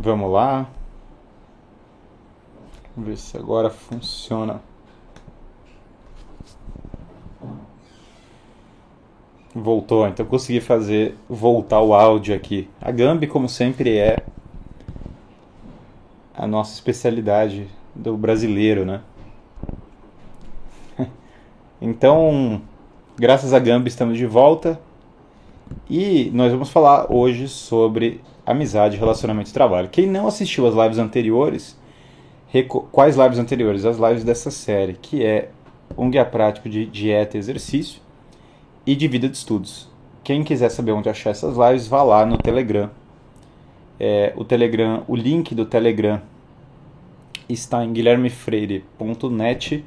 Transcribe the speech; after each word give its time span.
Vamos 0.00 0.30
lá. 0.30 0.68
Vamos 2.94 3.08
ver 3.10 3.16
se 3.16 3.36
agora 3.36 3.68
funciona. 3.68 4.62
Voltou, 9.52 10.06
então 10.06 10.24
consegui 10.24 10.60
fazer 10.60 11.16
voltar 11.28 11.80
o 11.80 11.92
áudio 11.92 12.32
aqui. 12.32 12.70
A 12.80 12.92
Gambi, 12.92 13.26
como 13.26 13.48
sempre, 13.48 13.98
é 13.98 14.18
a 16.32 16.46
nossa 16.46 16.74
especialidade 16.74 17.66
do 17.92 18.16
brasileiro, 18.16 18.84
né? 18.84 19.00
Então, 21.82 22.62
graças 23.16 23.52
a 23.52 23.58
Gambi 23.58 23.88
estamos 23.88 24.16
de 24.16 24.26
volta 24.26 24.80
e 25.90 26.30
nós 26.32 26.52
vamos 26.52 26.70
falar 26.70 27.12
hoje 27.12 27.48
sobre 27.48 28.20
amizade, 28.48 28.96
relacionamento 28.96 29.50
e 29.50 29.52
trabalho. 29.52 29.88
Quem 29.88 30.06
não 30.06 30.26
assistiu 30.26 30.66
as 30.66 30.74
lives 30.74 30.98
anteriores, 30.98 31.78
quais 32.90 33.16
lives 33.16 33.38
anteriores? 33.38 33.84
As 33.84 33.98
lives 33.98 34.24
dessa 34.24 34.50
série, 34.50 34.94
que 34.94 35.22
é 35.24 35.50
um 35.96 36.10
guia 36.10 36.24
prático 36.24 36.68
de 36.68 36.86
dieta 36.86 37.36
e 37.36 37.40
exercício 37.40 38.00
e 38.86 38.96
de 38.96 39.06
vida 39.06 39.28
de 39.28 39.36
estudos. 39.36 39.88
Quem 40.24 40.42
quiser 40.42 40.70
saber 40.70 40.92
onde 40.92 41.08
achar 41.08 41.30
essas 41.30 41.56
lives, 41.56 41.86
vá 41.86 42.02
lá 42.02 42.24
no 42.24 42.38
Telegram. 42.38 42.90
É, 44.00 44.32
o 44.36 44.44
Telegram, 44.44 45.02
o 45.06 45.14
link 45.14 45.54
do 45.54 45.66
Telegram 45.66 46.22
está 47.48 47.84
em 47.84 47.92
guilhermefreire.net 47.92 49.84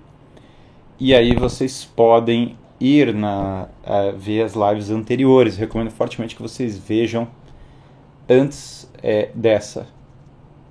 e 1.00 1.16
aí 1.16 1.34
vocês 1.36 1.86
podem 1.86 2.58
ir 2.80 3.14
na 3.14 3.70
ver 4.18 4.44
as 4.44 4.54
lives 4.54 4.92
anteriores. 4.92 5.58
Recomendo 5.58 5.90
fortemente 5.90 6.36
que 6.36 6.42
vocês 6.42 6.78
vejam 6.78 7.28
antes 8.30 8.90
é, 9.02 9.30
dessa. 9.34 9.88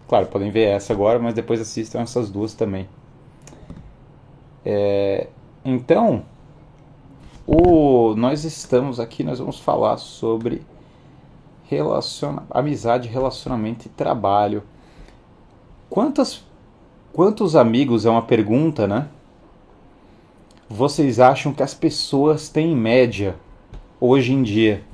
Claro, 0.08 0.26
podem 0.26 0.50
ver 0.50 0.64
essa 0.64 0.92
agora, 0.92 1.18
mas 1.18 1.34
depois 1.34 1.60
assistam 1.60 2.00
essas 2.00 2.30
duas 2.30 2.54
também. 2.54 2.88
É, 4.64 5.28
então, 5.64 6.24
o, 7.46 8.14
nós 8.16 8.44
estamos 8.44 8.98
aqui, 8.98 9.22
nós 9.22 9.38
vamos 9.38 9.58
falar 9.58 9.96
sobre 9.96 10.62
relaciona, 11.64 12.42
amizade, 12.50 13.08
relacionamento 13.08 13.86
e 13.86 13.90
trabalho. 13.90 14.62
Quantas, 15.88 16.44
quantos 17.12 17.54
amigos 17.54 18.04
é 18.04 18.10
uma 18.10 18.22
pergunta, 18.22 18.86
né? 18.86 19.08
vocês 20.70 21.18
acham 21.18 21.52
que 21.52 21.64
as 21.64 21.74
pessoas 21.74 22.48
têm 22.48 22.70
em 22.70 22.76
média 22.76 23.34
hoje 24.00 24.32
em 24.32 24.40
dia? 24.40 24.84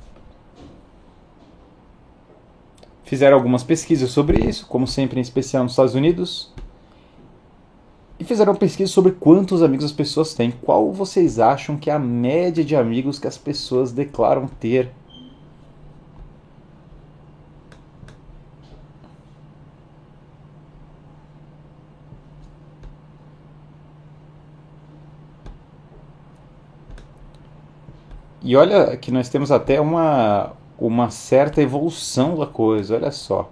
Fizeram 3.06 3.36
algumas 3.36 3.62
pesquisas 3.62 4.10
sobre 4.10 4.46
isso, 4.46 4.66
como 4.66 4.86
sempre, 4.86 5.18
em 5.18 5.22
especial 5.22 5.62
nos 5.62 5.72
Estados 5.72 5.94
Unidos. 5.94 6.52
E 8.18 8.24
fizeram 8.24 8.54
pesquisa 8.54 8.92
sobre 8.92 9.12
quantos 9.12 9.62
amigos 9.62 9.84
as 9.84 9.92
pessoas 9.92 10.34
têm. 10.34 10.50
Qual 10.50 10.92
vocês 10.92 11.38
acham 11.38 11.76
que 11.76 11.88
é 11.88 11.92
a 11.94 11.98
média 11.98 12.64
de 12.64 12.74
amigos 12.74 13.18
que 13.18 13.28
as 13.28 13.38
pessoas 13.38 13.92
declaram 13.92 14.48
ter 14.48 14.90
E 28.46 28.54
olha 28.54 28.96
que 28.96 29.10
nós 29.10 29.28
temos 29.28 29.50
até 29.50 29.80
uma, 29.80 30.52
uma 30.78 31.10
certa 31.10 31.62
evolução 31.62 32.36
da 32.36 32.46
coisa, 32.46 32.94
olha 32.94 33.10
só. 33.10 33.50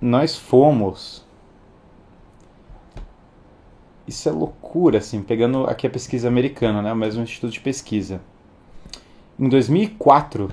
Nós 0.00 0.36
fomos. 0.36 1.24
Isso 4.06 4.28
é 4.28 4.32
loucura, 4.32 4.98
assim, 4.98 5.22
pegando 5.22 5.64
aqui 5.64 5.86
a 5.86 5.90
pesquisa 5.90 6.26
americana, 6.26 6.82
né, 6.82 6.92
o 6.92 6.96
mesmo 6.96 7.22
instituto 7.22 7.52
de 7.52 7.60
pesquisa. 7.60 8.20
Em 9.38 9.48
2004, 9.48 10.50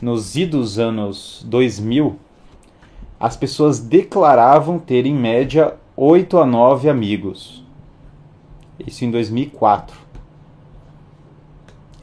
nos 0.00 0.36
idos 0.36 0.78
anos 0.78 1.44
2000, 1.46 2.18
as 3.20 3.36
pessoas 3.36 3.78
declaravam 3.80 4.78
ter 4.78 5.06
em 5.06 5.14
média 5.14 5.76
8 5.96 6.38
a 6.38 6.46
9 6.46 6.88
amigos. 6.88 7.64
Isso 8.78 9.04
em 9.04 9.10
2004 9.10 10.05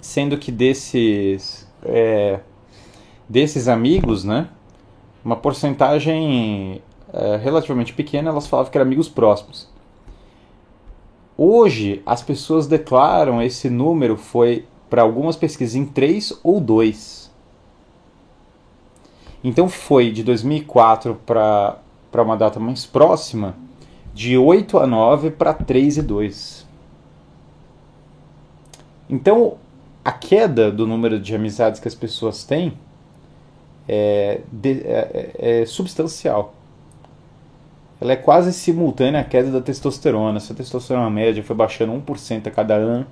sendo 0.03 0.37
que 0.37 0.51
desses 0.51 1.65
é, 1.81 2.41
desses 3.27 3.69
amigos, 3.69 4.25
né, 4.25 4.49
uma 5.23 5.37
porcentagem 5.37 6.81
é, 7.13 7.37
relativamente 7.37 7.93
pequena, 7.93 8.29
elas 8.29 8.45
falavam 8.45 8.69
que 8.69 8.77
eram 8.77 8.85
amigos 8.85 9.07
próximos. 9.07 9.69
Hoje, 11.37 12.01
as 12.05 12.21
pessoas 12.21 12.67
declaram 12.67 13.41
esse 13.41 13.69
número 13.69 14.17
foi 14.17 14.65
para 14.89 15.01
algumas 15.01 15.37
pesquisas 15.37 15.73
em 15.73 15.85
3 15.85 16.39
ou 16.43 16.59
2. 16.59 17.31
Então 19.41 19.69
foi 19.69 20.11
de 20.11 20.21
2004 20.21 21.15
para 21.25 21.79
uma 22.13 22.35
data 22.35 22.59
mais 22.59 22.85
próxima, 22.85 23.55
de 24.13 24.37
8 24.37 24.77
a 24.77 24.85
9 24.85 25.31
para 25.31 25.53
3 25.53 25.97
e 25.97 26.01
2. 26.01 26.67
Então, 29.09 29.57
a 30.03 30.11
queda 30.11 30.71
do 30.71 30.85
número 30.85 31.19
de 31.19 31.33
amizades 31.33 31.79
que 31.79 31.87
as 31.87 31.95
pessoas 31.95 32.43
têm 32.43 32.77
é, 33.87 34.41
de, 34.51 34.81
é, 34.81 35.31
é, 35.39 35.61
é, 35.61 35.65
substancial. 35.65 36.53
Ela 38.01 38.13
é 38.13 38.15
quase 38.17 38.51
simultânea 38.51 39.21
à 39.21 39.23
queda 39.23 39.49
da 39.49 39.61
testosterona. 39.61 40.39
Se 40.39 40.51
a 40.51 40.55
testosterona 40.55 41.09
média 41.09 41.41
foi 41.41 41.55
baixando 41.55 41.93
1% 41.93 42.47
a 42.47 42.51
cada 42.51 42.75
ano, 42.75 43.07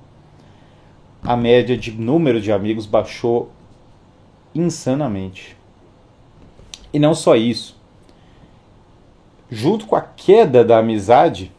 a 1.22 1.36
média 1.36 1.76
de 1.78 1.92
número 1.92 2.40
de 2.40 2.52
amigos 2.52 2.84
baixou 2.84 3.50
insanamente. 4.54 5.56
E 6.92 6.98
não 6.98 7.14
só 7.14 7.34
isso. 7.36 7.80
Junto 9.50 9.86
com 9.86 9.96
a 9.96 10.02
queda 10.02 10.62
da 10.62 10.78
amizade, 10.78 11.50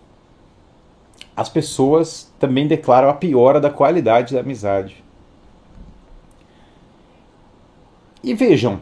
as 1.36 1.50
pessoas 1.50 2.32
também 2.40 2.68
declaram 2.68 3.10
a 3.10 3.14
piora 3.14 3.60
da 3.60 3.70
qualidade 3.70 4.36
da 4.36 4.42
amizade. 4.42 5.03
E 8.24 8.34
vejam, 8.34 8.80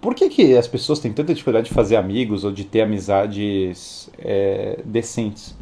por 0.00 0.14
que, 0.14 0.28
que 0.28 0.56
as 0.56 0.66
pessoas 0.66 1.00
têm 1.00 1.12
tanta 1.12 1.34
dificuldade 1.34 1.68
de 1.68 1.74
fazer 1.74 1.96
amigos 1.96 2.44
ou 2.44 2.50
de 2.50 2.64
ter 2.64 2.80
amizades 2.80 4.08
é, 4.18 4.80
decentes? 4.84 5.54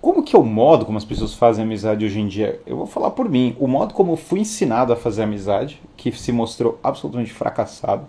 Como 0.00 0.22
que 0.22 0.36
é 0.36 0.38
o 0.38 0.44
modo 0.44 0.84
como 0.84 0.98
as 0.98 1.04
pessoas 1.04 1.34
fazem 1.34 1.64
amizade 1.64 2.04
hoje 2.04 2.20
em 2.20 2.28
dia? 2.28 2.60
Eu 2.66 2.76
vou 2.76 2.86
falar 2.86 3.10
por 3.10 3.28
mim. 3.28 3.56
O 3.58 3.66
modo 3.66 3.94
como 3.94 4.12
eu 4.12 4.16
fui 4.16 4.40
ensinado 4.40 4.92
a 4.92 4.96
fazer 4.96 5.22
amizade, 5.22 5.80
que 5.96 6.12
se 6.12 6.30
mostrou 6.32 6.78
absolutamente 6.82 7.32
fracassado, 7.32 8.06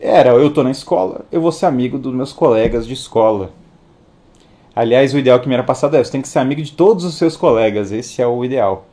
era 0.00 0.30
eu 0.30 0.52
tô 0.52 0.62
na 0.62 0.70
escola, 0.70 1.26
eu 1.30 1.40
vou 1.40 1.50
ser 1.50 1.66
amigo 1.66 1.98
dos 1.98 2.14
meus 2.14 2.32
colegas 2.32 2.86
de 2.86 2.94
escola. 2.94 3.50
Aliás, 4.74 5.12
o 5.12 5.18
ideal 5.18 5.40
que 5.40 5.48
me 5.48 5.54
era 5.54 5.64
passado 5.64 5.96
é, 5.96 6.02
você 6.02 6.12
tem 6.12 6.22
que 6.22 6.28
ser 6.28 6.38
amigo 6.38 6.62
de 6.62 6.72
todos 6.72 7.04
os 7.04 7.16
seus 7.16 7.36
colegas, 7.36 7.90
esse 7.90 8.22
é 8.22 8.26
o 8.26 8.44
ideal. 8.44 8.86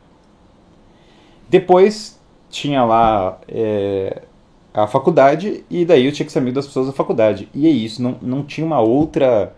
Depois 1.48 2.15
tinha 2.56 2.84
lá 2.84 3.38
é, 3.48 4.22
a 4.72 4.86
faculdade 4.86 5.64
e 5.68 5.84
daí 5.84 6.06
eu 6.06 6.12
tinha 6.12 6.24
que 6.24 6.32
ser 6.32 6.38
amigo 6.38 6.54
das 6.54 6.66
pessoas 6.66 6.86
da 6.86 6.92
faculdade. 6.92 7.48
E 7.54 7.66
é 7.66 7.70
isso, 7.70 8.02
não, 8.02 8.16
não 8.22 8.42
tinha 8.42 8.66
uma 8.66 8.80
outra. 8.80 9.54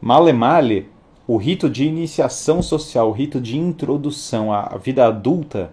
Male 0.00 0.32
male, 0.32 0.88
o 1.26 1.36
rito 1.36 1.68
de 1.68 1.84
iniciação 1.84 2.62
social, 2.62 3.08
o 3.08 3.12
rito 3.12 3.40
de 3.40 3.58
introdução 3.58 4.52
à 4.52 4.76
vida 4.76 5.06
adulta, 5.06 5.70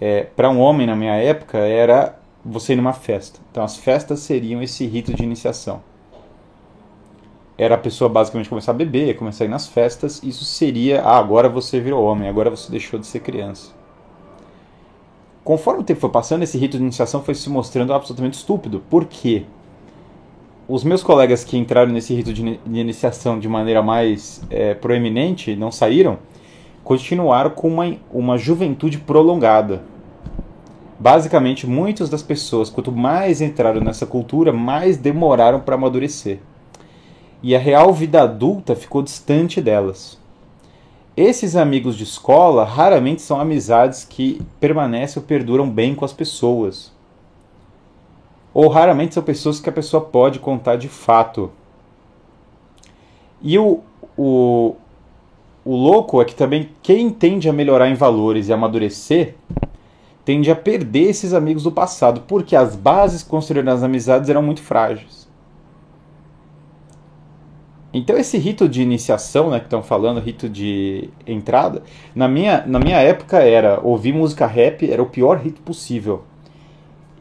é, 0.00 0.24
para 0.24 0.50
um 0.50 0.60
homem 0.60 0.86
na 0.86 0.94
minha 0.94 1.14
época, 1.14 1.58
era 1.58 2.18
você 2.44 2.72
ir 2.72 2.76
numa 2.76 2.92
festa. 2.92 3.40
Então 3.50 3.62
as 3.62 3.76
festas 3.76 4.20
seriam 4.20 4.62
esse 4.62 4.84
rito 4.86 5.14
de 5.14 5.22
iniciação. 5.22 5.82
Era 7.58 7.74
a 7.74 7.78
pessoa 7.78 8.08
basicamente 8.08 8.48
começar 8.48 8.72
a 8.72 8.74
beber, 8.74 9.16
começar 9.16 9.44
a 9.44 9.46
ir 9.46 9.50
nas 9.50 9.66
festas. 9.66 10.22
Isso 10.22 10.44
seria, 10.44 11.02
ah, 11.02 11.18
agora 11.18 11.48
você 11.48 11.80
virou 11.80 12.04
homem, 12.04 12.28
agora 12.28 12.50
você 12.50 12.70
deixou 12.70 13.00
de 13.00 13.06
ser 13.06 13.20
criança. 13.20 13.75
Conforme 15.46 15.82
o 15.82 15.84
tempo 15.84 16.00
foi 16.00 16.10
passando, 16.10 16.42
esse 16.42 16.58
rito 16.58 16.76
de 16.76 16.82
iniciação 16.82 17.22
foi 17.22 17.32
se 17.32 17.48
mostrando 17.48 17.92
absolutamente 17.92 18.36
estúpido. 18.36 18.82
Por 18.90 19.04
quê? 19.04 19.44
Os 20.66 20.82
meus 20.82 21.04
colegas 21.04 21.44
que 21.44 21.56
entraram 21.56 21.92
nesse 21.92 22.12
rito 22.12 22.32
de 22.32 22.58
iniciação 22.66 23.38
de 23.38 23.48
maneira 23.48 23.80
mais 23.80 24.42
é, 24.50 24.74
proeminente, 24.74 25.54
não 25.54 25.70
saíram, 25.70 26.18
continuaram 26.82 27.50
com 27.50 27.68
uma, 27.68 27.96
uma 28.12 28.36
juventude 28.36 28.98
prolongada. 28.98 29.84
Basicamente, 30.98 31.64
muitas 31.64 32.10
das 32.10 32.24
pessoas, 32.24 32.68
quanto 32.68 32.90
mais 32.90 33.40
entraram 33.40 33.80
nessa 33.80 34.04
cultura, 34.04 34.52
mais 34.52 34.96
demoraram 34.96 35.60
para 35.60 35.76
amadurecer. 35.76 36.40
E 37.40 37.54
a 37.54 37.58
real 37.60 37.92
vida 37.92 38.20
adulta 38.20 38.74
ficou 38.74 39.00
distante 39.00 39.60
delas. 39.60 40.18
Esses 41.16 41.56
amigos 41.56 41.96
de 41.96 42.04
escola 42.04 42.64
raramente 42.64 43.22
são 43.22 43.40
amizades 43.40 44.04
que 44.04 44.42
permanecem 44.60 45.20
ou 45.20 45.26
perduram 45.26 45.68
bem 45.68 45.94
com 45.94 46.04
as 46.04 46.12
pessoas. 46.12 46.92
Ou 48.52 48.68
raramente 48.68 49.14
são 49.14 49.22
pessoas 49.22 49.58
que 49.58 49.68
a 49.68 49.72
pessoa 49.72 50.02
pode 50.02 50.38
contar 50.38 50.76
de 50.76 50.88
fato. 50.88 51.50
E 53.40 53.58
o, 53.58 53.80
o, 54.16 54.76
o 55.64 55.74
louco 55.74 56.20
é 56.20 56.24
que 56.24 56.34
também 56.34 56.70
quem 56.82 57.08
tende 57.08 57.48
a 57.48 57.52
melhorar 57.52 57.88
em 57.88 57.94
valores 57.94 58.48
e 58.48 58.52
amadurecer 58.52 59.36
tende 60.22 60.50
a 60.50 60.56
perder 60.56 61.10
esses 61.10 61.32
amigos 61.32 61.62
do 61.62 61.72
passado, 61.72 62.24
porque 62.26 62.56
as 62.56 62.74
bases 62.74 63.22
construídas 63.22 63.74
nas 63.74 63.82
amizades 63.82 64.28
eram 64.28 64.42
muito 64.42 64.60
frágeis. 64.60 65.25
Então 67.96 68.18
esse 68.18 68.36
rito 68.36 68.68
de 68.68 68.82
iniciação, 68.82 69.48
né, 69.48 69.58
que 69.58 69.64
estão 69.64 69.82
falando, 69.82 70.20
rito 70.20 70.50
de 70.50 71.08
entrada, 71.26 71.82
na 72.14 72.28
minha, 72.28 72.62
na 72.66 72.78
minha 72.78 72.98
época 72.98 73.38
era 73.38 73.80
ouvir 73.82 74.12
música 74.12 74.46
rap, 74.46 74.90
era 74.90 75.02
o 75.02 75.06
pior 75.06 75.38
rito 75.38 75.62
possível. 75.62 76.22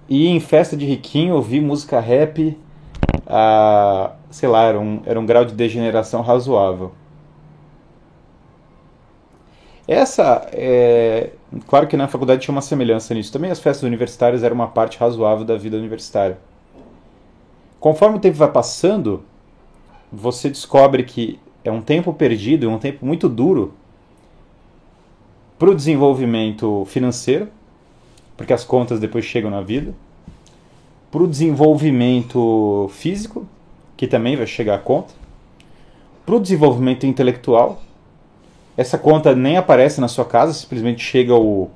E 0.09 0.27
em 0.27 0.37
festa 0.41 0.75
de 0.75 0.85
riquinho 0.85 1.33
ouvir 1.33 1.61
música 1.61 1.97
rap, 2.01 2.57
ah, 3.25 4.15
sei 4.29 4.49
lá, 4.49 4.63
era 4.63 4.77
um, 4.77 5.01
era 5.05 5.17
um 5.17 5.25
grau 5.25 5.45
de 5.45 5.53
degeneração 5.53 6.21
razoável. 6.21 6.91
Essa, 9.87 10.45
é, 10.51 11.29
claro 11.67 11.87
que 11.87 11.95
na 11.95 12.09
faculdade 12.09 12.41
tinha 12.41 12.51
uma 12.53 12.61
semelhança 12.61 13.13
nisso. 13.13 13.31
Também 13.31 13.49
as 13.49 13.61
festas 13.61 13.83
universitárias 13.83 14.43
eram 14.43 14.55
uma 14.55 14.67
parte 14.67 14.97
razoável 14.97 15.45
da 15.45 15.55
vida 15.55 15.77
universitária. 15.77 16.37
Conforme 17.79 18.17
o 18.17 18.19
tempo 18.19 18.35
vai 18.35 18.51
passando, 18.51 19.23
você 20.15 20.49
descobre 20.49 21.03
que 21.03 21.39
é 21.63 21.71
um 21.71 21.81
tempo 21.81 22.13
perdido, 22.13 22.69
um 22.69 22.79
tempo 22.79 23.05
muito 23.05 23.27
duro 23.27 23.73
para 25.59 25.69
o 25.69 25.75
desenvolvimento 25.75 26.85
financeiro, 26.85 27.47
porque 28.37 28.53
as 28.53 28.63
contas 28.63 28.99
depois 28.99 29.25
chegam 29.25 29.49
na 29.49 29.61
vida, 29.61 29.93
para 31.11 31.23
o 31.23 31.27
desenvolvimento 31.27 32.89
físico, 32.93 33.47
que 33.95 34.07
também 34.07 34.35
vai 34.35 34.45
chegar 34.45 34.75
a 34.75 34.79
conta, 34.79 35.13
para 36.25 36.35
o 36.35 36.39
desenvolvimento 36.39 37.05
intelectual, 37.05 37.81
essa 38.77 38.97
conta 38.97 39.33
nem 39.35 39.57
aparece 39.57 40.01
na 40.01 40.07
sua 40.07 40.25
casa, 40.25 40.53
simplesmente 40.53 41.01
chega 41.01 41.33
o. 41.33 41.69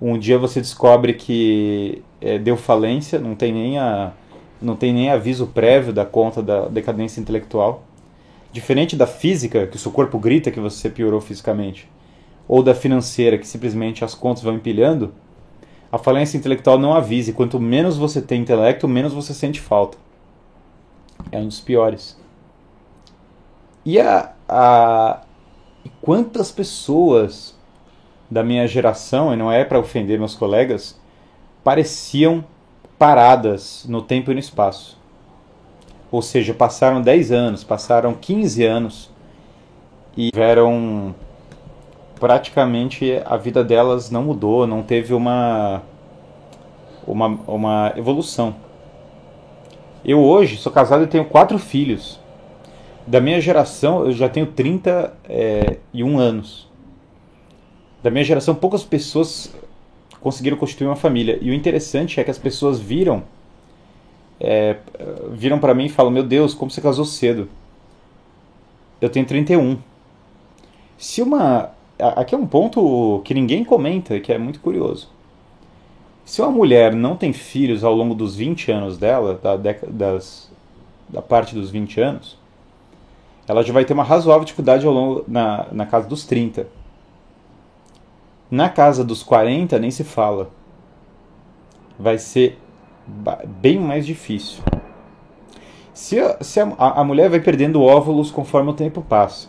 Um 0.00 0.18
dia 0.18 0.36
você 0.36 0.60
descobre 0.60 1.12
que 1.14 2.02
é, 2.20 2.38
deu 2.38 2.56
falência, 2.56 3.20
não 3.20 3.36
tem, 3.36 3.52
nem 3.52 3.78
a, 3.78 4.12
não 4.62 4.76
tem 4.76 4.92
nem 4.92 5.10
aviso 5.10 5.46
prévio 5.46 5.92
da 5.92 6.04
conta 6.04 6.42
da 6.42 6.68
decadência 6.68 7.20
intelectual. 7.20 7.82
Diferente 8.52 8.94
da 8.96 9.06
física, 9.06 9.66
que 9.66 9.76
o 9.76 9.78
seu 9.78 9.90
corpo 9.90 10.18
grita 10.18 10.50
que 10.50 10.60
você 10.60 10.88
piorou 10.88 11.20
fisicamente, 11.20 11.90
ou 12.46 12.62
da 12.62 12.74
financeira, 12.74 13.38
que 13.38 13.46
simplesmente 13.46 14.04
as 14.04 14.14
contas 14.14 14.42
vão 14.42 14.54
empilhando, 14.54 15.12
a 15.90 15.98
falência 15.98 16.36
intelectual 16.36 16.78
não 16.78 16.94
avisa. 16.94 17.30
E 17.30 17.34
quanto 17.34 17.58
menos 17.58 17.96
você 17.96 18.20
tem 18.20 18.40
intelecto, 18.40 18.86
menos 18.86 19.12
você 19.12 19.34
sente 19.34 19.60
falta. 19.60 19.98
É 21.30 21.38
um 21.38 21.46
dos 21.46 21.60
piores. 21.60 22.18
E 23.84 24.00
a, 24.00 24.32
a, 24.48 25.22
quantas 26.00 26.52
pessoas 26.52 27.58
da 28.30 28.42
minha 28.42 28.66
geração, 28.66 29.32
e 29.32 29.36
não 29.36 29.50
é 29.50 29.64
para 29.64 29.78
ofender 29.78 30.18
meus 30.18 30.34
colegas, 30.34 30.98
pareciam 31.62 32.44
paradas 33.02 33.84
no 33.88 34.00
tempo 34.00 34.30
e 34.30 34.34
no 34.34 34.38
espaço. 34.38 34.96
Ou 36.08 36.22
seja, 36.22 36.54
passaram 36.54 37.02
10 37.02 37.32
anos, 37.32 37.64
passaram 37.64 38.14
15 38.14 38.64
anos 38.64 39.10
e 40.16 40.30
tiveram 40.30 41.12
praticamente 42.20 43.20
a 43.26 43.36
vida 43.36 43.64
delas 43.64 44.08
não 44.08 44.22
mudou, 44.22 44.68
não 44.68 44.84
teve 44.84 45.12
uma 45.12 45.82
uma, 47.04 47.26
uma 47.48 47.92
evolução. 47.96 48.54
Eu 50.04 50.20
hoje 50.20 50.56
sou 50.56 50.70
casado 50.70 51.02
e 51.02 51.08
tenho 51.08 51.24
quatro 51.24 51.58
filhos 51.58 52.20
da 53.04 53.20
minha 53.20 53.40
geração, 53.40 54.04
eu 54.04 54.12
já 54.12 54.28
tenho 54.28 54.46
31 54.46 55.10
é, 55.28 56.22
anos. 56.22 56.70
Da 58.00 58.12
minha 58.12 58.22
geração, 58.22 58.54
poucas 58.54 58.84
pessoas 58.84 59.52
conseguiram 60.22 60.56
constituir 60.56 60.86
uma 60.86 60.96
família. 60.96 61.38
E 61.40 61.50
o 61.50 61.54
interessante 61.54 62.20
é 62.20 62.24
que 62.24 62.30
as 62.30 62.38
pessoas 62.38 62.78
viram 62.78 63.22
é, 64.40 64.76
viram 65.30 65.58
para 65.58 65.72
mim 65.72 65.86
e 65.86 65.88
falam: 65.88 66.10
Meu 66.10 66.24
Deus, 66.24 66.52
como 66.52 66.70
você 66.70 66.80
casou 66.80 67.04
cedo? 67.04 67.48
Eu 69.00 69.08
tenho 69.08 69.24
31. 69.24 69.78
Se 70.98 71.22
uma. 71.22 71.70
Aqui 71.98 72.34
é 72.34 72.38
um 72.38 72.46
ponto 72.46 73.22
que 73.24 73.34
ninguém 73.34 73.64
comenta, 73.64 74.18
que 74.18 74.32
é 74.32 74.38
muito 74.38 74.58
curioso. 74.58 75.08
Se 76.24 76.40
uma 76.40 76.50
mulher 76.50 76.94
não 76.94 77.16
tem 77.16 77.32
filhos 77.32 77.84
ao 77.84 77.94
longo 77.94 78.14
dos 78.14 78.34
20 78.34 78.72
anos 78.72 78.98
dela, 78.98 79.38
da, 79.40 79.56
das, 79.56 80.50
da 81.08 81.22
parte 81.22 81.54
dos 81.54 81.70
20 81.70 82.00
anos, 82.00 82.38
ela 83.46 83.62
já 83.62 83.72
vai 83.72 83.84
ter 83.84 83.92
uma 83.92 84.02
razoável 84.02 84.44
dificuldade 84.44 84.86
ao 84.86 84.92
longo, 84.92 85.24
na, 85.28 85.66
na 85.70 85.86
casa 85.86 86.08
dos 86.08 86.24
30. 86.24 86.66
Na 88.52 88.68
casa 88.68 89.02
dos 89.02 89.22
40 89.22 89.78
nem 89.78 89.90
se 89.90 90.04
fala. 90.04 90.50
Vai 91.98 92.18
ser 92.18 92.58
bem 93.62 93.78
mais 93.78 94.04
difícil. 94.04 94.62
Se, 95.94 96.20
a, 96.20 96.36
se 96.44 96.60
a, 96.60 96.66
a 96.78 97.02
mulher 97.02 97.30
vai 97.30 97.40
perdendo 97.40 97.80
óvulos 97.80 98.30
conforme 98.30 98.68
o 98.68 98.74
tempo 98.74 99.00
passa. 99.00 99.48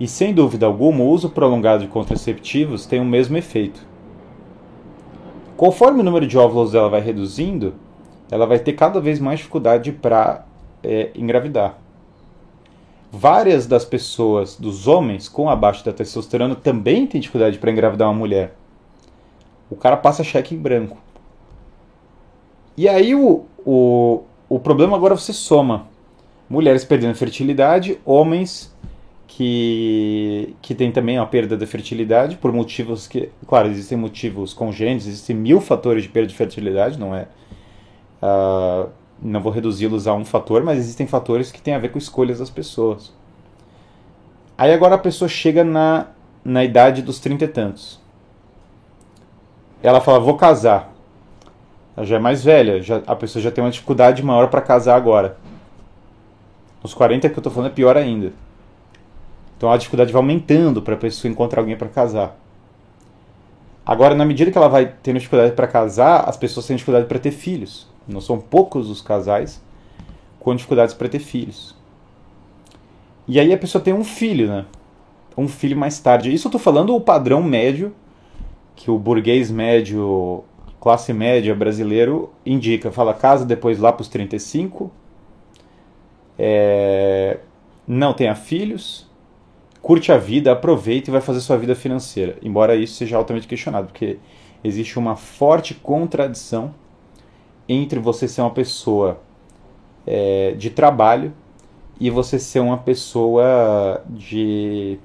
E 0.00 0.08
sem 0.08 0.34
dúvida 0.34 0.66
alguma, 0.66 1.04
o 1.04 1.08
uso 1.08 1.30
prolongado 1.30 1.84
de 1.84 1.88
contraceptivos 1.88 2.86
tem 2.86 2.98
o 2.98 3.04
mesmo 3.04 3.36
efeito. 3.36 3.86
Conforme 5.56 6.00
o 6.00 6.04
número 6.04 6.26
de 6.26 6.36
óvulos 6.36 6.72
dela 6.72 6.88
vai 6.88 7.00
reduzindo, 7.00 7.74
ela 8.32 8.46
vai 8.46 8.58
ter 8.58 8.72
cada 8.72 9.00
vez 9.00 9.20
mais 9.20 9.38
dificuldade 9.38 9.92
para 9.92 10.44
é, 10.82 11.12
engravidar 11.14 11.78
várias 13.10 13.66
das 13.66 13.84
pessoas, 13.84 14.56
dos 14.56 14.86
homens 14.86 15.28
com 15.28 15.48
abaixo 15.48 15.84
da 15.84 15.92
testosterona, 15.92 16.54
também 16.54 17.06
têm 17.06 17.20
dificuldade 17.20 17.58
para 17.58 17.70
engravidar 17.70 18.08
uma 18.08 18.18
mulher. 18.18 18.54
O 19.70 19.76
cara 19.76 19.96
passa 19.96 20.24
cheque 20.24 20.54
em 20.54 20.58
branco. 20.58 20.96
E 22.76 22.88
aí 22.88 23.14
o, 23.14 23.44
o, 23.64 24.22
o 24.48 24.58
problema 24.60 24.96
agora 24.96 25.16
você 25.16 25.32
soma 25.32 25.86
mulheres 26.48 26.84
perdendo 26.84 27.14
fertilidade, 27.14 27.98
homens 28.04 28.74
que, 29.26 30.54
que 30.62 30.74
têm 30.74 30.90
também 30.90 31.18
uma 31.18 31.26
perda 31.26 31.56
da 31.56 31.66
fertilidade 31.66 32.36
por 32.36 32.52
motivos 32.52 33.06
que, 33.06 33.30
claro, 33.46 33.68
existem 33.68 33.98
motivos 33.98 34.54
congênitos, 34.54 35.06
existem 35.06 35.36
mil 35.36 35.60
fatores 35.60 36.04
de 36.04 36.08
perda 36.08 36.28
de 36.28 36.34
fertilidade, 36.34 36.98
não 36.98 37.14
é? 37.14 37.28
Uh, 38.22 38.88
não 39.20 39.40
vou 39.40 39.52
reduzi-los 39.52 40.06
a 40.06 40.14
um 40.14 40.24
fator, 40.24 40.62
mas 40.62 40.78
existem 40.78 41.06
fatores 41.06 41.50
que 41.50 41.60
têm 41.60 41.74
a 41.74 41.78
ver 41.78 41.90
com 41.90 41.98
escolhas 41.98 42.38
das 42.38 42.50
pessoas. 42.50 43.12
Aí 44.56 44.72
agora 44.72 44.94
a 44.94 44.98
pessoa 44.98 45.28
chega 45.28 45.64
na, 45.64 46.06
na 46.44 46.64
idade 46.64 47.02
dos 47.02 47.18
trinta 47.18 47.44
e 47.44 47.48
tantos. 47.48 48.00
Ela 49.82 50.00
fala, 50.00 50.18
vou 50.18 50.36
casar. 50.36 50.92
Ela 51.96 52.06
já 52.06 52.16
é 52.16 52.18
mais 52.18 52.44
velha, 52.44 52.82
já, 52.82 53.02
a 53.06 53.16
pessoa 53.16 53.42
já 53.42 53.50
tem 53.50 53.62
uma 53.62 53.70
dificuldade 53.70 54.22
maior 54.22 54.48
para 54.48 54.60
casar 54.60 54.96
agora. 54.96 55.36
Nos 56.82 56.94
40 56.94 57.28
que 57.28 57.34
eu 57.34 57.40
estou 57.40 57.52
falando 57.52 57.70
é 57.70 57.74
pior 57.74 57.96
ainda. 57.96 58.32
Então 59.56 59.70
a 59.70 59.76
dificuldade 59.76 60.12
vai 60.12 60.20
aumentando 60.20 60.80
para 60.80 60.94
a 60.94 60.98
pessoa 60.98 61.30
encontrar 61.30 61.60
alguém 61.60 61.76
para 61.76 61.88
casar. 61.88 62.36
Agora, 63.84 64.14
na 64.14 64.24
medida 64.24 64.50
que 64.50 64.58
ela 64.58 64.68
vai 64.68 64.92
tendo 65.02 65.18
dificuldade 65.18 65.52
para 65.52 65.66
casar, 65.66 66.28
as 66.28 66.36
pessoas 66.36 66.66
têm 66.66 66.76
dificuldade 66.76 67.06
para 67.06 67.18
ter 67.18 67.30
filhos. 67.30 67.88
Não 68.08 68.20
são 68.20 68.40
poucos 68.40 68.88
os 68.88 69.02
casais 69.02 69.62
com 70.40 70.54
dificuldades 70.54 70.94
para 70.94 71.08
ter 71.08 71.18
filhos. 71.18 71.76
E 73.26 73.38
aí 73.38 73.52
a 73.52 73.58
pessoa 73.58 73.84
tem 73.84 73.92
um 73.92 74.04
filho, 74.04 74.48
né? 74.48 74.64
Um 75.36 75.46
filho 75.46 75.76
mais 75.76 76.00
tarde. 76.00 76.32
Isso 76.32 76.48
eu 76.48 76.52
tô 76.52 76.58
falando 76.58 76.94
o 76.96 77.00
padrão 77.00 77.42
médio 77.42 77.94
que 78.74 78.90
o 78.90 78.98
burguês 78.98 79.50
médio, 79.50 80.44
classe 80.80 81.12
média 81.12 81.54
brasileiro 81.54 82.32
indica. 82.46 82.90
Fala 82.90 83.12
casa 83.12 83.44
depois 83.44 83.78
lá 83.78 83.92
para 83.92 84.02
os 84.02 84.08
35. 84.08 84.90
É, 86.38 87.38
não 87.86 88.14
tenha 88.14 88.34
filhos. 88.34 89.06
Curte 89.82 90.12
a 90.12 90.16
vida, 90.16 90.52
aproveita 90.52 91.10
e 91.10 91.12
vai 91.12 91.20
fazer 91.20 91.40
sua 91.40 91.56
vida 91.56 91.74
financeira. 91.74 92.36
Embora 92.42 92.76
isso 92.76 92.94
seja 92.94 93.16
altamente 93.16 93.46
questionado, 93.46 93.88
porque 93.88 94.18
existe 94.62 94.98
uma 94.98 95.16
forte 95.16 95.74
contradição 95.74 96.72
entre 97.68 97.98
você 98.00 98.26
ser 98.26 98.40
uma 98.40 98.50
pessoa 98.50 99.20
é, 100.06 100.54
de 100.56 100.70
trabalho 100.70 101.32
e 102.00 102.10
você 102.10 102.38
ser 102.38 102.60
uma 102.60 102.78
pessoa 102.78 104.02
de. 104.08 104.98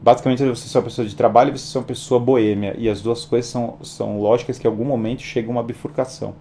Basicamente, 0.00 0.44
você 0.44 0.68
ser 0.68 0.78
uma 0.78 0.84
pessoa 0.84 1.06
de 1.06 1.16
trabalho 1.16 1.50
e 1.50 1.58
você 1.58 1.66
ser 1.66 1.78
uma 1.78 1.84
pessoa 1.84 2.20
boêmia. 2.20 2.74
E 2.78 2.88
as 2.88 3.00
duas 3.00 3.24
coisas 3.24 3.50
são, 3.50 3.76
são 3.82 4.20
lógicas 4.20 4.58
que 4.58 4.66
em 4.66 4.70
algum 4.70 4.84
momento 4.84 5.22
chega 5.22 5.50
uma 5.50 5.62
bifurcação. 5.62 6.34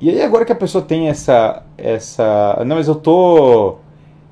E 0.00 0.10
aí, 0.10 0.22
agora 0.22 0.44
que 0.44 0.52
a 0.52 0.56
pessoa 0.56 0.84
tem 0.84 1.08
essa. 1.08 1.64
essa 1.76 2.62
Não, 2.66 2.76
mas 2.76 2.86
eu 2.86 2.94
tô. 2.94 3.76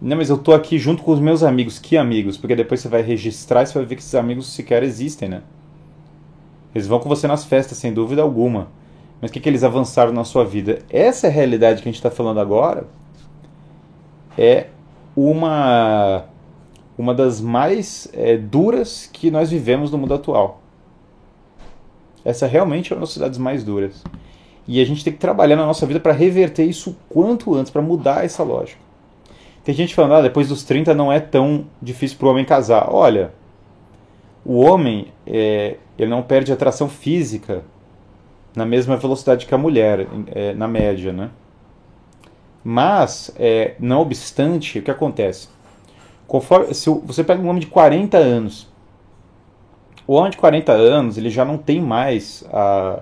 Não, 0.01 0.17
mas 0.17 0.29
eu 0.31 0.39
tô 0.39 0.53
aqui 0.53 0.79
junto 0.79 1.03
com 1.03 1.13
os 1.13 1.21
meus 1.21 1.43
amigos. 1.43 1.79
Que 1.79 1.97
amigos? 1.97 2.37
Porque 2.37 2.55
depois 2.55 2.81
você 2.81 2.89
vai 2.89 3.03
registrar 3.03 3.63
e 3.63 3.67
você 3.67 3.75
vai 3.75 3.85
ver 3.85 3.97
que 3.97 4.03
esses 4.03 4.15
amigos 4.15 4.53
sequer 4.53 4.83
existem, 4.83 5.29
né? 5.29 5.43
Eles 6.75 6.87
vão 6.87 6.99
com 6.99 7.09
você 7.09 7.27
nas 7.27 7.45
festas, 7.45 7.79
sem 7.79 7.93
dúvida 7.93 8.23
alguma. 8.23 8.69
Mas 9.23 9.31
o 9.31 9.33
que, 9.33 9.39
que 9.39 9.49
eles 9.49 9.63
avançaram 9.63 10.13
na 10.13 10.25
sua 10.25 10.45
vida? 10.45 10.81
Essa 10.91 11.29
realidade 11.29 11.81
que 11.81 11.89
a 11.89 11.93
gente 11.93 12.01
está 12.01 12.11
falando 12.11 12.41
agora. 12.41 12.89
É 14.37 14.67
uma, 15.15 16.25
uma 16.99 17.15
das 17.15 17.41
mais 17.41 18.09
é, 18.13 18.37
duras 18.37 19.09
que 19.13 19.31
nós 19.31 19.49
vivemos 19.49 19.93
no 19.93 19.99
mundo 19.99 20.15
atual. 20.15 20.61
Essa 22.25 22.49
realmente 22.49 22.93
é 22.93 22.97
uma 22.97 23.03
das 23.03 23.11
cidades 23.11 23.39
mais 23.39 23.63
duras. 23.63 24.03
E 24.67 24.81
a 24.81 24.85
gente 24.85 25.05
tem 25.05 25.13
que 25.13 25.19
trabalhar 25.21 25.55
na 25.55 25.67
nossa 25.67 25.87
vida 25.87 26.01
para 26.01 26.13
reverter 26.13 26.65
isso 26.65 26.97
quanto 27.09 27.55
antes, 27.55 27.71
para 27.71 27.83
mudar 27.83 28.25
essa 28.25 28.43
lógica. 28.43 28.81
Tem 29.63 29.75
gente 29.75 29.95
falando, 29.95 30.15
ah, 30.15 30.23
depois 30.23 30.49
dos 30.49 30.65
30 30.65 30.95
não 30.95 31.13
é 31.13 31.21
tão 31.21 31.67
difícil 31.81 32.19
para 32.19 32.27
o 32.27 32.31
homem 32.31 32.45
casar. 32.45 32.89
Olha, 32.93 33.33
o 34.45 34.59
homem 34.59 35.09
é, 35.25 35.77
ele 35.97 36.11
não 36.11 36.23
perde 36.23 36.53
atração 36.53 36.89
física 36.89 37.63
na 38.55 38.65
mesma 38.67 38.97
velocidade 38.97 39.47
que 39.47 39.55
a 39.55 39.59
mulher, 39.59 40.07
é, 40.27 40.53
na 40.55 40.69
média, 40.69 41.13
né? 41.13 41.31
Mas, 42.65 43.35
é, 43.37 43.75
não 43.79 44.01
obstante, 44.01 44.79
o 44.79 44.83
que 44.83 44.91
acontece? 44.91 45.49
Conforme, 46.27 46.73
se 46.75 46.89
você 46.89 47.25
pega 47.25 47.43
um 47.43 47.49
homem 47.49 47.61
de 47.61 47.67
40 47.67 48.17
anos, 48.17 48.69
o 50.07 50.15
homem 50.15 50.31
de 50.31 50.37
40 50.37 50.73
anos 50.73 51.19
ele 51.19 51.31
já 51.31 51.45
não 51.45 51.59
tem 51.59 51.81
mais 51.81 52.45
a, 52.53 53.01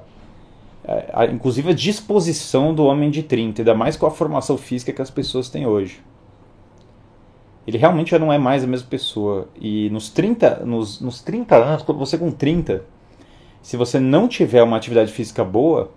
a, 0.85 1.23
a, 1.23 1.27
inclusive 1.27 1.71
a 1.71 1.75
disposição 1.75 2.75
do 2.75 2.85
homem 2.85 3.11
de 3.11 3.23
30, 3.23 3.63
ainda 3.63 3.75
mais 3.75 3.97
com 3.97 4.07
a 4.07 4.11
formação 4.11 4.57
física 4.57 4.93
que 4.93 5.03
as 5.03 5.11
pessoas 5.11 5.49
têm 5.49 5.67
hoje. 5.67 6.01
Ele 7.67 7.79
realmente 7.79 8.11
já 8.11 8.19
não 8.19 8.33
é 8.33 8.39
mais 8.39 8.65
a 8.65 8.67
mesma 8.67 8.89
pessoa. 8.89 9.49
E 9.61 9.91
nos 9.91 10.09
30, 10.09 10.65
nos, 10.65 11.01
nos 11.01 11.23
30 11.23 11.57
anos, 11.57 11.83
quando 11.83 11.99
você 11.99 12.19
com 12.19 12.31
30, 12.31 12.83
se 13.63 13.77
você 13.77 14.01
não 14.01 14.27
tiver 14.27 14.63
uma 14.63 14.77
atividade 14.77 15.13
física 15.13 15.45
boa, 15.45 15.91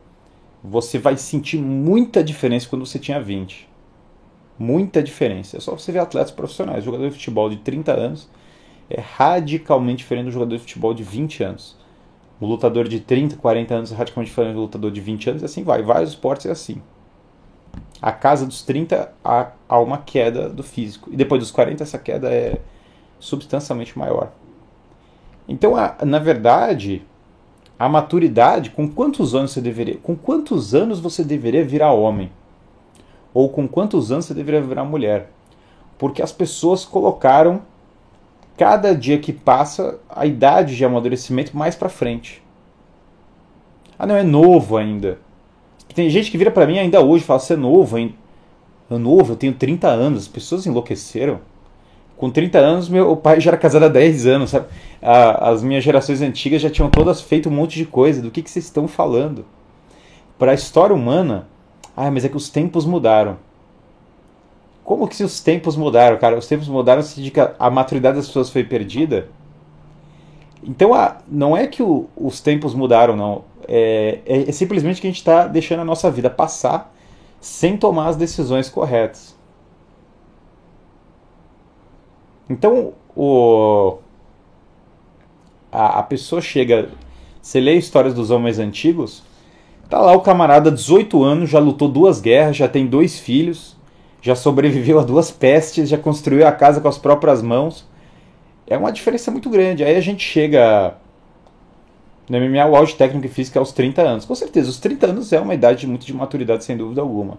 você 0.64 0.98
vai 0.98 1.18
sentir 1.18 1.58
muita 1.58 2.24
diferença 2.24 2.68
quando 2.68 2.86
você 2.86 3.00
tinha 3.00 3.22
20. 3.22 3.70
Muita 4.58 5.02
diferença. 5.02 5.58
É 5.58 5.60
só 5.60 5.72
você 5.72 5.92
ver 5.92 6.00
atletas 6.00 6.32
profissionais. 6.32 6.84
Jogador 6.84 7.10
de 7.10 7.16
futebol 7.16 7.50
de 7.50 7.58
30 7.58 7.92
anos 7.92 8.30
é 8.90 9.00
radicalmente 9.00 9.98
diferente 10.00 10.26
do 10.26 10.32
jogador 10.32 10.56
de 10.56 10.62
futebol 10.62 10.94
de 10.94 11.04
20 11.04 11.44
anos. 11.44 11.78
O 12.40 12.46
lutador 12.46 12.88
de 12.88 13.00
30, 13.00 13.38
40 13.38 13.74
anos 13.74 13.92
é 13.92 13.96
radicalmente 13.96 14.30
diferente 14.30 14.56
do 14.56 14.62
lutador 14.62 14.92
de 14.92 15.00
20 15.00 15.30
anos, 15.30 15.42
e 15.42 15.46
assim 15.46 15.64
vai. 15.64 15.82
Vários 15.82 16.12
esportes 16.12 16.46
é 16.46 16.52
assim. 16.52 16.82
A 18.02 18.12
casa 18.12 18.46
dos 18.46 18.64
30 18.64 19.14
há, 19.24 19.52
há 19.68 19.80
uma 19.80 19.98
queda 19.98 20.50
do 20.50 20.62
físico. 20.62 21.10
E 21.12 21.16
depois 21.16 21.40
dos 21.40 21.52
40, 21.52 21.84
essa 21.84 21.98
queda 21.98 22.30
é 22.30 22.60
substancialmente 23.20 23.98
maior. 23.98 24.32
Então, 25.48 25.74
na 26.06 26.20
verdade, 26.20 27.06
a 27.78 27.90
maturidade, 27.90 28.70
com 28.70 28.88
quantos 28.88 29.34
anos 29.36 29.52
você 29.52 29.62
deveria, 29.62 29.98
com 29.98 30.16
quantos 30.16 30.74
anos 30.76 31.00
você 31.00 31.24
deveria 31.24 31.66
virar 31.66 31.92
homem? 31.92 32.32
Ou 33.34 33.50
com 33.50 33.68
quantos 33.68 34.12
anos 34.12 34.26
você 34.26 34.34
deveria 34.34 34.62
virar 34.62 34.84
mulher? 34.84 35.32
Porque 35.98 36.22
as 36.22 36.32
pessoas 36.32 36.86
colocaram 36.86 37.62
cada 38.58 38.96
dia 38.96 39.18
que 39.18 39.34
passa 39.34 40.00
a 40.08 40.26
idade 40.26 40.76
de 40.76 40.86
amadurecimento 40.86 41.58
mais 41.58 41.76
para 41.76 41.90
frente. 41.90 42.44
Ah, 43.98 44.06
não 44.06 44.16
é 44.16 44.24
novo 44.24 44.78
ainda. 44.78 45.20
Tem 45.94 46.10
gente 46.10 46.30
que 46.30 46.38
vira 46.38 46.52
para 46.52 46.68
mim 46.68 46.80
ainda 46.80 47.02
hoje 47.02 47.24
e 47.24 47.28
fala: 47.28 47.40
"Você 47.40 47.54
é 47.54 47.58
novo 47.58 47.96
ainda". 47.96 48.14
Eu 48.90 49.00
novo, 49.00 49.34
eu 49.34 49.38
tenho 49.38 49.54
30 49.54 49.88
anos. 49.88 50.24
As 50.24 50.28
pessoas 50.28 50.66
enlouqueceram. 50.66 51.40
Com 52.24 52.30
30 52.30 52.58
anos, 52.58 52.88
meu 52.88 53.18
pai 53.18 53.42
já 53.42 53.50
era 53.50 53.58
casado 53.58 53.84
há 53.84 53.90
10 53.90 54.28
anos, 54.28 54.52
sabe? 54.52 54.68
as 55.02 55.62
minhas 55.62 55.84
gerações 55.84 56.22
antigas 56.22 56.62
já 56.62 56.70
tinham 56.70 56.90
todas 56.90 57.20
feito 57.20 57.50
um 57.50 57.52
monte 57.52 57.76
de 57.76 57.86
coisa. 57.86 58.22
Do 58.22 58.32
que, 58.32 58.42
que 58.42 58.50
vocês 58.50 58.64
estão 58.64 58.88
falando? 58.88 59.44
Para 60.40 60.52
a 60.52 60.54
história 60.54 60.96
humana, 60.96 61.50
ah, 61.98 62.10
mas 62.10 62.24
é 62.24 62.30
que 62.30 62.38
os 62.38 62.48
tempos 62.50 62.86
mudaram. 62.86 63.36
Como 64.86 65.06
que 65.06 65.18
se 65.18 65.24
os 65.26 65.42
tempos 65.42 65.76
mudaram, 65.76 66.18
cara? 66.18 66.38
Os 66.38 66.48
tempos 66.48 66.70
mudaram 66.70 67.02
significa 67.02 67.58
a 67.60 67.70
maturidade 67.70 68.16
das 68.16 68.28
pessoas 68.28 68.50
foi 68.50 68.64
perdida? 68.64 69.28
Então, 70.64 70.94
a, 70.94 71.18
não 71.28 71.58
é 71.58 71.68
que 71.68 71.84
o, 71.84 72.08
os 72.16 72.40
tempos 72.40 72.74
mudaram, 72.74 73.18
não. 73.18 73.44
É, 73.68 74.20
é, 74.26 74.48
é 74.48 74.52
simplesmente 74.54 75.02
que 75.02 75.08
a 75.08 75.10
gente 75.10 75.20
está 75.20 75.46
deixando 75.46 75.82
a 75.82 75.86
nossa 75.86 76.10
vida 76.10 76.30
passar 76.30 76.96
sem 77.42 77.76
tomar 77.76 78.08
as 78.08 78.16
decisões 78.16 78.70
corretas. 78.70 79.33
Então, 82.50 82.94
o, 83.16 83.98
a, 85.72 86.00
a 86.00 86.04
pessoa 86.04 86.42
chega, 86.42 86.90
você 87.42 87.60
lê 87.60 87.76
histórias 87.76 88.14
dos 88.14 88.32
homens 88.32 88.60
antigos, 88.60 89.24
tá 89.90 90.00
lá 90.00 90.14
o 90.14 90.22
camarada, 90.22 90.72
18 90.72 91.24
anos, 91.24 91.50
já 91.50 91.60
lutou 91.60 91.88
duas 91.88 92.20
guerras, 92.20 92.58
já 92.58 92.68
tem 92.68 92.86
dois 92.86 93.20
filhos, 93.20 93.76
já 94.22 94.36
sobreviveu 94.36 95.00
a 95.02 95.04
duas 95.04 95.32
pestes, 95.32 95.90
já 95.90 95.98
construiu 95.98 96.48
a 96.48 96.52
casa 96.52 96.82
com 96.82 96.88
as 96.88 96.98
próprias 96.98 97.42
mãos. 97.42 97.88
É 98.68 98.78
uma 98.78 98.92
diferença 98.92 99.30
muito 99.30 99.50
grande. 99.50 99.84
Aí 99.84 99.96
a 99.96 100.02
gente 100.02 100.24
chega 100.24 100.96
no 102.30 102.40
MMA, 102.40 102.66
o 102.66 102.76
auge 102.76 102.96
técnico 102.96 103.26
e 103.26 103.30
físico 103.30 103.58
é 103.58 103.60
aos 103.60 103.72
30 103.74 104.02
anos. 104.02 104.26
Com 104.26 104.36
certeza, 104.36 104.70
os 104.70 104.80
30 104.80 105.08
anos 105.08 105.34
é 105.34 105.40
uma 105.40 105.54
idade 105.54 105.86
muito 105.86 106.06
de 106.06 106.14
maturidade, 106.14 106.64
sem 106.64 106.78
dúvida 106.78 107.02
alguma. 107.02 107.38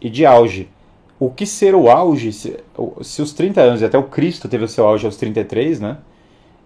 E 0.00 0.10
de 0.10 0.26
auge 0.26 0.68
o 1.20 1.28
que 1.28 1.44
ser 1.44 1.74
o 1.74 1.90
auge, 1.90 2.32
se, 2.32 2.56
se, 3.02 3.20
os 3.20 3.34
30 3.34 3.60
anos, 3.60 3.82
e 3.82 3.84
até 3.84 3.98
o 3.98 4.04
Cristo 4.04 4.48
teve 4.48 4.64
o 4.64 4.68
seu 4.68 4.86
auge 4.86 5.04
aos 5.04 5.16
33, 5.16 5.78
né? 5.78 5.98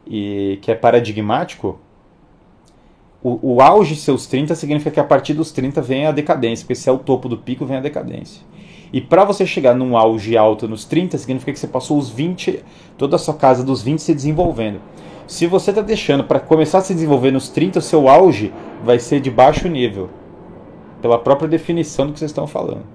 E 0.06 0.60
que 0.62 0.70
é 0.70 0.76
paradigmático, 0.76 1.76
o, 3.20 3.54
o 3.54 3.60
auge 3.60 3.96
seus 3.96 4.26
30 4.28 4.54
significa 4.54 4.92
que 4.92 5.00
a 5.00 5.04
partir 5.04 5.34
dos 5.34 5.50
30 5.50 5.82
vem 5.82 6.06
a 6.06 6.12
decadência, 6.12 6.62
porque 6.64 6.76
se 6.76 6.88
é 6.88 6.92
o 6.92 6.98
topo 6.98 7.28
do 7.28 7.36
pico, 7.36 7.66
vem 7.66 7.78
a 7.78 7.80
decadência. 7.80 8.42
E 8.92 9.00
para 9.00 9.24
você 9.24 9.44
chegar 9.44 9.74
num 9.74 9.96
auge 9.96 10.36
alto 10.36 10.68
nos 10.68 10.84
30, 10.84 11.18
significa 11.18 11.52
que 11.52 11.58
você 11.58 11.66
passou 11.66 11.98
os 11.98 12.08
20, 12.08 12.62
toda 12.96 13.16
a 13.16 13.18
sua 13.18 13.34
casa 13.34 13.64
dos 13.64 13.82
20 13.82 13.98
se 13.98 14.14
desenvolvendo. 14.14 14.80
Se 15.26 15.48
você 15.48 15.70
está 15.70 15.82
deixando 15.82 16.22
para 16.22 16.38
começar 16.38 16.78
a 16.78 16.82
se 16.82 16.94
desenvolver 16.94 17.32
nos 17.32 17.48
30, 17.48 17.80
o 17.80 17.82
seu 17.82 18.08
auge 18.08 18.52
vai 18.84 19.00
ser 19.00 19.18
de 19.18 19.32
baixo 19.32 19.66
nível, 19.66 20.10
pela 21.02 21.18
própria 21.18 21.48
definição 21.48 22.06
do 22.06 22.12
que 22.12 22.20
vocês 22.20 22.30
estão 22.30 22.46
falando. 22.46 22.93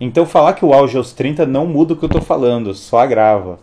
Então 0.00 0.26
falar 0.26 0.52
que 0.54 0.64
o 0.64 0.72
auge 0.72 0.96
aos 0.96 1.12
30 1.12 1.46
não 1.46 1.66
muda 1.66 1.94
o 1.94 1.96
que 1.96 2.04
eu 2.04 2.08
estou 2.08 2.22
falando, 2.22 2.74
só 2.74 2.98
agrava. 2.98 3.58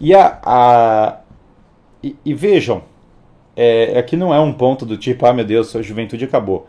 E, 0.00 0.12
a, 0.12 0.40
a 0.44 1.20
e, 2.02 2.16
e, 2.24 2.34
vejam, 2.34 2.82
é, 3.54 3.96
aqui 3.96 4.16
não 4.16 4.34
é 4.34 4.40
um 4.40 4.52
ponto 4.52 4.84
do 4.84 4.96
tipo, 4.96 5.24
ah 5.24 5.32
meu 5.32 5.44
Deus, 5.44 5.68
sua 5.68 5.82
juventude 5.82 6.24
acabou. 6.24 6.66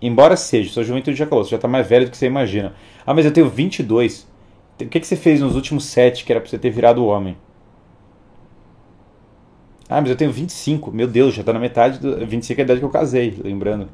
Embora 0.00 0.36
seja, 0.36 0.70
sua 0.70 0.84
juventude 0.84 1.16
já 1.16 1.24
acabou, 1.24 1.44
você 1.44 1.50
já 1.50 1.56
está 1.56 1.66
mais 1.66 1.86
velho 1.86 2.04
do 2.04 2.10
que 2.10 2.16
você 2.18 2.26
imagina. 2.26 2.74
Ah, 3.06 3.14
mas 3.14 3.24
eu 3.24 3.32
tenho 3.32 3.48
22. 3.48 4.28
O 4.80 4.86
que, 4.86 5.00
que 5.00 5.06
você 5.06 5.16
fez 5.16 5.40
nos 5.40 5.54
últimos 5.56 5.84
7 5.84 6.24
que 6.24 6.32
era 6.32 6.40
para 6.40 6.50
você 6.50 6.58
ter 6.58 6.70
virado 6.70 7.04
homem? 7.06 7.36
Ah, 9.88 10.00
mas 10.00 10.10
eu 10.10 10.16
tenho 10.16 10.30
25. 10.30 10.92
Meu 10.92 11.08
Deus, 11.08 11.34
já 11.34 11.40
está 11.40 11.52
na 11.52 11.58
metade 11.58 11.98
do. 11.98 12.24
25 12.26 12.60
é 12.60 12.62
a 12.62 12.64
idade 12.64 12.80
que 12.80 12.86
eu 12.86 12.90
casei, 12.90 13.40
lembrando. 13.42 13.88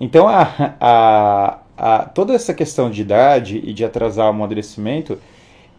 Então, 0.00 0.28
a, 0.28 0.48
a, 0.80 1.58
a, 1.76 2.04
toda 2.04 2.34
essa 2.34 2.54
questão 2.54 2.90
de 2.90 3.02
idade 3.02 3.58
e 3.64 3.72
de 3.72 3.84
atrasar 3.84 4.26
o 4.26 4.30
amadurecimento, 4.30 5.18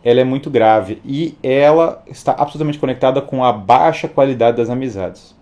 ela 0.03 0.19
é 0.19 0.23
muito 0.23 0.49
grave 0.49 1.01
e 1.05 1.37
ela 1.41 2.03
está 2.07 2.33
absolutamente 2.33 2.79
conectada 2.79 3.21
com 3.21 3.43
a 3.43 3.51
baixa 3.51 4.07
qualidade 4.07 4.57
das 4.57 4.69
amizades. 4.69 5.35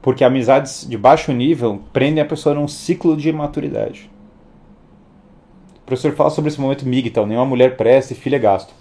Porque 0.00 0.24
amizades 0.24 0.86
de 0.88 0.98
baixo 0.98 1.32
nível 1.32 1.80
prendem 1.92 2.22
a 2.22 2.26
pessoa 2.26 2.54
num 2.54 2.66
ciclo 2.66 3.16
de 3.16 3.28
imaturidade. 3.28 4.10
O 5.76 5.86
professor 5.86 6.12
fala 6.14 6.30
sobre 6.30 6.48
esse 6.50 6.60
momento 6.60 6.86
migtal, 6.86 7.26
nenhuma 7.26 7.46
mulher 7.46 7.76
presta 7.76 8.12
e 8.12 8.16
filha 8.16 8.38
gasto. 8.38 8.74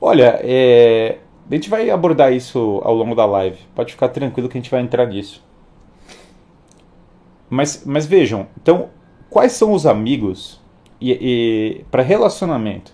Olha, 0.00 0.38
é, 0.42 1.18
a 1.50 1.54
gente 1.54 1.68
vai 1.68 1.90
abordar 1.90 2.32
isso 2.32 2.80
ao 2.84 2.94
longo 2.94 3.14
da 3.14 3.26
live. 3.26 3.58
Pode 3.74 3.92
ficar 3.92 4.08
tranquilo 4.08 4.48
que 4.48 4.56
a 4.56 4.60
gente 4.60 4.70
vai 4.70 4.80
entrar 4.80 5.06
nisso. 5.06 5.42
Mas, 7.48 7.82
mas 7.84 8.06
vejam, 8.06 8.46
então, 8.60 8.90
quais 9.28 9.52
são 9.52 9.72
os 9.72 9.84
amigos 9.84 10.60
e, 11.00 11.10
e 11.10 11.84
para 11.90 12.02
relacionamento 12.02 12.92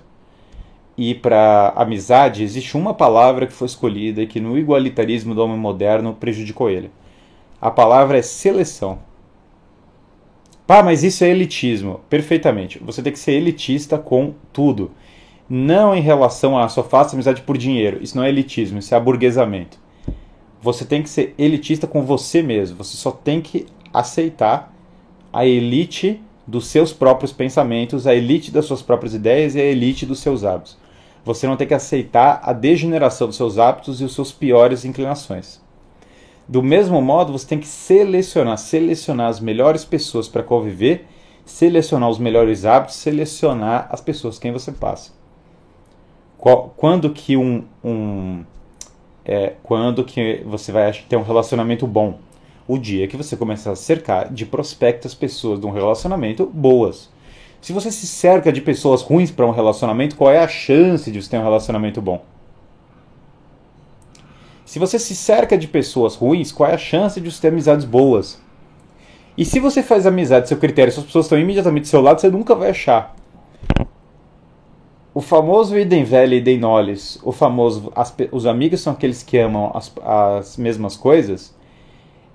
e 0.96 1.14
para 1.14 1.74
amizade 1.76 2.42
existe 2.42 2.76
uma 2.76 2.94
palavra 2.94 3.46
que 3.46 3.52
foi 3.52 3.66
escolhida 3.66 4.22
e 4.22 4.26
que 4.26 4.40
no 4.40 4.56
igualitarismo 4.56 5.34
do 5.34 5.44
homem 5.44 5.58
moderno 5.58 6.14
prejudicou 6.14 6.70
ele. 6.70 6.90
A 7.60 7.70
palavra 7.70 8.16
é 8.16 8.22
seleção. 8.22 9.00
Pá, 10.66 10.82
mas 10.82 11.04
isso 11.04 11.22
é 11.22 11.28
elitismo. 11.28 12.00
Perfeitamente. 12.08 12.78
Você 12.82 13.02
tem 13.02 13.12
que 13.12 13.18
ser 13.18 13.32
elitista 13.32 13.98
com 13.98 14.32
tudo 14.52 14.90
não 15.48 15.94
em 15.94 16.00
relação 16.00 16.58
a 16.58 16.68
só 16.68 16.82
faça 16.82 17.14
amizade 17.14 17.42
por 17.42 17.56
dinheiro. 17.56 17.98
Isso 18.02 18.16
não 18.16 18.24
é 18.24 18.28
elitismo, 18.28 18.78
isso 18.78 18.94
é 18.94 18.96
aburguesamento. 18.96 19.78
você 20.60 20.84
tem 20.84 21.02
que 21.02 21.08
ser 21.08 21.34
elitista 21.38 21.86
com 21.86 22.02
você 22.02 22.42
mesmo. 22.42 22.76
Você 22.78 22.96
só 22.96 23.12
tem 23.12 23.40
que 23.40 23.66
aceitar 23.92 24.74
a 25.32 25.46
elite 25.46 26.20
dos 26.46 26.66
seus 26.66 26.92
próprios 26.92 27.32
pensamentos, 27.32 28.06
a 28.06 28.14
elite 28.14 28.50
das 28.50 28.64
suas 28.64 28.82
próprias 28.82 29.14
ideias 29.14 29.54
e 29.54 29.60
a 29.60 29.64
elite 29.64 30.04
dos 30.04 30.20
seus 30.20 30.44
hábitos. 30.44 30.76
Você 31.24 31.46
não 31.46 31.56
tem 31.56 31.66
que 31.66 31.74
aceitar 31.74 32.40
a 32.42 32.52
degeneração 32.52 33.26
dos 33.26 33.36
seus 33.36 33.58
hábitos 33.58 34.00
e 34.00 34.04
os 34.04 34.14
seus 34.14 34.32
piores 34.32 34.84
inclinações. 34.84 35.60
Do 36.48 36.62
mesmo 36.62 37.02
modo, 37.02 37.32
você 37.32 37.46
tem 37.46 37.58
que 37.58 37.66
selecionar, 37.66 38.56
selecionar 38.58 39.28
as 39.28 39.40
melhores 39.40 39.84
pessoas 39.84 40.28
para 40.28 40.44
conviver, 40.44 41.06
selecionar 41.44 42.08
os 42.08 42.18
melhores 42.18 42.64
hábitos, 42.64 42.96
selecionar 42.96 43.88
as 43.90 44.00
pessoas 44.00 44.38
quem 44.38 44.52
você 44.52 44.70
passa. 44.70 45.15
Quando 46.38 47.10
que 47.10 47.36
um, 47.36 47.64
um 47.82 48.44
é, 49.24 49.54
quando 49.62 50.04
que 50.04 50.42
você 50.46 50.70
vai 50.70 50.92
ter 50.92 51.16
um 51.16 51.22
relacionamento 51.22 51.86
bom? 51.86 52.18
O 52.68 52.78
dia 52.78 53.08
que 53.08 53.16
você 53.16 53.36
começar 53.36 53.72
a 53.72 53.76
cercar 53.76 54.32
de 54.32 54.46
prospectas 54.46 55.14
pessoas 55.14 55.60
de 55.60 55.66
um 55.66 55.70
relacionamento 55.70 56.46
boas. 56.46 57.10
Se 57.60 57.72
você 57.72 57.90
se 57.90 58.06
cerca 58.06 58.52
de 58.52 58.60
pessoas 58.60 59.02
ruins 59.02 59.30
para 59.30 59.46
um 59.46 59.50
relacionamento, 59.50 60.14
qual 60.16 60.30
é 60.30 60.38
a 60.38 60.48
chance 60.48 61.10
de 61.10 61.20
você 61.20 61.30
ter 61.30 61.38
um 61.38 61.42
relacionamento 61.42 62.00
bom? 62.00 62.24
Se 64.64 64.78
você 64.78 64.98
se 64.98 65.14
cerca 65.14 65.56
de 65.56 65.66
pessoas 65.66 66.14
ruins, 66.14 66.52
qual 66.52 66.68
é 66.70 66.74
a 66.74 66.78
chance 66.78 67.20
de 67.20 67.30
você 67.30 67.40
ter 67.40 67.48
amizades 67.48 67.84
boas? 67.84 68.40
E 69.36 69.44
se 69.44 69.60
você 69.60 69.82
faz 69.82 70.06
amizade, 70.06 70.48
seu 70.48 70.56
critério, 70.56 70.92
se 70.92 70.98
as 70.98 71.06
pessoas 71.06 71.26
estão 71.26 71.38
imediatamente 71.38 71.84
do 71.84 71.88
seu 71.88 72.00
lado, 72.00 72.20
você 72.20 72.30
nunca 72.30 72.54
vai 72.54 72.70
achar. 72.70 73.14
O 75.16 75.22
famoso 75.22 75.78
idem 75.78 76.04
velho 76.04 76.34
e 76.34 76.36
idem 76.36 76.58
noles, 76.58 77.18
o 77.22 77.32
famoso 77.32 77.90
as, 77.96 78.14
os 78.30 78.44
amigos 78.44 78.82
são 78.82 78.92
aqueles 78.92 79.22
que 79.22 79.38
amam 79.38 79.72
as, 79.72 79.90
as 80.04 80.58
mesmas 80.58 80.94
coisas, 80.94 81.56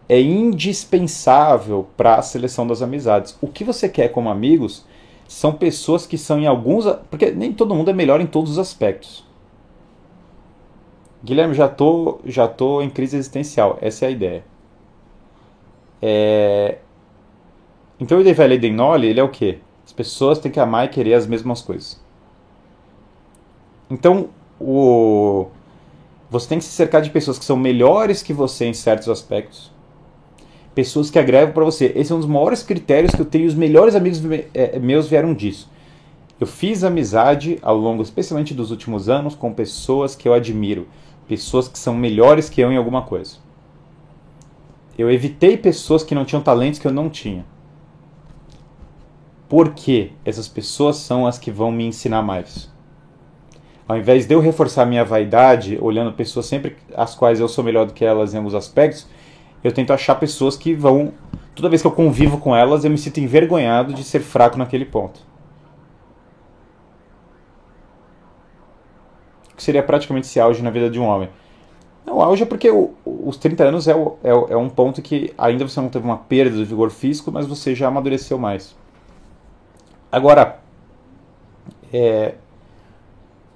é 0.10 0.20
indispensável 0.20 1.86
para 1.96 2.16
a 2.16 2.24
seleção 2.24 2.66
das 2.66 2.82
amizades. 2.82 3.38
O 3.40 3.46
que 3.46 3.64
você 3.64 3.88
quer 3.88 4.08
como 4.08 4.30
amigos 4.30 4.84
são 5.28 5.54
pessoas 5.54 6.08
que 6.08 6.18
são 6.18 6.40
em 6.40 6.48
alguns. 6.48 6.86
Porque 7.12 7.30
nem 7.30 7.54
todo 7.54 7.76
mundo 7.76 7.92
é 7.92 7.94
melhor 7.94 8.20
em 8.20 8.26
todos 8.26 8.54
os 8.54 8.58
aspectos. 8.58 9.24
Guilherme, 11.24 11.54
já 11.54 11.68
tô, 11.68 12.20
já 12.26 12.48
tô 12.48 12.82
em 12.82 12.90
crise 12.90 13.16
existencial. 13.16 13.78
Essa 13.80 14.06
é 14.06 14.08
a 14.08 14.12
ideia. 14.12 14.44
É... 16.02 16.80
Então 18.00 18.18
o 18.18 18.22
idem 18.28 18.74
nole, 18.74 19.06
ele 19.06 19.20
é 19.20 19.24
o 19.24 19.30
quê? 19.30 19.60
As 19.86 19.94
pessoas 19.94 20.40
têm 20.40 20.52
que 20.52 20.60
amar 20.60 20.88
e 20.88 20.90
querer 20.90 21.14
as 21.14 21.28
mesmas 21.28 21.62
coisas. 21.62 22.02
Então, 23.92 24.30
o... 24.58 25.48
você 26.30 26.48
tem 26.48 26.58
que 26.58 26.64
se 26.64 26.72
cercar 26.72 27.02
de 27.02 27.10
pessoas 27.10 27.38
que 27.38 27.44
são 27.44 27.58
melhores 27.58 28.24
que 28.24 28.32
você 28.32 28.66
em 28.66 28.74
certos 28.74 29.10
aspectos. 29.10 29.70
Pessoas 30.74 31.12
que 31.12 31.20
agregam 31.20 31.54
para 31.54 31.66
você. 31.66 31.92
Esse 31.94 32.14
é 32.14 32.16
um 32.16 32.20
dos 32.20 32.28
maiores 32.28 32.64
critérios 32.64 33.14
que 33.14 33.20
eu 33.20 33.26
tenho. 33.26 33.46
Os 33.46 33.54
melhores 33.54 33.94
amigos 33.94 34.22
é, 34.54 34.80
meus 34.80 35.10
vieram 35.10 35.34
disso. 35.34 35.70
Eu 36.40 36.48
fiz 36.48 36.86
amizade 36.86 37.60
ao 37.62 37.76
longo, 37.76 38.02
especialmente 38.02 38.54
dos 38.54 38.72
últimos 38.72 39.10
anos, 39.10 39.36
com 39.36 39.54
pessoas 39.54 40.16
que 40.16 40.26
eu 40.26 40.34
admiro. 40.34 40.88
Pessoas 41.28 41.68
que 41.68 41.78
são 41.78 41.94
melhores 41.94 42.50
que 42.50 42.62
eu 42.62 42.72
em 42.72 42.78
alguma 42.78 43.02
coisa. 43.02 43.36
Eu 44.98 45.12
evitei 45.12 45.58
pessoas 45.58 46.02
que 46.02 46.16
não 46.16 46.24
tinham 46.24 46.42
talentos 46.42 46.80
que 46.80 46.88
eu 46.88 46.94
não 46.94 47.10
tinha. 47.10 47.46
Porque 49.50 50.12
essas 50.24 50.48
pessoas 50.48 50.96
são 50.96 51.28
as 51.28 51.38
que 51.38 51.52
vão 51.52 51.74
me 51.74 51.86
ensinar 51.86 52.22
mais 52.22 52.71
ao 53.92 53.98
invés 53.98 54.26
de 54.26 54.34
eu 54.34 54.40
reforçar 54.40 54.86
minha 54.86 55.04
vaidade, 55.04 55.78
olhando 55.82 56.14
pessoas 56.14 56.46
sempre 56.46 56.78
as 56.96 57.14
quais 57.14 57.42
eu 57.42 57.48
sou 57.50 57.62
melhor 57.62 57.86
do 57.86 57.94
que 57.94 58.06
elas 58.06 58.34
em 58.34 58.38
alguns 58.38 58.56
aspectos, 58.56 59.06
eu 59.62 59.72
tento 59.72 59.92
achar 59.92 60.16
pessoas 60.16 60.56
que 60.56 60.74
vão. 60.74 61.14
Toda 61.54 61.68
vez 61.68 61.82
que 61.82 61.88
eu 61.88 61.92
convivo 61.92 62.38
com 62.38 62.56
elas, 62.56 62.86
eu 62.86 62.90
me 62.90 62.98
sinto 62.98 63.20
envergonhado 63.20 63.94
de 63.94 64.04
ser 64.04 64.22
fraco 64.22 64.58
naquele 64.58 64.86
ponto. 64.86 65.20
Que 69.56 69.62
seria 69.62 69.84
praticamente 69.84 70.28
esse 70.28 70.40
auge 70.40 70.64
na 70.64 70.70
vida 70.70 70.90
de 70.90 70.98
um 70.98 71.06
homem. 71.06 71.30
Não, 72.06 72.18
o 72.18 72.22
auge 72.22 72.44
é 72.44 72.46
porque 72.46 72.72
o, 72.72 72.94
os 73.06 73.36
30 73.36 73.64
anos 73.66 73.88
é, 73.90 73.94
o, 73.94 74.18
é, 74.24 74.30
é 74.30 74.58
um 74.58 74.70
ponto 74.70 75.02
que 75.02 75.34
ainda 75.38 75.68
você 75.68 75.82
não 75.82 75.90
teve 75.90 76.06
uma 76.06 76.18
perda 76.18 76.56
de 76.56 76.64
vigor 76.64 76.90
físico, 76.90 77.30
mas 77.30 77.46
você 77.46 77.76
já 77.76 77.90
amadureceu 77.90 78.40
mais. 78.40 78.74
Agora, 80.10 80.60
é, 81.94 82.36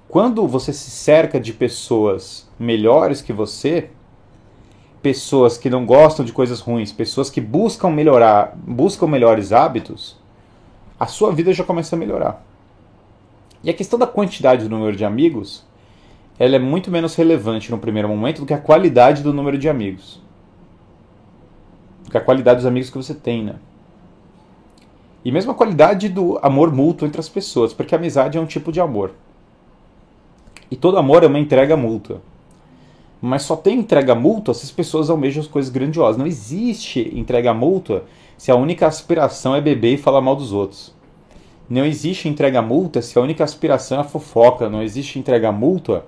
quando 0.08 0.46
você 0.46 0.72
se 0.72 0.90
cerca 0.90 1.40
de 1.40 1.52
pessoas 1.52 2.48
melhores 2.58 3.20
que 3.20 3.32
você, 3.32 3.90
pessoas 5.02 5.58
que 5.58 5.68
não 5.68 5.84
gostam 5.84 6.24
de 6.24 6.32
coisas 6.32 6.60
ruins, 6.60 6.92
pessoas 6.92 7.28
que 7.28 7.40
buscam 7.40 7.90
melhorar, 7.90 8.56
buscam 8.56 9.06
melhores 9.06 9.52
hábitos, 9.52 10.16
a 10.98 11.06
sua 11.06 11.32
vida 11.32 11.52
já 11.52 11.64
começa 11.64 11.96
a 11.96 11.98
melhorar. 11.98 12.44
E 13.62 13.70
a 13.70 13.74
questão 13.74 13.98
da 13.98 14.06
quantidade 14.06 14.64
do 14.64 14.70
número 14.70 14.96
de 14.96 15.04
amigos, 15.04 15.64
ela 16.38 16.56
é 16.56 16.58
muito 16.58 16.90
menos 16.90 17.14
relevante 17.16 17.70
no 17.70 17.78
primeiro 17.78 18.08
momento 18.08 18.40
do 18.40 18.46
que 18.46 18.54
a 18.54 18.58
qualidade 18.58 19.22
do 19.22 19.32
número 19.32 19.58
de 19.58 19.68
amigos. 19.68 20.22
Do 22.04 22.10
que 22.10 22.18
a 22.18 22.20
qualidade 22.20 22.58
dos 22.58 22.66
amigos 22.66 22.90
que 22.90 22.96
você 22.96 23.14
tem, 23.14 23.44
né? 23.44 23.56
E 25.24 25.32
mesmo 25.32 25.50
a 25.50 25.54
qualidade 25.54 26.08
do 26.08 26.38
amor 26.40 26.72
mútuo 26.72 27.08
entre 27.08 27.18
as 27.18 27.28
pessoas, 27.28 27.74
porque 27.74 27.94
a 27.94 27.98
amizade 27.98 28.38
é 28.38 28.40
um 28.40 28.46
tipo 28.46 28.70
de 28.70 28.80
amor. 28.80 29.12
E 30.70 30.76
todo 30.76 30.98
amor 30.98 31.22
é 31.22 31.26
uma 31.26 31.38
entrega 31.38 31.76
mútua. 31.76 32.20
Mas 33.20 33.42
só 33.42 33.56
tem 33.56 33.78
entrega 33.78 34.14
mútua 34.14 34.54
se 34.54 34.64
as 34.64 34.70
pessoas 34.70 35.08
almejam 35.08 35.42
as 35.42 35.48
coisas 35.48 35.70
grandiosas. 35.70 36.16
Não 36.16 36.26
existe 36.26 37.12
entrega 37.14 37.54
mútua 37.54 38.04
se 38.36 38.50
a 38.50 38.56
única 38.56 38.86
aspiração 38.86 39.54
é 39.54 39.60
beber 39.60 39.94
e 39.94 39.98
falar 39.98 40.20
mal 40.20 40.36
dos 40.36 40.52
outros. 40.52 40.94
Não 41.68 41.84
existe 41.84 42.28
entrega 42.28 42.62
mútua 42.62 43.02
se 43.02 43.18
a 43.18 43.22
única 43.22 43.42
aspiração 43.42 43.98
é 43.98 44.00
a 44.02 44.04
fofoca. 44.04 44.68
Não 44.68 44.82
existe 44.82 45.18
entrega 45.18 45.50
mútua 45.50 46.06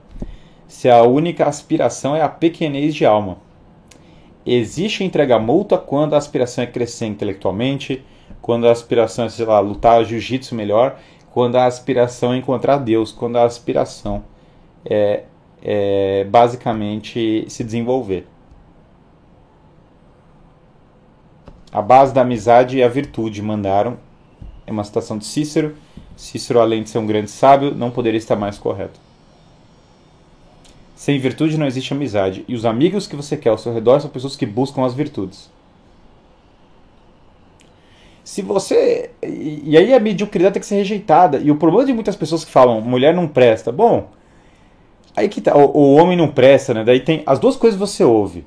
se 0.67 0.89
a 0.89 1.03
única 1.03 1.47
aspiração 1.47 2.15
é 2.15 2.23
a 2.23 2.29
pequenez 2.29 2.95
de 2.95 3.07
alma. 3.07 3.39
Existe 4.45 5.03
entrega 5.05 5.39
mútua 5.39 5.79
quando 5.79 6.15
a 6.15 6.19
aspiração 6.19 6.65
é 6.65 6.67
crescer 6.67 7.07
intelectualmente, 7.07 8.03
quando 8.41 8.67
a 8.67 8.73
aspiração 8.73 9.25
é, 9.25 9.29
sei 9.29 9.45
lá, 9.45 9.61
lutar 9.61 10.05
jiu-jitsu 10.05 10.55
melhor, 10.55 10.99
quando 11.33 11.57
a 11.57 11.67
aspiração 11.67 12.33
é 12.33 12.39
encontrar 12.39 12.79
Deus, 12.79 13.13
quando 13.13 13.37
a 13.37 13.45
aspiração 13.45 14.25
é, 14.89 15.25
é 15.63 16.25
basicamente 16.25 17.45
se 17.49 17.63
desenvolver. 17.63 18.27
A 21.71 21.83
base 21.83 22.15
da 22.15 22.23
amizade 22.23 22.79
e 22.79 22.83
a 22.83 22.89
virtude 22.89 23.43
mandaram. 23.43 23.99
É 24.67 24.73
uma 24.73 24.85
citação 24.85 25.19
de 25.19 25.27
Cícero. 25.27 25.77
Cícero, 26.17 26.61
além 26.61 26.83
de 26.83 26.91
ser 26.91 26.99
um 26.99 27.07
grande 27.07 27.31
sábio, 27.31 27.75
não 27.75 27.91
poderia 27.91 28.19
estar 28.19 28.37
mais 28.37 28.59
correto. 28.59 28.99
Sem 30.97 31.19
virtude 31.19 31.57
não 31.57 31.67
existe 31.67 31.93
amizade, 31.93 32.45
e 32.49 32.57
os 32.57 32.65
amigos 32.65 33.07
que 33.07 33.15
você 33.15 33.37
quer 33.37 33.51
ao 33.51 33.57
seu 33.57 33.73
redor 33.73 34.01
são 34.01 34.11
pessoas 34.11 34.35
que 34.35 34.45
buscam 34.45 34.85
as 34.85 34.95
virtudes. 34.95 35.49
Se 38.25 38.43
você. 38.43 39.11
E 39.23 39.77
aí 39.77 39.95
a 39.95 40.01
mediocridade 40.01 40.55
tem 40.55 40.61
que 40.61 40.67
ser 40.67 40.75
rejeitada. 40.75 41.39
E 41.39 41.51
o 41.51 41.57
problema 41.57 41.87
de 41.87 41.95
muitas 41.95 42.17
pessoas 42.17 42.45
que 42.45 42.51
falam 42.51 42.81
mulher 42.81 43.15
não 43.15 43.29
presta. 43.29 43.71
Bom, 43.71 44.11
Aí 45.19 45.29
que 45.29 45.41
tá, 45.41 45.57
o, 45.57 45.77
o, 45.77 45.95
homem 45.97 46.17
não 46.17 46.29
presta, 46.29 46.73
né? 46.73 46.85
Daí 46.85 47.01
tem 47.01 47.25
as 47.27 47.41
duas 47.41 47.57
coisas 47.57 47.77
você 47.77 48.05
ouve. 48.05 48.47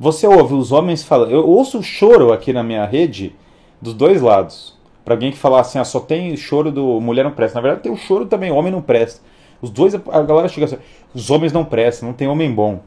Você 0.00 0.26
ouve 0.26 0.54
os 0.54 0.72
homens 0.72 1.04
falando. 1.04 1.30
Eu 1.30 1.46
ouço 1.46 1.78
o 1.78 1.82
choro 1.82 2.32
aqui 2.32 2.54
na 2.54 2.62
minha 2.62 2.86
rede 2.86 3.36
dos 3.78 3.92
dois 3.92 4.22
lados. 4.22 4.78
Para 5.04 5.12
alguém 5.12 5.30
que 5.30 5.36
fala 5.36 5.60
assim, 5.60 5.78
ah, 5.78 5.84
só 5.84 6.00
tem 6.00 6.34
choro 6.38 6.72
do 6.72 6.98
mulher 7.02 7.22
não 7.22 7.32
presta. 7.32 7.56
Na 7.56 7.60
verdade 7.60 7.82
tem 7.82 7.92
o 7.92 7.96
choro 7.96 8.24
também, 8.24 8.50
homem 8.50 8.72
não 8.72 8.80
presta. 8.80 9.20
Os 9.60 9.68
dois, 9.68 9.94
a 9.94 10.22
galera 10.22 10.48
chega 10.48 10.64
assim, 10.64 10.78
os 11.14 11.28
homens 11.28 11.52
não 11.52 11.66
prestam, 11.66 12.08
não 12.08 12.14
tem 12.14 12.28
homem 12.28 12.50
bom. 12.50 12.80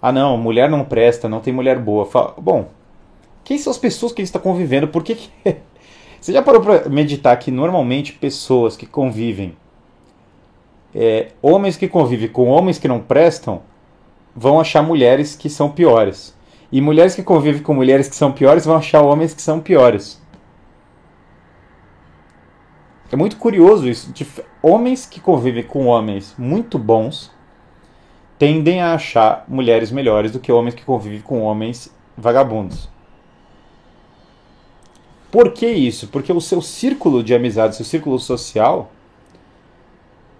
Ah 0.00 0.12
não, 0.12 0.38
mulher 0.38 0.70
não 0.70 0.84
presta, 0.84 1.28
não 1.28 1.40
tem 1.40 1.52
mulher 1.52 1.80
boa. 1.80 2.06
Fala, 2.06 2.34
bom, 2.38 2.68
quem 3.42 3.58
são 3.58 3.72
as 3.72 3.78
pessoas 3.78 4.12
que 4.12 4.22
está 4.22 4.38
convivendo? 4.38 4.86
Por 4.86 5.02
que, 5.02 5.16
que... 5.16 5.28
Você 6.20 6.32
já 6.32 6.40
parou 6.40 6.60
para 6.60 6.88
meditar 6.88 7.36
que 7.36 7.50
normalmente 7.50 8.12
pessoas 8.12 8.76
que 8.76 8.86
convivem 8.86 9.56
é, 10.94 11.32
homens 11.42 11.76
que 11.76 11.88
convivem 11.88 12.28
com 12.28 12.48
homens 12.48 12.78
que 12.78 12.86
não 12.86 13.00
prestam 13.00 13.62
vão 14.34 14.60
achar 14.60 14.82
mulheres 14.82 15.34
que 15.34 15.50
são 15.50 15.70
piores. 15.70 16.34
E 16.70 16.80
mulheres 16.80 17.14
que 17.14 17.22
convivem 17.22 17.62
com 17.62 17.74
mulheres 17.74 18.08
que 18.08 18.16
são 18.16 18.32
piores 18.32 18.64
vão 18.64 18.76
achar 18.76 19.02
homens 19.02 19.34
que 19.34 19.42
são 19.42 19.60
piores. 19.60 20.22
É 23.10 23.16
muito 23.16 23.36
curioso 23.36 23.88
isso. 23.88 24.12
Homens 24.62 25.06
que 25.06 25.20
convivem 25.20 25.62
com 25.62 25.86
homens 25.86 26.34
muito 26.36 26.78
bons 26.78 27.30
tendem 28.38 28.80
a 28.80 28.94
achar 28.94 29.44
mulheres 29.46 29.90
melhores 29.90 30.32
do 30.32 30.40
que 30.40 30.50
homens 30.50 30.74
que 30.74 30.84
convivem 30.84 31.20
com 31.20 31.42
homens 31.42 31.94
vagabundos. 32.16 32.88
Por 35.30 35.52
que 35.52 35.66
isso? 35.66 36.08
Porque 36.08 36.32
o 36.32 36.40
seu 36.40 36.60
círculo 36.60 37.22
de 37.22 37.34
amizade, 37.34 37.76
seu 37.76 37.84
círculo 37.84 38.18
social, 38.18 38.90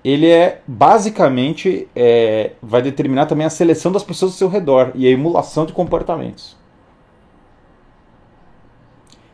ele 0.04 0.28
é 0.28 0.60
basicamente 0.66 1.88
é, 1.96 2.52
vai 2.62 2.82
determinar 2.82 3.26
também 3.26 3.46
a 3.46 3.50
seleção 3.50 3.90
das 3.90 4.02
pessoas 4.04 4.32
ao 4.32 4.38
seu 4.38 4.48
redor 4.48 4.92
e 4.94 5.06
a 5.06 5.10
emulação 5.10 5.64
de 5.64 5.72
comportamentos. 5.72 6.56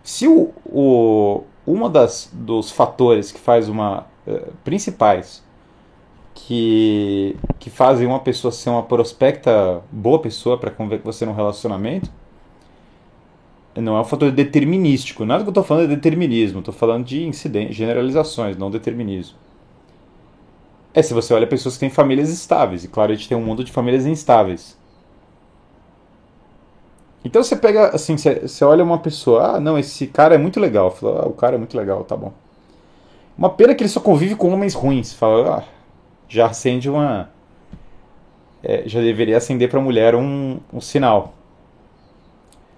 Se 0.02 0.28
o, 0.28 0.52
o 0.64 1.42
uma 1.66 1.90
das 1.90 2.30
dos 2.32 2.70
fatores 2.70 3.32
que 3.32 3.40
faz 3.40 3.68
uma 3.68 4.06
uh, 4.26 4.52
principais 4.64 5.42
que 6.34 7.36
que 7.58 7.68
fazem 7.68 8.06
uma 8.06 8.20
pessoa 8.20 8.52
ser 8.52 8.70
uma 8.70 8.82
prospecta 8.82 9.82
boa 9.90 10.20
pessoa 10.20 10.56
para 10.56 10.70
conviver 10.70 10.98
com 11.02 11.12
você 11.12 11.26
num 11.26 11.34
relacionamento 11.34 12.10
não 13.76 13.96
é 13.96 14.00
um 14.00 14.04
fator 14.04 14.32
determinístico. 14.32 15.24
Nada 15.24 15.42
que 15.44 15.48
eu 15.48 15.52
estou 15.52 15.62
falando 15.62 15.84
é 15.84 15.94
determinismo. 15.94 16.58
Estou 16.58 16.74
falando 16.74 17.04
de 17.04 17.24
incidentes, 17.24 17.76
generalizações, 17.76 18.56
não 18.56 18.70
determinismo. 18.70 19.36
É 20.92 21.02
se 21.02 21.14
você 21.14 21.32
olha 21.32 21.46
pessoas 21.46 21.74
que 21.74 21.80
têm 21.80 21.90
famílias 21.90 22.30
estáveis. 22.30 22.84
E 22.84 22.88
claro, 22.88 23.12
a 23.12 23.14
gente 23.14 23.28
tem 23.28 23.36
um 23.38 23.42
mundo 23.42 23.62
de 23.62 23.70
famílias 23.70 24.06
instáveis. 24.06 24.76
Então 27.24 27.42
você 27.42 27.54
pega, 27.54 27.88
assim, 27.88 28.16
você, 28.16 28.64
olha 28.64 28.82
uma 28.82 28.98
pessoa, 28.98 29.56
ah, 29.56 29.60
não, 29.60 29.78
esse 29.78 30.06
cara 30.06 30.34
é 30.34 30.38
muito 30.38 30.58
legal. 30.58 30.90
Fala, 30.90 31.22
ah, 31.22 31.28
o 31.28 31.32
cara 31.32 31.54
é 31.56 31.58
muito 31.58 31.76
legal, 31.76 32.02
tá 32.04 32.16
bom. 32.16 32.32
Uma 33.36 33.50
pena 33.50 33.74
que 33.74 33.82
ele 33.82 33.90
só 33.90 34.00
convive 34.00 34.34
com 34.34 34.50
homens 34.52 34.74
ruins. 34.74 35.12
Fala, 35.12 35.58
ah, 35.58 35.62
já 36.28 36.46
acende 36.46 36.88
uma. 36.88 37.30
É, 38.62 38.82
já 38.86 39.00
deveria 39.00 39.36
acender 39.36 39.68
para 39.70 39.78
a 39.78 39.82
mulher 39.82 40.14
um, 40.14 40.58
um 40.72 40.80
sinal. 40.80 41.34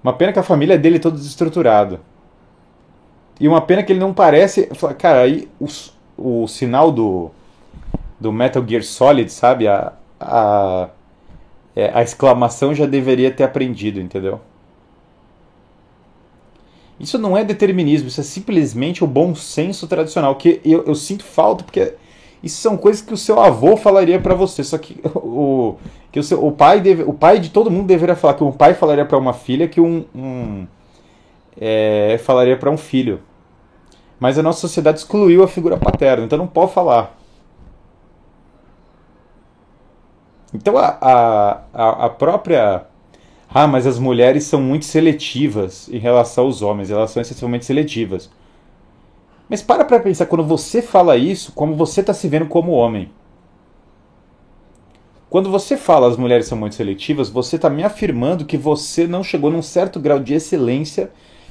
Uma 0.03 0.13
pena 0.13 0.33
que 0.33 0.39
a 0.39 0.43
família 0.43 0.79
dele 0.79 0.97
é 0.97 1.01
toda 1.01 1.17
desestruturada. 1.17 2.01
E 3.41 3.49
uma 3.49 3.61
pena 3.61 3.83
que 3.83 3.93
ele 3.93 4.01
não 4.01 4.13
parece. 4.13 4.69
Cara, 4.99 5.23
aí 5.23 5.49
o, 5.61 5.67
o 6.17 6.49
sinal 6.49 6.91
do, 6.91 7.31
do 8.23 8.33
Metal 8.33 8.65
Gear 8.67 8.83
Solid, 8.83 9.31
sabe? 9.31 9.67
A, 9.67 9.93
a, 10.21 10.89
é, 11.75 11.91
a 11.93 12.03
exclamação 12.03 12.75
já 12.75 12.87
deveria 12.87 13.31
ter 13.31 13.43
aprendido, 13.43 14.01
entendeu? 14.01 14.41
Isso 17.01 17.19
não 17.19 17.37
é 17.37 17.43
determinismo, 17.43 18.07
isso 18.07 18.21
é 18.21 18.25
simplesmente 18.25 19.03
o 19.03 19.07
bom 19.09 19.35
senso 19.35 19.89
tradicional, 19.89 20.37
que 20.37 20.61
eu, 20.65 20.85
eu 20.85 20.95
sinto 20.95 21.25
falta, 21.25 21.65
porque 21.65 21.95
isso 22.43 22.61
são 22.61 22.77
coisas 22.77 23.03
que 23.03 23.13
o 23.13 23.17
seu 23.17 23.41
avô 23.41 23.77
falaria 23.77 24.21
para 24.21 24.35
você, 24.35 24.63
só 24.63 24.79
que 24.79 25.01
o, 25.17 25.77
que 26.13 26.21
o, 26.21 26.23
seu, 26.23 26.45
o, 26.45 26.53
pai 26.53 26.81
deve, 26.81 27.03
o 27.03 27.13
pai 27.13 27.41
de 27.41 27.51
todo 27.51 27.71
mundo 27.71 27.87
deveria 27.89 28.15
falar 28.15 28.35
que 28.35 28.45
um 28.45 28.53
pai 28.53 28.75
falaria 28.75 29.05
para 29.05 29.19
uma 29.19 29.33
filha 29.33 29.67
que 29.67 29.81
um, 29.81 30.05
um 30.15 30.67
é, 31.61 32.21
falaria 32.23 32.57
para 32.57 32.71
um 32.71 32.77
filho. 32.77 33.21
Mas 34.21 34.39
a 34.39 34.43
nossa 34.43 34.61
sociedade 34.61 34.99
excluiu 34.99 35.43
a 35.43 35.49
figura 35.49 35.77
paterna, 35.77 36.25
então 36.25 36.39
não 36.39 36.47
pode 36.47 36.73
falar. 36.73 37.19
Então 40.53 40.77
a, 40.77 41.63
a, 41.73 42.07
a 42.07 42.11
própria. 42.11 42.85
Ah, 43.49 43.67
mas 43.67 43.87
as 43.87 43.99
mulheres 43.99 44.45
são 44.45 44.61
muito 44.61 44.85
seletivas 44.85 45.89
em 45.91 45.99
relação 45.99 46.45
aos 46.45 46.63
homens, 46.63 46.91
elas 46.91 47.11
são 47.11 47.21
excessivamente 47.21 47.65
seletivas. 47.65 48.31
Mas 49.49 49.61
para 49.63 49.85
pra 49.85 50.01
pensar, 50.01 50.27
quando 50.27 50.45
você 50.45 50.81
fala 50.81 51.17
isso, 51.17 51.53
como 51.53 51.75
você 51.75 52.01
está 52.01 52.15
se 52.15 52.27
vendo 52.29 52.47
como 52.47 52.73
homem. 52.73 53.11
Quando 55.29 55.51
você 55.51 55.77
fala 55.77 56.09
as 56.09 56.17
mulheres 56.17 56.47
são 56.47 56.57
muito 56.57 56.75
seletivas, 56.75 57.29
você 57.29 57.57
está 57.57 57.69
me 57.69 57.83
afirmando 57.83 58.45
que 58.45 58.57
você 58.57 59.07
não 59.07 59.23
chegou 59.23 59.51
num 59.51 59.63
certo 59.63 60.01
grau 60.01 60.19
de 60.19 60.35
excelência 60.35 61.11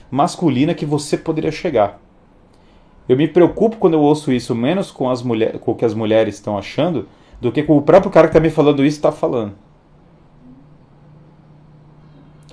masculina 0.09 0.73
que 0.73 0.85
você 0.85 1.17
poderia 1.17 1.51
chegar. 1.51 1.99
Eu 3.07 3.17
me 3.17 3.27
preocupo 3.27 3.77
quando 3.77 3.95
eu 3.95 4.01
ouço 4.01 4.31
isso 4.31 4.53
menos 4.53 4.91
com, 4.91 5.09
as 5.09 5.21
mulher, 5.21 5.57
com 5.59 5.71
o 5.71 5.75
que 5.75 5.85
as 5.85 5.93
mulheres 5.93 6.35
estão 6.35 6.57
achando 6.57 7.07
do 7.41 7.51
que 7.51 7.63
com 7.63 7.75
o 7.75 7.82
próprio 7.82 8.12
cara 8.12 8.27
que 8.27 8.32
está 8.32 8.39
me 8.39 8.51
falando 8.51 8.86
isso 8.86 8.97
está 8.97 9.12
falando. 9.12 9.54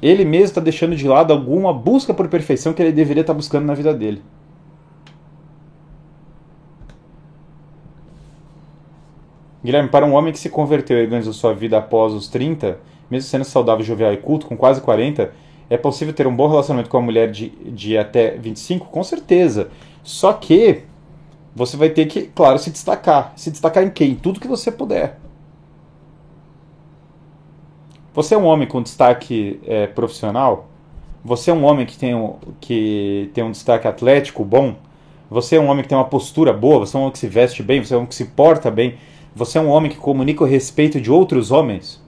Ele 0.01 0.25
mesmo 0.25 0.47
está 0.47 0.61
deixando 0.61 0.97
de 0.97 1.07
lado 1.07 1.33
alguma 1.33 1.73
busca 1.73 2.15
por 2.15 2.29
perfeição 2.29 2.73
que 2.73 2.81
ele 2.81 2.93
deveria 2.93 3.21
estar 3.21 3.35
tá 3.35 3.37
buscando 3.37 3.67
na 3.67 3.75
vida 3.75 3.93
dele. 3.93 4.23
Guilherme, 9.63 9.89
para 9.91 10.07
um 10.07 10.15
homem 10.15 10.33
que 10.33 10.39
se 10.39 10.49
converteu 10.49 10.99
e 10.99 11.03
organizou 11.03 11.33
sua 11.33 11.53
vida 11.53 11.77
após 11.77 12.15
os 12.15 12.29
30, 12.29 12.79
mesmo 13.11 13.29
sendo 13.29 13.45
saudável, 13.45 13.85
jovial 13.85 14.13
e 14.13 14.17
culto, 14.17 14.47
com 14.47 14.57
quase 14.57 14.81
40, 14.81 15.33
é 15.69 15.77
possível 15.77 16.15
ter 16.15 16.27
um 16.27 16.35
bom 16.35 16.49
relacionamento 16.49 16.89
com 16.89 16.97
a 16.97 17.03
mulher 17.03 17.31
de, 17.31 17.51
de 17.51 17.99
até 17.99 18.39
25? 18.39 18.87
Com 18.87 19.03
certeza. 19.03 19.69
Só 20.03 20.33
que 20.33 20.85
você 21.59 21.77
vai 21.77 21.91
ter 21.91 22.07
que, 22.07 22.23
claro, 22.23 22.57
se 22.57 22.71
destacar. 22.71 23.33
Se 23.35 23.51
destacar 23.51 23.83
em 23.83 23.91
quem? 23.91 24.13
Em 24.13 24.15
tudo 24.15 24.39
que 24.39 24.47
você 24.47 24.71
puder. 24.71 25.19
Você 28.15 28.37
é 28.37 28.39
um 28.39 28.45
homem 28.45 28.69
com 28.69 28.81
destaque 28.81 29.59
é, 29.67 29.89
profissional? 29.89 30.69
Você 31.25 31.51
é 31.51 31.55
um 31.55 31.65
homem 31.65 31.85
que 31.85 31.99
tem, 31.99 32.15
um, 32.15 32.37
que 32.61 33.29
tem 33.35 33.43
um 33.43 33.51
destaque 33.51 33.89
atlético 33.89 34.45
bom? 34.45 34.77
Você 35.29 35.57
é 35.57 35.61
um 35.61 35.67
homem 35.67 35.83
que 35.83 35.89
tem 35.89 35.99
uma 35.99 36.05
postura 36.05 36.53
boa? 36.53 36.79
Você 36.79 36.97
é 36.97 37.01
um 37.01 37.03
homem 37.03 37.13
que 37.13 37.19
se 37.19 37.27
veste 37.27 37.61
bem? 37.61 37.85
Você 37.85 37.93
é 37.93 37.97
um 37.97 38.01
homem 38.01 38.09
que 38.09 38.15
se 38.15 38.27
porta 38.27 38.71
bem? 38.71 38.95
Você 39.35 39.59
é 39.59 39.61
um 39.61 39.69
homem 39.69 39.91
que 39.91 39.99
comunica 39.99 40.45
o 40.45 40.47
respeito 40.47 41.01
de 41.01 41.11
outros 41.11 41.51
homens? 41.51 42.01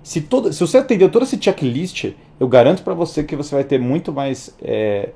Se, 0.00 0.20
todo, 0.20 0.52
se 0.52 0.60
você 0.60 0.78
atender 0.78 1.10
todo 1.10 1.24
esse 1.24 1.36
checklist, 1.40 2.12
eu 2.38 2.46
garanto 2.46 2.84
para 2.84 2.94
você 2.94 3.24
que 3.24 3.34
você 3.34 3.52
vai 3.52 3.64
ter 3.64 3.80
muito 3.80 4.12
mais 4.12 4.56
é, 4.62 5.10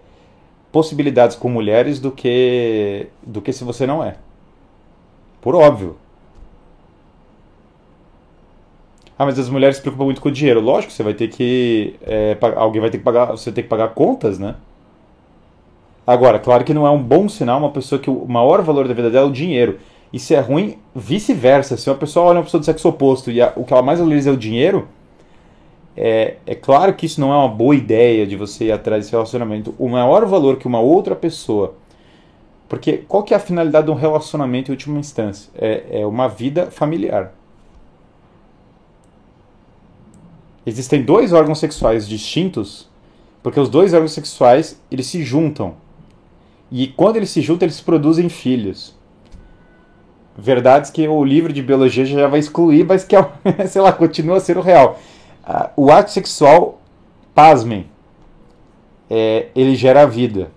possibilidades 0.73 1.37
com 1.37 1.49
mulheres 1.49 1.99
do 2.01 2.11
que, 2.11 3.09
do 3.23 3.41
que 3.41 3.53
se 3.53 3.65
você 3.65 3.87
não 3.87 4.03
é. 4.03 4.17
Por 5.41 5.55
óbvio. 5.55 5.97
Ah, 9.19 9.25
mas 9.25 9.39
as 9.39 9.49
mulheres 9.49 9.77
se 9.77 9.83
preocupam 9.83 10.05
muito 10.05 10.21
com 10.21 10.29
o 10.29 10.33
dinheiro. 10.33 10.61
Lógico, 10.61 10.93
você 10.93 11.03
vai 11.03 11.15
ter 11.15 11.29
que. 11.29 11.95
É, 12.03 12.37
alguém 12.57 12.81
vai 12.81 12.91
ter 12.91 12.99
que 12.99 13.05
pagar. 13.05 13.27
Você 13.27 13.51
tem 13.51 13.65
que 13.65 13.71
pagar 13.71 13.89
contas, 13.89 14.39
né? 14.39 14.57
Agora, 16.07 16.39
claro 16.39 16.63
que 16.65 16.75
não 16.75 16.87
é 16.87 16.91
um 16.91 17.03
bom 17.03 17.29
sinal 17.29 17.59
uma 17.59 17.71
pessoa 17.71 17.99
que 17.99 18.11
o 18.11 18.27
maior 18.29 18.63
valor 18.63 18.87
da 18.87 18.95
vida 18.95 19.11
dela 19.11 19.27
é 19.27 19.29
o 19.29 19.33
dinheiro. 19.33 19.79
Isso 20.13 20.33
é 20.35 20.41
ruim 20.41 20.79
vice-versa. 20.95 21.77
Se 21.77 21.91
uma 21.91 21.97
pessoa 21.97 22.27
olha 22.27 22.39
uma 22.39 22.45
pessoa 22.45 22.61
do 22.61 22.67
sexo 22.67 22.89
oposto 22.89 23.31
e 23.31 23.41
a, 23.41 23.53
o 23.57 23.65
que 23.65 23.73
ela 23.73 23.83
mais 23.83 23.99
valoriza 23.99 24.31
é 24.31 24.33
o 24.33 24.37
dinheiro, 24.37 24.87
é, 25.97 26.37
é 26.47 26.55
claro 26.55 26.95
que 26.95 27.07
isso 27.07 27.21
não 27.21 27.33
é 27.33 27.37
uma 27.37 27.49
boa 27.49 27.75
ideia 27.75 28.27
de 28.27 28.37
você 28.37 28.67
ir 28.67 28.73
atrás 28.73 29.05
desse 29.05 29.13
relacionamento. 29.13 29.75
O 29.79 29.89
maior 29.89 30.27
valor 30.27 30.57
que 30.57 30.67
uma 30.67 30.81
outra 30.81 31.17
pessoa. 31.17 31.75
Porque 32.69 32.99
qual 33.09 33.23
que 33.23 33.33
é 33.33 33.37
a 33.37 33.41
finalidade 33.41 33.87
de 33.87 33.93
um 33.93 33.97
relacionamento 33.97 34.71
em 34.71 34.75
última 34.75 34.99
instância? 34.99 35.51
É, 35.57 36.01
é 36.01 36.07
uma 36.07 36.29
vida 36.29 36.71
familiar. 36.71 37.33
Existem 40.67 41.03
dois 41.03 41.33
órgãos 41.33 41.61
sexuais 41.61 42.09
distintos, 42.09 42.89
porque 43.43 43.61
os 43.61 43.69
dois 43.69 43.95
órgãos 43.95 44.13
sexuais 44.13 44.83
eles 44.91 45.07
se 45.07 45.23
juntam. 45.23 45.75
E 46.71 46.89
quando 46.89 47.17
eles 47.17 47.31
se 47.31 47.41
juntam, 47.41 47.67
eles 47.67 47.81
produzem 47.81 48.29
filhos 48.29 48.97
verdades 50.37 50.91
que 50.91 51.09
o 51.09 51.25
livro 51.25 51.53
de 51.53 51.63
biologia 51.63 52.05
já 52.05 52.29
vai 52.29 52.41
excluir, 52.41 52.85
mas 52.85 53.05
que, 53.05 53.17
é, 53.17 53.27
sei 53.67 53.81
lá, 53.81 53.93
continua 53.93 54.39
sendo 54.41 54.61
real. 54.61 54.99
O 55.77 55.93
ato 55.93 56.11
sexual, 56.11 56.81
pasmem, 57.35 57.89
é, 59.09 59.49
ele 59.55 59.77
gera 59.77 60.03
a 60.03 60.07
vida. 60.07 60.51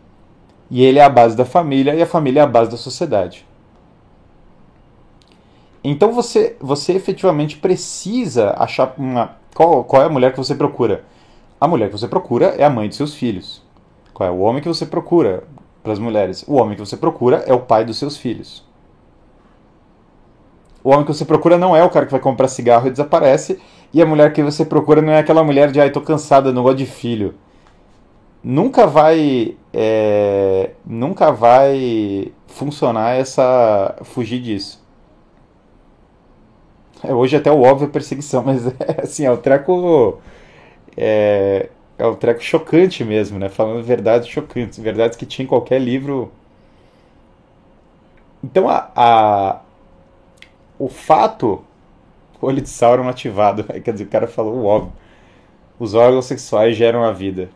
E 0.71 0.83
ele 0.83 0.99
é 0.99 1.03
a 1.03 1.09
base 1.09 1.35
da 1.35 1.45
família 1.45 1.95
e 1.95 2.01
a 2.01 2.05
família 2.05 2.41
é 2.41 2.43
a 2.43 2.47
base 2.47 2.71
da 2.71 2.77
sociedade. 2.77 3.45
Então 5.83 6.11
você, 6.11 6.55
você 6.59 6.93
efetivamente 6.93 7.57
precisa 7.57 8.53
achar 8.57 8.93
uma. 8.97 9.37
Qual, 9.55 9.83
qual 9.83 10.01
é 10.01 10.05
a 10.05 10.09
mulher 10.09 10.31
que 10.31 10.37
você 10.37 10.53
procura? 10.53 11.03
A 11.59 11.67
mulher 11.67 11.87
que 11.87 11.97
você 11.97 12.07
procura 12.07 12.47
é 12.57 12.63
a 12.63 12.69
mãe 12.69 12.87
de 12.87 12.95
seus 12.95 13.15
filhos. 13.15 13.63
Qual 14.13 14.27
é 14.27 14.31
o 14.31 14.39
homem 14.39 14.61
que 14.61 14.67
você 14.67 14.85
procura 14.85 15.43
para 15.81 15.93
as 15.93 15.99
mulheres? 15.99 16.43
O 16.47 16.55
homem 16.55 16.75
que 16.75 16.85
você 16.85 16.97
procura 16.97 17.43
é 17.47 17.53
o 17.53 17.59
pai 17.59 17.85
dos 17.85 17.97
seus 17.97 18.17
filhos. 18.17 18.63
O 20.83 20.89
homem 20.91 21.05
que 21.05 21.13
você 21.13 21.25
procura 21.25 21.57
não 21.57 21.75
é 21.75 21.83
o 21.83 21.89
cara 21.89 22.05
que 22.05 22.11
vai 22.11 22.21
comprar 22.21 22.47
cigarro 22.47 22.87
e 22.87 22.91
desaparece. 22.91 23.59
E 23.93 24.01
a 24.01 24.05
mulher 24.05 24.33
que 24.33 24.43
você 24.43 24.63
procura 24.65 25.01
não 25.01 25.13
é 25.13 25.19
aquela 25.19 25.43
mulher 25.43 25.71
de, 25.71 25.81
ai, 25.81 25.89
tô 25.91 26.01
cansada, 26.01 26.51
não 26.51 26.63
gosto 26.63 26.77
de 26.77 26.85
filho. 26.85 27.35
Nunca 28.43 28.87
vai. 28.87 29.57
É, 29.73 30.71
nunca 30.85 31.31
vai 31.31 32.31
funcionar 32.47 33.15
essa. 33.15 33.95
fugir 34.03 34.39
disso. 34.41 34.83
É, 37.03 37.13
hoje 37.13 37.35
até 37.37 37.51
o 37.51 37.61
óbvio 37.61 37.87
é 37.87 37.91
perseguição, 37.91 38.43
mas 38.45 38.67
é 38.67 39.01
assim, 39.03 39.25
é 39.25 39.31
o 39.31 39.37
treco. 39.37 40.19
É, 40.97 41.69
é 41.97 42.05
o 42.05 42.15
treco 42.15 42.41
chocante 42.41 43.03
mesmo, 43.03 43.39
né? 43.39 43.49
Falando 43.49 43.83
verdades 43.83 44.27
chocantes, 44.29 44.79
verdades 44.79 45.17
que 45.17 45.25
tinha 45.25 45.45
em 45.45 45.49
qualquer 45.49 45.79
livro. 45.81 46.31
Então 48.43 48.69
a, 48.69 48.89
a 48.95 49.61
o 50.77 50.87
fato 50.87 51.63
olho 52.41 52.61
de 52.61 52.69
Sauron 52.69 53.07
ativado. 53.07 53.63
Quer 53.81 53.91
dizer, 53.91 54.05
o 54.05 54.09
cara 54.09 54.27
falou 54.27 54.55
o 54.55 54.65
óbvio. 54.65 54.93
Os 55.79 55.93
órgãos 55.93 56.25
sexuais 56.25 56.75
geram 56.75 57.03
a 57.03 57.11
vida. 57.11 57.49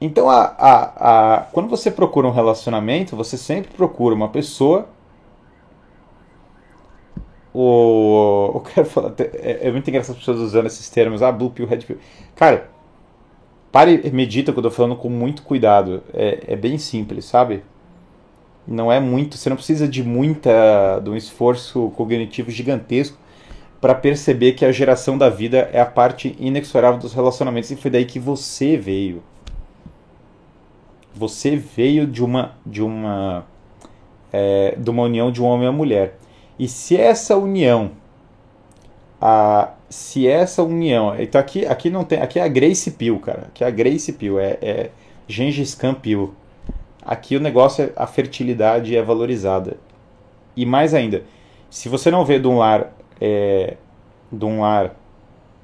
Então, 0.00 0.30
a, 0.30 0.54
a, 0.58 1.36
a, 1.36 1.40
quando 1.52 1.68
você 1.68 1.90
procura 1.90 2.26
um 2.26 2.32
relacionamento, 2.32 3.16
você 3.16 3.36
sempre 3.36 3.72
procura 3.72 4.14
uma 4.14 4.28
pessoa 4.28 4.88
o, 7.60 8.52
o 8.54 8.60
cara 8.60 8.84
fala, 8.86 9.14
é, 9.18 9.66
é, 9.68 9.72
muito 9.72 9.88
engraçado 9.88 10.14
as 10.14 10.20
pessoas 10.20 10.38
usando 10.38 10.66
esses 10.66 10.88
termos, 10.88 11.22
ah, 11.22 11.32
blue 11.32 11.50
pill, 11.50 11.66
red 11.66 11.78
pill. 11.78 11.98
Cara, 12.36 12.70
pare 13.72 14.00
e 14.04 14.10
medita 14.10 14.52
que 14.52 14.58
eu 14.58 14.62
tô 14.62 14.70
falando 14.70 14.96
com 14.96 15.08
muito 15.08 15.42
cuidado. 15.42 16.02
É, 16.14 16.52
é 16.52 16.56
bem 16.56 16.78
simples, 16.78 17.24
sabe? 17.24 17.64
Não 18.68 18.92
é 18.92 19.00
muito, 19.00 19.38
você 19.38 19.48
não 19.48 19.56
precisa 19.56 19.88
de 19.88 20.04
muita, 20.04 21.00
de 21.02 21.08
um 21.08 21.16
esforço 21.16 21.90
cognitivo 21.96 22.50
gigantesco 22.50 23.16
para 23.80 23.94
perceber 23.94 24.52
que 24.52 24.64
a 24.64 24.70
geração 24.70 25.16
da 25.16 25.30
vida 25.30 25.70
é 25.72 25.80
a 25.80 25.86
parte 25.86 26.36
inexorável 26.38 27.00
dos 27.00 27.14
relacionamentos 27.14 27.70
e 27.70 27.76
foi 27.76 27.90
daí 27.90 28.04
que 28.04 28.18
você 28.18 28.76
veio. 28.76 29.22
Você 31.14 31.56
veio 31.56 32.06
de 32.06 32.22
uma 32.22 32.56
de 32.66 32.82
uma 32.82 33.46
é, 34.30 34.74
de 34.76 34.90
uma 34.90 35.04
união 35.04 35.32
de 35.32 35.42
um 35.42 35.46
homem 35.46 35.64
e 35.64 35.68
uma 35.70 35.76
mulher. 35.76 36.18
E 36.58 36.68
se 36.68 36.94
essa 36.96 37.36
união, 37.36 37.92
a, 39.18 39.72
se 39.88 40.26
essa 40.26 40.62
união, 40.62 41.18
então 41.18 41.40
aqui, 41.40 41.64
aqui 41.64 41.88
não 41.88 42.04
tem, 42.04 42.20
aqui 42.20 42.38
é 42.38 42.42
a 42.42 42.48
Grace 42.48 42.90
Pill, 42.90 43.18
cara, 43.20 43.44
aqui 43.46 43.64
é 43.64 43.66
a 43.66 43.70
Grace 43.70 44.12
Pill, 44.12 44.38
é, 44.38 44.58
é 44.60 44.90
Gengis 45.26 45.74
Khan 45.74 45.94
Pill. 45.94 46.34
Aqui 47.08 47.36
o 47.36 47.40
negócio 47.40 47.84
é 47.84 47.92
a 47.96 48.06
fertilidade 48.06 48.94
é 48.94 49.02
valorizada. 49.02 49.78
E 50.54 50.66
mais 50.66 50.92
ainda, 50.92 51.24
se 51.70 51.88
você 51.88 52.10
não 52.10 52.22
vê 52.22 52.38
de 52.38 52.46
um 52.46 52.58
lar, 52.58 52.92
é, 53.18 53.78
de 54.30 54.44
um 54.44 54.60
lar 54.60 54.94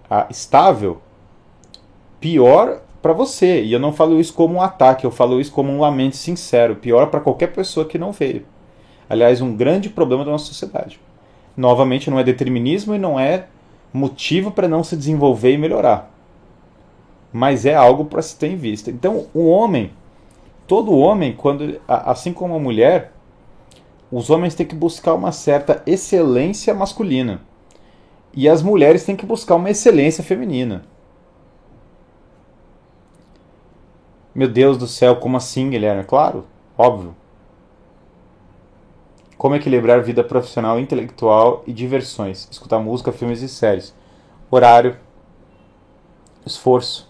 a, 0.08 0.26
estável, 0.30 1.02
pior 2.18 2.80
para 3.02 3.12
você. 3.12 3.62
E 3.62 3.74
eu 3.74 3.78
não 3.78 3.92
falo 3.92 4.18
isso 4.18 4.32
como 4.32 4.54
um 4.54 4.62
ataque, 4.62 5.04
eu 5.04 5.10
falo 5.10 5.38
isso 5.38 5.52
como 5.52 5.70
um 5.70 5.80
lamento 5.80 6.16
sincero. 6.16 6.76
Pior 6.76 7.08
para 7.08 7.20
qualquer 7.20 7.48
pessoa 7.48 7.84
que 7.84 7.98
não 7.98 8.10
veio. 8.10 8.46
Aliás, 9.06 9.42
um 9.42 9.54
grande 9.54 9.90
problema 9.90 10.24
da 10.24 10.30
nossa 10.30 10.46
sociedade. 10.46 10.98
Novamente, 11.54 12.08
não 12.08 12.18
é 12.18 12.24
determinismo 12.24 12.94
e 12.94 12.98
não 12.98 13.20
é 13.20 13.48
motivo 13.92 14.50
para 14.50 14.66
não 14.66 14.82
se 14.82 14.96
desenvolver 14.96 15.52
e 15.52 15.58
melhorar. 15.58 16.10
Mas 17.30 17.66
é 17.66 17.74
algo 17.74 18.06
para 18.06 18.22
se 18.22 18.34
ter 18.34 18.46
em 18.46 18.56
vista. 18.56 18.90
Então, 18.90 19.26
o 19.34 19.46
homem, 19.46 19.90
todo 20.66 20.96
homem, 20.96 21.34
quando 21.34 21.80
assim 21.86 22.32
como 22.32 22.54
a 22.54 22.58
mulher, 22.58 23.12
os 24.10 24.30
homens 24.30 24.54
têm 24.54 24.66
que 24.66 24.74
buscar 24.74 25.14
uma 25.14 25.32
certa 25.32 25.82
excelência 25.86 26.74
masculina. 26.74 27.40
E 28.32 28.48
as 28.48 28.62
mulheres 28.62 29.04
têm 29.04 29.16
que 29.16 29.26
buscar 29.26 29.54
uma 29.56 29.70
excelência 29.70 30.24
feminina. 30.24 30.84
Meu 34.34 34.48
Deus 34.48 34.76
do 34.76 34.88
céu, 34.88 35.16
como 35.16 35.36
assim, 35.36 35.70
Guilherme? 35.70 36.02
Claro, 36.02 36.44
óbvio. 36.76 37.14
Como 39.38 39.54
equilibrar 39.54 40.02
vida 40.02 40.24
profissional, 40.24 40.80
intelectual 40.80 41.62
e 41.66 41.72
diversões. 41.72 42.48
Escutar 42.50 42.80
música, 42.80 43.12
filmes 43.12 43.42
e 43.42 43.48
séries. 43.48 43.94
Horário. 44.50 44.96
Esforço. 46.44 47.08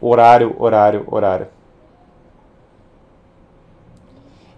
Horário, 0.00 0.54
horário, 0.58 1.04
horário. 1.06 1.57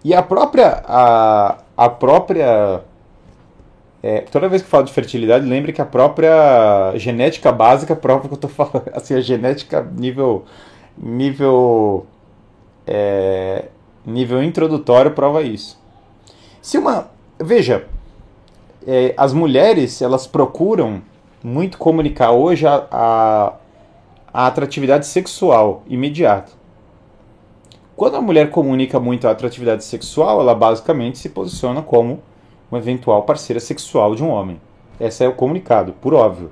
E 0.03 0.13
a 0.13 0.21
própria. 0.21 0.83
A, 0.85 1.57
a 1.77 1.89
própria. 1.89 2.81
É, 4.03 4.21
toda 4.21 4.49
vez 4.49 4.61
que 4.61 4.65
eu 4.65 4.71
falo 4.71 4.85
de 4.85 4.93
fertilidade, 4.93 5.45
lembre 5.45 5.71
que 5.71 5.81
a 5.81 5.85
própria 5.85 6.91
genética 6.95 7.51
básica 7.51 7.95
própria 7.95 8.29
que 8.29 8.33
eu 8.33 8.47
estou 8.47 8.49
falando, 8.67 8.89
assim, 8.93 9.13
a 9.13 9.21
genética 9.21 9.81
nível 9.95 10.45
nível 10.97 12.07
é, 12.87 13.65
nível 14.05 14.43
introdutório 14.43 15.11
prova 15.11 15.41
isso. 15.41 15.79
Se 16.61 16.77
uma. 16.77 17.09
Veja, 17.39 17.87
é, 18.85 19.13
as 19.17 19.33
mulheres 19.33 20.01
elas 20.01 20.27
procuram 20.27 21.01
muito 21.43 21.77
comunicar 21.77 22.31
hoje 22.31 22.67
a, 22.67 22.85
a, 22.91 23.53
a 24.33 24.47
atratividade 24.47 25.07
sexual 25.07 25.83
imediata. 25.87 26.51
Quando 28.01 28.17
a 28.17 28.21
mulher 28.21 28.49
comunica 28.49 28.99
muito 28.99 29.27
a 29.27 29.31
atratividade 29.31 29.83
sexual, 29.83 30.41
ela 30.41 30.55
basicamente 30.55 31.19
se 31.19 31.29
posiciona 31.29 31.83
como 31.83 32.19
uma 32.71 32.79
eventual 32.79 33.21
parceira 33.21 33.59
sexual 33.59 34.15
de 34.15 34.23
um 34.23 34.29
homem. 34.31 34.59
Esse 34.99 35.23
é 35.23 35.27
o 35.27 35.35
comunicado, 35.35 35.93
por 36.01 36.15
óbvio. 36.15 36.49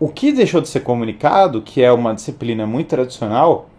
O 0.00 0.08
que 0.08 0.32
deixou 0.32 0.60
de 0.60 0.68
ser 0.68 0.80
comunicado, 0.80 1.62
que 1.62 1.84
é 1.84 1.92
uma 1.92 2.12
disciplina 2.12 2.66
muito 2.66 2.88
tradicional, 2.88 3.70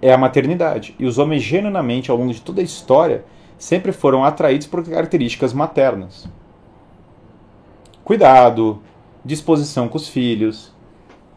é 0.00 0.12
a 0.12 0.16
maternidade. 0.16 0.94
E 1.00 1.04
os 1.04 1.18
homens, 1.18 1.42
genuinamente, 1.42 2.12
ao 2.12 2.16
longo 2.16 2.32
de 2.32 2.40
toda 2.40 2.60
a 2.60 2.64
história, 2.64 3.24
sempre 3.58 3.90
foram 3.90 4.24
atraídos 4.24 4.68
por 4.68 4.84
características 4.84 5.52
maternas. 5.52 6.28
Cuidado, 8.04 8.80
disposição 9.24 9.88
com 9.88 9.96
os 9.96 10.08
filhos, 10.08 10.72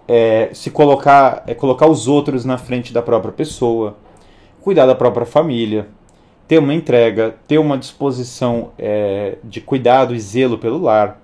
é, 0.08 0.50
se 0.54 0.70
colocar, 0.72 1.44
é, 1.48 1.54
colocar 1.54 1.88
os 1.88 2.08
outros 2.08 2.46
na 2.46 2.58
frente 2.58 2.94
da 2.94 3.02
própria 3.02 3.32
pessoa, 3.32 3.98
cuidar 4.62 4.86
da 4.86 4.96
própria 4.96 5.26
família, 5.26 5.88
ter 6.48 6.60
uma 6.60 6.74
entrega, 6.74 7.36
ter 7.48 7.58
uma 7.58 7.78
disposição 7.78 8.72
é, 8.78 9.38
de 9.44 9.62
cuidado 9.62 10.13
e 10.13 10.20
zelo 10.20 10.58
pelo 10.58 10.82
lar, 10.82 11.22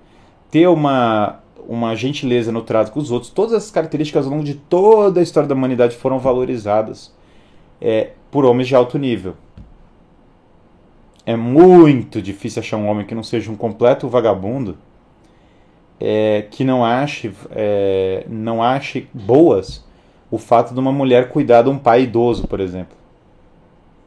ter 0.50 0.66
uma, 0.66 1.40
uma 1.68 1.94
gentileza 1.94 2.50
no 2.50 2.62
trato 2.62 2.92
com 2.92 3.00
os 3.00 3.10
outros. 3.10 3.30
Todas 3.30 3.54
essas 3.54 3.70
características 3.70 4.26
ao 4.26 4.32
longo 4.32 4.44
de 4.44 4.54
toda 4.54 5.20
a 5.20 5.22
história 5.22 5.48
da 5.48 5.54
humanidade 5.54 5.96
foram 5.96 6.18
valorizadas 6.18 7.14
é, 7.80 8.10
por 8.30 8.44
homens 8.44 8.68
de 8.68 8.74
alto 8.74 8.98
nível 8.98 9.34
é 11.30 11.36
muito 11.36 12.20
difícil 12.20 12.60
achar 12.60 12.76
um 12.76 12.88
homem 12.88 13.06
que 13.06 13.14
não 13.14 13.22
seja 13.22 13.50
um 13.50 13.56
completo 13.56 14.08
vagabundo, 14.08 14.76
é, 16.00 16.46
que 16.50 16.64
não 16.64 16.84
ache, 16.84 17.32
é, 17.50 18.24
não 18.28 18.62
ache 18.62 19.06
boas 19.12 19.84
o 20.30 20.38
fato 20.38 20.72
de 20.72 20.80
uma 20.80 20.92
mulher 20.92 21.28
cuidar 21.28 21.62
de 21.62 21.68
um 21.68 21.78
pai 21.78 22.02
idoso, 22.02 22.46
por 22.46 22.60
exemplo. 22.60 22.96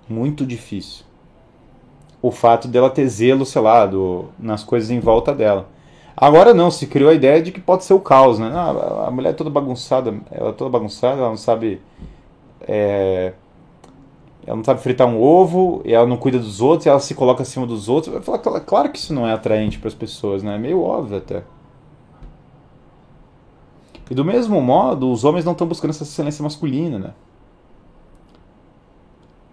Muito 0.09 0.45
difícil. 0.45 1.05
O 2.21 2.31
fato 2.31 2.67
dela 2.67 2.89
ter 2.89 3.07
zelo, 3.07 3.45
sei 3.45 3.61
lá, 3.61 3.85
do, 3.85 4.25
nas 4.39 4.63
coisas 4.63 4.89
em 4.89 4.99
volta 4.99 5.33
dela. 5.33 5.67
Agora 6.15 6.53
não, 6.53 6.71
se 6.71 6.87
criou 6.87 7.09
a 7.09 7.13
ideia 7.13 7.41
de 7.41 7.51
que 7.51 7.59
pode 7.59 7.83
ser 7.83 7.93
o 7.93 7.99
caos, 7.99 8.39
né? 8.39 8.49
Ah, 8.53 9.05
a 9.07 9.11
mulher 9.11 9.31
é 9.31 9.33
toda 9.33 9.49
bagunçada, 9.49 10.13
ela 10.31 10.49
é 10.49 10.53
toda 10.53 10.69
bagunçada, 10.69 11.17
ela 11.17 11.29
não 11.29 11.37
sabe 11.37 11.81
é, 12.67 13.33
ela 14.45 14.57
não 14.57 14.63
sabe 14.63 14.81
fritar 14.81 15.07
um 15.07 15.21
ovo, 15.21 15.81
ela 15.85 16.05
não 16.05 16.17
cuida 16.17 16.37
dos 16.37 16.61
outros, 16.61 16.87
ela 16.87 16.99
se 16.99 17.15
coloca 17.15 17.43
acima 17.43 17.65
dos 17.65 17.87
outros. 17.89 18.23
Falo, 18.25 18.39
claro 18.61 18.89
que 18.89 18.99
isso 18.99 19.13
não 19.13 19.27
é 19.27 19.33
atraente 19.33 19.79
para 19.79 19.87
as 19.87 19.93
pessoas, 19.93 20.43
né? 20.43 20.55
É 20.55 20.57
meio 20.57 20.81
óbvio 20.81 21.17
até. 21.17 21.43
E 24.09 24.15
do 24.15 24.25
mesmo 24.25 24.61
modo, 24.61 25.11
os 25.11 25.23
homens 25.23 25.45
não 25.45 25.53
estão 25.53 25.67
buscando 25.67 25.91
essa 25.91 26.03
excelência 26.03 26.43
masculina, 26.43 26.99
né? 26.99 27.13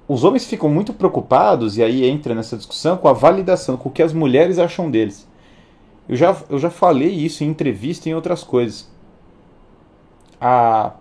Os 0.09 0.25
homens 0.25 0.45
ficam 0.45 0.69
muito 0.69 0.93
preocupados, 0.93 1.79
e 1.79 1.83
aí 1.83 2.05
entra 2.05 2.35
nessa 2.35 2.57
discussão, 2.57 2.97
com 2.97 3.09
a 3.09 3.13
validação, 3.13 3.77
com 3.77 3.89
o 3.89 3.93
que 3.93 4.03
as 4.03 4.13
mulheres 4.13 4.59
acham 4.59 4.91
deles. 4.91 5.29
Eu 6.09 6.17
já, 6.17 6.37
eu 6.49 6.59
já 6.59 6.71
falei 6.71 7.11
isso 7.11 7.45
em 7.45 7.49
entrevista 7.49 8.09
e 8.09 8.13
em 8.13 8.15
outras 8.15 8.43
coisas. 8.43 8.91
A 10.41 10.95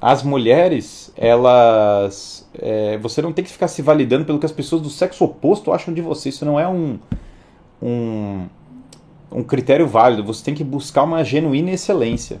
as 0.00 0.22
mulheres, 0.22 1.12
elas. 1.16 2.48
É, 2.60 2.96
você 2.98 3.20
não 3.20 3.32
tem 3.32 3.44
que 3.44 3.50
ficar 3.50 3.66
se 3.66 3.82
validando 3.82 4.24
pelo 4.24 4.38
que 4.38 4.46
as 4.46 4.52
pessoas 4.52 4.80
do 4.80 4.88
sexo 4.88 5.24
oposto 5.24 5.72
acham 5.72 5.92
de 5.92 6.00
você. 6.00 6.28
Isso 6.28 6.44
não 6.44 6.58
é 6.58 6.68
um, 6.68 6.98
um, 7.82 8.46
um 9.30 9.42
critério 9.42 9.86
válido. 9.86 10.24
Você 10.24 10.44
tem 10.44 10.54
que 10.54 10.64
buscar 10.64 11.04
uma 11.04 11.24
genuína 11.24 11.70
excelência. 11.70 12.40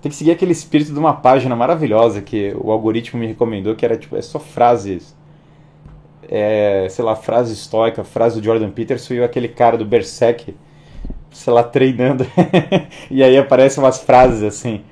Tem 0.00 0.10
que 0.10 0.16
seguir 0.16 0.30
aquele 0.30 0.52
espírito 0.52 0.92
de 0.92 0.98
uma 0.98 1.12
página 1.12 1.54
maravilhosa 1.54 2.22
que 2.22 2.54
o 2.58 2.70
algoritmo 2.70 3.20
me 3.20 3.26
recomendou, 3.26 3.74
que 3.74 3.84
era 3.84 3.96
tipo, 3.96 4.16
é 4.16 4.22
só 4.22 4.38
frases. 4.38 5.14
É, 6.28 6.86
sei 6.88 7.04
lá, 7.04 7.16
frase 7.16 7.52
estoica, 7.52 8.04
frase 8.04 8.40
do 8.40 8.44
Jordan 8.44 8.70
Peterson 8.70 9.14
e 9.14 9.22
aquele 9.22 9.48
cara 9.48 9.76
do 9.76 9.84
Berserk 9.84 10.54
sei 11.30 11.52
lá, 11.52 11.62
treinando. 11.62 12.26
e 13.10 13.22
aí 13.22 13.36
aparecem 13.36 13.82
umas 13.82 14.00
frases 14.00 14.42
assim. 14.42 14.82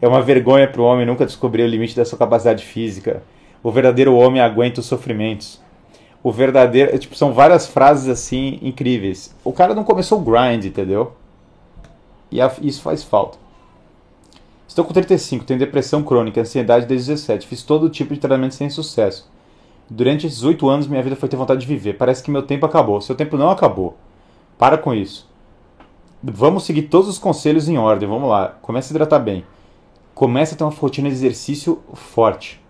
É 0.00 0.08
uma 0.08 0.20
vergonha 0.20 0.68
para 0.68 0.80
o 0.80 0.84
homem 0.84 1.06
nunca 1.06 1.24
descobrir 1.24 1.62
o 1.62 1.66
limite 1.66 1.96
da 1.96 2.04
sua 2.04 2.18
capacidade 2.18 2.64
física. 2.64 3.22
O 3.62 3.70
verdadeiro 3.70 4.14
homem 4.14 4.40
aguenta 4.40 4.80
os 4.80 4.86
sofrimentos. 4.86 5.62
O 6.24 6.32
verdadeiro. 6.32 6.98
Tipo, 6.98 7.14
são 7.14 7.34
várias 7.34 7.66
frases 7.66 8.08
assim 8.08 8.58
incríveis. 8.62 9.32
O 9.44 9.52
cara 9.52 9.74
não 9.74 9.84
começou 9.84 10.18
o 10.18 10.22
grind, 10.22 10.64
entendeu? 10.64 11.12
E 12.32 12.38
isso 12.62 12.80
faz 12.80 13.04
falta. 13.04 13.38
Estou 14.66 14.84
com 14.84 14.92
35, 14.94 15.44
tenho 15.44 15.60
depressão 15.60 16.02
crônica, 16.02 16.40
ansiedade 16.40 16.86
desde 16.86 17.12
17. 17.12 17.46
Fiz 17.46 17.62
todo 17.62 17.90
tipo 17.90 18.14
de 18.14 18.18
tratamento 18.18 18.54
sem 18.54 18.70
sucesso. 18.70 19.30
Durante 19.88 20.26
esses 20.26 20.42
oito 20.42 20.68
anos, 20.68 20.86
minha 20.86 21.02
vida 21.02 21.14
foi 21.14 21.28
ter 21.28 21.36
vontade 21.36 21.60
de 21.60 21.66
viver. 21.66 21.98
Parece 21.98 22.22
que 22.22 22.30
meu 22.30 22.42
tempo 22.42 22.64
acabou. 22.64 23.00
Seu 23.02 23.14
tempo 23.14 23.36
não 23.36 23.50
acabou. 23.50 23.94
Para 24.58 24.78
com 24.78 24.94
isso. 24.94 25.28
Vamos 26.22 26.64
seguir 26.64 26.84
todos 26.84 27.06
os 27.06 27.18
conselhos 27.18 27.68
em 27.68 27.76
ordem. 27.76 28.08
Vamos 28.08 28.30
lá. 28.30 28.56
Comece 28.62 28.92
a 28.92 28.92
hidratar 28.94 29.18
bem. 29.18 29.44
Comece 30.14 30.54
a 30.54 30.56
ter 30.56 30.64
uma 30.64 30.72
rotina 30.72 31.08
de 31.08 31.14
exercício 31.14 31.82
forte. 31.92 32.63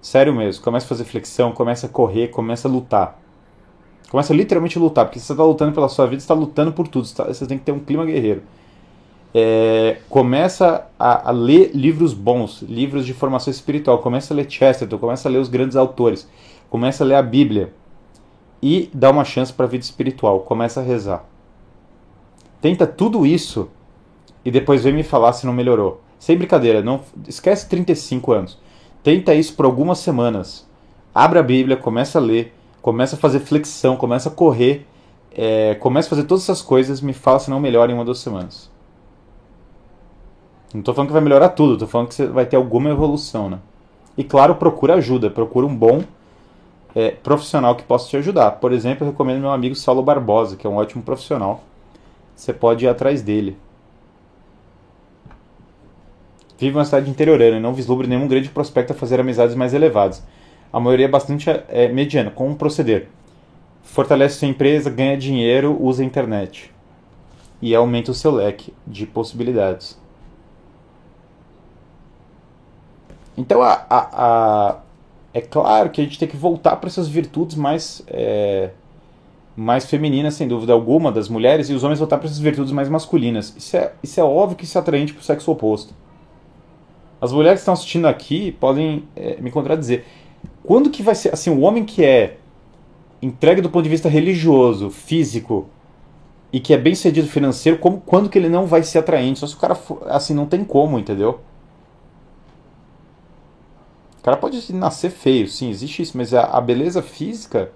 Sério 0.00 0.34
mesmo. 0.34 0.62
Comece 0.62 0.86
a 0.86 0.88
fazer 0.88 1.04
flexão, 1.04 1.52
comece 1.52 1.86
a 1.86 1.88
correr, 1.88 2.28
comece 2.28 2.66
a 2.66 2.70
lutar. 2.70 3.20
Começa 4.10 4.32
a 4.32 4.36
literalmente 4.36 4.76
lutar, 4.78 5.04
porque 5.04 5.20
você 5.20 5.32
está 5.32 5.44
lutando 5.44 5.72
pela 5.72 5.88
sua 5.88 6.04
vida, 6.06 6.18
você 6.18 6.24
está 6.24 6.34
lutando 6.34 6.72
por 6.72 6.88
tudo, 6.88 7.06
você, 7.06 7.14
tá, 7.14 7.24
você 7.24 7.46
tem 7.46 7.56
que 7.56 7.64
ter 7.64 7.70
um 7.70 7.78
clima 7.78 8.04
guerreiro. 8.04 8.42
É, 9.32 9.98
começa 10.08 10.88
a, 10.98 11.28
a, 11.28 11.30
ler 11.30 11.70
livros 11.72 12.12
bons, 12.12 12.62
livros 12.62 13.06
de 13.06 13.14
formação 13.14 13.52
espiritual, 13.52 13.98
começa 13.98 14.34
a 14.34 14.36
ler 14.36 14.50
Chesterton, 14.50 14.98
começa 14.98 15.28
a 15.28 15.30
ler 15.30 15.38
os 15.38 15.48
grandes 15.48 15.76
autores, 15.76 16.28
começa 16.68 17.04
a 17.04 17.06
ler 17.06 17.14
a 17.14 17.22
Bíblia 17.22 17.72
e 18.60 18.90
dá 18.92 19.10
uma 19.10 19.24
chance 19.24 19.52
para 19.52 19.66
a 19.66 19.68
vida 19.68 19.84
espiritual, 19.84 20.40
começa 20.40 20.80
a 20.80 20.82
rezar. 20.82 21.24
Tenta 22.60 22.88
tudo 22.88 23.24
isso 23.24 23.70
e 24.44 24.50
depois 24.50 24.82
vem 24.82 24.92
me 24.92 25.04
falar 25.04 25.32
se 25.34 25.46
não 25.46 25.52
melhorou. 25.52 26.00
Sem 26.18 26.36
brincadeira, 26.36 26.82
não 26.82 27.00
esquece 27.28 27.68
35 27.68 28.32
anos. 28.32 28.58
Tenta 29.02 29.34
isso 29.34 29.54
por 29.54 29.64
algumas 29.64 29.98
semanas. 29.98 30.68
Abre 31.14 31.38
a 31.38 31.42
Bíblia, 31.42 31.76
começa 31.76 32.18
a 32.18 32.22
ler, 32.22 32.54
começa 32.82 33.16
a 33.16 33.18
fazer 33.18 33.40
flexão, 33.40 33.96
começa 33.96 34.28
a 34.28 34.32
correr, 34.32 34.86
é, 35.32 35.74
começa 35.76 36.08
a 36.08 36.10
fazer 36.10 36.24
todas 36.24 36.44
essas 36.44 36.62
coisas, 36.62 37.00
me 37.00 37.12
fala 37.12 37.38
se 37.38 37.50
não 37.50 37.58
melhora 37.58 37.90
em 37.90 37.94
uma 37.94 38.02
ou 38.02 38.04
duas 38.04 38.18
semanas. 38.18 38.70
Não 40.72 40.80
estou 40.80 40.94
falando 40.94 41.08
que 41.08 41.14
vai 41.14 41.22
melhorar 41.22 41.48
tudo, 41.50 41.72
estou 41.72 41.88
falando 41.88 42.08
que 42.08 42.14
você 42.14 42.26
vai 42.26 42.46
ter 42.46 42.56
alguma 42.56 42.90
evolução, 42.90 43.50
né? 43.50 43.58
E 44.16 44.22
claro, 44.22 44.54
procura 44.54 44.94
ajuda, 44.94 45.30
procura 45.30 45.66
um 45.66 45.74
bom 45.74 46.02
é, 46.94 47.10
profissional 47.10 47.74
que 47.74 47.82
possa 47.82 48.08
te 48.08 48.16
ajudar. 48.16 48.52
Por 48.52 48.72
exemplo, 48.72 49.04
eu 49.04 49.10
recomendo 49.10 49.40
meu 49.40 49.50
amigo 49.50 49.74
Saulo 49.74 50.02
Barbosa, 50.02 50.56
que 50.56 50.66
é 50.66 50.70
um 50.70 50.76
ótimo 50.76 51.02
profissional. 51.02 51.62
Você 52.36 52.52
pode 52.52 52.84
ir 52.84 52.88
atrás 52.88 53.22
dele. 53.22 53.56
Vive 56.60 56.76
uma 56.76 56.84
cidade 56.84 57.08
interiorana 57.08 57.56
e 57.56 57.60
não 57.60 57.72
vislumbre 57.72 58.06
nenhum 58.06 58.28
grande 58.28 58.50
prospecto 58.50 58.92
a 58.92 58.94
fazer 58.94 59.18
amizades 59.18 59.54
mais 59.54 59.72
elevadas. 59.72 60.22
A 60.70 60.78
maioria 60.78 61.06
é 61.06 61.08
bastante 61.08 61.48
é, 61.48 61.88
mediana. 61.88 62.30
Como 62.30 62.54
proceder? 62.54 63.08
Fortalece 63.82 64.40
sua 64.40 64.48
empresa, 64.48 64.90
ganha 64.90 65.16
dinheiro, 65.16 65.74
usa 65.80 66.02
a 66.02 66.06
internet. 66.06 66.70
E 67.62 67.74
aumenta 67.74 68.10
o 68.10 68.14
seu 68.14 68.30
leque 68.30 68.74
de 68.86 69.06
possibilidades. 69.06 69.98
Então, 73.38 73.62
a, 73.62 73.86
a, 73.88 74.08
a, 74.12 74.76
é 75.32 75.40
claro 75.40 75.88
que 75.88 76.02
a 76.02 76.04
gente 76.04 76.18
tem 76.18 76.28
que 76.28 76.36
voltar 76.36 76.76
para 76.76 76.88
essas 76.88 77.08
virtudes 77.08 77.56
mais, 77.56 78.02
é, 78.06 78.68
mais 79.56 79.86
femininas, 79.86 80.34
sem 80.34 80.46
dúvida 80.46 80.74
alguma, 80.74 81.10
das 81.10 81.26
mulheres, 81.26 81.70
e 81.70 81.72
os 81.72 81.82
homens 81.82 81.98
voltar 81.98 82.18
para 82.18 82.26
essas 82.26 82.38
virtudes 82.38 82.70
mais 82.70 82.90
masculinas. 82.90 83.54
Isso 83.56 83.78
é, 83.78 83.92
isso 84.02 84.20
é 84.20 84.22
óbvio 84.22 84.58
que 84.58 84.64
isso 84.64 84.76
é 84.76 84.80
atraente 84.82 85.14
para 85.14 85.22
o 85.22 85.24
sexo 85.24 85.50
oposto. 85.50 85.94
As 87.20 87.32
mulheres 87.32 87.58
que 87.58 87.62
estão 87.62 87.74
assistindo 87.74 88.06
aqui 88.06 88.52
podem 88.52 89.04
é, 89.14 89.40
me 89.40 89.50
contradizer. 89.50 90.04
Quando 90.64 90.90
que 90.90 91.02
vai 91.02 91.14
ser, 91.14 91.34
assim, 91.34 91.50
o 91.50 91.60
homem 91.60 91.84
que 91.84 92.04
é 92.04 92.38
entregue 93.20 93.60
do 93.60 93.68
ponto 93.68 93.84
de 93.84 93.90
vista 93.90 94.08
religioso, 94.08 94.90
físico, 94.90 95.68
e 96.52 96.58
que 96.58 96.72
é 96.72 96.78
bem 96.78 96.94
cedido 96.94 97.28
financeiro, 97.28 97.78
como, 97.78 98.00
quando 98.00 98.28
que 98.28 98.38
ele 98.38 98.48
não 98.48 98.66
vai 98.66 98.82
ser 98.82 98.98
atraente? 98.98 99.40
Só 99.40 99.46
se 99.46 99.54
o 99.54 99.58
cara, 99.58 99.78
assim, 100.06 100.34
não 100.34 100.46
tem 100.46 100.64
como, 100.64 100.98
entendeu? 100.98 101.40
O 104.18 104.22
cara 104.22 104.36
pode 104.36 104.74
nascer 104.74 105.10
feio, 105.10 105.48
sim, 105.48 105.70
existe 105.70 106.02
isso, 106.02 106.16
mas 106.16 106.34
a, 106.34 106.42
a 106.44 106.60
beleza 106.60 107.02
física, 107.02 107.70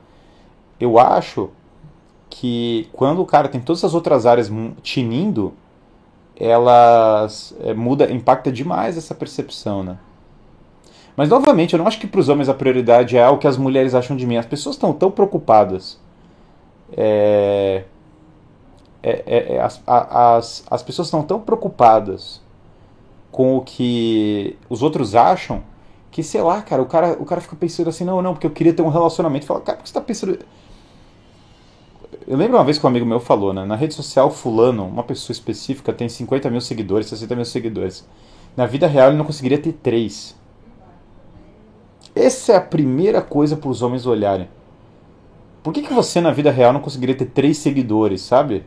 eu 0.78 0.98
acho 0.98 1.50
que 2.28 2.88
quando 2.92 3.22
o 3.22 3.26
cara 3.26 3.48
tem 3.48 3.60
todas 3.60 3.84
as 3.84 3.94
outras 3.94 4.26
áreas 4.26 4.50
tinindo, 4.82 5.54
elas 6.38 7.54
é, 7.60 7.74
muda, 7.74 8.10
impacta 8.10 8.50
demais 8.50 8.96
essa 8.96 9.14
percepção, 9.14 9.82
né? 9.82 9.98
Mas 11.16 11.28
novamente, 11.28 11.74
eu 11.74 11.78
não 11.78 11.86
acho 11.86 11.98
que 11.98 12.06
para 12.06 12.20
os 12.20 12.28
homens 12.28 12.48
a 12.48 12.54
prioridade 12.54 13.16
é 13.16 13.28
o 13.28 13.38
que 13.38 13.46
as 13.46 13.56
mulheres 13.56 13.94
acham 13.94 14.16
de 14.16 14.26
mim. 14.26 14.36
As 14.36 14.46
pessoas 14.46 14.74
estão 14.74 14.92
tão 14.92 15.10
preocupadas. 15.10 16.00
É, 16.96 17.84
é, 19.02 19.22
é, 19.26 19.54
é 19.54 19.60
as, 19.60 19.80
as, 19.86 20.64
as 20.68 20.82
pessoas 20.82 21.08
estão 21.08 21.22
tão 21.22 21.40
preocupadas 21.40 22.40
com 23.30 23.56
o 23.56 23.60
que 23.60 24.58
os 24.68 24.82
outros 24.82 25.14
acham 25.14 25.62
que, 26.10 26.22
sei 26.22 26.40
lá, 26.42 26.62
cara, 26.62 26.80
o 26.82 26.86
cara, 26.86 27.16
o 27.20 27.24
cara 27.24 27.40
fica 27.40 27.56
pensando 27.56 27.90
assim, 27.90 28.04
não, 28.04 28.22
não, 28.22 28.34
porque 28.34 28.46
eu 28.46 28.50
queria 28.50 28.72
ter 28.72 28.82
um 28.82 28.88
relacionamento. 28.88 29.46
Fala, 29.46 29.60
cara, 29.60 29.78
por 29.78 29.82
que 29.82 29.88
você 29.88 29.90
está 29.90 30.00
pensando. 30.00 30.38
Eu 32.26 32.38
lembro 32.38 32.56
uma 32.56 32.64
vez 32.64 32.78
que 32.78 32.86
um 32.86 32.88
amigo 32.88 33.04
meu 33.04 33.20
falou, 33.20 33.52
né? 33.52 33.66
Na 33.66 33.76
rede 33.76 33.92
social, 33.92 34.30
fulano, 34.30 34.86
uma 34.86 35.02
pessoa 35.02 35.34
específica, 35.34 35.92
tem 35.92 36.08
50 36.08 36.48
mil 36.48 36.60
seguidores, 36.60 37.08
60 37.08 37.36
mil 37.36 37.44
seguidores. 37.44 38.08
Na 38.56 38.64
vida 38.64 38.86
real 38.86 39.08
ele 39.08 39.18
não 39.18 39.26
conseguiria 39.26 39.58
ter 39.58 39.74
três. 39.74 40.34
Essa 42.14 42.52
é 42.52 42.56
a 42.56 42.60
primeira 42.62 43.20
coisa 43.20 43.56
para 43.56 43.68
os 43.68 43.82
homens 43.82 44.06
olharem. 44.06 44.48
Por 45.62 45.72
que, 45.72 45.82
que 45.82 45.92
você 45.92 46.20
na 46.20 46.30
vida 46.30 46.50
real 46.50 46.72
não 46.72 46.80
conseguiria 46.80 47.14
ter 47.14 47.26
três 47.26 47.58
seguidores, 47.58 48.22
sabe? 48.22 48.64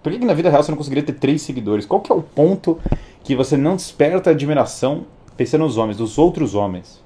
Por 0.00 0.12
que, 0.12 0.18
que 0.18 0.26
na 0.26 0.34
vida 0.34 0.50
real 0.50 0.62
você 0.62 0.70
não 0.70 0.78
conseguiria 0.78 1.04
ter 1.04 1.14
três 1.14 1.42
seguidores? 1.42 1.86
Qual 1.86 2.00
que 2.00 2.12
é 2.12 2.14
o 2.14 2.22
ponto 2.22 2.78
que 3.24 3.34
você 3.34 3.56
não 3.56 3.74
desperta 3.74 4.30
admiração 4.30 5.06
pensando 5.36 5.62
nos 5.62 5.76
homens, 5.76 5.96
dos 5.96 6.18
outros 6.18 6.54
homens? 6.54 7.03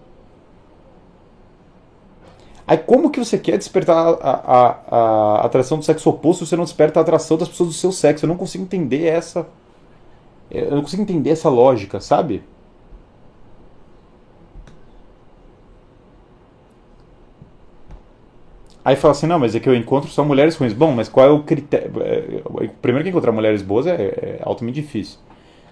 Aí 2.69 2.77
como 2.77 3.11
que 3.11 3.19
você 3.19 3.39
quer 3.39 3.57
despertar 3.57 3.97
a, 3.97 4.31
a, 4.31 4.77
a, 4.91 5.47
atração 5.47 5.79
do 5.79 5.85
sexo 5.85 6.11
oposto 6.11 6.45
se 6.45 6.51
você 6.51 6.57
não 6.57 6.65
desperta 6.65 7.01
a 7.01 7.03
atração 7.03 7.39
das 7.39 7.49
pessoas 7.49 7.71
do 7.71 7.75
seu 7.75 7.91
sexo? 7.91 8.27
Eu 8.27 8.29
não 8.29 8.37
consigo 8.37 8.63
entender 8.63 9.07
essa. 9.07 9.49
Eu 10.51 10.73
não 10.73 10.83
consigo 10.83 11.01
entender 11.01 11.31
essa 11.31 11.49
lógica, 11.49 11.99
sabe? 11.99 12.43
Aí 18.85 18.97
fala 18.97 19.13
assim, 19.13 19.27
não, 19.27 19.39
mas 19.39 19.55
é 19.55 19.61
que 19.61 19.69
eu 19.69 19.75
encontro 19.75 20.11
só 20.11 20.23
mulheres 20.23 20.55
ruins. 20.57 20.75
Bom, 20.75 20.93
mas 20.93 21.09
qual 21.09 21.27
é 21.27 21.31
o 21.31 21.43
critério? 21.43 21.91
É, 22.03 22.69
primeiro 22.83 23.05
que 23.05 23.11
encontrar 23.11 23.33
mulheres 23.33 23.63
boas 23.63 23.87
é, 23.87 23.95
é 23.95 24.41
altamente 24.43 24.83
difícil. 24.83 25.19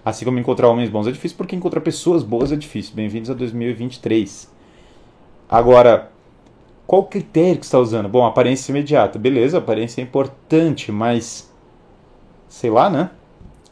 Assim 0.03 0.25
como 0.25 0.39
encontrar 0.39 0.67
homens 0.67 0.89
bons 0.89 1.05
é 1.05 1.11
difícil, 1.11 1.37
porque 1.37 1.55
encontrar 1.55 1.81
pessoas 1.81 2.23
boas 2.23 2.51
é 2.51 2.55
difícil. 2.55 2.95
Bem-vindos 2.95 3.29
a 3.29 3.35
2023. 3.35 4.51
Agora, 5.47 6.11
qual 6.87 7.03
critério 7.03 7.59
que 7.59 7.65
está 7.65 7.77
usando? 7.77 8.07
Bom, 8.07 8.25
aparência 8.25 8.71
imediata. 8.71 9.19
Beleza, 9.19 9.57
aparência 9.57 10.01
é 10.01 10.03
importante, 10.05 10.91
mas. 10.91 11.53
Sei 12.47 12.69
lá, 12.69 12.89
né? 12.89 13.11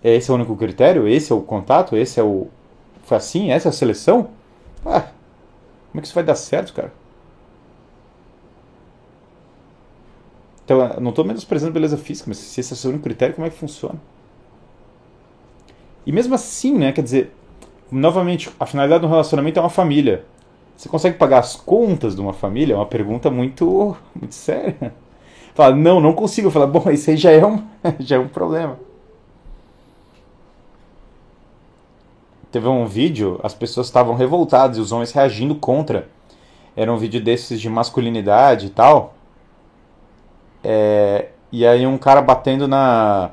Esse 0.03 0.29
é 0.29 0.33
o 0.33 0.35
único 0.35 0.55
critério? 0.57 1.07
Esse 1.07 1.31
é 1.31 1.35
o 1.35 1.41
contato? 1.41 1.95
Esse 1.95 2.19
é 2.19 2.23
o. 2.23 2.47
Foi 3.03 3.17
assim? 3.17 3.51
Essa 3.51 3.69
é 3.69 3.71
a 3.71 3.73
seleção? 3.73 4.29
Ah, 4.85 5.07
como 5.89 5.99
é 5.99 6.01
que 6.01 6.07
isso 6.07 6.13
vai 6.13 6.23
dar 6.23 6.35
certo, 6.35 6.73
cara? 6.73 6.91
Então, 10.65 10.99
não 10.99 11.11
estou 11.11 11.23
menosprezando 11.23 11.71
beleza 11.71 11.97
física, 11.97 12.25
mas 12.27 12.37
se 12.37 12.59
esse 12.59 12.73
é 12.73 12.75
o 12.75 12.77
seu 12.77 12.89
único 12.89 13.03
critério, 13.03 13.33
como 13.33 13.47
é 13.47 13.49
que 13.49 13.57
funciona? 13.57 13.99
E 16.05 16.11
mesmo 16.11 16.35
assim, 16.35 16.77
né? 16.77 16.91
Quer 16.91 17.03
dizer, 17.03 17.31
novamente, 17.91 18.51
a 18.59 18.65
finalidade 18.65 19.01
do 19.01 19.07
relacionamento 19.07 19.57
é 19.57 19.61
uma 19.61 19.69
família. 19.69 20.25
Você 20.75 20.89
consegue 20.89 21.17
pagar 21.17 21.39
as 21.39 21.55
contas 21.55 22.15
de 22.15 22.21
uma 22.21 22.33
família? 22.33 22.73
É 22.73 22.77
uma 22.77 22.85
pergunta 22.85 23.31
muito, 23.31 23.95
muito 24.13 24.35
séria. 24.35 24.93
Fala, 25.53 25.73
não, 25.75 26.01
não 26.01 26.13
consigo. 26.13 26.51
Fala, 26.51 26.67
bom, 26.67 26.89
isso 26.91 27.09
aí 27.09 27.17
já 27.17 27.31
é 27.31 27.45
um, 27.45 27.63
já 27.99 28.17
é 28.17 28.19
um 28.19 28.27
problema. 28.27 28.77
Teve 32.51 32.67
um 32.67 32.85
vídeo, 32.85 33.39
as 33.43 33.53
pessoas 33.53 33.87
estavam 33.87 34.15
revoltadas 34.15 34.77
e 34.77 34.81
os 34.81 34.91
homens 34.91 35.11
reagindo 35.11 35.55
contra. 35.55 36.09
Era 36.75 36.91
um 36.91 36.97
vídeo 36.97 37.21
desses 37.21 37.59
de 37.59 37.69
masculinidade 37.69 38.67
e 38.67 38.69
tal. 38.69 39.13
É, 40.63 41.29
e 41.51 41.65
aí 41.65 41.87
um 41.87 41.97
cara 41.97 42.21
batendo 42.21 42.67
na. 42.67 43.31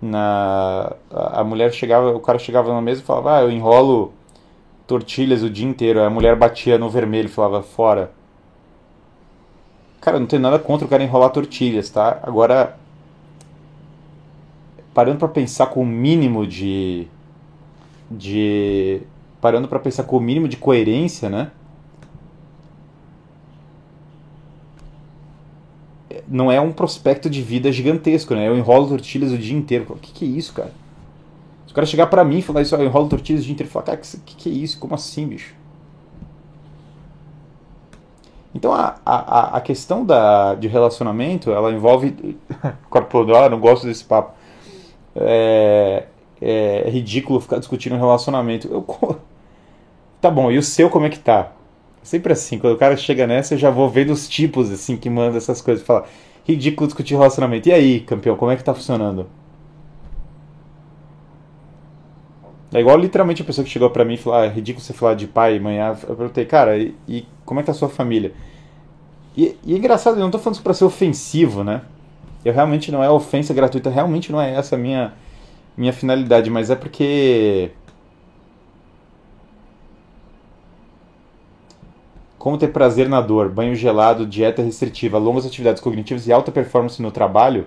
na 0.00 0.94
a 1.10 1.42
mulher 1.44 1.72
chegava, 1.72 2.14
o 2.14 2.20
cara 2.20 2.38
chegava 2.38 2.72
na 2.72 2.82
mesa 2.82 3.00
e 3.00 3.04
falava, 3.04 3.38
ah, 3.38 3.42
eu 3.42 3.50
enrolo 3.50 4.12
tortilhas 4.86 5.42
o 5.42 5.50
dia 5.50 5.66
inteiro. 5.66 6.02
A 6.02 6.10
mulher 6.10 6.36
batia 6.36 6.78
no 6.78 6.88
vermelho 6.88 7.26
e 7.26 7.32
falava, 7.32 7.62
fora. 7.62 8.12
Cara, 10.00 10.18
não 10.18 10.26
tem 10.26 10.38
nada 10.38 10.58
contra 10.58 10.86
o 10.86 10.90
cara 10.90 11.02
enrolar 11.02 11.30
tortilhas, 11.30 11.88
tá? 11.88 12.20
Agora, 12.22 12.76
parando 14.92 15.18
para 15.18 15.28
pensar 15.28 15.66
com 15.66 15.82
o 15.82 15.86
mínimo 15.86 16.46
de. 16.46 17.08
de. 18.10 19.00
parando 19.40 19.66
para 19.66 19.78
pensar 19.78 20.04
com 20.04 20.18
o 20.18 20.20
mínimo 20.20 20.46
de 20.46 20.58
coerência, 20.58 21.30
né? 21.30 21.50
Não 26.28 26.50
é 26.50 26.60
um 26.60 26.72
prospecto 26.72 27.28
de 27.30 27.42
vida 27.42 27.72
gigantesco, 27.72 28.34
né? 28.34 28.46
Eu 28.46 28.56
enrolo 28.56 28.88
tortilhas 28.88 29.32
o 29.32 29.38
dia 29.38 29.56
inteiro. 29.56 29.86
O 29.88 29.96
que, 29.96 30.12
que 30.12 30.24
é 30.24 30.28
isso, 30.28 30.52
cara? 30.52 30.72
O 31.74 31.78
cara 31.82 31.86
chegar 31.88 32.06
pra 32.06 32.22
mim 32.22 32.38
e 32.38 32.42
falar 32.42 32.62
isso, 32.62 32.72
eu 32.76 32.84
enrolo 32.84 33.08
tortilhas 33.08 33.42
o 33.42 33.44
dia 33.44 33.52
inteiro 33.52 33.68
e 33.68 33.72
falar, 33.72 33.84
cara, 33.84 33.98
que, 33.98 34.36
que, 34.36 34.48
é 34.48 34.52
isso? 34.52 34.78
Como 34.78 34.94
assim, 34.94 35.26
bicho? 35.26 35.52
Então 38.54 38.72
a, 38.72 38.94
a, 39.04 39.56
a 39.56 39.60
questão 39.60 40.06
da, 40.06 40.54
de 40.54 40.68
relacionamento, 40.68 41.50
ela 41.50 41.72
envolve. 41.72 42.38
Corpo 42.88 43.24
do 43.24 43.34
ah, 43.34 43.48
não 43.48 43.58
gosto 43.58 43.88
desse 43.88 44.04
papo. 44.04 44.34
É, 45.16 46.04
é, 46.40 46.88
ridículo 46.88 47.40
ficar 47.40 47.58
discutindo 47.58 47.96
relacionamento. 47.96 48.68
Eu, 48.68 48.86
Tá 50.20 50.30
bom, 50.30 50.48
e 50.52 50.58
o 50.58 50.62
seu 50.62 50.88
como 50.88 51.06
é 51.06 51.10
que 51.10 51.18
tá? 51.18 51.50
Sempre 52.04 52.32
assim, 52.32 52.56
quando 52.56 52.74
o 52.74 52.78
cara 52.78 52.96
chega 52.96 53.26
nessa, 53.26 53.54
eu 53.54 53.58
já 53.58 53.68
vou 53.70 53.90
vendo 53.90 54.10
os 54.12 54.28
tipos, 54.28 54.70
assim, 54.70 54.96
que 54.96 55.10
manda 55.10 55.36
essas 55.38 55.60
coisas. 55.60 55.84
Fala, 55.84 56.06
ridículo 56.44 56.86
discutir 56.86 57.14
relacionamento. 57.14 57.68
E 57.68 57.72
aí, 57.72 58.00
campeão, 58.00 58.36
como 58.36 58.52
é 58.52 58.56
que 58.56 58.62
tá 58.62 58.72
funcionando? 58.72 59.26
É 62.74 62.80
igual 62.80 62.98
literalmente 62.98 63.40
a 63.40 63.44
pessoa 63.44 63.64
que 63.64 63.70
chegou 63.70 63.88
pra 63.88 64.04
mim 64.04 64.14
e 64.14 64.16
falou: 64.16 64.40
ah, 64.40 64.46
é 64.46 64.48
ridículo 64.48 64.84
você 64.84 64.92
falar 64.92 65.14
de 65.14 65.28
pai 65.28 65.56
e 65.56 65.60
mãe. 65.60 65.78
Eu 65.78 66.16
perguntei, 66.16 66.44
cara, 66.44 66.76
e, 66.76 66.92
e 67.06 67.24
como 67.44 67.60
é 67.60 67.62
que 67.62 67.66
tá 67.66 67.72
a 67.72 67.74
sua 67.74 67.88
família? 67.88 68.32
E, 69.36 69.56
e 69.64 69.74
é 69.74 69.78
engraçado, 69.78 70.16
eu 70.16 70.20
não 70.20 70.30
tô 70.30 70.40
falando 70.40 70.54
isso 70.54 70.62
pra 70.62 70.74
ser 70.74 70.84
ofensivo, 70.84 71.62
né? 71.62 71.82
Eu 72.44 72.52
realmente 72.52 72.90
não 72.90 73.02
é 73.02 73.08
ofensa 73.08 73.54
gratuita, 73.54 73.90
realmente 73.90 74.32
não 74.32 74.40
é 74.40 74.54
essa 74.54 74.74
a 74.74 74.78
minha, 74.78 75.14
minha 75.76 75.92
finalidade, 75.92 76.50
mas 76.50 76.68
é 76.68 76.74
porque. 76.74 77.70
Como 82.36 82.58
ter 82.58 82.68
prazer 82.68 83.08
na 83.08 83.20
dor, 83.20 83.50
banho 83.50 83.74
gelado, 83.76 84.26
dieta 84.26 84.62
restritiva, 84.62 85.16
longas 85.16 85.46
atividades 85.46 85.80
cognitivas 85.80 86.26
e 86.26 86.32
alta 86.32 86.50
performance 86.50 87.00
no 87.00 87.12
trabalho 87.12 87.66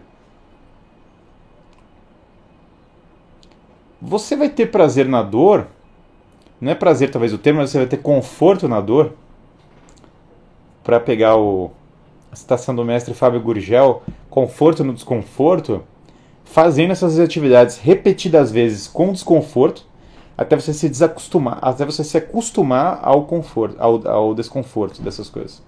você 4.01 4.35
vai 4.35 4.49
ter 4.49 4.67
prazer 4.67 5.07
na 5.07 5.23
dor, 5.23 5.67
não 6.59 6.71
é 6.71 6.75
prazer 6.75 7.11
talvez 7.11 7.33
o 7.33 7.37
termo, 7.37 7.59
mas 7.59 7.69
você 7.69 7.77
vai 7.77 7.87
ter 7.87 7.97
conforto 7.97 8.67
na 8.67 8.81
dor. 8.81 9.13
Para 10.83 10.99
pegar 10.99 11.35
o, 11.35 11.71
a 12.31 12.35
citação 12.35 12.75
do 12.75 12.85
mestre 12.85 13.13
Fábio 13.13 13.41
Gurgel, 13.41 14.03
conforto 14.29 14.83
no 14.83 14.93
desconforto, 14.93 15.83
fazendo 16.45 16.91
essas 16.91 17.19
atividades 17.19 17.77
repetidas 17.77 18.51
vezes 18.51 18.87
com 18.87 19.11
desconforto, 19.11 19.85
até 20.37 20.55
você 20.55 20.73
se 20.73 20.87
desacostumar, 20.87 21.59
até 21.61 21.83
você 21.83 22.03
se 22.03 22.17
acostumar 22.17 22.99
ao 23.01 23.25
conforto, 23.25 23.75
ao, 23.79 24.07
ao 24.07 24.35
desconforto 24.35 25.01
dessas 25.01 25.29
coisas. 25.29 25.61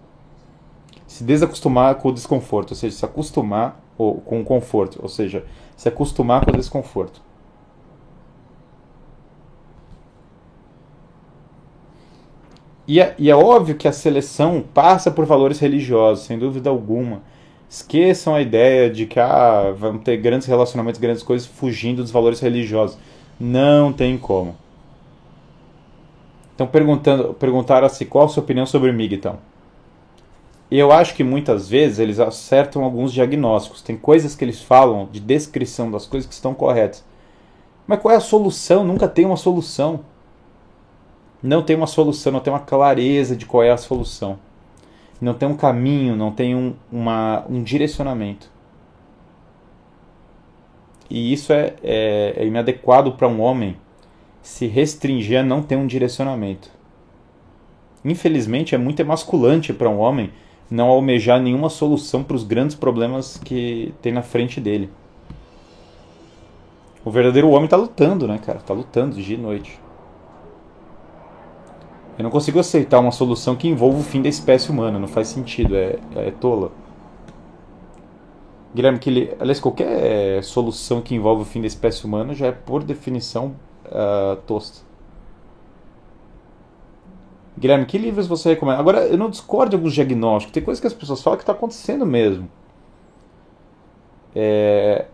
Se 1.07 1.23
desacostumar 1.23 1.95
com 1.95 2.09
o 2.09 2.13
desconforto, 2.13 2.71
ou 2.71 2.75
seja, 2.75 2.95
se 2.95 3.03
acostumar 3.03 3.81
com 3.97 4.41
o 4.41 4.45
conforto, 4.45 4.99
ou 5.01 5.09
seja, 5.09 5.43
se 5.75 5.89
acostumar 5.89 6.45
com 6.45 6.51
o 6.51 6.55
desconforto. 6.57 7.19
E 12.89 12.99
é, 12.99 13.13
e 13.19 13.29
é 13.29 13.35
óbvio 13.35 13.75
que 13.75 13.87
a 13.87 13.91
seleção 13.91 14.63
passa 14.73 15.11
por 15.11 15.23
valores 15.23 15.59
religiosos, 15.59 16.25
sem 16.25 16.39
dúvida 16.39 16.71
alguma. 16.71 17.21
Esqueçam 17.69 18.33
a 18.33 18.41
ideia 18.41 18.89
de 18.89 19.05
que 19.05 19.19
ah, 19.19 19.71
vamos 19.77 20.01
ter 20.01 20.17
grandes 20.17 20.47
relacionamentos, 20.47 20.99
grandes 20.99 21.21
coisas 21.21 21.47
fugindo 21.47 22.01
dos 22.01 22.09
valores 22.09 22.39
religiosos. 22.39 22.97
Não 23.39 23.93
tem 23.93 24.17
como. 24.17 24.57
Então 26.55 26.65
perguntando, 26.65 27.35
perguntaram 27.35 27.85
assim, 27.85 28.05
qual 28.05 28.25
a 28.25 28.27
sua 28.27 28.41
opinião 28.41 28.65
sobre 28.65 28.91
MIG 28.91 29.17
então? 29.17 29.37
Eu 30.71 30.91
acho 30.91 31.13
que 31.13 31.23
muitas 31.23 31.69
vezes 31.69 31.99
eles 31.99 32.19
acertam 32.19 32.83
alguns 32.83 33.13
diagnósticos. 33.13 33.83
Tem 33.83 33.95
coisas 33.95 34.35
que 34.35 34.43
eles 34.43 34.63
falam 34.63 35.07
de 35.11 35.19
descrição 35.19 35.91
das 35.91 36.07
coisas 36.07 36.27
que 36.27 36.33
estão 36.33 36.55
corretas. 36.55 37.05
Mas 37.85 37.99
qual 37.99 38.15
é 38.15 38.17
a 38.17 38.19
solução? 38.19 38.83
Nunca 38.83 39.07
tem 39.07 39.27
uma 39.27 39.37
solução 39.37 39.99
não 41.41 41.63
tem 41.63 41.75
uma 41.75 41.87
solução, 41.87 42.31
não 42.31 42.39
tem 42.39 42.51
uma 42.51 42.59
clareza 42.59 43.35
de 43.35 43.45
qual 43.45 43.63
é 43.63 43.71
a 43.71 43.77
solução. 43.77 44.37
Não 45.21 45.33
tem 45.33 45.47
um 45.47 45.55
caminho, 45.55 46.15
não 46.15 46.31
tem 46.31 46.55
um, 46.55 46.73
uma, 46.91 47.45
um 47.49 47.61
direcionamento. 47.61 48.49
E 51.09 51.33
isso 51.33 51.51
é, 51.51 51.73
é, 51.83 52.33
é 52.37 52.45
inadequado 52.45 53.13
para 53.13 53.27
um 53.27 53.41
homem 53.41 53.75
se 54.41 54.67
restringir 54.67 55.39
a 55.39 55.43
não 55.43 55.61
ter 55.61 55.75
um 55.75 55.87
direcionamento. 55.87 56.69
Infelizmente, 58.03 58.75
é 58.75 58.77
muito 58.77 59.01
emasculante 59.01 59.73
para 59.73 59.89
um 59.89 59.99
homem 59.99 60.31
não 60.69 60.87
almejar 60.87 61.41
nenhuma 61.41 61.69
solução 61.69 62.23
para 62.23 62.35
os 62.35 62.43
grandes 62.43 62.75
problemas 62.75 63.37
que 63.37 63.93
tem 64.01 64.11
na 64.11 64.21
frente 64.21 64.61
dele. 64.61 64.89
O 67.03 67.11
verdadeiro 67.11 67.49
homem 67.49 67.65
está 67.65 67.75
lutando, 67.75 68.27
né, 68.27 68.37
cara? 68.37 68.59
Está 68.59 68.73
lutando 68.73 69.21
dia 69.21 69.35
e 69.35 69.39
noite. 69.39 69.79
Eu 72.19 72.23
não 72.23 72.29
consigo 72.29 72.59
aceitar 72.59 72.99
uma 72.99 73.13
solução 73.13 73.55
que 73.55 73.65
envolva 73.65 73.99
o 73.99 74.03
fim 74.03 74.21
da 74.21 74.27
espécie 74.27 74.69
humana, 74.69 74.99
não 74.99 75.07
faz 75.07 75.29
sentido, 75.29 75.73
é, 75.73 75.97
é 76.17 76.31
tola. 76.31 76.69
Guilherme, 78.75 78.99
que 78.99 79.09
ele, 79.09 79.33
aliás, 79.39 79.57
qualquer 79.61 80.43
solução 80.43 80.99
que 81.01 81.15
envolva 81.15 81.43
o 81.43 81.45
fim 81.45 81.61
da 81.61 81.67
espécie 81.67 82.03
humana 82.03 82.33
já 82.33 82.47
é, 82.47 82.51
por 82.51 82.83
definição, 82.83 83.55
uh, 83.85 84.35
tosta. 84.45 84.81
Guilherme, 87.57 87.85
que 87.85 87.97
livros 87.97 88.27
você 88.27 88.49
recomenda? 88.49 88.79
Agora, 88.81 89.07
eu 89.07 89.17
não 89.17 89.29
discordo 89.29 89.69
de 89.69 89.77
alguns 89.77 89.93
diagnósticos, 89.93 90.51
tem 90.51 90.61
coisas 90.61 90.81
que 90.81 90.87
as 90.87 90.93
pessoas 90.93 91.23
falam 91.23 91.37
que 91.37 91.43
está 91.43 91.53
acontecendo 91.53 92.05
mesmo. 92.05 92.49
É, 94.35 95.05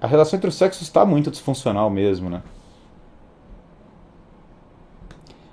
a 0.00 0.06
relação 0.06 0.38
entre 0.38 0.48
os 0.48 0.54
sexos 0.54 0.80
está 0.80 1.04
muito 1.04 1.30
disfuncional 1.30 1.90
mesmo, 1.90 2.30
né? 2.30 2.42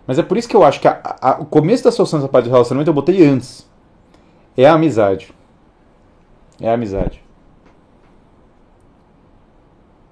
Mas 0.10 0.18
é 0.18 0.24
por 0.24 0.38
isso 0.38 0.50
que 0.50 0.56
eu 0.56 0.64
acho 0.64 0.82
que 0.82 0.88
a, 0.88 1.00
a, 1.22 1.40
o 1.40 1.46
começo 1.46 1.84
da 1.84 1.92
solução 1.92 2.18
dessa 2.18 2.32
parte 2.32 2.46
do 2.46 2.52
relacionamento 2.52 2.90
eu 2.90 2.96
botei 2.96 3.24
antes. 3.24 3.70
É 4.58 4.66
a 4.66 4.74
amizade. 4.74 5.32
É 6.60 6.68
a 6.68 6.74
amizade. 6.74 7.24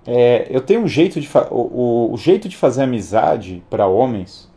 É, 0.06 0.45
eu 0.52 0.62
tenho 0.62 0.82
um 0.82 0.88
jeito 0.88 1.20
de 1.20 1.28
o, 1.50 1.56
o, 1.56 2.14
o 2.14 2.18
jeito 2.18 2.48
de 2.48 2.56
fazer 2.56 2.84
amizade 2.84 3.64
para 3.72 3.88
homens. 3.88 4.48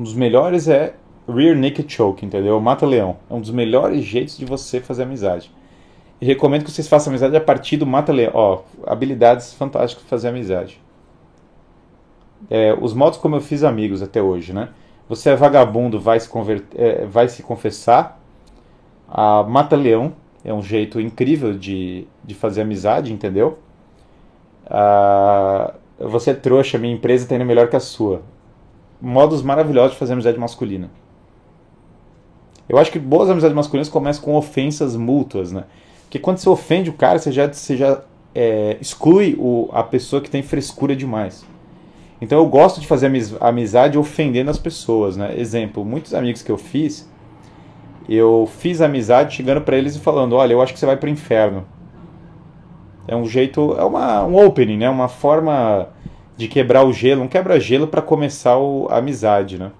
Um 0.00 0.02
dos 0.02 0.14
melhores 0.14 0.66
é 0.66 0.94
rear 1.28 1.56
naked 1.56 1.86
choke, 1.88 2.26
entendeu? 2.26 2.60
Mata 2.60 2.84
leão. 2.84 3.18
É 3.30 3.34
um 3.34 3.40
dos 3.40 3.52
melhores 3.52 4.02
jeitos 4.02 4.36
de 4.36 4.44
você 4.44 4.80
fazer 4.80 5.04
amizade. 5.04 5.48
E 6.20 6.26
recomendo 6.26 6.64
que 6.64 6.72
vocês 6.72 6.88
façam 6.88 7.12
amizade 7.12 7.36
a 7.36 7.40
partir 7.40 7.76
do 7.76 7.86
mata 7.86 8.12
leão. 8.12 8.32
Ó, 8.34 8.62
habilidades 8.84 9.54
fantásticas 9.54 10.02
para 10.02 10.10
fazer 10.10 10.26
amizade 10.26 10.80
é, 12.48 12.76
os 12.80 12.94
modos 12.94 13.18
como 13.18 13.36
eu 13.36 13.40
fiz 13.40 13.64
amigos 13.64 14.02
até 14.02 14.22
hoje, 14.22 14.52
né? 14.52 14.70
Você 15.08 15.30
é 15.30 15.36
vagabundo, 15.36 16.00
vai 16.00 16.20
se, 16.20 16.28
converter, 16.28 16.80
é, 16.80 17.06
vai 17.06 17.28
se 17.28 17.42
confessar. 17.42 18.20
A 19.08 19.42
mata-leão 19.42 20.12
é 20.44 20.54
um 20.54 20.62
jeito 20.62 21.00
incrível 21.00 21.52
de, 21.52 22.06
de 22.24 22.34
fazer 22.34 22.62
amizade, 22.62 23.12
entendeu? 23.12 23.58
Você 25.98 26.30
é 26.30 26.34
trouxa, 26.34 26.78
minha 26.78 26.94
empresa 26.94 27.24
está 27.24 27.34
indo 27.34 27.44
melhor 27.44 27.68
que 27.68 27.76
a 27.76 27.80
sua. 27.80 28.22
Modos 29.00 29.42
maravilhosos 29.42 29.92
de 29.92 29.98
fazer 29.98 30.12
amizade 30.12 30.38
masculina. 30.38 30.90
Eu 32.68 32.78
acho 32.78 32.92
que 32.92 32.98
boas 32.98 33.28
amizades 33.28 33.54
masculinas 33.54 33.88
começam 33.88 34.22
com 34.22 34.36
ofensas 34.36 34.94
mútuas, 34.94 35.50
né? 35.50 35.64
Porque 36.02 36.18
quando 36.18 36.38
você 36.38 36.48
ofende 36.48 36.88
o 36.88 36.92
cara, 36.92 37.18
você 37.18 37.32
já, 37.32 37.52
você 37.52 37.76
já 37.76 38.02
é, 38.34 38.76
exclui 38.80 39.36
o, 39.38 39.68
a 39.72 39.82
pessoa 39.82 40.22
que 40.22 40.30
tem 40.30 40.42
frescura 40.42 40.94
demais. 40.94 41.44
Então 42.20 42.38
eu 42.38 42.46
gosto 42.46 42.80
de 42.80 42.86
fazer 42.86 43.10
amizade 43.40 43.98
ofendendo 43.98 44.50
as 44.50 44.58
pessoas, 44.58 45.16
né? 45.16 45.34
Exemplo, 45.38 45.84
muitos 45.84 46.14
amigos 46.14 46.42
que 46.42 46.52
eu 46.52 46.58
fiz, 46.58 47.10
eu 48.08 48.48
fiz 48.58 48.80
amizade 48.80 49.36
chegando 49.36 49.62
para 49.62 49.76
eles 49.76 49.96
e 49.96 50.00
falando, 50.00 50.34
olha, 50.34 50.52
eu 50.52 50.60
acho 50.60 50.72
que 50.72 50.78
você 50.78 50.86
vai 50.86 50.96
para 50.96 51.06
o 51.06 51.10
inferno. 51.10 51.64
É 53.08 53.16
um 53.16 53.26
jeito, 53.26 53.74
é 53.78 53.84
uma, 53.84 54.24
um 54.24 54.44
opening, 54.44 54.76
né? 54.76 54.90
Uma 54.90 55.08
forma 55.08 55.88
de 56.36 56.46
quebrar 56.48 56.84
o 56.84 56.92
gelo, 56.92 57.22
um 57.22 57.28
quebra-gelo 57.28 57.86
para 57.86 58.02
começar 58.02 58.56
o, 58.58 58.86
a 58.90 58.98
amizade, 58.98 59.58
né? 59.58 59.72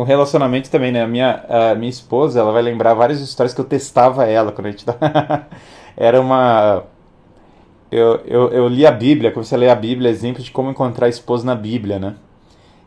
o 0.00 0.04
relacionamento 0.04 0.70
também, 0.70 0.90
né? 0.92 1.02
A 1.02 1.06
minha, 1.06 1.44
a 1.48 1.74
minha 1.74 1.90
esposa, 1.90 2.40
ela 2.40 2.52
vai 2.52 2.62
lembrar 2.62 2.94
várias 2.94 3.20
histórias 3.20 3.52
que 3.52 3.60
eu 3.60 3.64
testava 3.64 4.24
ela 4.24 4.50
quando 4.52 4.66
a 4.66 4.70
gente 4.70 4.86
Era 5.96 6.20
uma. 6.20 6.84
Eu, 7.90 8.20
eu, 8.26 8.48
eu 8.50 8.68
li 8.68 8.86
a 8.86 8.90
Bíblia, 8.92 9.32
comecei 9.32 9.56
a 9.56 9.60
ler 9.60 9.70
a 9.70 9.74
Bíblia, 9.74 10.10
exemplo 10.10 10.42
de 10.42 10.50
como 10.50 10.70
encontrar 10.70 11.08
esposa 11.08 11.44
na 11.44 11.54
Bíblia, 11.54 11.98
né? 11.98 12.16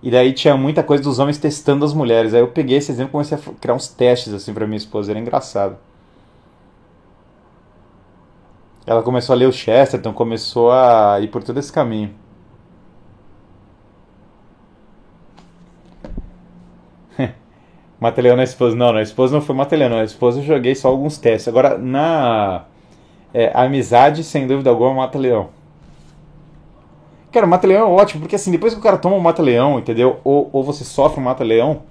E 0.02 0.12
daí 0.12 0.34
tinha 0.34 0.58
muita 0.58 0.84
coisa 0.84 1.02
dos 1.04 1.20
homens 1.20 1.38
testando 1.38 1.86
as 1.86 1.94
mulheres. 1.94 2.34
Aí 2.34 2.42
eu 2.42 2.50
peguei 2.50 2.78
esse 2.78 2.92
exemplo 2.92 3.12
e 3.12 3.14
comecei 3.14 3.38
a 3.38 3.42
criar 3.60 3.74
uns 3.74 3.88
testes 3.88 4.34
assim 4.34 4.54
pra 4.54 4.68
minha 4.68 4.78
esposa, 4.78 5.12
era 5.12 5.20
engraçado. 5.20 5.78
Ela 8.86 9.02
começou 9.02 9.34
a 9.34 9.38
ler 9.38 9.48
o 9.48 9.52
Chesterton, 9.54 10.14
começou 10.14 10.72
a 10.72 11.20
ir 11.22 11.30
por 11.30 11.44
todo 11.44 11.58
esse 11.60 11.72
caminho. 11.72 12.14
Mateleão 18.00 18.36
na 18.36 18.44
esposa. 18.44 18.76
Não, 18.76 18.92
na 18.94 19.02
esposa 19.02 19.34
não 19.34 19.42
foi 19.42 19.56
Mateleão, 19.56 19.90
na 19.90 20.04
esposa 20.04 20.40
eu 20.40 20.44
joguei 20.44 20.76
só 20.76 20.90
alguns 20.90 21.18
testes. 21.18 21.48
Agora, 21.48 21.78
na 21.78 22.66
é, 23.34 23.52
amizade, 23.54 24.24
sem 24.24 24.46
dúvida 24.46 24.70
alguma, 24.70 24.94
mata 24.94 25.18
leão. 25.18 25.50
Cara, 27.34 27.48
mata-leão 27.48 27.88
é 27.88 27.92
ótimo, 27.92 28.22
porque 28.22 28.36
assim, 28.36 28.52
depois 28.52 28.76
que 28.76 28.80
o 28.80 28.84
cara 28.84 28.96
toma 28.96 29.16
um 29.16 29.20
mata-leão, 29.20 29.80
entendeu? 29.80 30.20
Ou, 30.24 30.52
ou 30.54 30.64
você 30.64 30.84
sofre 30.84 31.20
um 31.20 31.24
mata-leão, 31.24 31.82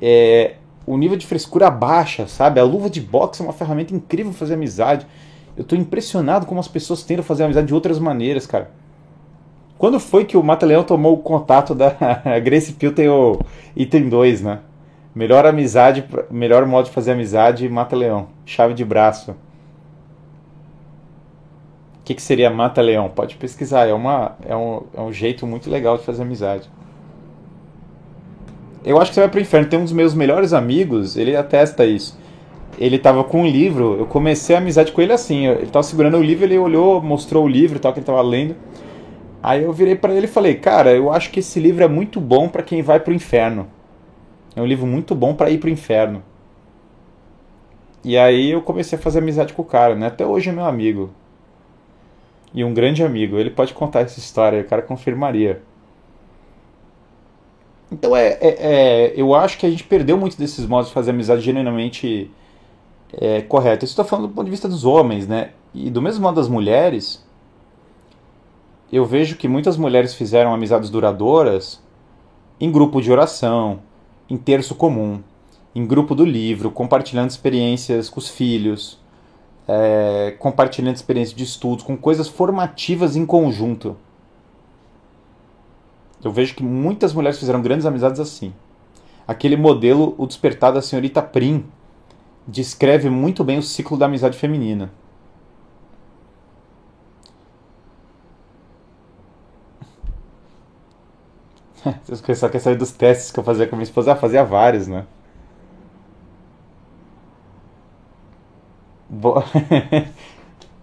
é, 0.00 0.54
o 0.86 0.96
nível 0.96 1.18
de 1.18 1.26
frescura 1.26 1.70
baixa, 1.70 2.26
sabe? 2.26 2.58
A 2.58 2.64
luva 2.64 2.88
de 2.88 2.98
boxe 2.98 3.42
é 3.42 3.44
uma 3.44 3.52
ferramenta 3.52 3.94
incrível 3.94 4.32
pra 4.32 4.38
fazer 4.38 4.54
amizade. 4.54 5.06
Eu 5.54 5.64
tô 5.64 5.76
impressionado 5.76 6.46
como 6.46 6.58
as 6.58 6.66
pessoas 6.66 7.02
tentam 7.02 7.22
fazer 7.22 7.44
amizade 7.44 7.66
de 7.66 7.74
outras 7.74 7.98
maneiras, 7.98 8.46
cara. 8.46 8.70
Quando 9.76 10.00
foi 10.00 10.24
que 10.24 10.36
o 10.36 10.42
Mata 10.42 10.64
Leão 10.64 10.82
tomou 10.82 11.12
o 11.12 11.18
contato 11.18 11.74
da 11.74 11.90
Grace 12.42 12.72
Pill 12.72 12.94
tem 12.94 13.10
o 13.10 13.38
item 13.76 14.08
2, 14.08 14.40
né? 14.40 14.60
Melhor 15.14 15.44
amizade, 15.44 16.04
melhor 16.30 16.64
modo 16.64 16.86
de 16.86 16.90
fazer 16.90 17.12
amizade, 17.12 17.68
Mata 17.68 17.94
Leão. 17.94 18.28
Chave 18.46 18.72
de 18.72 18.82
braço. 18.82 19.34
O 22.02 22.04
que, 22.04 22.14
que 22.14 22.22
seria 22.22 22.50
Mata 22.50 22.82
Leão? 22.82 23.08
Pode 23.08 23.36
pesquisar, 23.36 23.86
é, 23.86 23.92
uma, 23.92 24.36
é, 24.44 24.56
um, 24.56 24.82
é 24.92 25.00
um 25.00 25.12
jeito 25.12 25.46
muito 25.46 25.70
legal 25.70 25.96
de 25.96 26.02
fazer 26.02 26.22
amizade. 26.22 26.68
Eu 28.84 29.00
acho 29.00 29.12
que 29.12 29.14
você 29.14 29.20
vai 29.20 29.28
pro 29.28 29.40
inferno. 29.40 29.68
Tem 29.68 29.78
um 29.78 29.84
dos 29.84 29.92
meus 29.92 30.12
melhores 30.12 30.52
amigos, 30.52 31.16
ele 31.16 31.36
atesta 31.36 31.86
isso. 31.86 32.18
Ele 32.76 32.98
tava 32.98 33.22
com 33.22 33.42
um 33.42 33.46
livro, 33.46 33.98
eu 34.00 34.06
comecei 34.06 34.56
a 34.56 34.58
amizade 34.58 34.90
com 34.90 35.00
ele 35.00 35.12
assim. 35.12 35.46
Ele 35.46 35.66
tava 35.66 35.84
segurando 35.84 36.16
o 36.16 36.22
livro, 36.22 36.44
ele 36.44 36.58
olhou, 36.58 37.00
mostrou 37.00 37.44
o 37.44 37.48
livro 37.48 37.78
tal, 37.78 37.92
que 37.92 38.00
ele 38.00 38.06
tava 38.06 38.20
lendo. 38.20 38.56
Aí 39.40 39.62
eu 39.62 39.72
virei 39.72 39.94
para 39.94 40.12
ele 40.12 40.26
e 40.26 40.28
falei: 40.28 40.56
Cara, 40.56 40.92
eu 40.92 41.12
acho 41.12 41.30
que 41.30 41.38
esse 41.38 41.60
livro 41.60 41.84
é 41.84 41.88
muito 41.88 42.20
bom 42.20 42.48
para 42.48 42.64
quem 42.64 42.82
vai 42.82 42.98
pro 42.98 43.14
inferno. 43.14 43.68
É 44.56 44.60
um 44.60 44.66
livro 44.66 44.88
muito 44.88 45.14
bom 45.14 45.34
para 45.34 45.50
ir 45.50 45.58
pro 45.58 45.70
inferno. 45.70 46.20
E 48.04 48.18
aí 48.18 48.50
eu 48.50 48.60
comecei 48.60 48.98
a 48.98 49.00
fazer 49.00 49.20
amizade 49.20 49.52
com 49.52 49.62
o 49.62 49.64
cara, 49.64 49.94
né? 49.94 50.08
Até 50.08 50.26
hoje 50.26 50.48
é 50.48 50.52
meu 50.52 50.64
amigo 50.64 51.10
e 52.54 52.64
um 52.64 52.74
grande 52.74 53.02
amigo. 53.02 53.38
Ele 53.38 53.50
pode 53.50 53.74
contar 53.74 54.00
essa 54.00 54.18
história, 54.18 54.60
o 54.60 54.64
cara 54.64 54.82
confirmaria. 54.82 55.62
Então 57.90 58.16
é, 58.16 58.38
é, 58.40 58.56
é, 58.58 59.12
eu 59.14 59.34
acho 59.34 59.58
que 59.58 59.66
a 59.66 59.70
gente 59.70 59.84
perdeu 59.84 60.16
muito 60.16 60.38
desses 60.38 60.66
modos 60.66 60.88
de 60.88 60.94
fazer 60.94 61.10
amizade 61.10 61.42
genuinamente 61.42 62.30
é, 63.12 63.42
correto. 63.42 63.84
Isso 63.84 63.92
estou 63.92 64.04
falando 64.04 64.28
do 64.28 64.34
ponto 64.34 64.46
de 64.46 64.50
vista 64.50 64.68
dos 64.68 64.84
homens, 64.84 65.26
né? 65.26 65.50
E 65.74 65.90
do 65.90 66.00
mesmo 66.00 66.22
modo 66.22 66.36
das 66.36 66.48
mulheres, 66.48 67.24
eu 68.90 69.04
vejo 69.04 69.36
que 69.36 69.46
muitas 69.48 69.76
mulheres 69.76 70.14
fizeram 70.14 70.54
amizades 70.54 70.88
duradouras 70.88 71.82
em 72.58 72.70
grupo 72.70 73.00
de 73.02 73.10
oração, 73.10 73.80
em 74.28 74.36
terço 74.36 74.74
comum, 74.74 75.20
em 75.74 75.86
grupo 75.86 76.14
do 76.14 76.24
livro, 76.24 76.70
compartilhando 76.70 77.30
experiências 77.30 78.08
com 78.08 78.20
os 78.20 78.28
filhos, 78.28 79.01
é, 79.68 80.34
compartilhando 80.38 80.96
experiências 80.96 81.36
de 81.36 81.44
estudos, 81.44 81.84
com 81.84 81.96
coisas 81.96 82.28
formativas 82.28 83.16
em 83.16 83.24
conjunto. 83.24 83.96
Eu 86.22 86.30
vejo 86.30 86.54
que 86.54 86.62
muitas 86.62 87.12
mulheres 87.12 87.38
fizeram 87.38 87.62
grandes 87.62 87.86
amizades 87.86 88.20
assim. 88.20 88.52
Aquele 89.26 89.56
modelo, 89.56 90.14
O 90.18 90.26
Despertar 90.26 90.72
da 90.72 90.82
Senhorita 90.82 91.22
Prim, 91.22 91.64
descreve 92.46 93.08
muito 93.10 93.44
bem 93.44 93.58
o 93.58 93.62
ciclo 93.62 93.96
da 93.96 94.06
amizade 94.06 94.36
feminina. 94.36 94.90
Você 102.04 102.34
só 102.34 102.48
quer 102.48 102.58
saber 102.60 102.76
dos 102.76 102.92
testes 102.92 103.30
que 103.30 103.38
eu 103.38 103.44
fazia 103.44 103.66
com 103.66 103.76
minha 103.76 103.84
esposa? 103.84 104.12
Ah, 104.12 104.16
fazia 104.16 104.44
vários, 104.44 104.86
né? 104.86 105.06
Bo... 109.12 109.38
uh, 109.38 109.42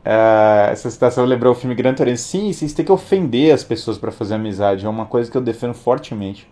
essa 0.72 0.92
citação 0.92 1.26
lembrou 1.26 1.54
o 1.54 1.56
filme 1.56 1.74
Gran 1.74 1.96
Torino. 1.96 2.16
Sim, 2.16 2.54
vocês 2.54 2.74
têm 2.74 2.86
que 2.86 2.92
ofender 2.92 3.52
as 3.52 3.64
pessoas 3.64 3.98
para 3.98 4.12
fazer 4.12 4.36
amizade. 4.36 4.86
É 4.86 4.90
uma 4.90 5.08
coisa 5.08 5.32
que 5.32 5.36
eu 5.36 5.42
defendo 5.42 5.74
fortemente. 5.74 6.48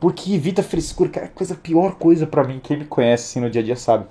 Porque 0.00 0.34
evita 0.34 0.64
frescura. 0.64 1.10
Cara, 1.10 1.28
coisa, 1.28 1.54
pior 1.54 1.94
coisa 1.94 2.26
para 2.26 2.42
mim. 2.42 2.60
Quem 2.60 2.78
me 2.78 2.84
conhece 2.84 3.24
assim 3.24 3.40
no 3.40 3.48
dia 3.48 3.62
a 3.62 3.64
dia 3.64 3.76
sabe. 3.76 4.06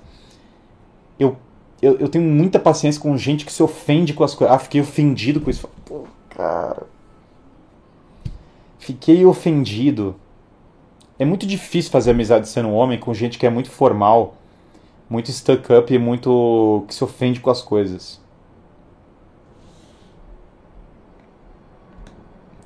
Eu, 1.19 1.35
eu, 1.81 1.97
eu 1.97 2.07
tenho 2.07 2.23
muita 2.23 2.59
paciência 2.59 3.01
com 3.01 3.17
gente 3.17 3.45
que 3.45 3.51
se 3.51 3.61
ofende 3.61 4.13
com 4.13 4.23
as 4.23 4.33
coisas. 4.33 4.55
Ah, 4.55 4.59
fiquei 4.59 4.79
ofendido 4.79 5.41
com 5.41 5.49
isso. 5.49 5.69
Pô, 5.85 6.05
cara. 6.29 6.83
Fiquei 8.79 9.25
ofendido. 9.25 10.15
É 11.19 11.25
muito 11.25 11.45
difícil 11.45 11.91
fazer 11.91 12.11
amizade 12.11 12.47
sendo 12.47 12.69
um 12.69 12.73
homem 12.73 12.97
com 12.97 13.13
gente 13.13 13.37
que 13.37 13.45
é 13.45 13.49
muito 13.49 13.69
formal 13.69 14.37
muito 15.09 15.31
stuck 15.31 15.71
up 15.73 15.93
e 15.93 15.97
muito 15.97 16.83
que 16.87 16.93
se 16.93 17.03
ofende 17.03 17.39
com 17.39 17.49
as 17.49 17.61
coisas. 17.61 18.19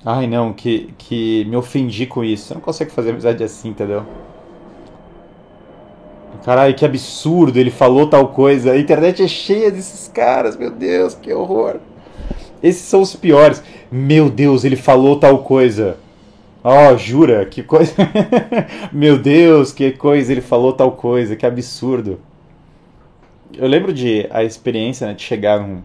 Ai 0.04 0.26
não, 0.26 0.52
que, 0.52 0.94
que 0.98 1.46
me 1.46 1.56
ofendi 1.56 2.08
com 2.08 2.24
isso. 2.24 2.48
Você 2.48 2.54
não 2.56 2.62
consegue 2.62 2.92
fazer 2.92 3.12
amizade 3.12 3.44
assim, 3.44 3.70
entendeu? 3.70 4.04
Caralho, 6.44 6.74
que 6.74 6.84
absurdo, 6.84 7.60
ele 7.60 7.70
falou 7.70 8.08
tal 8.08 8.30
coisa. 8.30 8.72
A 8.72 8.80
internet 8.80 9.22
é 9.22 9.28
cheia 9.28 9.70
desses 9.70 10.08
caras, 10.08 10.58
meu 10.58 10.72
Deus, 10.72 11.14
que 11.14 11.32
horror. 11.32 11.76
Esses 12.64 12.82
são 12.82 13.02
os 13.02 13.16
piores. 13.16 13.62
Meu 13.92 14.28
Deus, 14.28 14.64
ele 14.64 14.76
falou 14.76 15.20
tal 15.20 15.40
coisa. 15.44 15.98
Oh, 16.64 16.98
jura? 16.98 17.46
Que 17.46 17.62
coisa. 17.62 17.94
meu 18.92 19.20
Deus, 19.20 19.72
que 19.72 19.92
coisa, 19.92 20.32
ele 20.32 20.42
falou 20.42 20.74
tal 20.74 20.94
coisa, 20.94 21.36
que 21.36 21.46
absurdo 21.46 22.18
eu 23.54 23.68
lembro 23.68 23.94
de 23.94 24.28
a 24.32 24.44
experiência 24.44 25.08
né, 25.08 25.14
de 25.14 25.22
chegar 25.22 25.60
num. 25.60 25.82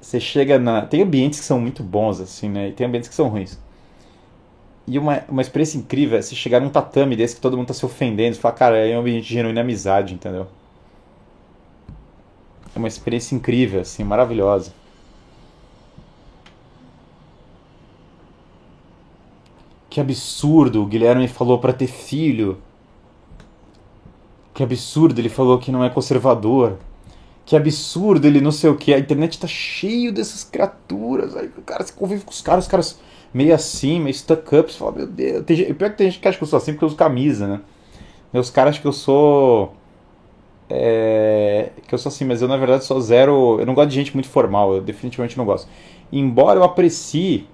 Você 0.00 0.20
chega 0.20 0.58
na. 0.58 0.82
Tem 0.82 1.02
ambientes 1.02 1.40
que 1.40 1.44
são 1.46 1.60
muito 1.60 1.82
bons, 1.82 2.20
assim, 2.20 2.48
né? 2.48 2.68
E 2.68 2.72
tem 2.72 2.86
ambientes 2.86 3.08
que 3.08 3.14
são 3.14 3.28
ruins. 3.28 3.58
E 4.86 4.98
uma, 4.98 5.22
uma 5.28 5.40
experiência 5.40 5.78
incrível 5.78 6.18
é 6.18 6.22
você 6.22 6.34
chegar 6.34 6.60
num 6.60 6.68
tatame 6.68 7.16
desse 7.16 7.36
que 7.36 7.40
todo 7.40 7.56
mundo 7.56 7.68
tá 7.68 7.74
se 7.74 7.84
ofendendo 7.86 8.36
e 8.36 8.38
falar, 8.38 8.54
cara, 8.54 8.76
é 8.86 8.96
um 8.96 9.00
ambiente 9.00 9.26
de 9.26 9.34
genuína 9.34 9.62
amizade, 9.62 10.12
entendeu? 10.14 10.46
É 12.74 12.78
uma 12.78 12.88
experiência 12.88 13.34
incrível, 13.34 13.80
assim, 13.80 14.04
maravilhosa. 14.04 14.72
Que 19.88 20.00
absurdo, 20.00 20.82
o 20.82 20.86
Guilherme 20.86 21.28
falou 21.28 21.58
para 21.58 21.72
ter 21.72 21.86
filho. 21.86 22.58
Que 24.54 24.62
absurdo, 24.62 25.20
ele 25.20 25.28
falou 25.28 25.58
que 25.58 25.72
não 25.72 25.84
é 25.84 25.90
conservador. 25.90 26.78
Que 27.44 27.56
absurdo, 27.56 28.24
ele 28.26 28.40
não 28.40 28.52
sei 28.52 28.70
o 28.70 28.76
que. 28.76 28.94
A 28.94 28.98
internet 28.98 29.38
tá 29.38 29.48
cheio 29.48 30.12
dessas 30.12 30.44
criaturas. 30.44 31.36
Aí 31.36 31.50
cara 31.66 31.84
se 31.84 31.92
convive 31.92 32.24
com 32.24 32.30
os 32.30 32.40
caras, 32.40 32.64
os 32.64 32.70
caras 32.70 33.00
meio 33.34 33.52
assim, 33.52 34.00
meio 34.00 34.14
stuck 34.14 34.56
up. 34.56 34.72
Você 34.72 34.78
fala, 34.78 34.92
meu 34.92 35.06
Deus. 35.08 35.44
Tem, 35.44 35.74
pior 35.74 35.90
que 35.90 35.98
tem 35.98 36.10
gente 36.10 36.20
que 36.20 36.28
acha 36.28 36.38
que 36.38 36.44
eu 36.44 36.48
sou 36.48 36.56
assim 36.56 36.72
porque 36.72 36.84
eu 36.84 36.88
uso 36.88 36.96
camisa, 36.96 37.48
né? 37.48 37.60
Meus 38.32 38.48
caras 38.48 38.70
acham 38.70 38.82
que 38.82 38.88
eu 38.88 38.92
sou. 38.92 39.74
É, 40.70 41.70
que 41.86 41.94
eu 41.94 41.98
sou 41.98 42.08
assim, 42.08 42.24
mas 42.24 42.40
eu 42.40 42.48
na 42.48 42.56
verdade 42.56 42.84
sou 42.84 43.00
zero. 43.00 43.58
Eu 43.58 43.66
não 43.66 43.74
gosto 43.74 43.88
de 43.90 43.96
gente 43.96 44.14
muito 44.14 44.28
formal, 44.28 44.76
eu 44.76 44.80
definitivamente 44.80 45.36
não 45.36 45.44
gosto. 45.44 45.68
Embora 46.12 46.60
eu 46.60 46.64
aprecie 46.64 47.46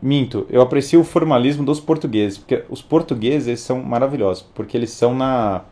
Minto, 0.00 0.46
eu 0.50 0.60
aprecio 0.60 1.00
o 1.00 1.04
formalismo 1.04 1.64
dos 1.64 1.80
portugueses, 1.80 2.36
porque 2.36 2.64
os 2.68 2.82
portugueses 2.82 3.60
são 3.60 3.82
maravilhosos, 3.82 4.42
porque 4.54 4.76
eles 4.76 4.90
são 4.90 5.14
na. 5.14 5.62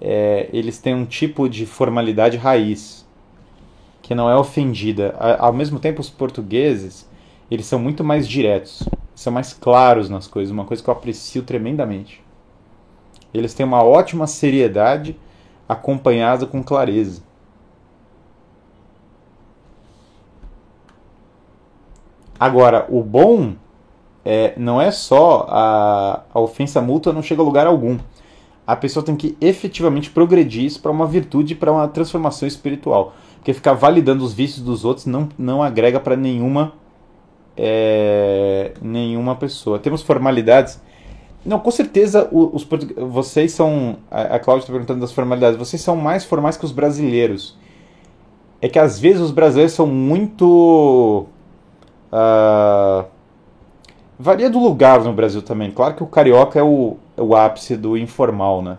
É, 0.00 0.48
eles 0.52 0.78
têm 0.78 0.94
um 0.94 1.06
tipo 1.06 1.48
de 1.48 1.64
formalidade 1.64 2.36
raiz, 2.36 3.06
que 4.02 4.14
não 4.14 4.28
é 4.28 4.36
ofendida. 4.36 5.14
Ao 5.38 5.52
mesmo 5.52 5.78
tempo, 5.78 6.00
os 6.00 6.10
portugueses, 6.10 7.08
eles 7.50 7.66
são 7.66 7.78
muito 7.78 8.02
mais 8.02 8.28
diretos, 8.28 8.82
são 9.14 9.32
mais 9.32 9.52
claros 9.52 10.10
nas 10.10 10.26
coisas, 10.26 10.52
uma 10.52 10.64
coisa 10.64 10.82
que 10.82 10.90
eu 10.90 10.94
aprecio 10.94 11.42
tremendamente. 11.42 12.22
Eles 13.32 13.54
têm 13.54 13.64
uma 13.64 13.82
ótima 13.82 14.26
seriedade 14.26 15.16
acompanhada 15.68 16.46
com 16.46 16.62
clareza. 16.62 17.22
Agora, 22.38 22.86
o 22.88 23.02
bom 23.02 23.54
é, 24.24 24.54
não 24.56 24.80
é 24.80 24.90
só 24.90 25.46
a, 25.48 26.22
a 26.34 26.40
ofensa 26.40 26.80
mútua 26.80 27.12
não 27.12 27.22
chega 27.22 27.40
a 27.40 27.44
lugar 27.44 27.66
algum. 27.66 27.98
A 28.66 28.74
pessoa 28.74 29.04
tem 29.04 29.14
que 29.14 29.36
efetivamente 29.40 30.10
progredir 30.10 30.64
isso 30.64 30.80
para 30.80 30.90
uma 30.90 31.06
virtude, 31.06 31.54
para 31.54 31.70
uma 31.70 31.86
transformação 31.86 32.48
espiritual. 32.48 33.14
Porque 33.36 33.52
ficar 33.52 33.74
validando 33.74 34.24
os 34.24 34.32
vícios 34.34 34.64
dos 34.64 34.84
outros 34.84 35.06
não, 35.06 35.28
não 35.38 35.62
agrega 35.62 36.00
para 36.00 36.16
nenhuma 36.16 36.72
é, 37.56 38.72
nenhuma 38.82 39.36
pessoa. 39.36 39.78
Temos 39.78 40.02
formalidades. 40.02 40.80
Não, 41.44 41.60
com 41.60 41.70
certeza 41.70 42.28
os, 42.32 42.66
vocês 43.08 43.52
são. 43.52 43.98
A 44.10 44.40
Cláudia 44.40 44.64
está 44.64 44.72
perguntando 44.72 45.00
das 45.00 45.12
formalidades. 45.12 45.56
Vocês 45.56 45.80
são 45.80 45.94
mais 45.94 46.24
formais 46.24 46.56
que 46.56 46.64
os 46.64 46.72
brasileiros. 46.72 47.56
É 48.60 48.68
que 48.68 48.78
às 48.78 48.98
vezes 48.98 49.20
os 49.20 49.30
brasileiros 49.30 49.72
são 49.72 49.86
muito 49.86 51.26
Uh, 52.16 53.04
varia 54.18 54.48
do 54.48 54.58
lugar 54.58 55.02
no 55.02 55.12
Brasil 55.12 55.42
também. 55.42 55.70
Claro 55.70 55.94
que 55.94 56.02
o 56.02 56.06
carioca 56.06 56.58
é 56.58 56.62
o, 56.62 56.96
é 57.14 57.20
o 57.20 57.36
ápice 57.36 57.76
do 57.76 57.96
informal, 57.96 58.62
né? 58.62 58.78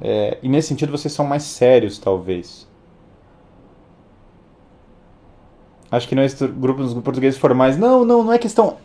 É, 0.00 0.38
e 0.42 0.48
nesse 0.48 0.68
sentido 0.68 0.90
vocês 0.90 1.14
são 1.14 1.24
mais 1.24 1.44
sérios, 1.44 1.98
talvez. 1.98 2.66
Acho 5.90 6.08
que 6.08 6.14
não 6.16 6.22
é 6.22 6.26
esse 6.26 6.44
grupo 6.48 6.82
dos 6.82 6.92
portugueses 6.94 7.38
formais. 7.38 7.78
Não, 7.78 8.04
não, 8.04 8.24
não 8.24 8.32
é 8.32 8.38
questão. 8.38 8.78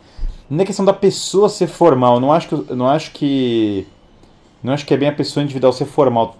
Não 0.48 0.62
é 0.62 0.64
questão 0.64 0.84
da 0.84 0.92
pessoa 0.92 1.48
ser 1.48 1.66
formal. 1.66 2.20
Não 2.20 2.32
acho 2.32 2.48
que. 2.48 2.74
Não 2.74 2.86
acho 2.86 3.10
que. 3.10 3.86
Não 4.62 4.72
acho 4.72 4.86
que 4.86 4.94
é 4.94 4.96
bem 4.96 5.08
a 5.08 5.12
pessoa 5.12 5.42
individual 5.42 5.72
ser 5.72 5.86
formal. 5.86 6.36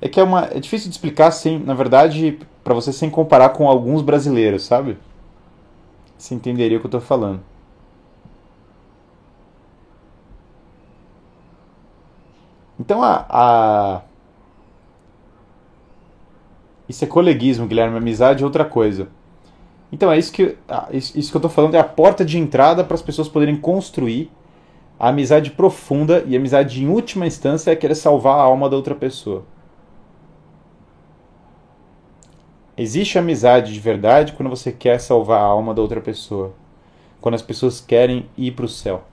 É 0.00 0.08
que 0.08 0.18
é, 0.18 0.22
uma, 0.22 0.46
é 0.46 0.58
difícil 0.58 0.88
de 0.88 0.94
explicar 0.94 1.30
sem, 1.30 1.58
na 1.58 1.74
verdade, 1.74 2.38
para 2.64 2.72
você 2.72 2.92
sem 2.92 3.10
comparar 3.10 3.50
com 3.50 3.68
alguns 3.68 4.00
brasileiros, 4.00 4.64
sabe? 4.64 4.96
Você 6.22 6.36
entenderia 6.36 6.78
o 6.78 6.80
que 6.80 6.86
eu 6.86 6.90
tô 6.90 7.00
falando. 7.00 7.40
Então 12.78 13.02
a, 13.02 13.26
a... 13.28 14.02
Isso 16.88 17.02
é 17.02 17.08
coleguismo, 17.08 17.66
Guilherme. 17.66 17.96
Amizade 17.96 18.44
é 18.44 18.46
outra 18.46 18.64
coisa. 18.64 19.08
Então 19.90 20.12
é 20.12 20.16
isso 20.16 20.32
que, 20.32 20.56
isso 20.92 21.28
que 21.28 21.36
eu 21.36 21.40
estou 21.40 21.50
falando, 21.50 21.74
é 21.74 21.80
a 21.80 21.84
porta 21.84 22.24
de 22.24 22.38
entrada 22.38 22.84
para 22.84 22.94
as 22.94 23.02
pessoas 23.02 23.28
poderem 23.28 23.56
construir 23.56 24.30
a 25.00 25.08
amizade 25.08 25.50
profunda 25.50 26.22
e 26.24 26.36
a 26.36 26.38
amizade 26.38 26.84
em 26.84 26.88
última 26.88 27.26
instância 27.26 27.72
é 27.72 27.74
querer 27.74 27.96
salvar 27.96 28.38
a 28.38 28.42
alma 28.42 28.70
da 28.70 28.76
outra 28.76 28.94
pessoa. 28.94 29.44
Existe 32.76 33.18
amizade 33.18 33.72
de 33.72 33.80
verdade 33.80 34.32
quando 34.32 34.48
você 34.48 34.72
quer 34.72 34.98
salvar 34.98 35.40
a 35.40 35.44
alma 35.44 35.74
da 35.74 35.82
outra 35.82 36.00
pessoa. 36.00 36.54
Quando 37.20 37.34
as 37.34 37.42
pessoas 37.42 37.80
querem 37.80 38.28
ir 38.36 38.52
para 38.52 38.64
o 38.64 38.68
céu. 38.68 39.04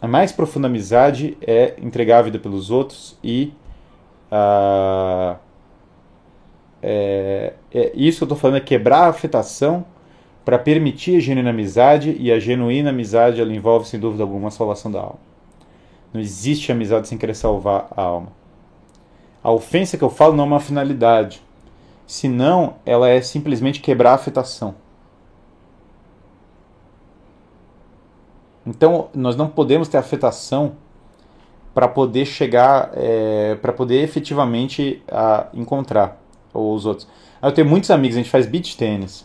A 0.00 0.08
mais 0.08 0.32
profunda 0.32 0.66
amizade 0.66 1.36
é 1.40 1.74
entregar 1.78 2.18
a 2.18 2.22
vida 2.22 2.38
pelos 2.38 2.70
outros 2.70 3.18
e. 3.22 3.52
Uh, 4.30 5.36
é, 6.82 7.54
é, 7.72 7.92
isso 7.94 8.18
que 8.18 8.22
eu 8.22 8.26
estou 8.26 8.38
falando 8.38 8.56
é 8.56 8.60
quebrar 8.60 9.04
a 9.04 9.08
afetação 9.08 9.84
para 10.44 10.58
permitir 10.58 11.16
a 11.16 11.20
genuína 11.20 11.50
amizade, 11.50 12.16
e 12.18 12.32
a 12.32 12.38
genuína 12.40 12.90
amizade 12.90 13.40
ela 13.40 13.52
envolve, 13.52 13.86
sem 13.86 14.00
dúvida 14.00 14.22
alguma, 14.22 14.48
a 14.48 14.50
salvação 14.50 14.90
da 14.90 15.00
alma. 15.00 15.18
Não 16.12 16.20
existe 16.20 16.72
amizade 16.72 17.06
sem 17.06 17.18
querer 17.18 17.34
salvar 17.34 17.88
a 17.94 18.02
alma. 18.02 18.32
A 19.42 19.50
ofensa 19.52 19.96
que 19.98 20.04
eu 20.04 20.10
falo 20.10 20.34
não 20.34 20.44
é 20.44 20.46
uma 20.46 20.60
finalidade, 20.60 21.42
senão 22.10 22.74
ela 22.84 23.08
é 23.08 23.22
simplesmente 23.22 23.78
quebrar 23.78 24.10
a 24.10 24.14
afetação. 24.14 24.74
Então, 28.66 29.08
nós 29.14 29.36
não 29.36 29.46
podemos 29.46 29.86
ter 29.86 29.96
afetação 29.96 30.72
para 31.72 31.86
poder 31.86 32.24
chegar, 32.24 32.90
é, 32.94 33.54
para 33.62 33.72
poder 33.72 34.02
efetivamente 34.02 35.00
a 35.08 35.46
encontrar 35.54 36.20
os 36.52 36.84
outros. 36.84 37.06
eu 37.40 37.52
tenho 37.52 37.68
muitos 37.68 37.92
amigos, 37.92 38.16
a 38.16 38.18
gente 38.18 38.30
faz 38.30 38.44
beach 38.44 38.76
tênis. 38.76 39.24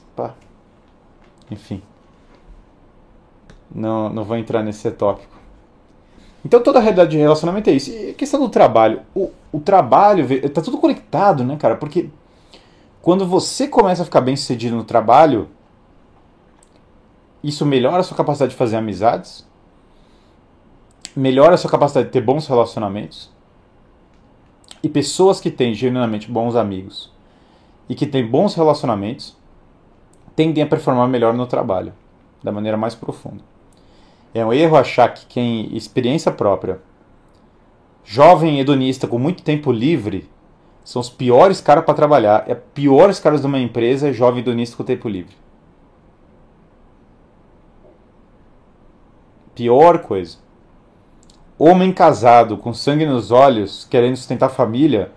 Enfim. 1.49 1.81
Não, 3.73 4.09
não 4.09 4.23
vou 4.23 4.37
entrar 4.37 4.61
nesse 4.61 4.91
tópico. 4.91 5.35
Então 6.45 6.61
toda 6.61 6.77
a 6.77 6.81
realidade 6.83 7.09
de 7.09 7.17
relacionamento 7.17 7.67
é 7.67 7.73
isso. 7.73 7.89
E 7.89 8.11
a 8.11 8.13
questão 8.13 8.39
do 8.39 8.49
trabalho. 8.49 9.01
O, 9.15 9.31
o 9.51 9.59
trabalho, 9.59 10.27
tá 10.51 10.61
tudo 10.61 10.77
conectado, 10.77 11.43
né, 11.43 11.57
cara? 11.57 11.75
Porque 11.75 12.09
quando 13.05 13.23
você 13.23 13.67
começa 13.67 14.01
a 14.01 14.05
ficar 14.05 14.21
bem 14.21 14.35
sucedido 14.35 14.75
no 14.75 14.83
trabalho, 14.83 15.47
isso 17.43 17.63
melhora 17.63 17.97
a 17.97 18.03
sua 18.03 18.17
capacidade 18.17 18.53
de 18.53 18.57
fazer 18.57 18.77
amizades, 18.77 19.47
melhora 21.15 21.53
a 21.53 21.57
sua 21.57 21.69
capacidade 21.69 22.07
de 22.07 22.11
ter 22.13 22.21
bons 22.21 22.47
relacionamentos. 22.47 23.31
E 24.81 24.89
pessoas 24.89 25.39
que 25.39 25.51
têm 25.51 25.75
genuinamente 25.75 26.31
bons 26.31 26.55
amigos 26.55 27.13
e 27.87 27.93
que 27.93 28.07
têm 28.07 28.25
bons 28.25 28.55
relacionamentos 28.55 29.37
tendem 30.35 30.63
a 30.63 30.67
performar 30.67 31.07
melhor 31.07 31.35
no 31.35 31.45
trabalho, 31.45 31.93
da 32.41 32.51
maneira 32.51 32.75
mais 32.75 32.95
profunda. 32.95 33.43
É 34.33 34.43
um 34.43 34.51
erro 34.51 34.77
achar 34.77 35.13
que 35.13 35.27
quem 35.27 35.77
experiência 35.77 36.31
própria, 36.31 36.81
jovem 38.03 38.59
hedonista 38.59 39.07
com 39.07 39.19
muito 39.19 39.43
tempo 39.43 39.71
livre, 39.71 40.27
são 40.85 41.01
os 41.01 41.09
piores 41.09 41.59
caras 41.59 41.83
para 41.83 41.95
trabalhar. 41.95 42.45
É 42.47 42.53
piores 42.53 43.19
caras 43.19 43.41
de 43.41 43.47
uma 43.47 43.59
empresa 43.59 44.13
jovem 44.13 44.41
hedonista 44.41 44.77
com 44.77 44.83
tempo 44.83 45.09
livre. 45.09 45.35
Pior 49.55 49.99
coisa. 49.99 50.37
Homem 51.57 51.91
casado 51.91 52.57
com 52.57 52.71
sangue 52.71 53.05
nos 53.05 53.31
olhos, 53.31 53.87
querendo 53.89 54.15
sustentar 54.15 54.45
a 54.45 54.49
família, 54.49 55.11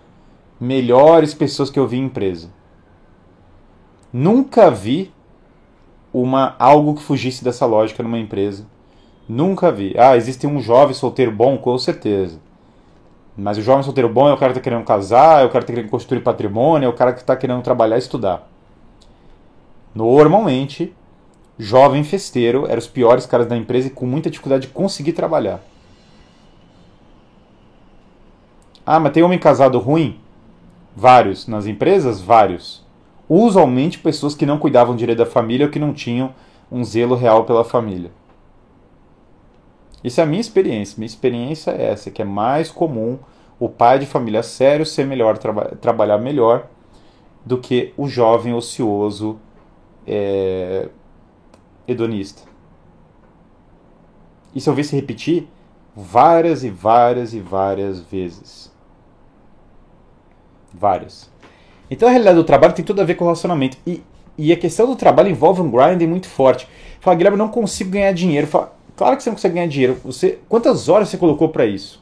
melhores 0.59 1.35
pessoas 1.35 1.69
que 1.69 1.77
eu 1.77 1.87
vi 1.87 1.97
em 1.97 2.05
empresa. 2.05 2.49
Nunca 4.11 4.71
vi 4.71 5.13
uma 6.11 6.55
algo 6.57 6.95
que 6.95 7.03
fugisse 7.03 7.43
dessa 7.43 7.67
lógica 7.67 8.01
numa 8.01 8.17
empresa. 8.17 8.65
Nunca 9.27 9.71
vi. 9.71 9.93
Ah, 9.99 10.17
existe 10.17 10.47
um 10.47 10.59
jovem 10.59 10.95
solteiro 10.95 11.31
bom, 11.31 11.59
com 11.59 11.77
certeza. 11.77 12.39
Mas 13.39 13.57
o 13.57 13.61
jovem 13.61 13.83
solteiro 13.83 14.09
bom 14.09 14.27
é 14.27 14.33
o 14.33 14.37
cara 14.37 14.51
que 14.51 14.59
está 14.59 14.69
querendo 14.69 14.85
casar, 14.85 15.41
é 15.41 15.45
o 15.45 15.49
cara 15.49 15.63
que 15.63 15.71
está 15.71 15.73
querendo 15.73 15.89
construir 15.89 16.19
patrimônio, 16.19 16.87
é 16.87 16.89
o 16.89 16.93
cara 16.93 17.13
que 17.13 17.21
está 17.21 17.35
querendo 17.35 17.61
trabalhar 17.61 17.95
e 17.95 17.99
estudar. 17.99 18.47
Normalmente, 19.95 20.93
jovem 21.57 22.03
festeiro 22.03 22.65
eram 22.67 22.79
os 22.79 22.87
piores 22.87 23.25
caras 23.25 23.47
da 23.47 23.55
empresa 23.55 23.87
e 23.87 23.91
com 23.91 24.05
muita 24.05 24.29
dificuldade 24.29 24.67
de 24.67 24.73
conseguir 24.73 25.13
trabalhar. 25.13 25.61
Ah, 28.85 28.99
mas 28.99 29.13
tem 29.13 29.23
homem 29.23 29.39
casado 29.39 29.79
ruim? 29.79 30.19
Vários. 30.95 31.47
Nas 31.47 31.65
empresas, 31.65 32.19
vários 32.19 32.85
usualmente 33.29 33.99
pessoas 33.99 34.33
que 34.33 34.45
não 34.45 34.57
cuidavam 34.57 34.95
direito 34.95 35.19
da 35.19 35.25
família 35.25 35.67
ou 35.67 35.71
que 35.71 35.77
não 35.77 35.93
tinham 35.93 36.33
um 36.71 36.83
zelo 36.83 37.15
real 37.15 37.45
pela 37.45 37.63
família. 37.63 38.11
Isso 40.03 40.19
é 40.19 40.23
a 40.23 40.27
minha 40.27 40.41
experiência. 40.41 40.95
Minha 40.97 41.05
experiência 41.05 41.71
é 41.71 41.91
essa, 41.91 42.09
que 42.09 42.21
é 42.21 42.25
mais 42.25 42.71
comum 42.71 43.19
o 43.59 43.67
pai 43.67 43.99
de 43.99 44.05
família 44.05 44.41
sério 44.41 44.85
ser 44.85 45.05
melhor, 45.05 45.37
traba 45.37 45.75
trabalhar 45.81 46.17
melhor 46.17 46.67
do 47.45 47.57
que 47.57 47.93
o 47.97 48.07
jovem 48.07 48.53
ocioso 48.53 49.39
é, 50.07 50.87
hedonista. 51.87 52.43
Isso 54.55 54.69
eu 54.69 54.73
vi 54.73 54.83
se 54.83 54.95
repetir 54.95 55.47
várias 55.95 56.63
e 56.63 56.69
várias 56.69 57.33
e 57.33 57.39
várias 57.39 57.99
vezes. 57.99 58.71
Várias. 60.73 61.29
Então 61.91 62.07
a 62.07 62.11
realidade 62.11 62.37
do 62.37 62.43
trabalho 62.43 62.73
tem 62.73 62.85
tudo 62.85 63.01
a 63.01 63.05
ver 63.05 63.15
com 63.15 63.25
o 63.25 63.27
relacionamento. 63.27 63.77
E, 63.85 64.03
e 64.37 64.53
a 64.53 64.57
questão 64.57 64.85
do 64.87 64.95
trabalho 64.95 65.29
envolve 65.29 65.61
um 65.61 65.69
grinding 65.69 66.07
muito 66.07 66.27
forte. 66.27 66.67
Fala, 67.01 67.15
Guilherme, 67.15 67.37
eu 67.37 67.45
não 67.45 67.51
consigo 67.51 67.91
ganhar 67.91 68.11
dinheiro. 68.13 68.47
Fala, 68.47 68.73
claro 68.95 69.17
que 69.17 69.23
você 69.23 69.29
não 69.29 69.35
consegue 69.35 69.55
ganhar 69.55 69.67
dinheiro. 69.67 69.97
Você, 70.03 70.39
quantas 70.47 70.87
horas 70.87 71.09
você 71.09 71.17
colocou 71.17 71.49
para 71.49 71.65
isso? 71.65 72.01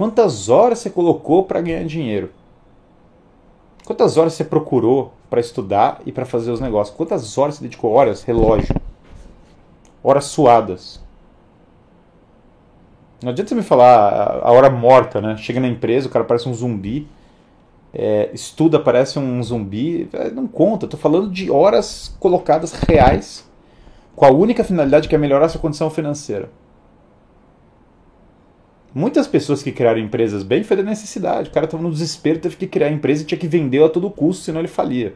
Quantas 0.00 0.48
horas 0.48 0.78
você 0.78 0.88
colocou 0.88 1.44
para 1.44 1.60
ganhar 1.60 1.84
dinheiro? 1.84 2.30
Quantas 3.84 4.16
horas 4.16 4.32
você 4.32 4.42
procurou 4.42 5.12
para 5.28 5.40
estudar 5.40 6.00
e 6.06 6.10
para 6.10 6.24
fazer 6.24 6.50
os 6.50 6.58
negócios? 6.58 6.96
Quantas 6.96 7.36
horas 7.36 7.56
você 7.56 7.64
dedicou? 7.64 7.92
Horas, 7.92 8.22
relógio. 8.22 8.74
Horas 10.02 10.24
suadas. 10.24 11.04
Não 13.22 13.28
adianta 13.28 13.50
você 13.50 13.54
me 13.54 13.60
falar 13.60 14.40
a 14.42 14.50
hora 14.50 14.70
morta, 14.70 15.20
né? 15.20 15.36
Chega 15.36 15.60
na 15.60 15.68
empresa, 15.68 16.08
o 16.08 16.10
cara 16.10 16.24
parece 16.24 16.48
um 16.48 16.54
zumbi. 16.54 17.06
É, 17.92 18.30
estuda, 18.32 18.80
parece 18.80 19.18
um 19.18 19.42
zumbi. 19.42 20.08
É, 20.14 20.30
não 20.30 20.46
conta, 20.46 20.86
estou 20.86 20.98
falando 20.98 21.30
de 21.30 21.50
horas 21.50 22.16
colocadas 22.18 22.72
reais 22.88 23.46
com 24.16 24.24
a 24.24 24.30
única 24.30 24.64
finalidade 24.64 25.10
que 25.10 25.14
é 25.14 25.18
melhorar 25.18 25.50
sua 25.50 25.60
condição 25.60 25.90
financeira. 25.90 26.48
Muitas 28.92 29.28
pessoas 29.28 29.62
que 29.62 29.70
criaram 29.70 30.00
empresas 30.00 30.42
bem 30.42 30.64
foi 30.64 30.76
da 30.76 30.82
necessidade. 30.82 31.48
O 31.48 31.52
cara 31.52 31.66
estava 31.66 31.82
no 31.82 31.90
desespero, 31.90 32.40
teve 32.40 32.56
que 32.56 32.66
criar 32.66 32.88
a 32.88 32.92
empresa 32.92 33.22
e 33.22 33.26
tinha 33.26 33.38
que 33.38 33.46
vender 33.46 33.82
a 33.82 33.88
todo 33.88 34.10
custo, 34.10 34.44
senão 34.44 34.60
ele 34.60 34.68
falia. 34.68 35.14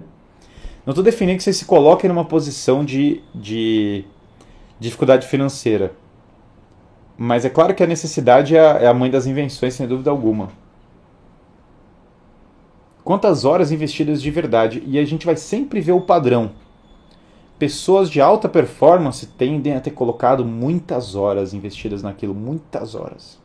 Não 0.86 0.92
estou 0.92 1.02
definindo 1.02 1.38
que 1.38 1.42
você 1.42 1.52
se 1.52 1.64
coloque 1.64 2.06
numa 2.06 2.24
posição 2.24 2.84
de, 2.84 3.22
de 3.34 4.04
dificuldade 4.78 5.26
financeira. 5.26 5.92
Mas 7.16 7.44
é 7.44 7.50
claro 7.50 7.74
que 7.74 7.82
a 7.82 7.86
necessidade 7.86 8.56
é, 8.56 8.60
é 8.60 8.86
a 8.86 8.94
mãe 8.94 9.10
das 9.10 9.26
invenções, 9.26 9.74
sem 9.74 9.88
dúvida 9.88 10.10
alguma. 10.10 10.50
Quantas 13.02 13.44
horas 13.44 13.72
investidas 13.72 14.22
de 14.22 14.30
verdade? 14.30 14.82
E 14.86 14.98
a 14.98 15.04
gente 15.04 15.26
vai 15.26 15.36
sempre 15.36 15.80
ver 15.80 15.92
o 15.92 16.00
padrão. 16.00 16.52
Pessoas 17.58 18.10
de 18.10 18.20
alta 18.20 18.48
performance 18.48 19.26
tendem 19.26 19.74
a 19.74 19.80
ter 19.80 19.92
colocado 19.92 20.44
muitas 20.44 21.14
horas 21.14 21.54
investidas 21.54 22.02
naquilo, 22.02 22.34
muitas 22.34 22.94
horas. 22.94 23.43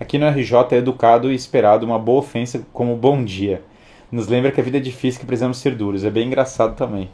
Aqui 0.00 0.16
no 0.16 0.28
RJ 0.28 0.54
é 0.70 0.76
educado 0.76 1.32
e 1.32 1.34
esperado 1.34 1.84
uma 1.84 1.98
boa 1.98 2.20
ofensa 2.20 2.64
como 2.72 2.94
bom 2.94 3.24
dia. 3.24 3.62
Nos 4.12 4.28
lembra 4.28 4.52
que 4.52 4.60
a 4.60 4.64
vida 4.64 4.76
é 4.76 4.80
difícil 4.80 5.18
e 5.18 5.20
que 5.20 5.26
precisamos 5.26 5.58
ser 5.58 5.74
duros. 5.74 6.04
É 6.04 6.10
bem 6.10 6.28
engraçado 6.28 6.76
também. 6.76 7.10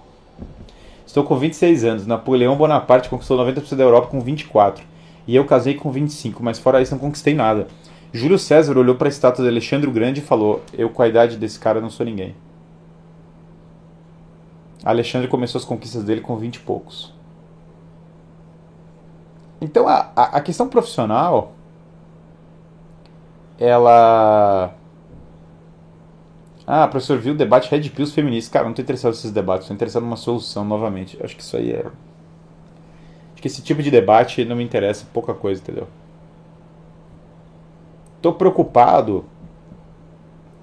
Estou 1.07 1.24
com 1.24 1.37
26 1.37 1.82
anos. 1.85 2.07
Napoleão 2.07 2.57
Bonaparte 2.57 3.09
conquistou 3.09 3.39
90% 3.39 3.74
da 3.74 3.85
Europa 3.85 4.09
com 4.09 4.20
24. 4.20 4.85
E 5.26 5.35
eu 5.35 5.47
casei 5.47 5.74
com 5.74 5.91
25, 5.91 6.43
mas 6.43 6.59
fora 6.59 6.82
isso 6.82 6.93
não 6.93 6.99
conquistei 6.99 7.32
nada. 7.32 7.68
Júlio 8.12 8.39
César 8.39 8.76
olhou 8.76 8.95
para 8.95 9.09
a 9.09 9.11
estátua 9.11 9.43
de 9.43 9.51
Alexandre 9.51 9.89
o 9.89 9.93
Grande 9.93 10.20
e 10.20 10.22
falou: 10.22 10.62
Eu, 10.72 10.91
com 10.91 11.03
a 11.03 11.09
idade 11.09 11.39
desse 11.39 11.59
cara, 11.59 11.80
não 11.80 11.89
sou 11.89 12.05
ninguém. 12.05 12.35
Alexandre 14.85 15.26
começou 15.26 15.59
as 15.59 15.64
conquistas 15.64 16.05
dele 16.05 16.20
com 16.20 16.37
20 16.37 16.57
e 16.57 16.61
poucos. 16.61 17.14
Então 19.59 19.89
a, 19.89 20.12
a, 20.14 20.22
a 20.37 20.41
questão 20.43 20.68
profissional, 20.68 21.55
ela. 23.59 24.75
Ah, 26.67 26.89
professor, 26.89 27.19
viu 27.19 27.35
o 27.35 27.37
debate 27.37 27.71
Red 27.71 27.91
Pills 27.91 28.15
feministas. 28.15 28.53
Cara, 28.53 28.67
não 28.67 28.73
tô 28.73 28.81
interessado 28.81 29.13
nesses 29.13 29.31
debates, 29.31 29.69
tô 29.69 29.75
interessado 29.75 30.03
numa 30.03 30.17
solução 30.17 30.65
novamente. 30.65 31.19
Acho 31.23 31.37
que 31.37 31.43
isso 31.43 31.57
aí 31.57 31.73
é. 31.73 31.87
Acho 33.33 33.43
que 33.43 33.49
esse 33.49 33.63
tipo 33.63 33.83
de 33.83 33.91
debate 33.91 34.45
não 34.45 34.57
me 34.57 34.65
interessa 34.65 35.07
pouca 35.13 35.35
coisa, 35.35 35.61
entendeu? 35.61 35.87
Tô 38.23 38.33
preocupado. 38.33 39.25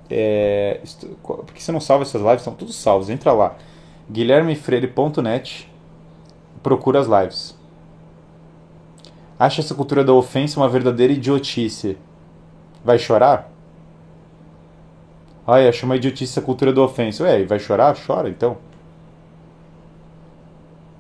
É... 0.10 0.82
Por 1.22 1.46
que 1.54 1.64
você 1.64 1.72
não 1.72 1.80
salva 1.80 2.04
essas 2.04 2.22
lives? 2.22 2.42
Estão 2.42 2.56
todos 2.56 2.76
salvos. 2.76 3.10
Entra 3.10 3.32
lá. 3.32 3.56
guilhermefreire.net 4.10 5.70
Procura 6.64 7.00
as 7.00 7.08
lives. 7.08 7.58
Acha 9.38 9.62
essa 9.62 9.74
cultura 9.74 10.04
da 10.04 10.14
ofensa 10.14 10.60
uma 10.60 10.70
verdadeira 10.70 11.14
idiotice. 11.14 11.98
Vai 12.84 12.98
chorar? 12.98 13.52
Ai, 15.46 15.68
acho 15.68 15.86
uma 15.86 15.96
idiotice 15.96 16.38
a 16.40 16.42
cultura 16.42 16.72
da 16.72 16.82
ofensa. 16.82 17.24
Ué, 17.24 17.44
vai 17.44 17.60
chorar? 17.60 17.96
Chora 17.96 18.30
então. 18.30 18.58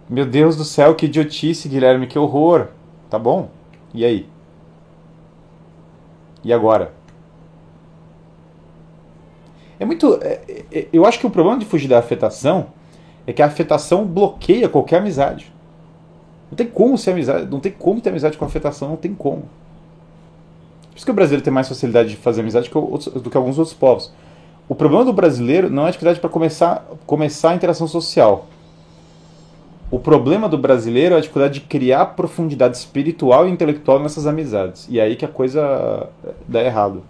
Meu 0.10 0.26
Deus 0.26 0.58
do 0.58 0.66
céu, 0.66 0.94
que 0.96 1.06
idiotice, 1.06 1.70
Guilherme, 1.70 2.08
que 2.08 2.20
horror. 2.20 2.68
Tá 3.10 3.18
bom? 3.18 3.50
E 3.94 4.04
aí? 4.04 4.28
E 6.44 6.52
agora? 6.52 6.94
É 9.80 9.86
muito. 9.86 10.20
É, 10.22 10.42
é, 10.72 10.88
eu 10.92 11.06
acho 11.06 11.20
que 11.20 11.26
o 11.26 11.30
problema 11.30 11.58
de 11.58 11.66
fugir 11.66 11.88
da 11.88 12.00
afetação 12.00 12.68
é 13.26 13.34
que 13.34 13.42
a 13.42 13.46
afetação 13.46 14.06
bloqueia 14.06 14.68
qualquer 14.70 14.98
amizade. 14.98 15.52
Não 16.50 16.56
tem 16.56 16.68
como 16.68 16.98
ser 16.98 17.12
amizade, 17.12 17.50
não 17.50 17.60
tem 17.60 17.72
como 17.72 18.02
ter 18.02 18.10
amizade 18.10 18.38
com 18.38 18.44
afetação, 18.44 18.90
não 18.90 18.98
tem 18.98 19.14
como. 19.14 19.44
Por 20.92 20.98
isso 20.98 21.06
que 21.06 21.12
o 21.12 21.16
brasileiro 21.16 21.44
tem 21.44 21.52
mais 21.52 21.68
facilidade 21.68 22.10
de 22.10 22.18
fazer 22.18 22.42
amizade 22.42 22.70
do 22.70 23.30
que 23.30 23.38
alguns 23.38 23.58
outros 23.58 23.76
povos. 23.76 24.12
O 24.68 24.76
problema 24.76 25.04
do 25.04 25.14
brasileiro 25.14 25.70
não 25.70 25.84
é 25.84 25.88
a 25.88 25.92
dificuldade 25.92 26.20
para 26.20 26.30
começar, 26.30 26.86
começar 27.06 27.52
a 27.52 27.56
interação 27.56 27.88
social. 27.88 28.48
O 29.90 30.00
problema 30.00 30.48
do 30.48 30.58
brasileiro 30.58 31.16
é 31.16 31.18
a 31.18 31.22
dificuldade 31.22 31.56
de 31.56 31.66
criar 31.66 32.06
profundidade 32.08 32.78
espiritual 32.78 33.48
e 33.48 33.52
intelectual 33.52 34.00
nessas 34.00 34.26
amizades. 34.26 34.88
E 34.90 35.00
é 35.00 35.04
aí 35.04 35.16
que 35.18 35.26
a 35.26 35.28
coisa 35.28 36.10
dá 36.48 36.64
errado. 36.64 37.04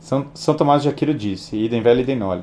São, 0.00 0.26
São 0.34 0.54
Tomás 0.54 0.82
de 0.82 0.88
Aquino 0.88 1.14
disse, 1.14 1.56
idem 1.56 1.82
velho, 1.82 2.00
idem 2.00 2.16
nole. 2.16 2.42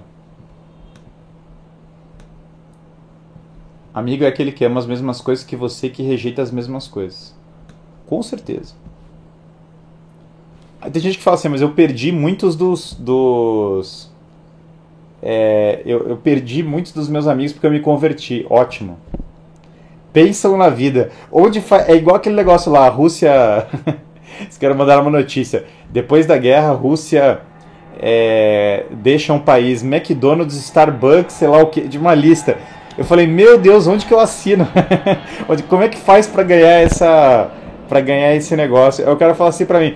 Amigo 3.97 4.23
é 4.23 4.27
aquele 4.27 4.51
que 4.51 4.63
ama 4.63 4.79
as 4.79 4.85
mesmas 4.85 5.21
coisas 5.21 5.43
que 5.43 5.55
você 5.55 5.89
que 5.89 6.03
rejeita 6.03 6.39
as 6.39 6.51
mesmas 6.51 6.87
coisas. 6.87 7.35
Com 8.05 8.21
certeza. 8.21 8.75
Tem 10.93 11.01
gente 11.01 11.17
que 11.17 11.23
fala 11.23 11.33
assim, 11.33 11.49
mas 11.49 11.61
eu 11.61 11.71
perdi 11.71 12.11
muitos 12.11 12.55
dos. 12.55 12.93
dos 12.93 14.11
é, 15.19 15.81
eu, 15.83 16.09
eu 16.09 16.17
perdi 16.17 16.61
muitos 16.61 16.91
dos 16.91 17.09
meus 17.09 17.25
amigos 17.27 17.53
porque 17.53 17.65
eu 17.65 17.71
me 17.71 17.79
converti. 17.79 18.45
Ótimo. 18.51 18.99
Pensam 20.13 20.55
na 20.57 20.69
vida. 20.69 21.09
Onde 21.31 21.59
É 21.87 21.95
igual 21.95 22.17
aquele 22.17 22.35
negócio 22.35 22.71
lá, 22.71 22.85
a 22.85 22.89
Rússia. 22.89 23.31
Vocês 24.37 24.59
querem 24.59 24.77
mandar 24.77 25.01
uma 25.01 25.09
notícia. 25.09 25.65
Depois 25.89 26.27
da 26.27 26.37
guerra, 26.37 26.69
a 26.69 26.73
Rússia 26.73 27.41
é, 27.99 28.85
deixa 28.91 29.33
um 29.33 29.39
país, 29.39 29.81
McDonald's, 29.81 30.55
Starbucks, 30.55 31.33
sei 31.33 31.47
lá 31.47 31.63
o 31.63 31.71
que, 31.71 31.81
de 31.81 31.97
uma 31.97 32.13
lista. 32.13 32.59
Eu 32.97 33.05
falei, 33.05 33.27
meu 33.27 33.59
Deus, 33.59 33.85
onde 33.85 34.05
que 34.05 34.13
eu 34.13 34.19
assino? 34.19 34.67
Como 35.69 35.83
é 35.83 35.87
que 35.87 35.97
faz 35.97 36.25
para 36.25 36.41
ganhar 36.41 36.81
essa, 36.81 37.51
para 37.87 38.01
ganhar 38.01 38.33
esse 38.35 38.55
negócio? 38.55 39.05
Eu 39.05 39.15
quero 39.15 39.35
falar 39.35 39.51
assim 39.51 39.65
para 39.65 39.79
mim, 39.79 39.95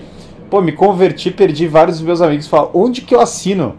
pô, 0.51 0.61
me 0.61 0.71
converti, 0.71 1.31
perdi 1.31 1.67
vários 1.67 1.97
dos 1.97 2.05
meus 2.05 2.21
amigos. 2.21 2.47
Fala, 2.47 2.69
onde 2.75 3.01
que 3.01 3.15
eu 3.15 3.19
assino? 3.19 3.75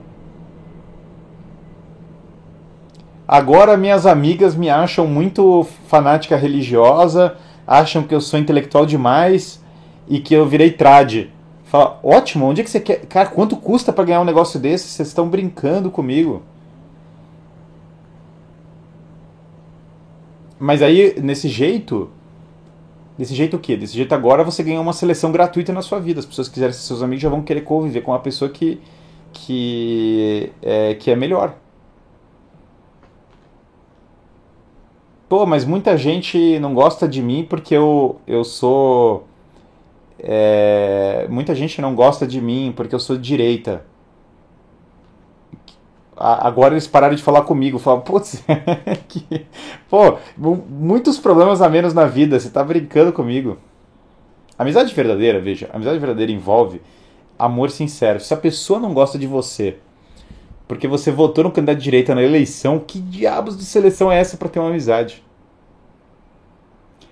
Agora 3.28 3.76
minhas 3.76 4.06
amigas 4.06 4.56
me 4.56 4.68
acham 4.68 5.06
muito 5.06 5.66
fanática 5.86 6.36
religiosa, 6.36 7.36
acham 7.64 8.02
que 8.02 8.14
eu 8.14 8.20
sou 8.20 8.40
intelectual 8.40 8.84
demais 8.84 9.62
e 10.08 10.18
que 10.18 10.34
eu 10.34 10.46
virei 10.46 10.72
trad. 10.72 11.28
Fala, 11.64 12.00
ótimo, 12.02 12.46
onde 12.46 12.60
é 12.60 12.64
que 12.64 12.70
você 12.70 12.80
quer? 12.80 13.06
Cara, 13.06 13.28
quanto 13.28 13.56
custa 13.56 13.92
para 13.92 14.04
ganhar 14.04 14.20
um 14.20 14.24
negócio 14.24 14.58
desse? 14.58 14.88
Vocês 14.88 15.08
estão 15.08 15.28
brincando 15.28 15.90
comigo. 15.92 16.42
Mas 20.62 20.80
aí, 20.80 21.20
nesse 21.20 21.48
jeito. 21.48 22.08
Desse 23.18 23.34
jeito 23.34 23.56
o 23.56 23.58
quê? 23.58 23.76
Desse 23.76 23.94
jeito 23.94 24.14
agora 24.14 24.44
você 24.44 24.62
ganha 24.62 24.80
uma 24.80 24.92
seleção 24.92 25.32
gratuita 25.32 25.72
na 25.72 25.82
sua 25.82 25.98
vida. 25.98 26.20
As 26.20 26.24
pessoas 26.24 26.46
que 26.46 26.54
quiserem 26.54 26.72
ser 26.72 26.82
seus 26.82 27.02
amigos 27.02 27.20
já 27.20 27.28
vão 27.28 27.42
querer 27.42 27.62
conviver 27.62 28.00
com 28.02 28.12
uma 28.12 28.20
pessoa 28.20 28.48
que, 28.48 28.80
que, 29.32 30.52
é, 30.62 30.94
que 30.94 31.10
é 31.10 31.16
melhor. 31.16 31.56
Pô, 35.28 35.44
mas 35.46 35.64
muita 35.64 35.96
gente 35.96 36.60
não 36.60 36.74
gosta 36.74 37.08
de 37.08 37.20
mim 37.20 37.44
porque 37.48 37.74
eu, 37.74 38.20
eu 38.24 38.44
sou 38.44 39.26
é, 40.20 41.26
muita 41.28 41.56
gente 41.56 41.80
não 41.80 41.92
gosta 41.92 42.24
de 42.24 42.40
mim 42.40 42.72
porque 42.76 42.94
eu 42.94 43.00
sou 43.00 43.16
de 43.16 43.22
direita. 43.22 43.84
Agora 46.16 46.74
eles 46.74 46.86
pararam 46.86 47.14
de 47.14 47.22
falar 47.22 47.42
comigo. 47.42 47.78
Falaram, 47.78 48.02
putz, 48.02 48.42
que... 49.08 49.46
pô, 49.88 50.18
muitos 50.36 51.18
problemas 51.18 51.62
a 51.62 51.68
menos 51.68 51.94
na 51.94 52.06
vida. 52.06 52.38
Você 52.38 52.50
tá 52.50 52.62
brincando 52.62 53.12
comigo. 53.12 53.58
Amizade 54.58 54.94
verdadeira, 54.94 55.40
veja, 55.40 55.68
amizade 55.72 55.98
verdadeira 55.98 56.30
envolve 56.30 56.80
amor 57.38 57.70
sincero. 57.70 58.20
Se 58.20 58.32
a 58.32 58.36
pessoa 58.36 58.78
não 58.78 58.94
gosta 58.94 59.18
de 59.18 59.26
você 59.26 59.78
porque 60.68 60.86
você 60.86 61.10
votou 61.10 61.44
no 61.44 61.50
candidato 61.50 61.78
de 61.78 61.84
direita 61.84 62.14
na 62.14 62.22
eleição, 62.22 62.78
que 62.78 62.98
diabos 62.98 63.58
de 63.58 63.64
seleção 63.64 64.10
é 64.10 64.18
essa 64.18 64.36
para 64.36 64.48
ter 64.48 64.58
uma 64.58 64.68
amizade? 64.68 65.22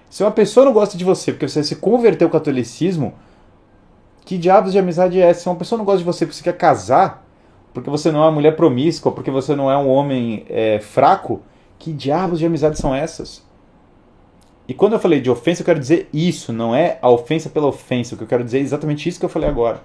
Se 0.08 0.22
uma 0.22 0.30
pessoa 0.30 0.64
não 0.64 0.72
gosta 0.72 0.96
de 0.96 1.04
você 1.04 1.32
porque 1.32 1.48
você 1.48 1.62
se 1.62 1.76
converteu 1.76 2.28
ao 2.28 2.32
catolicismo, 2.32 3.14
que 4.24 4.38
diabos 4.38 4.72
de 4.72 4.78
amizade 4.78 5.20
é 5.20 5.28
essa? 5.28 5.40
Se 5.40 5.48
uma 5.48 5.56
pessoa 5.56 5.78
não 5.78 5.84
gosta 5.84 5.98
de 5.98 6.04
você 6.04 6.24
porque 6.24 6.36
você 6.36 6.44
quer 6.44 6.56
casar, 6.56 7.26
porque 7.72 7.88
você 7.88 8.10
não 8.10 8.20
é 8.20 8.26
uma 8.26 8.32
mulher 8.32 8.56
promíscua, 8.56 9.12
porque 9.12 9.30
você 9.30 9.54
não 9.54 9.70
é 9.70 9.76
um 9.76 9.88
homem 9.88 10.44
é, 10.48 10.80
fraco, 10.80 11.40
que 11.78 11.92
diabos 11.92 12.38
de 12.38 12.46
amizade 12.46 12.78
são 12.78 12.94
essas? 12.94 13.44
E 14.66 14.74
quando 14.74 14.92
eu 14.92 15.00
falei 15.00 15.20
de 15.20 15.30
ofensa, 15.30 15.62
eu 15.62 15.66
quero 15.66 15.80
dizer 15.80 16.08
isso, 16.12 16.52
não 16.52 16.74
é 16.74 16.98
a 17.02 17.10
ofensa 17.10 17.48
pela 17.50 17.66
ofensa. 17.66 18.14
O 18.14 18.18
que 18.18 18.24
eu 18.24 18.28
quero 18.28 18.44
dizer 18.44 18.58
é 18.58 18.60
exatamente 18.60 19.08
isso 19.08 19.18
que 19.18 19.24
eu 19.24 19.30
falei 19.30 19.48
agora. 19.48 19.80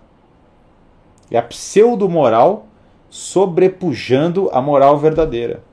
É 1.32 1.38
a 1.38 1.42
pseudo-moral 1.42 2.68
sobrepujando 3.10 4.50
a 4.54 4.62
moral 4.62 4.98
verdadeira. 4.98 5.64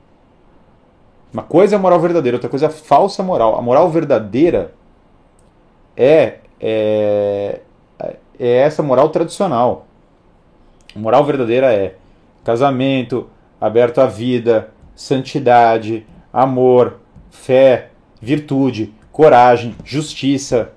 Uma 1.33 1.43
coisa 1.43 1.75
é 1.75 1.79
a 1.79 1.81
moral 1.81 1.99
verdadeira, 2.01 2.37
outra 2.37 2.49
coisa 2.49 2.67
é 2.67 2.69
a 2.69 2.71
falsa 2.71 3.23
moral. 3.23 3.59
A 3.59 3.63
moral 3.63 3.91
verdadeira 3.91 4.73
é, 5.97 6.39
é, 6.61 7.61
é 8.39 8.57
essa 8.59 8.83
moral 8.83 9.09
tradicional. 9.09 9.87
A 10.95 10.99
moral 10.99 11.25
verdadeira 11.25 11.73
é 11.73 11.97
casamento, 12.45 13.29
aberto 13.61 14.01
à 14.01 14.07
vida, 14.07 14.71
santidade, 14.95 16.07
amor, 16.33 16.99
fé, 17.31 17.91
virtude, 18.21 18.95
coragem, 19.11 19.75
justiça. 19.85 20.73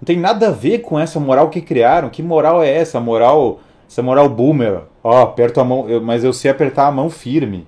Não 0.00 0.06
tem 0.06 0.18
nada 0.18 0.48
a 0.48 0.50
ver 0.50 0.80
com 0.80 0.98
essa 0.98 1.18
moral 1.18 1.48
que 1.48 1.60
criaram. 1.60 2.10
Que 2.10 2.22
moral 2.22 2.62
é 2.62 2.70
essa? 2.70 3.00
Moral, 3.00 3.60
essa 3.88 4.02
moral 4.02 4.28
boomer. 4.28 4.82
Ó, 5.02 5.10
oh, 5.10 5.22
aperto 5.22 5.60
a 5.60 5.64
mão, 5.64 5.86
mas 6.02 6.24
eu 6.24 6.32
sei 6.32 6.50
apertar 6.50 6.86
a 6.86 6.92
mão 6.92 7.08
firme. 7.08 7.66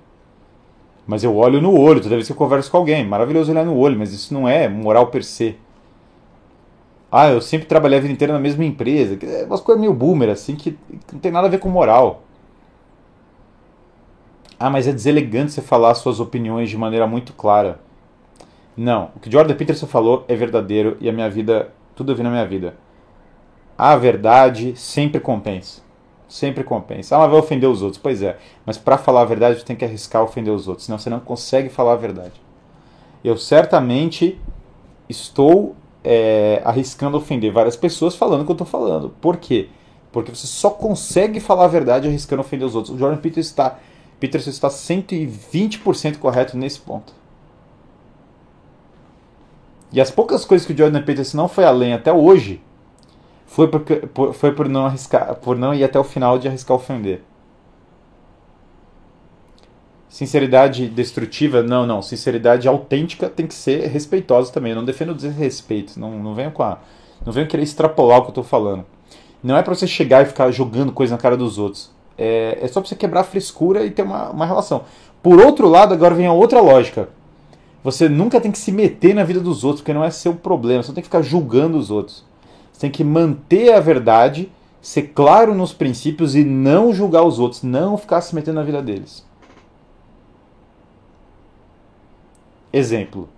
Mas 1.06 1.22
eu 1.22 1.36
olho 1.36 1.60
no 1.60 1.78
olho 1.78 2.00
toda 2.00 2.16
vez 2.16 2.26
que 2.26 2.32
eu 2.32 2.36
converso 2.36 2.70
com 2.70 2.76
alguém. 2.76 3.06
Maravilhoso 3.06 3.52
olhar 3.52 3.64
no 3.64 3.76
olho, 3.76 3.98
mas 3.98 4.12
isso 4.12 4.34
não 4.34 4.48
é 4.48 4.68
moral 4.68 5.06
per 5.06 5.22
se. 5.24 5.56
Ah, 7.10 7.28
eu 7.28 7.40
sempre 7.40 7.66
trabalhei 7.66 7.98
a 7.98 8.02
vida 8.02 8.12
inteira 8.12 8.32
na 8.32 8.40
mesma 8.40 8.64
empresa. 8.64 9.16
É 9.22 9.44
umas 9.44 9.60
coisas 9.60 9.80
meio 9.80 9.94
boomer, 9.94 10.28
assim, 10.28 10.56
que 10.56 10.76
não 11.12 11.20
tem 11.20 11.30
nada 11.30 11.46
a 11.46 11.50
ver 11.50 11.58
com 11.58 11.68
moral. 11.68 12.24
Ah, 14.58 14.70
mas 14.70 14.88
é 14.88 14.92
deselegante 14.92 15.52
você 15.52 15.62
falar 15.62 15.94
suas 15.94 16.18
opiniões 16.18 16.70
de 16.70 16.76
maneira 16.76 17.06
muito 17.06 17.32
clara. 17.32 17.78
Não, 18.76 19.10
o 19.16 19.20
que 19.20 19.30
Jordan 19.30 19.54
Peterson 19.54 19.86
falou 19.86 20.24
é 20.28 20.34
verdadeiro 20.34 20.96
e 21.00 21.08
a 21.08 21.12
minha 21.12 21.28
vida, 21.30 21.70
tudo 21.94 22.12
eu 22.12 22.24
na 22.24 22.30
minha 22.30 22.46
vida. 22.46 22.74
A 23.76 23.96
verdade 23.96 24.74
sempre 24.76 25.20
compensa. 25.20 25.82
Sempre 26.28 26.64
compensa. 26.64 27.16
Ah, 27.16 27.20
mas 27.20 27.30
vai 27.30 27.38
ofender 27.38 27.68
os 27.68 27.82
outros. 27.82 28.00
Pois 28.02 28.22
é. 28.22 28.38
Mas 28.64 28.76
para 28.78 28.98
falar 28.98 29.22
a 29.22 29.24
verdade, 29.24 29.60
tu 29.60 29.64
tem 29.64 29.76
que 29.76 29.84
arriscar 29.84 30.22
ofender 30.22 30.52
os 30.52 30.66
outros. 30.66 30.86
Senão 30.86 30.98
você 30.98 31.10
não 31.10 31.20
consegue 31.20 31.68
falar 31.68 31.92
a 31.92 31.96
verdade. 31.96 32.40
Eu 33.22 33.36
certamente 33.36 34.38
estou 35.08 35.76
é, 36.02 36.62
arriscando 36.64 37.16
ofender 37.16 37.52
várias 37.52 37.76
pessoas 37.76 38.14
falando 38.14 38.42
o 38.42 38.44
que 38.44 38.50
eu 38.50 38.54
estou 38.54 38.66
falando. 38.66 39.10
Por 39.20 39.36
quê? 39.36 39.68
Porque 40.10 40.34
você 40.34 40.46
só 40.46 40.70
consegue 40.70 41.40
falar 41.40 41.64
a 41.64 41.68
verdade 41.68 42.08
arriscando 42.08 42.40
ofender 42.40 42.66
os 42.66 42.74
outros. 42.74 42.94
O 42.94 42.98
Jordan 42.98 43.18
Peterson 43.18 43.50
está 43.50 43.78
Peterson 44.18 44.50
está 44.50 44.68
120% 44.68 46.18
correto 46.18 46.56
nesse 46.56 46.80
ponto. 46.80 47.12
E 49.92 50.00
as 50.00 50.10
poucas 50.10 50.44
coisas 50.44 50.66
que 50.66 50.72
o 50.72 50.76
Jordan 50.76 51.02
Peterson 51.02 51.36
não 51.36 51.48
foi 51.48 51.64
além 51.64 51.92
até 51.92 52.12
hoje 52.12 52.60
foi, 53.46 53.68
porque, 53.68 53.96
por, 53.96 54.34
foi 54.34 54.52
por, 54.52 54.68
não 54.68 54.86
arriscar, 54.86 55.36
por 55.36 55.56
não 55.56 55.72
ir 55.72 55.84
até 55.84 55.98
o 55.98 56.04
final 56.04 56.38
de 56.38 56.48
arriscar 56.48 56.76
ofender. 56.76 57.22
Sinceridade 60.08 60.88
destrutiva? 60.88 61.62
Não, 61.62 61.86
não. 61.86 62.02
Sinceridade 62.02 62.66
autêntica 62.66 63.28
tem 63.28 63.46
que 63.46 63.54
ser 63.54 63.86
respeitosa 63.88 64.52
também. 64.52 64.72
Eu 64.72 64.76
não 64.76 64.84
defendo 64.84 65.10
o 65.10 65.14
desrespeito. 65.14 65.98
Não, 66.00 66.18
não 66.18 66.34
venho 66.34 66.50
com 66.50 66.62
a. 66.62 66.78
Não 67.24 67.32
venho 67.32 67.46
querer 67.46 67.62
extrapolar 67.62 68.18
o 68.18 68.22
que 68.22 68.28
eu 68.28 68.30
estou 68.30 68.44
falando. 68.44 68.84
Não 69.42 69.56
é 69.56 69.62
para 69.62 69.74
você 69.74 69.86
chegar 69.86 70.22
e 70.22 70.26
ficar 70.26 70.50
jogando 70.50 70.90
coisa 70.90 71.14
na 71.14 71.20
cara 71.20 71.36
dos 71.36 71.58
outros. 71.58 71.94
É, 72.18 72.58
é 72.60 72.68
só 72.68 72.80
pra 72.80 72.88
você 72.88 72.96
quebrar 72.96 73.20
a 73.20 73.24
frescura 73.24 73.84
e 73.84 73.90
ter 73.90 74.02
uma, 74.02 74.30
uma 74.30 74.46
relação. 74.46 74.84
Por 75.22 75.40
outro 75.40 75.68
lado, 75.68 75.92
agora 75.92 76.14
vem 76.14 76.26
a 76.26 76.32
outra 76.32 76.60
lógica. 76.60 77.08
Você 77.82 78.08
nunca 78.08 78.40
tem 78.40 78.50
que 78.50 78.58
se 78.58 78.72
meter 78.72 79.14
na 79.14 79.22
vida 79.24 79.40
dos 79.40 79.62
outros, 79.62 79.80
porque 79.80 79.94
não 79.94 80.04
é 80.04 80.10
seu 80.10 80.34
problema. 80.34 80.82
Você 80.82 80.88
não 80.88 80.94
tem 80.94 81.02
que 81.02 81.08
ficar 81.08 81.22
julgando 81.22 81.78
os 81.78 81.90
outros. 81.90 82.24
Você 82.72 82.80
tem 82.80 82.90
que 82.90 83.04
manter 83.04 83.72
a 83.72 83.80
verdade, 83.80 84.50
ser 84.80 85.12
claro 85.14 85.54
nos 85.54 85.72
princípios 85.72 86.34
e 86.34 86.44
não 86.44 86.92
julgar 86.92 87.22
os 87.22 87.38
outros, 87.38 87.62
não 87.62 87.96
ficar 87.96 88.20
se 88.20 88.34
metendo 88.34 88.56
na 88.56 88.64
vida 88.64 88.82
deles. 88.82 89.24
Exemplo. 92.72 93.28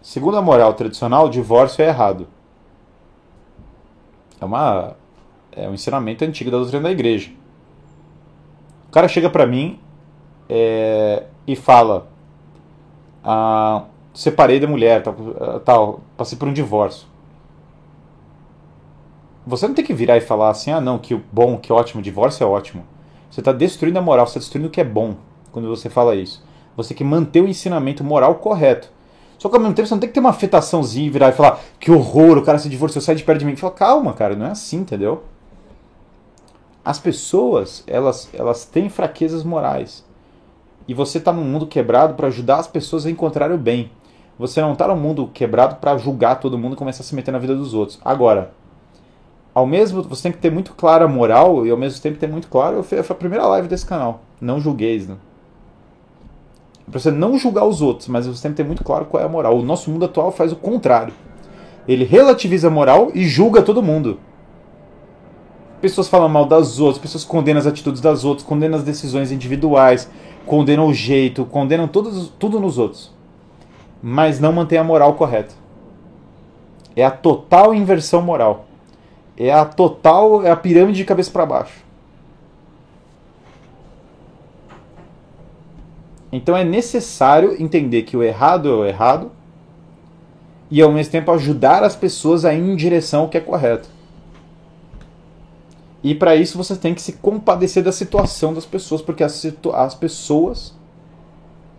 Segundo 0.00 0.36
a 0.36 0.42
moral 0.42 0.72
tradicional, 0.74 1.26
o 1.26 1.30
divórcio 1.30 1.82
é 1.82 1.88
errado. 1.88 2.28
É 4.40 4.44
uma 4.44 4.96
é 5.52 5.68
um 5.68 5.74
ensinamento 5.74 6.24
antigo 6.24 6.50
da 6.50 6.58
doutrina 6.58 6.84
da 6.84 6.92
igreja. 6.92 7.30
Cara 8.96 9.08
chega 9.08 9.28
para 9.28 9.46
mim 9.46 9.78
é, 10.48 11.24
e 11.46 11.54
fala: 11.54 12.08
ah, 13.22 13.84
separei 14.14 14.58
da 14.58 14.66
mulher, 14.66 15.02
tal, 15.02 15.60
tal, 15.66 16.00
passei 16.16 16.38
por 16.38 16.48
um 16.48 16.52
divórcio. 16.54 17.06
Você 19.46 19.68
não 19.68 19.74
tem 19.74 19.84
que 19.84 19.92
virar 19.92 20.16
e 20.16 20.22
falar 20.22 20.48
assim: 20.48 20.70
ah, 20.70 20.80
não, 20.80 20.98
que 20.98 21.14
bom, 21.30 21.58
que 21.58 21.70
ótimo, 21.70 22.00
divórcio 22.00 22.42
é 22.42 22.46
ótimo. 22.46 22.86
Você 23.30 23.42
está 23.42 23.52
destruindo 23.52 23.98
a 23.98 24.00
moral, 24.00 24.26
você 24.26 24.38
está 24.38 24.40
destruindo 24.40 24.68
o 24.68 24.70
que 24.70 24.80
é 24.80 24.84
bom 24.84 25.16
quando 25.52 25.68
você 25.68 25.90
fala 25.90 26.16
isso. 26.16 26.42
Você 26.74 26.94
tem 26.94 26.96
que 26.96 27.04
manter 27.04 27.42
o 27.42 27.46
ensinamento 27.46 28.02
moral 28.02 28.36
correto. 28.36 28.88
Só 29.36 29.50
que 29.50 29.56
ao 29.56 29.60
mesmo 29.60 29.74
tempo 29.74 29.86
você 29.86 29.94
não 29.94 30.00
tem 30.00 30.08
que 30.08 30.14
ter 30.14 30.20
uma 30.20 30.30
afetaçãozinha 30.30 31.06
e 31.06 31.10
virar 31.10 31.28
e 31.28 31.32
falar 31.32 31.60
que 31.78 31.90
horror, 31.90 32.38
o 32.38 32.42
cara 32.42 32.58
se 32.58 32.70
divorciou, 32.70 33.02
sai 33.02 33.14
de 33.14 33.24
perto 33.24 33.40
de 33.40 33.44
mim. 33.44 33.56
Fala, 33.56 33.74
calma, 33.74 34.14
cara, 34.14 34.34
não 34.34 34.46
é 34.46 34.52
assim, 34.52 34.78
entendeu? 34.78 35.22
As 36.86 37.00
pessoas, 37.00 37.82
elas, 37.84 38.30
elas 38.32 38.64
têm 38.64 38.88
fraquezas 38.88 39.42
morais. 39.42 40.04
E 40.86 40.94
você 40.94 41.18
está 41.18 41.32
num 41.32 41.42
mundo 41.42 41.66
quebrado 41.66 42.14
para 42.14 42.28
ajudar 42.28 42.58
as 42.58 42.68
pessoas 42.68 43.04
a 43.04 43.10
encontrarem 43.10 43.56
o 43.56 43.58
bem. 43.58 43.90
Você 44.38 44.60
não 44.60 44.72
está 44.72 44.86
num 44.86 44.94
mundo 44.94 45.28
quebrado 45.34 45.80
para 45.80 45.98
julgar 45.98 46.38
todo 46.38 46.56
mundo 46.56 46.74
e 46.74 46.76
começar 46.76 47.02
a 47.02 47.04
se 47.04 47.12
meter 47.12 47.32
na 47.32 47.40
vida 47.40 47.56
dos 47.56 47.74
outros. 47.74 47.98
Agora, 48.04 48.52
ao 49.52 49.66
mesmo 49.66 50.00
você 50.04 50.22
tem 50.22 50.30
que 50.30 50.38
ter 50.38 50.52
muito 50.52 50.74
clara 50.74 51.06
a 51.06 51.08
moral 51.08 51.66
e 51.66 51.70
ao 51.72 51.76
mesmo 51.76 52.00
tempo 52.00 52.18
ter 52.18 52.28
muito 52.28 52.46
claro, 52.46 52.84
foi 52.84 53.00
a 53.00 53.14
primeira 53.14 53.44
live 53.48 53.66
desse 53.66 53.84
canal. 53.84 54.20
Não 54.40 54.60
julgueis, 54.60 55.08
né? 55.08 55.16
Pra 56.88 57.00
você 57.00 57.10
não 57.10 57.36
julgar 57.36 57.64
os 57.64 57.82
outros, 57.82 58.06
mas 58.06 58.28
você 58.28 58.42
tem 58.42 58.52
que 58.52 58.58
ter 58.58 58.64
muito 58.64 58.84
claro 58.84 59.06
qual 59.06 59.20
é 59.20 59.26
a 59.26 59.28
moral. 59.28 59.58
O 59.58 59.62
nosso 59.64 59.90
mundo 59.90 60.04
atual 60.04 60.30
faz 60.30 60.52
o 60.52 60.56
contrário. 60.56 61.12
Ele 61.88 62.04
relativiza 62.04 62.68
a 62.68 62.70
moral 62.70 63.10
e 63.12 63.24
julga 63.24 63.60
todo 63.60 63.82
mundo. 63.82 64.20
Pessoas 65.86 66.08
falam 66.08 66.28
mal 66.28 66.44
das 66.44 66.80
outras, 66.80 67.00
pessoas 67.00 67.22
condenam 67.22 67.60
as 67.60 67.66
atitudes 67.66 68.00
das 68.00 68.24
outras, 68.24 68.44
condenam 68.44 68.76
as 68.76 68.82
decisões 68.82 69.30
individuais, 69.30 70.10
condenam 70.44 70.88
o 70.88 70.92
jeito, 70.92 71.44
condenam 71.44 71.86
tudo, 71.86 72.58
nos 72.58 72.76
outros. 72.76 73.14
Mas 74.02 74.40
não 74.40 74.52
mantém 74.52 74.80
a 74.80 74.82
moral 74.82 75.14
correta. 75.14 75.54
É 76.96 77.04
a 77.04 77.10
total 77.12 77.72
inversão 77.72 78.20
moral. 78.20 78.66
É 79.36 79.52
a 79.52 79.64
total, 79.64 80.44
é 80.44 80.50
a 80.50 80.56
pirâmide 80.56 80.98
de 80.98 81.04
cabeça 81.04 81.30
para 81.30 81.46
baixo. 81.46 81.84
Então 86.32 86.56
é 86.56 86.64
necessário 86.64 87.62
entender 87.62 88.02
que 88.02 88.16
o 88.16 88.24
errado 88.24 88.68
é 88.68 88.72
o 88.72 88.84
errado 88.84 89.30
e 90.68 90.82
ao 90.82 90.90
mesmo 90.90 91.12
tempo 91.12 91.30
ajudar 91.30 91.84
as 91.84 91.94
pessoas 91.94 92.44
a 92.44 92.52
ir 92.52 92.58
em 92.58 92.74
direção 92.74 93.20
ao 93.20 93.28
que 93.28 93.38
é 93.38 93.40
correto. 93.40 93.94
E 96.06 96.14
para 96.14 96.36
isso 96.36 96.56
você 96.56 96.76
tem 96.76 96.94
que 96.94 97.02
se 97.02 97.14
compadecer 97.14 97.82
da 97.82 97.90
situação 97.90 98.54
das 98.54 98.64
pessoas, 98.64 99.02
porque 99.02 99.24
as, 99.24 99.44
as 99.74 99.92
pessoas 99.92 100.72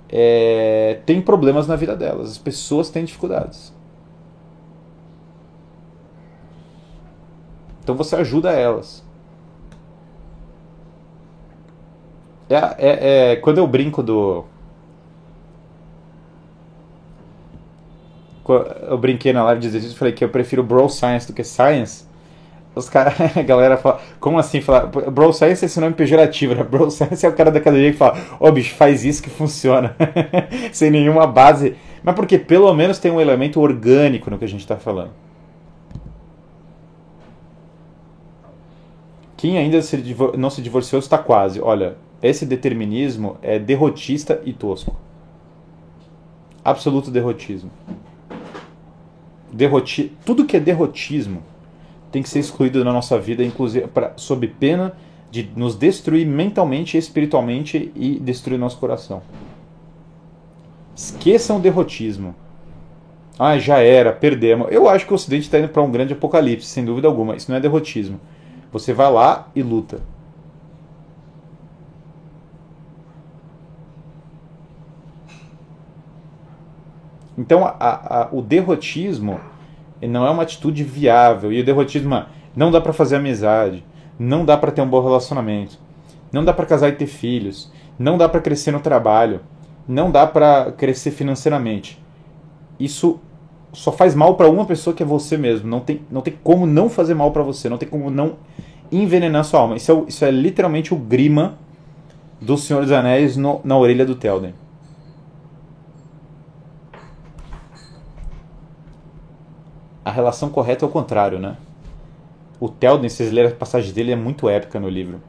é, 0.09 0.99
têm 1.05 1.21
problemas 1.21 1.65
na 1.65 1.77
vida 1.77 1.95
delas, 1.95 2.31
as 2.31 2.37
pessoas 2.37 2.89
têm 2.89 3.05
dificuldades. 3.05 3.73
Então 7.81 7.95
você 7.95 8.17
ajuda 8.17 8.51
elas. 8.51 9.01
É, 12.49 12.55
é, 12.55 13.31
é, 13.31 13.35
quando 13.37 13.59
eu 13.59 13.67
brinco 13.67 14.03
do. 14.03 14.43
Eu 18.89 18.97
brinquei 18.97 19.31
na 19.31 19.45
live 19.45 19.61
de 19.61 19.67
exercício 19.67 19.95
e 19.95 19.97
falei 19.97 20.13
que 20.13 20.21
eu 20.25 20.29
prefiro 20.29 20.63
Bro 20.63 20.89
Science 20.89 21.25
do 21.27 21.31
que 21.31 21.45
Science. 21.45 22.06
Os 22.77 22.89
caras, 22.89 23.15
a 23.35 23.41
galera 23.41 23.77
fala, 23.77 23.99
como 24.19 24.37
assim? 24.37 24.61
Fala, 24.61 24.85
Bro 24.85 25.33
Science 25.33 25.63
é 25.63 25.65
esse 25.65 25.79
nome 25.79 25.95
pejorativo, 25.95 26.53
né? 26.55 26.63
Bro 26.69 26.91
Science 26.91 27.25
é 27.25 27.29
o 27.29 27.33
cara 27.33 27.51
da 27.51 27.59
academia 27.59 27.91
que 27.91 27.97
fala, 27.97 28.17
ô 28.39 28.47
oh, 28.47 28.51
bicho, 28.51 28.75
faz 28.75 29.03
isso 29.03 29.21
que 29.23 29.29
funciona. 29.29 29.95
Sem 30.71 30.91
nenhuma 30.91 31.25
base. 31.25 31.75
Mas 32.03 32.15
porque 32.15 32.37
pelo 32.37 32.73
menos 32.73 32.99
tem 32.99 33.11
um 33.11 33.19
elemento 33.19 33.59
orgânico 33.59 34.29
no 34.29 34.37
que 34.37 34.45
a 34.45 34.47
gente 34.47 34.61
está 34.61 34.77
falando. 34.77 35.11
Quem 39.35 39.57
ainda 39.57 39.81
se 39.81 40.15
não 40.37 40.49
se 40.49 40.61
divorciou 40.61 40.99
está 40.99 41.17
quase. 41.17 41.61
Olha, 41.61 41.95
esse 42.21 42.45
determinismo 42.45 43.37
é 43.41 43.59
derrotista 43.59 44.41
e 44.43 44.51
tosco. 44.51 44.95
Absoluto 46.65 47.11
derrotismo. 47.11 47.69
Derroti... 49.51 50.11
Tudo 50.25 50.45
que 50.45 50.57
é 50.57 50.59
derrotismo 50.59 51.43
tem 52.17 52.23
que 52.23 52.29
ser 52.29 52.39
excluído 52.39 52.83
da 52.83 52.91
nossa 52.91 53.19
vida, 53.19 53.43
inclusive 53.43 53.85
pra, 53.87 54.13
sob 54.15 54.47
pena 54.47 54.93
de 55.29 55.47
nos 55.55 55.75
destruir 55.75 56.25
mentalmente 56.25 56.97
espiritualmente 56.97 57.91
e 57.95 58.17
destruir 58.19 58.57
nosso 58.57 58.79
coração. 58.79 59.21
Esqueçam 60.95 61.57
o 61.57 61.59
derrotismo. 61.59 62.33
Ah, 63.37 63.59
já 63.59 63.77
era, 63.77 64.11
perdemos. 64.11 64.67
Eu 64.71 64.89
acho 64.89 65.05
que 65.05 65.11
o 65.11 65.15
Ocidente 65.15 65.43
está 65.43 65.59
indo 65.59 65.69
para 65.69 65.83
um 65.83 65.91
grande 65.91 66.13
apocalipse, 66.13 66.65
sem 66.65 66.83
dúvida 66.83 67.07
alguma. 67.07 67.35
Isso 67.35 67.51
não 67.51 67.57
é 67.57 67.61
derrotismo. 67.61 68.19
Você 68.71 68.93
vai 68.93 69.11
lá 69.11 69.47
e 69.55 69.61
luta. 69.61 70.01
Então, 77.37 77.63
a, 77.63 78.23
a, 78.23 78.29
o 78.31 78.41
derrotismo 78.41 79.39
não 80.01 80.25
é 80.27 80.29
uma 80.29 80.43
atitude 80.43 80.83
viável. 80.83 81.51
E 81.51 81.61
o 81.61 81.65
derrotismo 81.65 82.13
é, 82.15 82.25
não 82.55 82.69
dá 82.69 82.81
para 82.81 82.93
fazer 82.93 83.15
amizade, 83.15 83.83
não 84.19 84.43
dá 84.43 84.57
para 84.57 84.71
ter 84.71 84.81
um 84.81 84.87
bom 84.87 85.01
relacionamento, 85.01 85.79
não 86.31 86.43
dá 86.43 86.53
para 86.53 86.65
casar 86.65 86.89
e 86.89 86.93
ter 86.93 87.07
filhos, 87.07 87.71
não 87.97 88.17
dá 88.17 88.27
para 88.27 88.41
crescer 88.41 88.71
no 88.71 88.79
trabalho, 88.79 89.39
não 89.87 90.11
dá 90.11 90.27
para 90.27 90.71
crescer 90.73 91.11
financeiramente. 91.11 92.03
Isso 92.79 93.19
só 93.73 93.91
faz 93.91 94.13
mal 94.13 94.35
para 94.35 94.49
uma 94.49 94.65
pessoa 94.65 94.93
que 94.93 95.03
é 95.03 95.05
você 95.05 95.37
mesmo. 95.37 95.67
Não 95.67 95.79
tem, 95.79 96.01
não 96.11 96.21
tem 96.21 96.33
como 96.43 96.65
não 96.65 96.89
fazer 96.89 97.13
mal 97.13 97.31
para 97.31 97.43
você, 97.43 97.69
não 97.69 97.77
tem 97.77 97.87
como 97.87 98.09
não 98.09 98.35
envenenar 98.91 99.43
sua 99.43 99.61
alma. 99.61 99.75
Isso 99.75 99.91
é, 99.91 100.03
isso 100.09 100.25
é 100.25 100.31
literalmente 100.31 100.93
o 100.93 100.97
grima 100.97 101.57
do 102.39 102.57
Senhor 102.57 102.81
dos 102.81 102.91
Anéis 102.91 103.37
no, 103.37 103.61
na 103.63 103.77
orelha 103.77 104.05
do 104.05 104.15
Telden. 104.15 104.53
A 110.07 110.11
relação 110.11 110.49
correta 110.49 110.85
é 110.85 110.87
o 110.87 110.89
contrário, 110.89 111.37
né? 111.37 111.57
O 112.61 112.69
Telden, 112.69 113.09
vocês 113.09 113.29
leram 113.29 113.49
a 113.49 113.53
passagem 113.53 113.93
dele, 113.93 114.13
é 114.13 114.15
muito 114.15 114.47
épica 114.47 114.79
no 114.79 114.87
livro. 114.87 115.21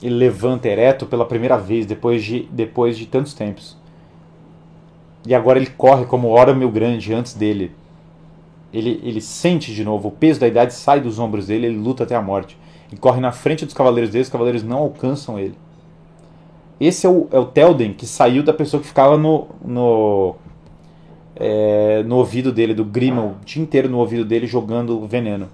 Ele 0.00 0.14
levanta 0.14 0.68
ereto 0.68 1.04
pela 1.04 1.26
primeira 1.26 1.58
vez, 1.58 1.84
depois 1.84 2.22
de, 2.22 2.48
depois 2.52 2.96
de 2.96 3.06
tantos 3.06 3.34
tempos. 3.34 3.76
E 5.26 5.34
agora 5.34 5.58
ele 5.58 5.66
corre 5.66 6.04
como 6.04 6.28
hora 6.28 6.54
meu 6.54 6.70
grande 6.70 7.12
antes 7.12 7.34
dele. 7.34 7.72
Ele, 8.72 9.00
ele 9.02 9.20
sente 9.20 9.74
de 9.74 9.82
novo, 9.82 10.06
o 10.06 10.12
peso 10.12 10.38
da 10.38 10.46
idade 10.46 10.72
sai 10.72 11.00
dos 11.00 11.18
ombros 11.18 11.48
dele, 11.48 11.66
ele 11.66 11.78
luta 11.78 12.04
até 12.04 12.14
a 12.14 12.22
morte. 12.22 12.56
Ele 12.88 13.00
corre 13.00 13.20
na 13.20 13.32
frente 13.32 13.64
dos 13.64 13.74
cavaleiros 13.74 14.12
dele, 14.12 14.22
os 14.22 14.30
cavaleiros 14.30 14.62
não 14.62 14.78
alcançam 14.78 15.40
ele. 15.40 15.56
Esse 16.78 17.04
é 17.04 17.10
o, 17.10 17.26
é 17.32 17.38
o 17.40 17.46
Telden 17.46 17.94
que 17.94 18.06
saiu 18.06 18.44
da 18.44 18.54
pessoa 18.54 18.80
que 18.80 18.86
ficava 18.86 19.18
no, 19.18 19.48
no 19.64 20.36
é, 21.44 22.04
no 22.04 22.18
ouvido 22.18 22.52
dele, 22.52 22.72
do 22.72 22.84
Grima, 22.84 23.20
o 23.20 23.34
dia 23.44 23.60
inteiro 23.60 23.88
no 23.88 23.98
ouvido 23.98 24.24
dele 24.24 24.46
jogando 24.46 25.04
veneno. 25.08 25.48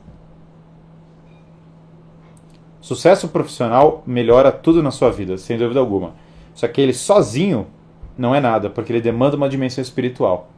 Sucesso 2.78 3.28
profissional 3.28 4.02
melhora 4.06 4.52
tudo 4.52 4.82
na 4.82 4.90
sua 4.90 5.10
vida, 5.10 5.38
sem 5.38 5.56
dúvida 5.56 5.80
alguma. 5.80 6.12
Só 6.54 6.68
que 6.68 6.78
ele 6.78 6.92
sozinho 6.92 7.66
não 8.18 8.34
é 8.34 8.40
nada, 8.40 8.68
porque 8.68 8.92
ele 8.92 9.00
demanda 9.00 9.34
uma 9.34 9.48
dimensão 9.48 9.80
espiritual. 9.80 10.50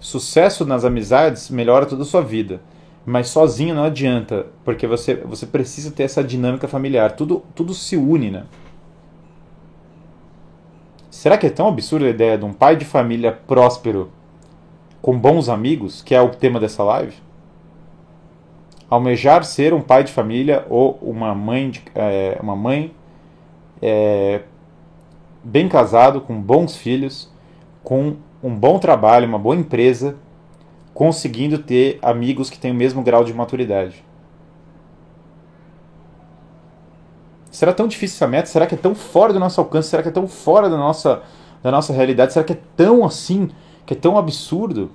Sucesso 0.00 0.64
nas 0.64 0.86
amizades 0.86 1.50
melhora 1.50 1.84
toda 1.84 2.02
a 2.02 2.06
sua 2.06 2.22
vida, 2.22 2.62
mas 3.04 3.28
sozinho 3.28 3.74
não 3.74 3.84
adianta, 3.84 4.46
porque 4.64 4.86
você, 4.86 5.16
você 5.16 5.44
precisa 5.44 5.90
ter 5.90 6.04
essa 6.04 6.24
dinâmica 6.24 6.66
familiar. 6.66 7.12
Tudo, 7.12 7.42
tudo 7.54 7.74
se 7.74 7.94
une, 7.94 8.30
né? 8.30 8.44
Será 11.10 11.36
que 11.36 11.46
é 11.46 11.50
tão 11.50 11.68
absurda 11.68 12.06
a 12.06 12.10
ideia 12.10 12.38
de 12.38 12.44
um 12.46 12.54
pai 12.54 12.74
de 12.74 12.86
família 12.86 13.32
próspero 13.32 14.10
com 15.02 15.18
bons 15.18 15.48
amigos, 15.48 16.00
que 16.00 16.14
é 16.14 16.22
o 16.22 16.30
tema 16.30 16.60
dessa 16.60 16.84
live? 16.84 17.16
Almejar 18.88 19.44
ser 19.44 19.74
um 19.74 19.80
pai 19.80 20.04
de 20.04 20.12
família 20.12 20.64
ou 20.70 20.96
uma 21.02 21.34
mãe, 21.34 21.70
de, 21.70 21.82
é, 21.94 22.38
uma 22.40 22.54
mãe 22.54 22.94
é, 23.80 24.42
bem 25.42 25.68
casado, 25.68 26.20
com 26.20 26.40
bons 26.40 26.76
filhos, 26.76 27.28
com 27.82 28.16
um 28.42 28.54
bom 28.54 28.78
trabalho, 28.78 29.26
uma 29.26 29.38
boa 29.38 29.56
empresa, 29.56 30.16
conseguindo 30.94 31.58
ter 31.58 31.98
amigos 32.00 32.48
que 32.48 32.58
têm 32.58 32.70
o 32.70 32.74
mesmo 32.74 33.02
grau 33.02 33.24
de 33.24 33.34
maturidade. 33.34 34.04
Será 37.50 37.72
tão 37.72 37.88
difícil 37.88 38.16
essa 38.16 38.28
meta? 38.28 38.46
Será 38.46 38.66
que 38.66 38.74
é 38.74 38.78
tão 38.78 38.94
fora 38.94 39.32
do 39.32 39.40
nosso 39.40 39.60
alcance? 39.60 39.88
Será 39.88 40.02
que 40.02 40.08
é 40.08 40.12
tão 40.12 40.28
fora 40.28 40.70
da 40.70 40.76
nossa, 40.76 41.22
da 41.62 41.70
nossa 41.70 41.92
realidade? 41.92 42.32
Será 42.32 42.44
que 42.44 42.52
é 42.52 42.58
tão 42.76 43.04
assim? 43.04 43.50
Que 43.86 43.94
é 43.94 43.96
tão 43.96 44.16
absurdo? 44.16 44.90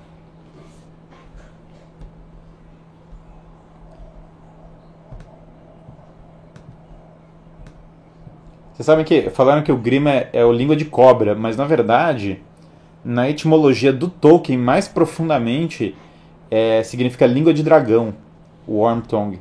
Vocês 8.74 8.86
sabem 8.86 9.04
que 9.04 9.32
falaram 9.32 9.64
que 9.64 9.72
o 9.72 9.78
Grima 9.78 10.12
é, 10.12 10.30
é 10.34 10.46
o 10.46 10.52
língua 10.52 10.76
de 10.76 10.86
cobra, 10.86 11.34
mas 11.34 11.58
na 11.58 11.66
verdade, 11.66 12.40
na 13.04 13.28
etimologia 13.28 13.92
do 13.92 14.08
Tolkien, 14.08 14.56
mais 14.56 14.88
profundamente, 14.88 15.96
é, 16.52 16.84
significa 16.84 17.26
língua 17.26 17.54
de 17.54 17.64
dragão, 17.64 18.14
o 18.68 18.74
Worm 18.74 19.02
Tongue. 19.02 19.40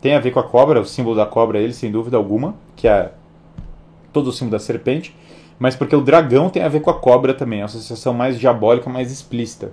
Tem 0.00 0.14
a 0.14 0.20
ver 0.20 0.30
com 0.30 0.38
a 0.38 0.44
cobra, 0.44 0.80
o 0.80 0.86
símbolo 0.86 1.16
da 1.16 1.26
cobra 1.26 1.58
é 1.58 1.62
ele, 1.62 1.72
sem 1.72 1.90
dúvida 1.90 2.16
alguma, 2.16 2.54
que 2.76 2.86
é 2.86 3.10
todo 4.12 4.28
o 4.28 4.32
símbolo 4.32 4.52
da 4.52 4.58
serpente, 4.60 5.12
mas 5.62 5.76
porque 5.76 5.94
o 5.94 6.00
dragão 6.00 6.50
tem 6.50 6.64
a 6.64 6.68
ver 6.68 6.80
com 6.80 6.90
a 6.90 6.98
cobra 6.98 7.32
também, 7.32 7.60
é 7.60 7.62
uma 7.62 7.66
associação 7.66 8.12
mais 8.12 8.36
diabólica, 8.36 8.90
mais 8.90 9.12
explícita. 9.12 9.70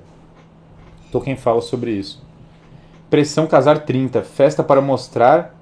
Tolkien 1.11 1.35
fala 1.35 1.61
sobre 1.61 1.89
isso. 1.89 2.23
Pressão 3.09 3.47
Casar 3.47 3.79
30, 3.79 4.21
festa 4.21 4.63
para 4.63 4.81
mostrar 4.81 5.55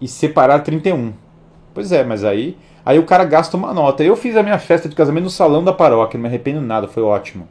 e 0.00 0.08
separar 0.08 0.64
31. 0.64 1.12
Pois 1.72 1.92
é, 1.92 2.02
mas 2.02 2.24
aí, 2.24 2.58
aí 2.84 2.98
o 2.98 3.04
cara 3.04 3.24
gasta 3.24 3.56
uma 3.56 3.72
nota. 3.72 4.02
Eu 4.02 4.16
fiz 4.16 4.34
a 4.36 4.42
minha 4.42 4.58
festa 4.58 4.88
de 4.88 4.96
casamento 4.96 5.22
no 5.22 5.30
salão 5.30 5.62
da 5.62 5.72
paróquia, 5.72 6.18
não 6.18 6.22
me 6.22 6.28
arrependo 6.28 6.60
nada, 6.60 6.88
foi 6.88 7.04
ótimo. 7.04 7.46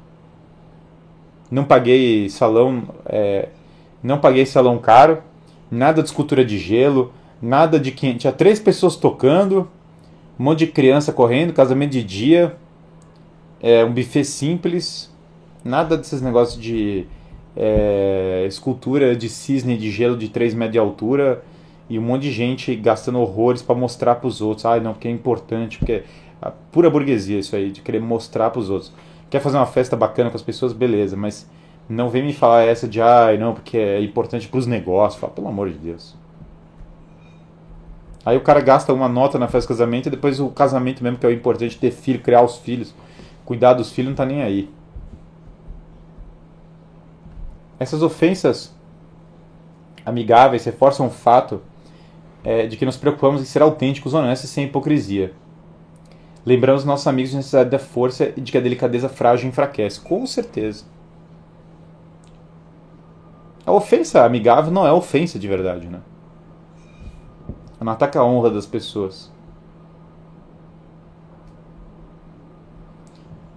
Não 1.50 1.64
paguei 1.64 2.28
salão, 2.28 2.84
é, 3.06 3.48
não 4.04 4.20
paguei 4.20 4.46
salão 4.46 4.78
caro, 4.78 5.20
nada 5.72 6.04
de 6.04 6.10
escultura 6.10 6.44
de 6.44 6.58
gelo, 6.58 7.14
nada 7.42 7.80
de 7.80 7.94
que 7.94 8.14
tinha 8.16 8.34
três 8.34 8.60
pessoas 8.60 8.98
tocando, 8.98 9.70
um 10.40 10.44
monte 10.44 10.60
de 10.60 10.68
criança 10.68 11.12
correndo, 11.12 11.54
casamento 11.54 11.92
de 11.92 12.04
dia, 12.04 12.56
é, 13.62 13.84
um 13.86 13.94
buffet 13.94 14.24
simples, 14.24 15.12
nada 15.64 15.96
desses 15.96 16.22
negócios 16.22 16.62
de 16.62 17.06
é, 17.56 18.46
escultura 18.48 19.16
de 19.16 19.30
cisne 19.30 19.78
de 19.78 19.92
gelo 19.92 20.18
de 20.18 20.28
3 20.30 20.54
metros 20.54 20.74
de 20.74 20.80
altura 20.80 21.44
e 21.90 22.00
um 22.00 22.02
monte 22.02 22.24
de 22.24 22.32
gente 22.32 22.76
gastando 22.76 23.20
horrores 23.20 23.62
para 23.62 23.76
mostrar 23.76 24.16
para 24.16 24.28
os 24.28 24.42
outros. 24.42 24.66
Ah, 24.66 24.80
não, 24.80 24.94
porque 24.94 25.08
é 25.08 25.12
importante, 25.12 25.78
porque 25.78 26.04
é 26.42 26.52
pura 26.72 26.90
burguesia 26.90 27.40
isso 27.40 27.56
aí, 27.56 27.72
de 27.72 27.82
querer 27.82 28.02
mostrar 28.02 28.50
para 28.50 28.60
os 28.60 28.70
outros. 28.70 28.92
Quer 29.30 29.40
fazer 29.40 29.58
uma 29.58 29.66
festa 29.66 29.96
bacana 29.96 30.30
com 30.30 30.36
as 30.36 30.42
pessoas, 30.42 30.74
beleza, 30.74 31.16
mas 31.16 31.50
não 31.88 32.10
vem 32.10 32.24
me 32.24 32.34
falar 32.34 32.64
essa 32.64 32.88
de, 32.88 33.02
ah, 33.02 33.36
não, 33.40 33.54
porque 33.54 33.78
é 33.78 34.02
importante 34.02 34.48
para 34.48 34.60
os 34.60 34.68
negócios. 34.68 35.20
Fala, 35.20 35.34
pelo 35.34 35.48
amor 35.48 35.70
de 35.70 35.78
Deus. 35.78 36.16
Aí 38.26 38.38
o 38.38 38.42
cara 38.42 38.62
gasta 38.62 38.94
uma 38.94 39.10
nota 39.10 39.38
na 39.38 39.48
festa 39.48 39.74
de 39.74 39.80
casamento 39.80 40.08
e 40.08 40.12
depois 40.12 40.40
o 40.40 40.50
casamento 40.50 41.04
mesmo, 41.04 41.18
que 41.18 41.26
é 41.26 41.30
o 41.30 41.34
importante, 41.34 41.78
ter 41.78 41.92
filho, 41.92 42.22
criar 42.22 42.42
os 42.42 42.58
filhos, 42.58 42.96
cuidar 43.46 43.74
dos 43.74 43.92
filhos, 43.92 44.10
não 44.10 44.16
tá 44.16 44.26
nem 44.26 44.42
aí. 44.42 44.70
Essas 47.80 48.02
ofensas 48.02 48.74
amigáveis 50.06 50.64
reforçam 50.64 51.08
o 51.08 51.10
fato 51.10 51.62
é, 52.44 52.66
de 52.66 52.78
que 52.78 52.86
nos 52.86 52.98
preocupamos 52.98 53.42
em 53.42 53.46
ser 53.46 53.62
autênticos, 53.62 54.14
honestos 54.14 54.50
e 54.50 54.54
sem 54.54 54.66
hipocrisia. 54.66 55.34
Lembramos 56.46 56.84
nossos 56.84 57.08
amigos 57.08 57.32
de 57.32 57.38
necessidade 57.38 57.70
da 57.70 57.80
força 57.80 58.34
e 58.36 58.42
de 58.42 58.52
que 58.52 58.58
a 58.58 58.62
delicadeza 58.62 59.08
frágil 59.08 59.50
enfraquece. 59.50 60.00
Com 60.00 60.26
certeza. 60.26 60.86
A 63.66 63.72
ofensa 63.72 64.26
amigável 64.26 64.72
não 64.72 64.86
é 64.86 64.92
ofensa 64.92 65.40
de 65.40 65.48
verdade, 65.48 65.88
né? 65.88 66.00
Não 67.84 67.92
ataca 67.92 68.18
a 68.18 68.26
honra 68.26 68.50
das 68.50 68.66
pessoas. 68.66 69.30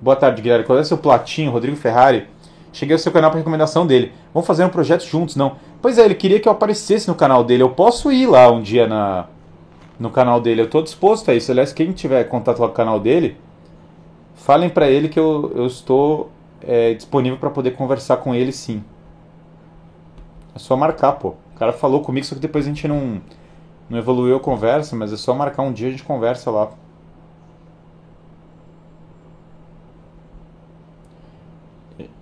Boa 0.03 0.17
tarde, 0.17 0.43
Guilherme. 0.43 0.65
Qual 0.65 0.77
é 0.77 0.81
o 0.81 0.85
seu 0.85 0.99
platinho, 0.99 1.53
Rodrigo 1.53 1.77
Ferrari? 1.77 2.27
Cheguei 2.73 2.95
ao 2.95 2.99
seu 2.99 3.13
canal 3.13 3.31
para 3.31 3.39
recomendação 3.39 3.87
dele. 3.87 4.13
Vamos 4.35 4.47
fazer 4.47 4.65
um 4.65 4.69
projeto 4.69 5.05
juntos, 5.05 5.37
não? 5.37 5.57
Pois 5.81 5.97
é, 5.97 6.05
ele 6.05 6.17
queria 6.17 6.41
que 6.41 6.49
eu 6.49 6.53
aparecesse 6.53 7.07
no 7.07 7.15
canal 7.15 7.45
dele. 7.45 7.63
Eu 7.63 7.71
posso 7.71 8.11
ir 8.11 8.27
lá 8.27 8.51
um 8.51 8.61
dia 8.61 8.89
na, 8.89 9.27
no 9.99 10.11
canal 10.11 10.41
dele. 10.41 10.61
Eu 10.61 10.67
estou 10.67 10.83
disposto 10.83 11.31
a 11.31 11.35
isso. 11.35 11.53
Aliás, 11.53 11.73
quem 11.73 11.93
tiver 11.93 12.25
contato 12.25 12.57
com 12.59 12.65
o 12.65 12.69
canal 12.71 12.99
dele, 12.99 13.37
falem 14.35 14.69
para 14.69 14.91
ele 14.91 15.09
que 15.09 15.21
eu, 15.21 15.53
eu 15.55 15.67
estou 15.67 16.31
é, 16.61 16.95
disponível 16.95 17.39
para 17.39 17.51
poder 17.51 17.71
conversar 17.71 18.17
com 18.17 18.35
ele 18.35 18.51
sim. 18.51 18.83
É 20.53 20.59
só 20.59 20.77
marcar, 20.77 21.13
pô. 21.13 21.29
O 21.55 21.59
cara 21.59 21.73
falou 21.73 22.01
comigo, 22.01 22.27
só 22.27 22.35
que 22.35 22.41
depois 22.41 22.67
a 22.67 22.69
gente 22.69 22.87
não, 22.87 23.21
não 23.89 23.99
evoluiu 23.99 24.37
a 24.37 24.41
conversa, 24.41 24.97
mas 24.97 25.13
é 25.13 25.17
só 25.17 25.35
marcar 25.35 25.63
um 25.63 25.73
dia 25.73 25.89
a 25.89 25.91
gente 25.91 26.03
conversa 26.03 26.51
lá. 26.51 26.71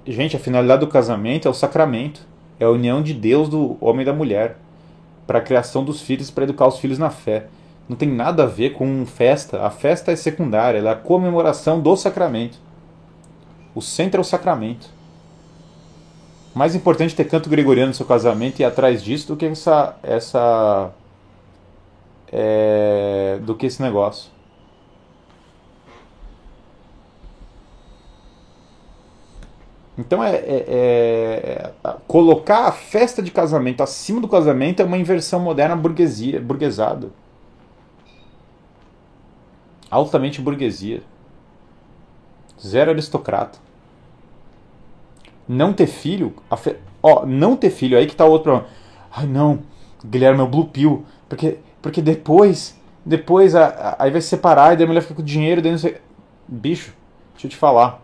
Gente, 0.07 0.37
a 0.37 0.39
finalidade 0.39 0.81
do 0.81 0.87
casamento 0.87 1.49
é 1.49 1.51
o 1.51 1.55
sacramento. 1.55 2.21
É 2.61 2.65
a 2.65 2.71
união 2.71 3.03
de 3.03 3.15
Deus 3.15 3.49
do 3.49 3.79
homem 3.81 4.03
e 4.03 4.05
da 4.05 4.13
mulher. 4.13 4.59
Para 5.27 5.39
a 5.39 5.43
criação 5.43 5.83
dos 5.83 6.03
filhos, 6.03 6.31
para 6.31 6.45
educar 6.45 6.67
os 6.67 6.79
filhos 6.79 6.99
na 6.99 7.09
fé. 7.09 7.47
Não 7.89 7.97
tem 7.97 8.09
nada 8.09 8.43
a 8.43 8.47
ver 8.47 8.75
com 8.75 9.07
festa. 9.07 9.63
A 9.65 9.71
festa 9.71 10.13
é 10.13 10.17
secundária, 10.17 10.79
ela 10.79 10.91
é 10.91 10.93
a 10.93 10.97
comemoração 10.97 11.81
do 11.81 11.97
sacramento. 11.97 12.59
O 13.75 13.81
centro 13.81 14.19
é 14.19 14.23
o 14.23 14.25
sacramento. 14.25 14.89
Mais 16.55 16.75
importante 16.75 17.17
ter 17.17 17.25
canto 17.25 17.49
gregoriano 17.49 17.89
no 17.89 17.95
seu 17.95 18.07
casamento 18.07 18.61
e 18.61 18.63
ir 18.63 18.67
atrás 18.67 19.03
disso 19.03 19.29
do 19.29 19.37
que 19.37 19.47
essa. 19.47 19.97
essa 20.03 20.93
é, 22.37 23.39
do 23.43 23.55
que 23.55 23.67
esse 23.67 23.81
negócio. 23.81 24.29
Então 29.97 30.25
é, 30.25 30.35
é, 30.35 31.73
é, 31.85 31.97
colocar 32.09 32.67
a 32.67 32.73
festa 32.73 33.23
de 33.23 33.31
casamento 33.31 33.81
acima 33.81 34.21
do 34.21 34.27
casamento 34.27 34.83
é 34.83 34.85
uma 34.85 34.99
inversão 34.99 35.39
moderna 35.39 35.77
burguesia, 35.77 36.41
burguesado. 36.41 37.13
Altamente 39.89 40.41
burguesia. 40.41 41.05
Zero 42.61 42.91
aristocrata. 42.91 43.61
Não 45.47 45.73
ter 45.73 45.87
filho, 45.87 46.35
fe... 46.57 46.77
ó, 47.01 47.25
não 47.25 47.55
ter 47.55 47.71
filho, 47.71 47.97
aí 47.97 48.09
que 48.09 48.17
tá 48.17 48.25
o 48.25 48.31
outro 48.31 48.51
problema. 48.51 48.69
Ai 49.13 49.27
não, 49.27 49.61
Guilherme 50.05 50.41
é 50.41 50.43
o 50.43 50.49
blue 50.49 50.67
pill, 50.67 51.05
porque, 51.29 51.59
porque 51.85 52.01
depois, 52.01 52.75
depois 53.05 53.55
a, 53.55 53.67
a, 53.67 54.05
aí 54.05 54.11
vai 54.11 54.23
separar 54.23 54.73
e 54.73 54.77
daí 54.77 54.85
a 54.85 54.89
mulher 54.89 55.03
fica 55.03 55.17
com 55.17 55.23
dinheiro, 55.23 55.61
daí 55.61 55.71
não 55.71 55.79
sei... 55.79 55.99
Bicho, 56.49 56.95
deixa 57.35 57.47
eu 57.47 57.51
te 57.51 57.57
falar 57.57 58.03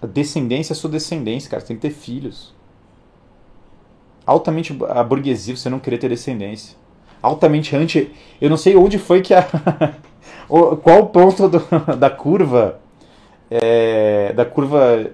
a 0.00 0.06
descendência 0.06 0.72
é 0.72 0.76
sua 0.76 0.90
descendência, 0.90 1.50
cara. 1.50 1.60
Você 1.60 1.68
tem 1.68 1.76
que 1.76 1.82
ter 1.82 1.90
filhos. 1.90 2.54
Altamente 4.24 4.76
a 4.88 5.02
burguesia 5.02 5.56
você 5.56 5.68
não 5.68 5.78
querer 5.78 5.98
ter 5.98 6.08
descendência. 6.08 6.76
Altamente 7.22 7.74
anti. 7.74 8.12
Eu 8.40 8.50
não 8.50 8.56
sei 8.56 8.76
onde 8.76 8.98
foi 8.98 9.22
que 9.22 9.34
a. 9.34 9.42
Qual 10.48 11.00
o 11.00 11.06
ponto 11.06 11.48
do, 11.48 11.60
da 11.96 12.10
curva. 12.10 12.80
É, 13.48 14.32
da 14.32 14.44
curva 14.44 15.10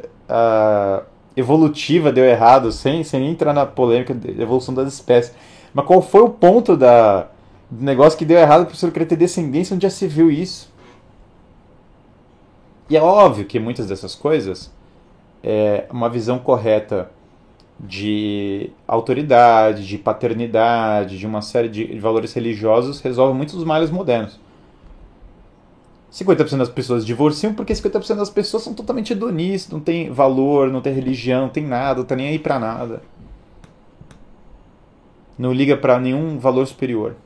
evolutiva 1.37 2.11
deu 2.11 2.25
errado, 2.25 2.73
sem, 2.73 3.05
sem 3.05 3.29
entrar 3.29 3.53
na 3.53 3.67
polêmica 3.67 4.15
da 4.15 4.43
evolução 4.43 4.75
das 4.75 4.93
espécies. 4.93 5.35
Mas 5.75 5.87
qual 5.87 6.03
foi 6.03 6.23
o 6.23 6.29
ponto 6.29 6.77
da, 6.77 7.29
do 7.71 7.85
negócio 7.85 8.19
que 8.19 8.25
deu 8.25 8.39
errado 8.39 8.67
para 8.67 8.75
você 8.75 8.91
querer 8.91 9.07
ter 9.07 9.17
descendência? 9.17 9.75
Onde 9.75 9.85
já 9.85 9.91
se 9.91 10.07
viu 10.07 10.31
isso? 10.31 10.73
E 12.91 12.97
é 12.97 13.03
óbvio 13.03 13.47
que 13.47 13.59
muitas 13.59 13.87
dessas 13.87 14.15
coisas, 14.15 14.71
é, 15.43 15.87
uma 15.91 16.11
visão 16.11 16.39
correta 16.39 17.11
de 17.81 18.71
autoridade, 18.87 19.87
de 19.87 19.99
paternidade, 19.99 21.19
de 21.19 21.27
uma 21.27 21.43
série 21.43 21.69
de 21.69 21.99
valores 21.99 22.33
religiosos, 22.33 23.01
resolve 23.01 23.35
muitos 23.35 23.55
dos 23.55 23.65
males 23.65 23.91
modernos. 23.91 24.39
50% 26.13 26.59
das 26.59 26.69
pessoas 26.69 27.07
divorciam 27.07 27.55
porque 27.55 27.73
50% 27.73 28.17
das 28.17 28.29
pessoas 28.29 28.63
são 28.63 28.75
totalmente 28.75 29.15
hedonistas, 29.15 29.73
não 29.73 29.81
tem 29.81 30.11
valor, 30.11 30.71
não 30.71 30.83
tem 30.83 30.93
religião, 30.93 31.43
não 31.43 31.49
tem 31.49 31.65
nada, 31.65 32.01
não 32.01 32.05
tá 32.05 32.15
nem 32.15 32.29
aí 32.29 32.39
pra 32.39 32.59
nada. 32.59 33.03
Não 35.43 35.53
liga 35.53 35.77
para 35.77 35.99
nenhum 35.99 36.39
valor 36.39 36.65
superior. 36.69 37.17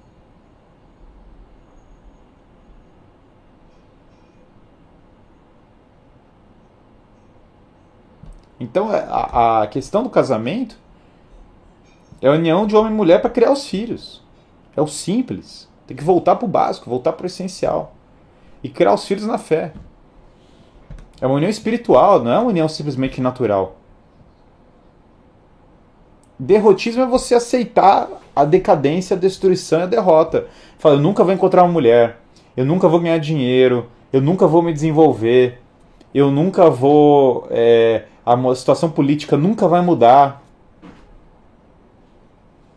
Então 8.58 8.90
é, 8.90 9.06
a, 9.06 9.64
a 9.64 9.66
questão 9.66 10.02
do 10.02 10.08
casamento 10.08 10.78
é 12.22 12.28
a 12.28 12.32
união 12.32 12.66
de 12.66 12.74
homem 12.74 12.90
e 12.90 12.96
mulher 12.96 13.20
para 13.20 13.28
criar 13.28 13.52
os 13.52 13.68
filhos. 13.68 14.22
É 14.74 14.80
o 14.80 14.86
simples. 14.86 15.68
Tem 15.86 15.94
que 15.94 16.02
voltar 16.02 16.36
para 16.36 16.46
o 16.46 16.48
básico, 16.48 16.88
voltar 16.88 17.12
para 17.12 17.24
o 17.24 17.26
essencial. 17.26 17.94
E 18.62 18.70
criar 18.70 18.94
os 18.94 19.04
filhos 19.04 19.26
na 19.26 19.36
fé. 19.36 19.74
É 21.20 21.26
uma 21.26 21.36
união 21.36 21.50
espiritual, 21.50 22.24
não 22.24 22.32
é 22.32 22.38
uma 22.38 22.48
união 22.48 22.66
simplesmente 22.66 23.20
natural. 23.20 23.76
Derrotismo 26.38 27.02
é 27.02 27.06
você 27.06 27.34
aceitar 27.34 28.08
a 28.34 28.44
decadência, 28.44 29.16
a 29.16 29.18
destruição 29.18 29.80
e 29.80 29.82
a 29.84 29.86
derrota. 29.86 30.46
Fala, 30.78 30.96
eu 30.96 31.00
nunca 31.00 31.24
vou 31.24 31.32
encontrar 31.32 31.62
uma 31.62 31.72
mulher, 31.72 32.18
eu 32.54 32.64
nunca 32.64 32.88
vou 32.88 33.00
ganhar 33.00 33.18
dinheiro, 33.18 33.86
eu 34.12 34.20
nunca 34.20 34.46
vou 34.46 34.60
me 34.60 34.72
desenvolver, 34.72 35.58
eu 36.14 36.30
nunca 36.30 36.68
vou. 36.68 37.46
É, 37.50 38.04
a 38.24 38.54
situação 38.54 38.90
política 38.90 39.36
nunca 39.36 39.66
vai 39.66 39.80
mudar. 39.80 40.42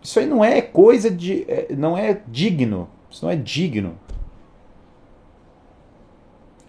Isso 0.02 0.20
aí 0.20 0.26
não 0.26 0.44
é 0.44 0.62
coisa 0.62 1.12
de. 1.12 1.44
É, 1.48 1.68
não 1.76 1.98
é 1.98 2.22
digno. 2.28 2.88
Isso 3.10 3.26
não 3.26 3.32
é 3.32 3.36
digno. 3.36 3.96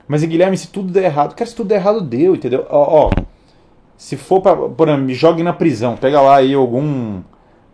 Mas 0.09 0.25
Guilherme, 0.25 0.59
se 0.59 0.69
tudo 0.69 0.93
der 0.93 1.05
errado, 1.05 1.37
cara, 1.37 1.49
se 1.49 1.55
tudo 1.55 1.69
der 1.69 1.77
errado, 1.77 2.01
deu, 2.01 2.35
entendeu? 2.35 2.67
Ó, 2.69 3.07
ó 3.07 3.30
se 4.01 4.17
for 4.17 4.41
pra. 4.41 4.57
Por 4.57 4.89
exemplo, 4.89 5.05
me 5.05 5.13
jogue 5.13 5.43
na 5.43 5.53
prisão, 5.53 5.95
pega 5.95 6.23
lá 6.23 6.37
aí 6.37 6.55
algum. 6.55 7.21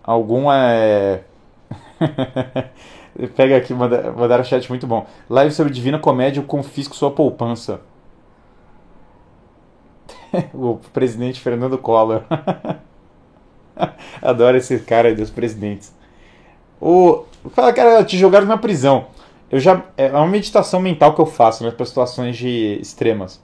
Algum 0.02 0.50
é. 0.50 1.22
pega 3.36 3.56
aqui, 3.56 3.72
mandaram 3.72 4.42
chat 4.42 4.68
muito 4.68 4.88
bom. 4.88 5.06
Live 5.30 5.54
sobre 5.54 5.72
Divina 5.72 6.00
Comédia, 6.00 6.40
eu 6.40 6.44
confisco 6.44 6.96
sua 6.96 7.12
poupança. 7.12 7.80
o 10.52 10.80
presidente 10.92 11.40
Fernando 11.40 11.78
Collor. 11.78 12.24
Adoro 14.20 14.56
esse 14.56 14.80
cara 14.80 15.06
aí 15.06 15.14
dos 15.14 15.30
presidentes. 15.30 15.94
O 16.80 17.24
fala, 17.50 17.72
cara, 17.72 18.04
te 18.04 18.18
jogaram 18.18 18.46
na 18.46 18.58
prisão. 18.58 19.06
Eu 19.48 19.60
já 19.60 19.80
é 19.96 20.10
uma 20.10 20.26
meditação 20.26 20.80
mental 20.80 21.14
que 21.14 21.20
eu 21.20 21.26
faço 21.26 21.62
né, 21.62 21.70
para 21.70 21.86
situações 21.86 22.36
de 22.36 22.80
extremas. 22.80 23.40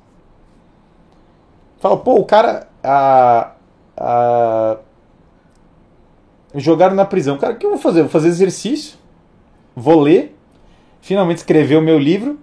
Fala, 1.79 1.97
pô, 1.97 2.17
o 2.17 2.25
cara 2.25 2.72
a, 2.83 3.53
a 3.97 4.77
jogaram 6.55 6.95
na 6.95 7.05
prisão. 7.05 7.39
Cara, 7.39 7.55
o 7.55 7.57
que 7.57 7.67
eu 7.67 7.71
vou 7.71 7.79
fazer? 7.79 8.03
Vou 8.03 8.11
fazer 8.11 8.29
exercício, 8.29 8.99
vou 9.75 10.01
ler, 10.01 10.37
finalmente 11.01 11.39
escrever 11.39 11.77
o 11.77 11.83
meu 11.83 11.99
livro, 11.99 12.39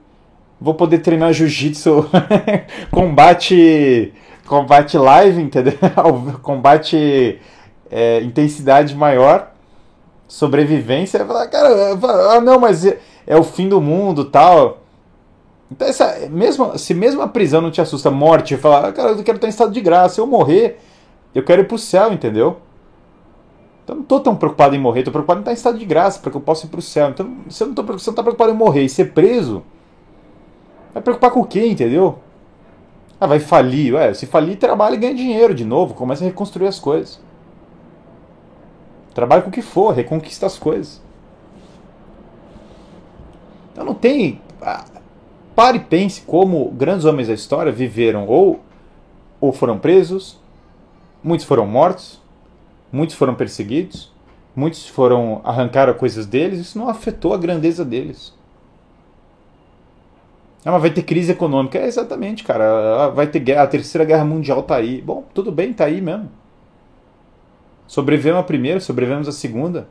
vou 0.60 0.74
poder 0.74 1.00
treinar 1.00 1.34
jiu-jitsu, 1.34 2.10
combate 2.92 4.14
combate 4.48 4.98
live, 4.98 5.42
entendeu? 5.42 5.74
combate 6.42 7.40
é, 7.92 8.22
intensidade 8.22 8.96
maior, 8.96 9.52
sobrevivência. 10.28 11.24
Falar, 11.24 11.48
cara, 11.48 11.70
ah, 12.32 12.42
não, 12.42 12.60
mas 12.60 12.84
é, 12.86 12.98
é, 13.28 13.38
o 13.38 13.44
fim 13.44 13.70
do 13.70 13.80
mundo 13.80 14.26
tal. 14.26 14.79
Então, 15.72 15.88
essa, 15.88 16.28
mesmo, 16.30 16.78
se 16.78 16.94
mesmo 16.94 17.22
a 17.22 17.28
prisão 17.28 17.62
não 17.62 17.70
te 17.70 17.80
assusta, 17.80 18.10
morte, 18.10 18.58
falar, 18.58 18.86
ah, 18.86 18.92
cara, 18.92 19.12
eu 19.12 19.24
quero 19.24 19.38
estar 19.38 19.48
em 19.48 19.52
estado 19.52 19.72
de 19.72 19.82
graça, 19.82 20.16
se 20.16 20.22
eu 20.22 20.26
morrer, 20.26 20.80
eu 21.34 21.44
quero 21.44 21.62
ir 21.62 21.68
pro 21.68 21.78
céu, 21.78 22.12
entendeu? 22.12 22.58
Então 23.84 23.96
não 23.98 24.04
tô 24.04 24.20
tão 24.20 24.36
preocupado 24.36 24.76
em 24.76 24.80
morrer, 24.80 25.04
tô 25.04 25.12
preocupado 25.12 25.40
em 25.40 25.42
estar 25.42 25.52
em 25.52 25.56
estado 25.56 25.78
de 25.78 25.86
graça, 25.86 26.20
para 26.20 26.32
que 26.32 26.38
eu 26.38 26.42
possa 26.42 26.66
ir 26.66 26.70
pro 26.70 26.82
céu. 26.82 27.10
Então, 27.10 27.38
se 27.50 27.64
eu 27.64 27.68
não, 27.68 27.76
tô, 27.76 27.82
eu 27.84 27.88
não 27.88 28.14
tá 28.14 28.24
preocupado 28.24 28.52
em 28.52 28.56
morrer 28.56 28.84
e 28.84 28.90
ser 28.90 29.14
preso, 29.14 29.64
vai 30.94 31.04
preocupar 31.04 31.32
com 31.32 31.42
o 31.42 31.46
quê, 31.46 31.68
entendeu? 31.68 32.20
Ah, 33.20 33.28
vai 33.28 33.40
falir. 33.40 33.94
Ué, 33.94 34.14
se 34.14 34.26
falir, 34.26 34.58
trabalha 34.58 34.96
e 34.96 34.98
ganha 34.98 35.14
dinheiro 35.14 35.54
de 35.54 35.66
novo. 35.66 35.94
Começa 35.94 36.24
a 36.24 36.28
reconstruir 36.28 36.68
as 36.68 36.80
coisas. 36.80 37.20
Trabalha 39.14 39.42
com 39.42 39.50
o 39.50 39.52
que 39.52 39.62
for, 39.62 39.94
reconquista 39.94 40.46
as 40.46 40.58
coisas. 40.58 41.02
Então 43.72 43.84
não 43.84 43.94
tem. 43.94 44.42
Pare 45.60 45.76
e 45.76 45.82
pense 45.82 46.22
como 46.22 46.72
grandes 46.72 47.04
homens 47.04 47.28
da 47.28 47.34
história 47.34 47.70
viveram 47.70 48.26
ou, 48.26 48.62
ou 49.42 49.52
foram 49.52 49.78
presos, 49.78 50.40
muitos 51.22 51.46
foram 51.46 51.68
mortos, 51.68 52.22
muitos 52.90 53.14
foram 53.18 53.36
perseguidos, 53.36 54.10
muitos 54.56 54.88
foram 54.88 55.42
arrancaram 55.44 55.94
coisas 55.96 56.26
deles, 56.26 56.62
isso 56.62 56.80
não 56.80 56.88
afetou 56.88 57.34
a 57.34 57.38
grandeza 57.38 57.84
deles. 57.84 58.34
Ah, 60.64 60.72
mas 60.72 60.82
vai 60.82 60.92
ter 60.92 61.04
crise 61.04 61.34
econômica. 61.34 61.78
É 61.78 61.88
exatamente, 61.88 62.46
cara. 62.46 62.64
Ah, 63.04 63.10
vai 63.10 63.28
ter 63.28 63.42
guerra, 63.42 63.64
a 63.64 63.68
terceira 63.68 64.06
guerra 64.06 64.24
mundial 64.24 64.64
tá 64.64 64.78
aí. 64.78 65.02
Bom, 65.02 65.26
tudo 65.34 65.52
bem, 65.52 65.74
tá 65.74 65.84
aí 65.84 66.00
mesmo. 66.00 66.32
Sobrevivemos 67.86 68.40
a 68.40 68.44
primeira, 68.44 68.80
sobrevivemos 68.80 69.28
a 69.28 69.34
segunda. 69.34 69.90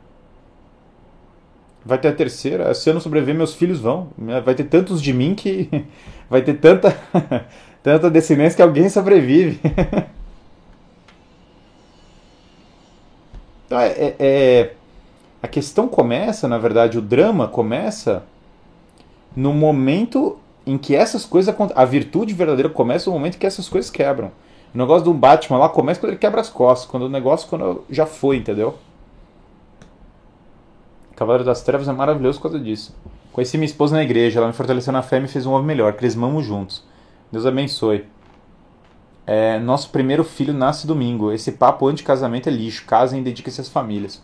Vai 1.85 1.97
ter 1.97 2.09
a 2.09 2.13
terceira. 2.13 2.73
Se 2.73 2.89
eu 2.89 2.93
não 2.93 3.01
sobreviver, 3.01 3.35
meus 3.35 3.53
filhos 3.53 3.79
vão. 3.79 4.09
Vai 4.43 4.53
ter 4.53 4.65
tantos 4.65 5.01
de 5.01 5.13
mim 5.13 5.33
que 5.33 5.69
vai 6.29 6.41
ter 6.41 6.55
tanta, 6.55 6.97
tanta 7.81 8.09
descendência 8.09 8.55
que 8.55 8.61
alguém 8.61 8.89
sobrevive. 8.89 9.59
então, 13.65 13.79
é, 13.79 14.15
é, 14.19 14.73
a 15.41 15.47
questão 15.47 15.87
começa, 15.87 16.47
na 16.47 16.57
verdade, 16.57 16.97
o 16.97 17.01
drama 17.01 17.47
começa 17.47 18.23
no 19.35 19.53
momento 19.53 20.37
em 20.65 20.77
que 20.77 20.95
essas 20.95 21.25
coisas 21.25 21.55
a 21.75 21.85
virtude 21.85 22.33
verdadeira 22.33 22.69
começa 22.69 23.09
no 23.09 23.15
momento 23.15 23.37
que 23.37 23.47
essas 23.47 23.69
coisas 23.69 23.89
quebram. 23.89 24.31
O 24.73 24.77
negócio 24.77 25.05
do 25.05 25.13
Batman 25.13 25.57
lá 25.57 25.69
começa 25.69 25.99
quando 25.99 26.11
ele 26.11 26.19
quebra 26.19 26.41
as 26.41 26.49
costas, 26.49 26.89
quando 26.89 27.03
o 27.03 27.09
negócio 27.09 27.47
quando 27.49 27.83
já 27.89 28.05
foi, 28.05 28.37
entendeu? 28.37 28.77
Cavaleiro 31.19 31.43
das 31.43 31.61
Trevas 31.61 31.85
é 31.89 31.91
maravilhoso 31.91 32.39
por 32.39 32.43
causa 32.43 32.63
disso. 32.63 32.95
Conheci 33.33 33.57
minha 33.57 33.65
esposa 33.65 33.93
na 33.93 34.01
igreja, 34.01 34.39
ela 34.39 34.47
me 34.47 34.53
fortaleceu 34.53 34.93
na 34.93 35.01
fé 35.01 35.17
e 35.17 35.19
me 35.19 35.27
fez 35.27 35.45
um 35.45 35.51
homem 35.51 35.67
melhor. 35.67 35.91
Cresmamos 35.91 36.45
juntos. 36.45 36.81
Deus 37.29 37.45
abençoe. 37.45 38.05
É, 39.27 39.59
nosso 39.59 39.89
primeiro 39.89 40.23
filho 40.23 40.53
nasce 40.53 40.87
domingo. 40.87 41.33
Esse 41.33 41.51
papo 41.51 41.85
anti-casamento 41.87 42.47
é 42.47 42.51
lixo. 42.53 42.85
Casem 42.85 43.19
e 43.19 43.23
dediquem-se 43.23 43.59
às 43.59 43.67
famílias. 43.67 44.23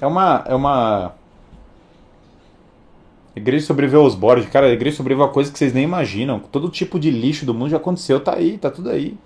É 0.00 0.06
uma. 0.06 0.42
É 0.46 0.54
uma. 0.54 1.12
A 3.34 3.38
igreja 3.38 3.66
sobreviveu 3.66 4.02
aos 4.02 4.14
borges. 4.14 4.48
Cara, 4.48 4.66
a 4.66 4.70
igreja 4.70 4.96
sobreviveu 4.96 5.26
a 5.26 5.32
coisas 5.32 5.52
que 5.52 5.58
vocês 5.58 5.72
nem 5.72 5.82
imaginam. 5.82 6.38
Todo 6.38 6.68
tipo 6.68 6.98
de 6.98 7.10
lixo 7.10 7.44
do 7.44 7.52
mundo 7.52 7.70
já 7.70 7.78
aconteceu. 7.78 8.20
Tá 8.20 8.34
aí, 8.34 8.56
tá 8.58 8.70
tudo 8.70 8.90
aí. 8.90 9.16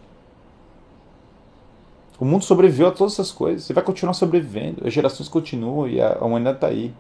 O 2.19 2.25
mundo 2.25 2.45
sobreviveu 2.45 2.89
a 2.89 2.91
todas 2.91 3.13
essas 3.13 3.31
coisas. 3.31 3.65
Você 3.65 3.73
vai 3.73 3.85
continuar 3.85 4.15
sobrevivendo. 4.15 4.87
As 4.87 4.93
gerações 4.93 5.29
continuam 5.29 5.87
e 5.87 6.01
a 6.01 6.19
humanidade 6.21 6.59
tá 6.59 6.69
aí. 6.69 6.93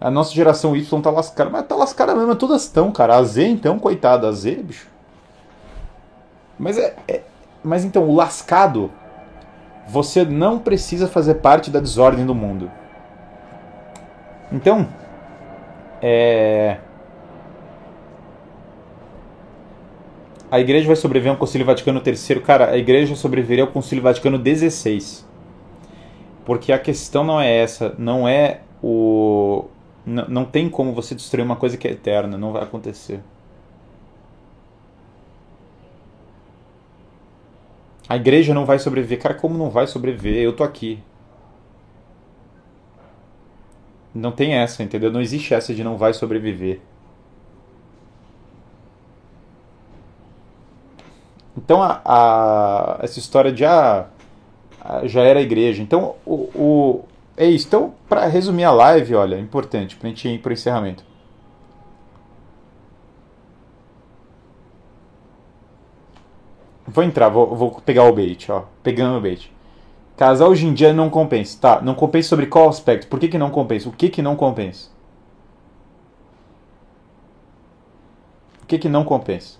A 0.00 0.10
nossa 0.10 0.34
geração 0.34 0.76
Y 0.76 1.00
tá 1.00 1.10
lascada. 1.10 1.48
Mas 1.48 1.66
tá 1.66 1.76
lascada 1.76 2.14
mesmo. 2.14 2.34
Todas 2.34 2.64
estão, 2.64 2.90
cara. 2.90 3.16
A 3.16 3.22
Z, 3.22 3.46
então, 3.46 3.78
coitada. 3.78 4.28
A 4.28 4.32
Z, 4.32 4.56
bicho. 4.56 4.88
Mas 6.58 6.76
é, 6.76 6.96
é. 7.06 7.22
Mas 7.62 7.84
então, 7.84 8.08
o 8.08 8.14
lascado 8.14 8.90
você 9.88 10.24
não 10.24 10.58
precisa 10.58 11.08
fazer 11.08 11.34
parte 11.34 11.70
da 11.70 11.80
desordem 11.80 12.26
do 12.26 12.34
mundo. 12.34 12.70
Então, 14.50 14.88
é... 16.02 16.78
a 20.52 20.60
igreja 20.60 20.86
vai 20.86 20.96
sobreviver 20.96 21.32
ao 21.32 21.38
Concílio 21.38 21.66
Vaticano 21.66 22.02
III. 22.04 22.40
Cara, 22.40 22.70
a 22.72 22.76
igreja 22.76 23.16
sobreviveria 23.16 23.64
ao 23.64 23.70
Concílio 23.70 24.04
Vaticano 24.04 24.36
XVI. 24.36 25.24
Porque 26.44 26.70
a 26.74 26.78
questão 26.78 27.24
não 27.24 27.40
é 27.40 27.50
essa, 27.56 27.94
não 27.96 28.28
é 28.28 28.60
o. 28.82 29.64
Não, 30.04 30.28
não 30.28 30.44
tem 30.44 30.68
como 30.68 30.92
você 30.92 31.14
destruir 31.14 31.42
uma 31.42 31.56
coisa 31.56 31.78
que 31.78 31.88
é 31.88 31.92
eterna, 31.92 32.36
não 32.36 32.52
vai 32.52 32.64
acontecer. 32.64 33.20
A 38.06 38.16
igreja 38.16 38.52
não 38.52 38.66
vai 38.66 38.78
sobreviver. 38.78 39.20
Cara, 39.20 39.34
como 39.34 39.56
não 39.56 39.70
vai 39.70 39.86
sobreviver? 39.86 40.42
Eu 40.42 40.52
tô 40.52 40.62
aqui. 40.64 41.02
Não 44.14 44.32
tem 44.32 44.54
essa, 44.54 44.82
entendeu? 44.82 45.10
Não 45.10 45.20
existe 45.20 45.54
essa 45.54 45.74
de 45.74 45.82
não 45.82 45.96
vai 45.96 46.12
sobreviver. 46.12 46.80
Então, 51.56 51.82
a, 51.82 52.00
a, 52.04 52.98
essa 53.02 53.18
história 53.18 53.52
de 53.52 53.64
ah, 53.64 54.08
já 55.04 55.22
era 55.22 55.38
a 55.38 55.42
igreja. 55.42 55.82
Então, 55.82 56.16
o, 56.26 56.34
o 56.54 57.04
é 57.36 57.46
isso. 57.46 57.66
Então, 57.66 57.94
para 58.08 58.26
resumir 58.26 58.64
a 58.64 58.72
live, 58.72 59.14
olha, 59.14 59.38
importante, 59.38 59.96
para 59.96 60.08
a 60.08 60.10
gente 60.10 60.28
ir 60.28 60.38
para 60.40 60.50
o 60.50 60.52
encerramento. 60.52 61.04
Vou 66.86 67.04
entrar, 67.04 67.28
vou, 67.28 67.54
vou 67.54 67.70
pegar 67.80 68.04
o 68.04 68.12
bait, 68.12 68.50
ó. 68.50 68.64
Pegando 68.82 69.18
o 69.18 69.20
bait. 69.20 69.51
Casar 70.22 70.46
hoje 70.46 70.68
em 70.68 70.72
dia 70.72 70.92
não 70.92 71.10
compensa. 71.10 71.58
Tá, 71.60 71.80
não 71.80 71.96
compensa 71.96 72.28
sobre 72.28 72.46
qual 72.46 72.68
aspecto? 72.68 73.08
Por 73.08 73.18
que, 73.18 73.26
que 73.26 73.36
não 73.36 73.50
compensa? 73.50 73.88
O 73.88 73.92
que, 73.92 74.08
que 74.08 74.22
não 74.22 74.36
compensa? 74.36 74.88
O 78.62 78.66
que, 78.66 78.78
que 78.78 78.88
não 78.88 79.02
compensa? 79.02 79.58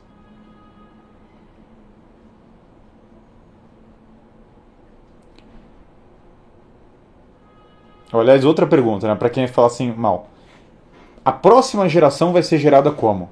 Aliás, 8.13 8.45
outra 8.45 8.65
pergunta, 8.65 9.09
né? 9.09 9.17
Pra 9.17 9.29
quem 9.29 9.49
fala 9.49 9.67
assim 9.67 9.93
mal. 9.93 10.29
A 11.25 11.33
próxima 11.33 11.89
geração 11.89 12.33
vai 12.33 12.45
ser 12.45 12.59
gerada 12.59 12.93
como? 12.93 13.31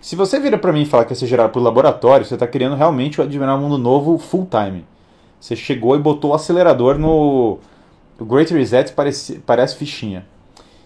Se 0.00 0.16
você 0.16 0.40
vira 0.40 0.56
para 0.56 0.72
mim 0.72 0.82
e 0.82 0.86
fala 0.86 1.04
que 1.04 1.10
vai 1.10 1.16
ser 1.16 1.26
gerado 1.26 1.52
por 1.52 1.60
laboratório, 1.60 2.24
você 2.24 2.34
está 2.34 2.46
criando 2.46 2.74
realmente 2.74 3.20
o 3.20 3.24
um 3.24 3.58
Mundo 3.58 3.76
Novo 3.76 4.16
full 4.16 4.48
time. 4.50 4.86
Você 5.38 5.54
chegou 5.54 5.94
e 5.94 5.98
botou 5.98 6.30
o 6.30 6.34
acelerador 6.34 6.98
no. 6.98 7.58
O 8.18 8.24
Great 8.24 8.52
Reset 8.52 8.92
parece, 8.92 9.38
parece 9.40 9.76
fichinha. 9.76 10.26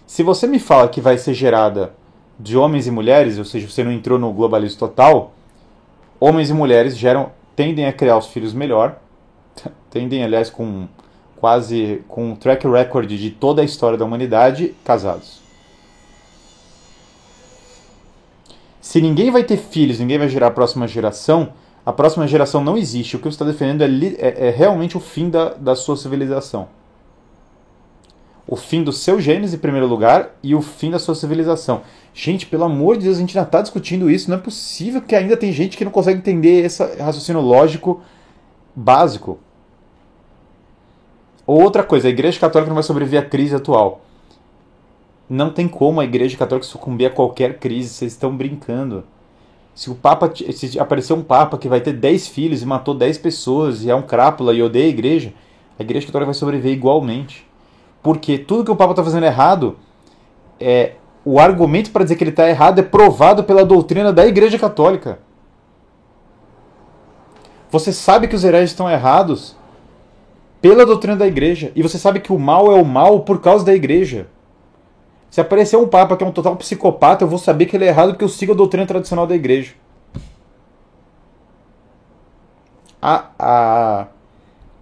Se 0.05 0.21
você 0.21 0.47
me 0.47 0.59
fala 0.59 0.89
que 0.89 0.99
vai 0.99 1.17
ser 1.17 1.33
gerada 1.33 1.93
de 2.37 2.57
homens 2.57 2.87
e 2.87 2.91
mulheres, 2.91 3.37
ou 3.37 3.45
seja, 3.45 3.67
você 3.67 3.83
não 3.83 3.91
entrou 3.91 4.19
no 4.19 4.31
globalismo 4.33 4.79
total, 4.79 5.33
homens 6.19 6.49
e 6.49 6.53
mulheres 6.53 6.97
geram, 6.97 7.31
tendem 7.55 7.85
a 7.85 7.93
criar 7.93 8.17
os 8.17 8.27
filhos 8.27 8.53
melhor, 8.53 8.97
tendem, 9.89 10.23
aliás, 10.23 10.49
com 10.49 10.87
quase 11.37 12.01
com 12.07 12.31
um 12.31 12.35
track 12.35 12.67
record 12.67 13.09
de 13.09 13.29
toda 13.29 13.61
a 13.61 13.65
história 13.65 13.97
da 13.97 14.05
humanidade, 14.05 14.75
casados. 14.83 15.44
Se 18.85 19.01
ninguém 19.01 19.31
vai 19.31 19.43
ter 19.43 19.57
filhos, 19.57 19.97
ninguém 19.97 20.19
vai 20.19 20.29
gerar 20.29 20.45
a 20.45 20.51
próxima 20.51 20.87
geração, 20.87 21.53
a 21.83 21.91
próxima 21.91 22.27
geração 22.27 22.63
não 22.63 22.77
existe. 22.77 23.15
O 23.15 23.19
que 23.19 23.25
você 23.25 23.33
está 23.33 23.43
defendendo 23.43 23.81
é, 23.81 23.87
é, 24.19 24.47
é, 24.47 24.49
realmente 24.51 24.95
o 24.95 24.99
fim 24.99 25.27
da, 25.27 25.55
da 25.55 25.75
sua 25.75 25.97
civilização. 25.97 26.67
O 28.47 28.55
fim 28.55 28.83
do 28.83 28.93
seu 28.93 29.19
genes 29.19 29.55
em 29.55 29.57
primeiro 29.57 29.87
lugar 29.87 30.35
e 30.43 30.53
o 30.53 30.61
fim 30.61 30.91
da 30.91 30.99
sua 30.99 31.15
civilização. 31.15 31.81
Gente, 32.13 32.45
pelo 32.45 32.63
amor 32.63 32.95
de 32.95 33.05
Deus, 33.05 33.17
a 33.17 33.21
gente 33.21 33.35
ainda 33.35 33.47
está 33.47 33.59
discutindo 33.59 34.07
isso. 34.07 34.29
Não 34.29 34.37
é 34.37 34.39
possível 34.39 35.01
que 35.01 35.15
ainda 35.15 35.35
tem 35.35 35.51
gente 35.51 35.77
que 35.77 35.83
não 35.83 35.91
consegue 35.91 36.19
entender 36.19 36.63
esse 36.65 36.83
raciocínio 36.97 37.41
lógico 37.41 38.03
básico. 38.75 39.39
Outra 41.47 41.83
coisa, 41.83 42.07
a 42.07 42.11
Igreja 42.11 42.39
Católica 42.39 42.69
não 42.69 42.75
vai 42.75 42.83
sobreviver 42.83 43.19
à 43.19 43.25
crise 43.25 43.55
atual. 43.55 44.04
Não 45.29 45.49
tem 45.49 45.67
como 45.67 45.99
a 45.99 46.03
Igreja 46.03 46.37
Católica 46.37 46.67
sucumbir 46.67 47.07
a 47.07 47.09
qualquer 47.09 47.59
crise, 47.59 47.89
vocês 47.89 48.11
estão 48.11 48.35
brincando. 48.35 49.03
Se 49.73 49.89
o 49.89 49.95
Papa 49.95 50.31
se 50.33 50.79
aparecer 50.79 51.13
um 51.13 51.21
Papa 51.21 51.57
que 51.57 51.67
vai 51.67 51.81
ter 51.81 51.93
10 51.93 52.27
filhos 52.27 52.61
e 52.61 52.65
matou 52.65 52.93
10 52.93 53.17
pessoas 53.17 53.83
e 53.83 53.89
é 53.89 53.95
um 53.95 54.01
crápula 54.01 54.53
e 54.53 54.61
odeia 54.61 54.85
a 54.85 54.89
Igreja, 54.89 55.33
a 55.77 55.83
Igreja 55.83 56.05
Católica 56.05 56.27
vai 56.27 56.35
sobreviver 56.35 56.71
igualmente. 56.71 57.45
Porque 58.01 58.37
tudo 58.37 58.63
que 58.63 58.71
o 58.71 58.75
Papa 58.75 58.93
está 58.93 59.03
fazendo 59.03 59.25
errado 59.25 59.75
é 60.59 60.93
o 61.25 61.39
argumento 61.39 61.91
para 61.91 62.03
dizer 62.03 62.15
que 62.15 62.23
ele 62.23 62.29
está 62.29 62.47
errado 62.47 62.79
é 62.79 62.83
provado 62.83 63.43
pela 63.43 63.65
doutrina 63.65 64.13
da 64.13 64.25
Igreja 64.25 64.59
Católica. 64.59 65.19
Você 67.69 67.91
sabe 67.91 68.27
que 68.27 68.35
os 68.35 68.43
hereges 68.43 68.69
estão 68.69 68.89
errados 68.89 69.55
pela 70.61 70.85
doutrina 70.85 71.17
da 71.17 71.27
igreja. 71.27 71.71
E 71.75 71.83
você 71.83 71.97
sabe 71.97 72.19
que 72.19 72.31
o 72.31 72.39
mal 72.39 72.71
é 72.71 72.81
o 72.81 72.85
mal 72.85 73.19
por 73.19 73.41
causa 73.41 73.65
da 73.65 73.75
igreja. 73.75 74.27
Se 75.35 75.41
aparecer 75.41 75.75
um 75.75 75.85
papa 75.85 76.15
que 76.15 76.23
é 76.23 76.27
um 76.27 76.31
total 76.31 76.55
psicopata, 76.55 77.25
eu 77.25 77.27
vou 77.27 77.37
saber 77.37 77.65
que 77.65 77.75
ele 77.75 77.83
é 77.83 77.89
errado 77.89 78.11
porque 78.11 78.23
eu 78.23 78.29
sigo 78.29 78.53
a 78.53 78.55
doutrina 78.55 78.87
tradicional 78.87 79.27
da 79.27 79.35
igreja. 79.35 79.73
A, 83.01 83.31
a, 83.37 84.07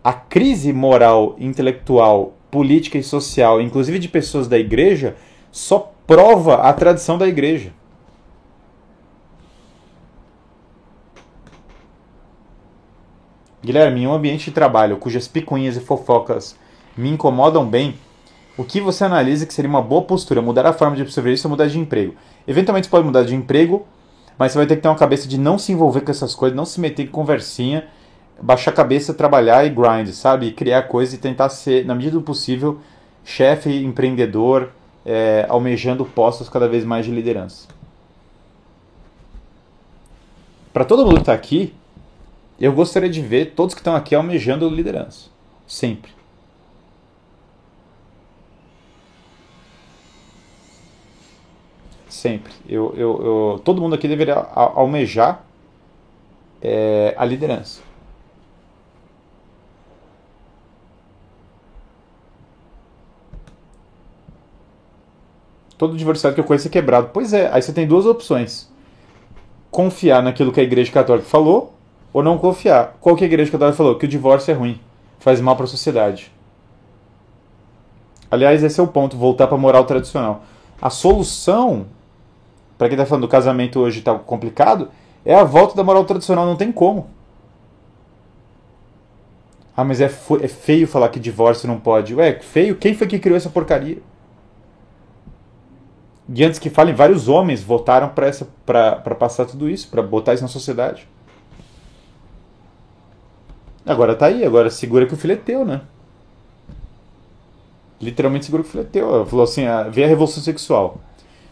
a 0.03 0.13
crise 0.13 0.71
moral, 0.71 1.35
intelectual, 1.39 2.33
política 2.51 2.99
e 2.99 3.03
social, 3.03 3.59
inclusive 3.59 3.97
de 3.97 4.07
pessoas 4.07 4.47
da 4.47 4.55
igreja, 4.55 5.15
só 5.51 5.91
prova 6.05 6.57
a 6.57 6.71
tradição 6.71 7.17
da 7.17 7.27
igreja. 7.27 7.73
Guilherme, 13.59 14.03
em 14.03 14.07
um 14.07 14.13
ambiente 14.13 14.45
de 14.45 14.51
trabalho 14.51 14.97
cujas 14.97 15.27
picuinhas 15.27 15.75
e 15.77 15.79
fofocas 15.79 16.55
me 16.95 17.09
incomodam 17.09 17.65
bem, 17.65 17.95
o 18.57 18.63
que 18.63 18.79
você 18.79 19.03
analisa 19.03 19.45
que 19.45 19.53
seria 19.53 19.69
uma 19.69 19.81
boa 19.81 20.03
postura? 20.03 20.41
Mudar 20.41 20.65
a 20.65 20.73
forma 20.73 20.95
de 20.95 21.01
absorver 21.01 21.33
isso 21.33 21.47
ou 21.47 21.51
mudar 21.51 21.67
de 21.67 21.79
emprego? 21.79 22.15
Eventualmente 22.47 22.85
você 22.85 22.91
pode 22.91 23.05
mudar 23.05 23.23
de 23.23 23.35
emprego, 23.35 23.85
mas 24.37 24.51
você 24.51 24.59
vai 24.59 24.67
ter 24.67 24.75
que 24.75 24.81
ter 24.81 24.87
uma 24.87 24.97
cabeça 24.97 25.27
de 25.27 25.39
não 25.39 25.57
se 25.57 25.71
envolver 25.71 26.01
com 26.01 26.11
essas 26.11 26.35
coisas, 26.35 26.55
não 26.55 26.65
se 26.65 26.79
meter 26.79 27.03
em 27.03 27.07
conversinha, 27.07 27.87
baixar 28.41 28.71
a 28.71 28.73
cabeça, 28.73 29.13
trabalhar 29.13 29.65
e 29.65 29.69
grind, 29.69 30.09
sabe? 30.09 30.47
E 30.47 30.51
criar 30.51 30.83
coisas 30.83 31.15
e 31.15 31.17
tentar 31.17 31.49
ser, 31.49 31.85
na 31.85 31.95
medida 31.95 32.17
do 32.17 32.21
possível, 32.21 32.79
chefe, 33.23 33.83
empreendedor, 33.83 34.69
é, 35.05 35.45
almejando 35.49 36.05
postos 36.05 36.47
cada 36.47 36.67
vez 36.67 36.85
mais 36.85 37.05
de 37.05 37.11
liderança. 37.11 37.67
Para 40.71 40.85
todo 40.85 41.05
mundo 41.05 41.15
que 41.15 41.21
está 41.21 41.33
aqui, 41.33 41.73
eu 42.59 42.71
gostaria 42.71 43.09
de 43.09 43.21
ver 43.21 43.53
todos 43.55 43.73
que 43.73 43.81
estão 43.81 43.95
aqui 43.95 44.15
almejando 44.15 44.69
liderança. 44.69 45.29
Sempre. 45.67 46.11
Sempre. 52.13 52.53
Eu, 52.69 52.93
eu, 52.95 53.25
eu 53.25 53.61
todo 53.65 53.81
mundo 53.81 53.95
aqui 53.95 54.07
deveria 54.07 54.35
almejar 54.35 55.43
é, 56.61 57.15
a 57.17 57.25
liderança. 57.25 57.81
Todo 65.75 65.97
divorciado 65.97 66.35
que 66.35 66.39
eu 66.39 66.45
conheço 66.45 66.67
é 66.67 66.69
quebrado. 66.69 67.09
Pois 67.11 67.33
é, 67.33 67.49
aí 67.51 67.63
você 67.63 67.73
tem 67.73 67.87
duas 67.87 68.05
opções. 68.05 68.71
Confiar 69.71 70.21
naquilo 70.21 70.51
que 70.51 70.59
a 70.59 70.63
Igreja 70.63 70.91
Católica 70.91 71.27
falou 71.27 71.73
ou 72.13 72.21
não 72.21 72.37
confiar. 72.37 72.95
Qual 73.01 73.15
que 73.15 73.23
a 73.23 73.27
igreja 73.27 73.51
católica 73.51 73.75
falou? 73.75 73.95
Que 73.97 74.05
o 74.05 74.07
divórcio 74.07 74.51
é 74.51 74.53
ruim, 74.53 74.79
faz 75.17 75.41
mal 75.41 75.55
para 75.55 75.65
a 75.65 75.67
sociedade. 75.67 76.31
Aliás, 78.29 78.63
esse 78.63 78.79
é 78.79 78.83
o 78.83 78.87
ponto, 78.87 79.17
voltar 79.17 79.47
para 79.47 79.57
a 79.57 79.59
moral 79.59 79.85
tradicional. 79.85 80.43
A 80.79 80.91
solução, 80.91 81.87
para 82.83 82.89
quem 82.89 82.97
está 82.97 83.05
falando 83.05 83.21
do 83.21 83.29
casamento 83.29 83.79
hoje 83.79 83.99
está 83.99 84.13
complicado, 84.13 84.89
é 85.23 85.33
a 85.33 85.45
volta 85.45 85.73
da 85.73 85.85
moral 85.85 86.03
tradicional, 86.03 86.45
não 86.45 86.57
tem 86.57 86.69
como. 86.69 87.09
Ah, 89.73 89.85
mas 89.85 90.01
é, 90.01 90.05
é 90.41 90.47
feio 90.49 90.85
falar 90.85 91.07
que 91.07 91.17
divórcio 91.17 91.65
não 91.65 91.79
pode. 91.79 92.13
Ué, 92.13 92.41
feio? 92.41 92.75
Quem 92.75 92.93
foi 92.93 93.07
que 93.07 93.19
criou 93.19 93.37
essa 93.37 93.49
porcaria? 93.49 93.99
E 96.27 96.43
antes 96.43 96.59
que 96.59 96.69
falem, 96.69 96.93
vários 96.93 97.29
homens 97.29 97.63
votaram 97.63 98.09
para 98.09 99.15
passar 99.17 99.45
tudo 99.45 99.69
isso, 99.69 99.87
para 99.87 100.03
botar 100.03 100.33
isso 100.33 100.43
na 100.43 100.49
sociedade. 100.49 101.07
Agora 103.85 104.13
tá 104.13 104.25
aí, 104.25 104.43
agora 104.43 104.69
segura 104.69 105.05
que 105.05 105.13
o 105.13 105.17
filho 105.17 105.33
é 105.33 105.37
teu, 105.37 105.63
né? 105.63 105.83
Literalmente 108.01 108.43
segura 108.43 108.61
que 108.61 108.67
o 108.67 108.71
filho 108.73 108.83
é 108.83 108.87
teu. 108.87 109.25
Falou 109.25 109.45
assim: 109.45 109.67
ah, 109.67 109.83
veio 109.83 110.05
a 110.05 110.09
revolução 110.09 110.43
sexual. 110.43 110.99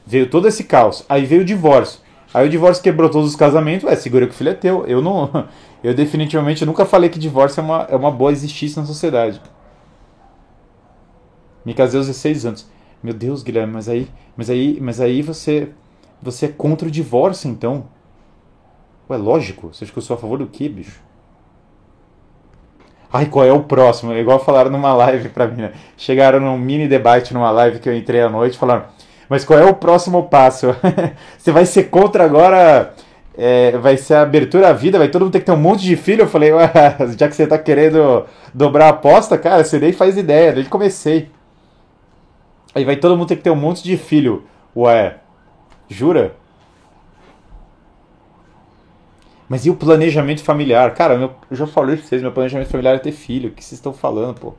Veio 0.06 0.30
todo 0.30 0.48
esse 0.48 0.64
caos. 0.64 1.06
Aí 1.08 1.26
veio 1.26 1.42
o 1.42 1.46
divórcio. 1.46 2.00
Aí 2.34 2.48
o 2.48 2.50
divórcio 2.50 2.84
quebrou 2.84 3.10
todos 3.10 3.30
os 3.30 3.36
casamentos. 3.36 3.84
Ué, 3.86 3.96
segura 3.96 4.26
que 4.26 4.34
o 4.34 4.36
filho 4.36 4.52
é 4.52 4.54
teu. 4.54 4.86
Eu 4.86 5.02
não. 5.02 5.48
Eu 5.84 5.96
definitivamente 5.96 6.64
nunca 6.64 6.86
falei 6.86 7.10
que 7.10 7.18
divórcio 7.18 7.60
é 7.60 7.64
uma, 7.64 7.88
é 7.90 7.96
uma 7.96 8.12
boa 8.12 8.32
existência 8.32 8.80
na 8.80 8.86
sociedade. 8.86 9.42
Me 11.66 11.74
casei 11.74 11.98
aos 11.98 12.08
16 12.08 12.46
anos. 12.46 12.70
Meu 13.02 13.16
Deus, 13.16 13.42
Guilherme, 13.42 13.74
mas 13.74 13.90
aí, 13.90 14.08
mas 14.38 14.50
aí, 14.50 14.78
mas 14.80 15.02
aí 15.02 15.24
você 15.24 15.70
você 16.22 16.46
é 16.46 16.50
contra 16.50 16.88
o 16.88 16.92
divórcio, 16.92 17.50
então? 17.50 17.86
Ué, 19.10 19.18
lógico. 19.18 19.74
Você 19.74 19.84
acha 19.84 19.92
que 19.92 19.98
eu 19.98 20.04
sou 20.04 20.16
a 20.16 20.20
favor 20.20 20.38
do 20.38 20.46
quê, 20.46 20.70
bicho? 20.70 21.02
Ai, 23.12 23.26
qual 23.26 23.44
é 23.44 23.52
o 23.52 23.64
próximo? 23.64 24.14
Igual 24.14 24.40
falaram 24.40 24.70
numa 24.72 24.94
live 24.94 25.30
pra 25.30 25.48
mim, 25.48 25.64
né? 25.64 25.74
Chegaram 25.98 26.40
num 26.40 26.58
mini 26.58 26.88
debate 26.88 27.34
numa 27.34 27.52
live 27.52 27.80
que 27.80 27.90
eu 27.90 27.96
entrei 27.96 28.22
à 28.22 28.30
noite, 28.30 28.58
falaram, 28.58 28.86
mas 29.32 29.46
qual 29.46 29.58
é 29.58 29.64
o 29.64 29.74
próximo 29.74 30.24
passo? 30.28 30.76
Você 31.40 31.54
vai 31.54 31.66
ser 31.66 31.86
contra 31.86 32.26
agora 32.26 32.94
é, 33.34 33.78
vai 33.78 33.96
ser 33.96 34.16
a 34.16 34.24
abertura 34.24 34.68
à 34.68 34.74
vida, 34.74 34.98
vai 34.98 35.08
todo 35.08 35.22
mundo 35.22 35.32
ter 35.32 35.40
que 35.40 35.46
ter 35.46 35.54
um 35.54 35.58
monte 35.58 35.84
de 35.84 35.96
filho. 35.96 36.24
Eu 36.24 36.28
falei, 36.28 36.52
ué, 36.52 36.70
já 37.18 37.30
que 37.30 37.36
você 37.38 37.48
tá 37.48 37.58
querendo 37.58 38.26
dobrar 38.54 38.88
a 38.88 38.90
aposta, 38.90 39.38
cara, 39.38 39.64
você 39.64 39.80
nem 39.80 39.94
faz 39.94 40.18
ideia, 40.18 40.52
desde 40.52 40.70
comecei. 40.70 41.30
Aí 42.76 42.84
vai 42.84 42.98
todo 42.98 43.16
mundo 43.16 43.30
ter 43.30 43.38
que 43.38 43.44
ter 43.44 43.52
um 43.52 43.56
monte 43.56 43.82
de 43.82 43.96
filho. 43.96 44.44
Ué, 44.76 45.16
jura? 45.88 46.36
Mas 49.48 49.66
e 49.66 49.70
o 49.70 49.76
planejamento 49.76 50.44
familiar? 50.44 50.94
Cara, 50.94 51.18
meu, 51.18 51.32
eu 51.50 51.56
já 51.56 51.66
falei 51.66 51.96
pra 51.96 52.06
vocês, 52.06 52.22
meu 52.22 52.34
planejamento 52.34 52.70
familiar 52.70 52.96
é 52.96 53.00
ter 53.00 53.14
filho. 53.14 53.48
O 53.48 53.54
que 53.54 53.64
vocês 53.64 53.80
estão 53.80 53.94
falando, 53.94 54.38
pô? 54.38 54.54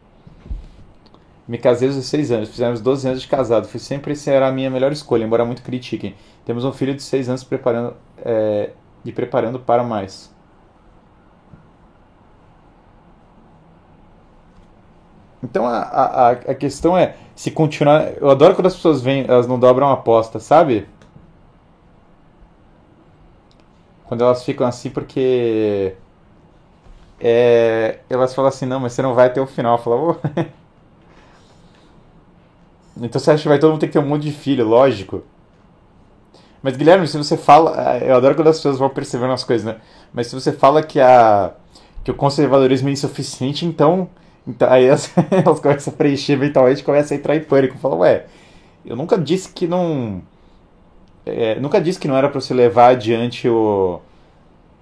Me 1.46 1.58
casei 1.58 1.88
aos 1.88 1.96
16 1.96 2.30
anos, 2.30 2.48
fizemos 2.50 2.80
12 2.80 3.08
anos 3.08 3.22
de 3.22 3.28
casado. 3.28 3.66
Fui 3.68 3.80
sempre 3.80 4.14
era 4.26 4.48
a 4.48 4.52
minha 4.52 4.70
melhor 4.70 4.92
escolha, 4.92 5.24
embora 5.24 5.44
muito 5.44 5.62
critiquem. 5.62 6.14
Temos 6.44 6.64
um 6.64 6.72
filho 6.72 6.94
de 6.94 7.02
6 7.02 7.28
anos 7.28 7.44
preparando, 7.44 7.96
é, 8.24 8.70
e 9.04 9.12
preparando 9.12 9.58
para 9.58 9.82
mais. 9.82 10.32
Então 15.42 15.66
a, 15.66 15.80
a, 15.80 16.30
a 16.30 16.54
questão 16.54 16.96
é 16.96 17.16
se 17.34 17.50
continuar. 17.50 18.12
Eu 18.16 18.30
adoro 18.30 18.54
quando 18.54 18.66
as 18.66 18.76
pessoas 18.76 19.02
vêm, 19.02 19.24
elas 19.28 19.46
não 19.46 19.58
dobram 19.58 19.88
a 19.88 19.94
aposta, 19.94 20.38
sabe? 20.38 20.86
Quando 24.04 24.22
elas 24.22 24.44
ficam 24.44 24.66
assim 24.66 24.90
porque. 24.90 25.94
É, 27.20 28.00
elas 28.10 28.34
falam 28.34 28.48
assim, 28.48 28.66
não, 28.66 28.80
mas 28.80 28.92
você 28.92 29.02
não 29.02 29.14
vai 29.14 29.26
até 29.26 29.40
o 29.40 29.46
final. 29.46 29.76
Eu 29.78 29.82
falo, 29.82 30.20
oh. 30.22 30.52
Então 32.96 33.20
você 33.20 33.30
acha 33.30 33.42
que 33.42 33.48
vai 33.48 33.58
todo 33.58 33.70
mundo 33.70 33.80
ter 33.80 33.86
que 33.86 33.92
ter 33.94 33.98
um 33.98 34.06
monte 34.06 34.22
de 34.22 34.32
filho, 34.32 34.66
lógico. 34.66 35.22
Mas 36.62 36.76
Guilherme, 36.76 37.06
se 37.08 37.18
você 37.18 37.36
fala. 37.36 37.98
Eu 37.98 38.16
adoro 38.16 38.34
quando 38.34 38.48
as 38.48 38.56
pessoas 38.56 38.78
vão 38.78 38.88
percebendo 38.88 39.32
as 39.32 39.42
coisas, 39.42 39.66
né? 39.66 39.76
Mas 40.12 40.28
se 40.28 40.34
você 40.34 40.52
fala 40.52 40.82
que, 40.82 41.00
a, 41.00 41.52
que 42.04 42.10
o 42.10 42.14
conservadorismo 42.14 42.88
é 42.88 42.92
insuficiente, 42.92 43.66
então. 43.66 44.08
então 44.46 44.70
aí 44.70 44.84
elas, 44.84 45.10
elas 45.30 45.58
começam 45.58 45.92
a 45.92 45.96
preencher 45.96 46.36
mentalmente 46.36 46.84
começam 46.84 47.16
a 47.16 47.18
entrar 47.18 47.36
em 47.36 47.40
pânico. 47.42 47.76
Falam, 47.78 47.98
ué, 48.00 48.26
eu 48.86 48.94
nunca 48.94 49.18
disse 49.18 49.48
que 49.52 49.66
não. 49.66 50.22
É, 51.26 51.58
nunca 51.60 51.80
disse 51.80 51.98
que 51.98 52.08
não 52.08 52.16
era 52.16 52.28
para 52.28 52.40
você 52.40 52.54
levar 52.54 52.88
adiante 52.88 53.48
o. 53.48 54.00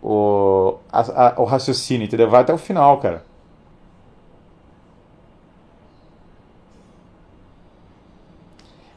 O, 0.03 0.79
a, 0.91 1.01
a, 1.01 1.41
o 1.43 1.45
raciocínio, 1.45 2.07
entendeu? 2.07 2.29
Vai 2.31 2.41
até 2.41 2.55
o 2.55 2.59
final, 2.59 2.99
cara. 3.01 3.23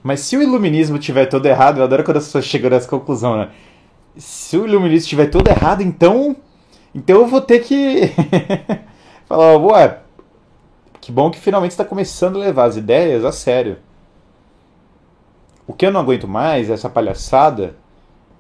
Mas 0.04 0.20
se 0.20 0.36
o 0.36 0.42
iluminismo 0.42 1.00
tiver 1.00 1.28
todo 1.28 1.46
errado, 1.46 1.78
eu 1.78 1.84
adoro 1.86 2.04
quando 2.04 2.18
as 2.18 2.26
pessoas 2.26 2.44
chegam 2.44 2.70
nessa 2.70 2.90
conclusão, 2.90 3.38
né? 3.38 3.50
Se 4.18 4.58
o 4.58 4.68
iluminismo 4.68 5.08
tiver 5.08 5.28
todo 5.28 5.48
errado, 5.48 5.82
então. 5.82 6.36
Então 6.94 7.22
eu 7.22 7.28
vou 7.28 7.40
ter 7.40 7.60
que. 7.60 8.12
falar, 9.26 9.58
ué, 9.58 10.00
que 11.00 11.12
bom 11.12 11.32
que 11.32 11.40
finalmente 11.40 11.72
está 11.72 11.86
começando 11.86 12.36
a 12.36 12.40
levar 12.40 12.66
as 12.66 12.76
ideias 12.76 13.24
a 13.24 13.32
sério. 13.32 13.78
O 15.66 15.74
que 15.74 15.86
eu 15.86 15.92
não 15.92 16.02
aguento 16.02 16.28
mais 16.28 16.70
é 16.70 16.74
essa 16.74 16.90
palhaçada, 16.90 17.76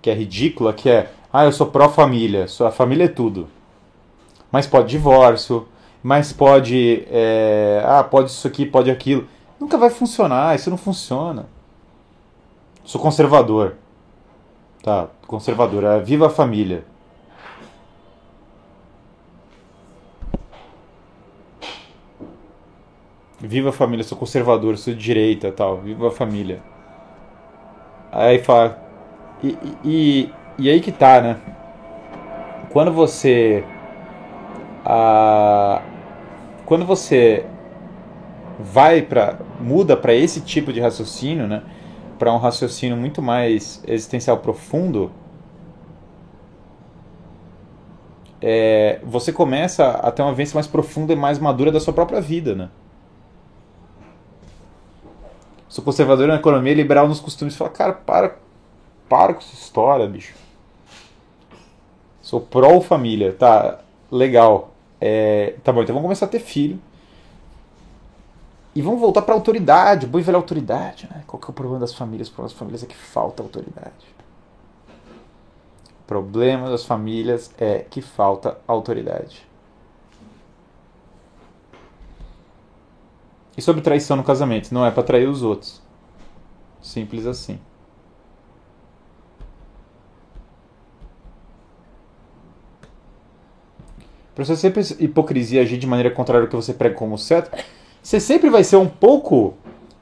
que 0.01 0.09
é 0.09 0.13
ridícula, 0.13 0.73
que 0.73 0.89
é. 0.89 1.09
Ah, 1.31 1.45
eu 1.45 1.51
sou 1.51 1.67
pró-família, 1.67 2.47
sua 2.47 2.71
família 2.71 3.05
é 3.05 3.07
tudo. 3.07 3.47
Mas 4.51 4.67
pode 4.67 4.89
divórcio, 4.89 5.67
mas 6.03 6.33
pode. 6.33 7.07
É, 7.09 7.81
ah, 7.85 8.03
pode 8.03 8.29
isso 8.29 8.45
aqui, 8.45 8.65
pode 8.65 8.91
aquilo. 8.91 9.27
Nunca 9.59 9.77
vai 9.77 9.89
funcionar, 9.89 10.55
isso 10.55 10.69
não 10.69 10.77
funciona. 10.77 11.47
Sou 12.83 12.99
conservador. 13.01 13.75
Tá, 14.81 15.07
conservador. 15.25 15.83
É 15.85 15.99
viva 15.99 16.27
a 16.27 16.29
família. 16.29 16.83
Viva 23.39 23.69
a 23.69 23.73
família, 23.73 24.03
sou 24.03 24.17
conservador, 24.17 24.77
sou 24.77 24.93
de 24.93 24.99
direita 24.99 25.51
tal. 25.51 25.77
Viva 25.77 26.07
a 26.07 26.11
família. 26.11 26.61
Aí 28.11 28.39
fala. 28.39 28.81
E, 29.41 29.57
e, 29.83 30.33
e 30.57 30.69
aí 30.69 30.79
que 30.79 30.91
tá, 30.91 31.21
né? 31.21 31.37
Quando 32.69 32.91
você. 32.91 33.63
Ah, 34.85 35.81
quando 36.65 36.85
você 36.85 37.45
vai 38.59 39.01
para 39.01 39.37
muda 39.59 39.95
para 39.95 40.13
esse 40.13 40.41
tipo 40.41 40.71
de 40.71 40.79
raciocínio, 40.79 41.47
né? 41.47 41.63
Para 42.17 42.33
um 42.33 42.37
raciocínio 42.37 42.95
muito 42.95 43.21
mais 43.21 43.83
existencial 43.87 44.37
profundo, 44.37 45.11
é, 48.41 48.99
você 49.03 49.31
começa 49.31 49.89
a 49.89 50.11
ter 50.11 50.21
uma 50.21 50.31
vivência 50.31 50.55
mais 50.55 50.67
profunda 50.67 51.13
e 51.13 51.15
mais 51.15 51.39
madura 51.39 51.71
da 51.71 51.79
sua 51.79 51.93
própria 51.93 52.19
vida, 52.19 52.53
né? 52.53 52.69
Sou 55.69 55.83
conservador 55.83 56.27
na 56.27 56.35
economia, 56.35 56.73
liberal 56.73 57.07
nos 57.07 57.19
costumes. 57.19 57.55
Fala, 57.55 57.71
cara, 57.71 57.93
para, 57.93 58.35
para 59.09 59.33
com 59.33 59.39
essa 59.39 59.55
história, 59.55 60.05
bicho. 60.05 60.35
Sou 62.21 62.39
pró-família, 62.39 63.33
tá? 63.33 63.79
Legal. 64.11 64.71
É, 65.01 65.55
tá 65.63 65.71
bom, 65.71 65.81
então 65.81 65.95
vamos 65.95 66.05
começar 66.05 66.27
a 66.27 66.29
ter 66.29 66.39
filho. 66.39 66.79
E 68.75 68.81
vamos 68.81 68.99
voltar 68.99 69.21
para 69.21 69.35
autoridade, 69.35 70.07
boa 70.07 70.19
e 70.19 70.23
velha 70.23 70.37
autoridade. 70.37 71.07
Né? 71.11 71.23
Qual 71.27 71.39
que 71.39 71.45
é 71.45 71.49
o 71.51 71.53
problema 71.53 71.79
das 71.79 71.93
famílias? 71.93 72.27
O 72.27 72.31
problema 72.31 72.49
das 72.49 72.57
famílias 72.57 72.83
é 72.83 72.87
que 72.87 72.95
falta 72.95 73.43
autoridade. 73.43 74.13
O 76.01 76.05
problema 76.07 76.69
das 76.69 76.83
famílias 76.83 77.51
é 77.57 77.79
que 77.79 78.01
falta 78.01 78.57
autoridade. 78.67 79.47
E 83.55 83.61
sobre 83.61 83.81
traição 83.81 84.17
no 84.17 84.23
casamento? 84.23 84.73
Não 84.73 84.85
é 84.85 84.89
para 84.89 85.03
trair 85.03 85.29
os 85.29 85.43
outros. 85.43 85.81
Simples 86.81 87.27
assim. 87.27 87.59
Para 94.33 94.43
você 94.43 94.55
sempre 94.55 94.81
hipocrisia 94.99 95.61
agir 95.61 95.77
de 95.77 95.85
maneira 95.85 96.09
contrária 96.09 96.43
ao 96.43 96.49
que 96.49 96.55
você 96.55 96.73
prega 96.73 96.95
como 96.95 97.17
certo, 97.19 97.55
você 98.03 98.19
sempre 98.19 98.49
vai 98.49 98.65
ser 98.65 98.75
um 98.75 98.87
pouco 98.87 99.53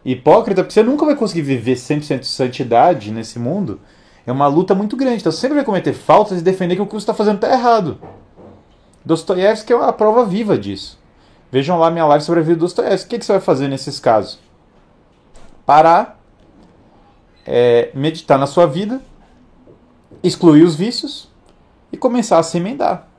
hipócrita, 0.03 0.63
porque 0.63 0.73
você 0.73 0.81
nunca 0.81 1.05
vai 1.05 1.15
conseguir 1.15 1.43
viver 1.43 1.75
100% 1.75 2.19
de 2.19 2.27
santidade 2.27 3.11
nesse 3.11 3.37
mundo. 3.37 3.79
É 4.25 4.31
uma 4.31 4.47
luta 4.47 4.73
muito 4.73 4.97
grande. 4.97 5.17
Então 5.17 5.31
você 5.31 5.39
sempre 5.39 5.55
vai 5.55 5.63
cometer 5.63 5.93
faltas 5.93 6.39
e 6.39 6.43
defender 6.43 6.75
que 6.75 6.81
o 6.81 6.87
que 6.87 6.93
você 6.93 7.03
está 7.03 7.13
fazendo 7.13 7.35
está 7.35 7.51
errado. 7.51 7.99
Dostoiévski 9.05 9.71
é 9.71 9.75
a 9.75 9.93
prova 9.93 10.25
viva 10.25 10.57
disso. 10.57 10.99
Vejam 11.51 11.77
lá 11.77 11.91
minha 11.91 12.05
live 12.05 12.25
sobre 12.25 12.39
a 12.39 12.43
vida 12.43 12.55
do 12.55 12.61
Dostoiévski. 12.61 13.07
O 13.07 13.09
que, 13.11 13.19
que 13.19 13.25
você 13.25 13.33
vai 13.33 13.41
fazer 13.41 13.67
nesses 13.67 13.99
casos? 13.99 14.39
Parar, 15.63 16.19
é, 17.45 17.91
meditar 17.93 18.39
na 18.39 18.47
sua 18.47 18.65
vida, 18.65 18.99
excluir 20.23 20.63
os 20.63 20.73
vícios 20.73 21.29
e 21.91 21.97
começar 21.97 22.39
a 22.39 22.43
se 22.43 22.57
emendar. 22.57 23.10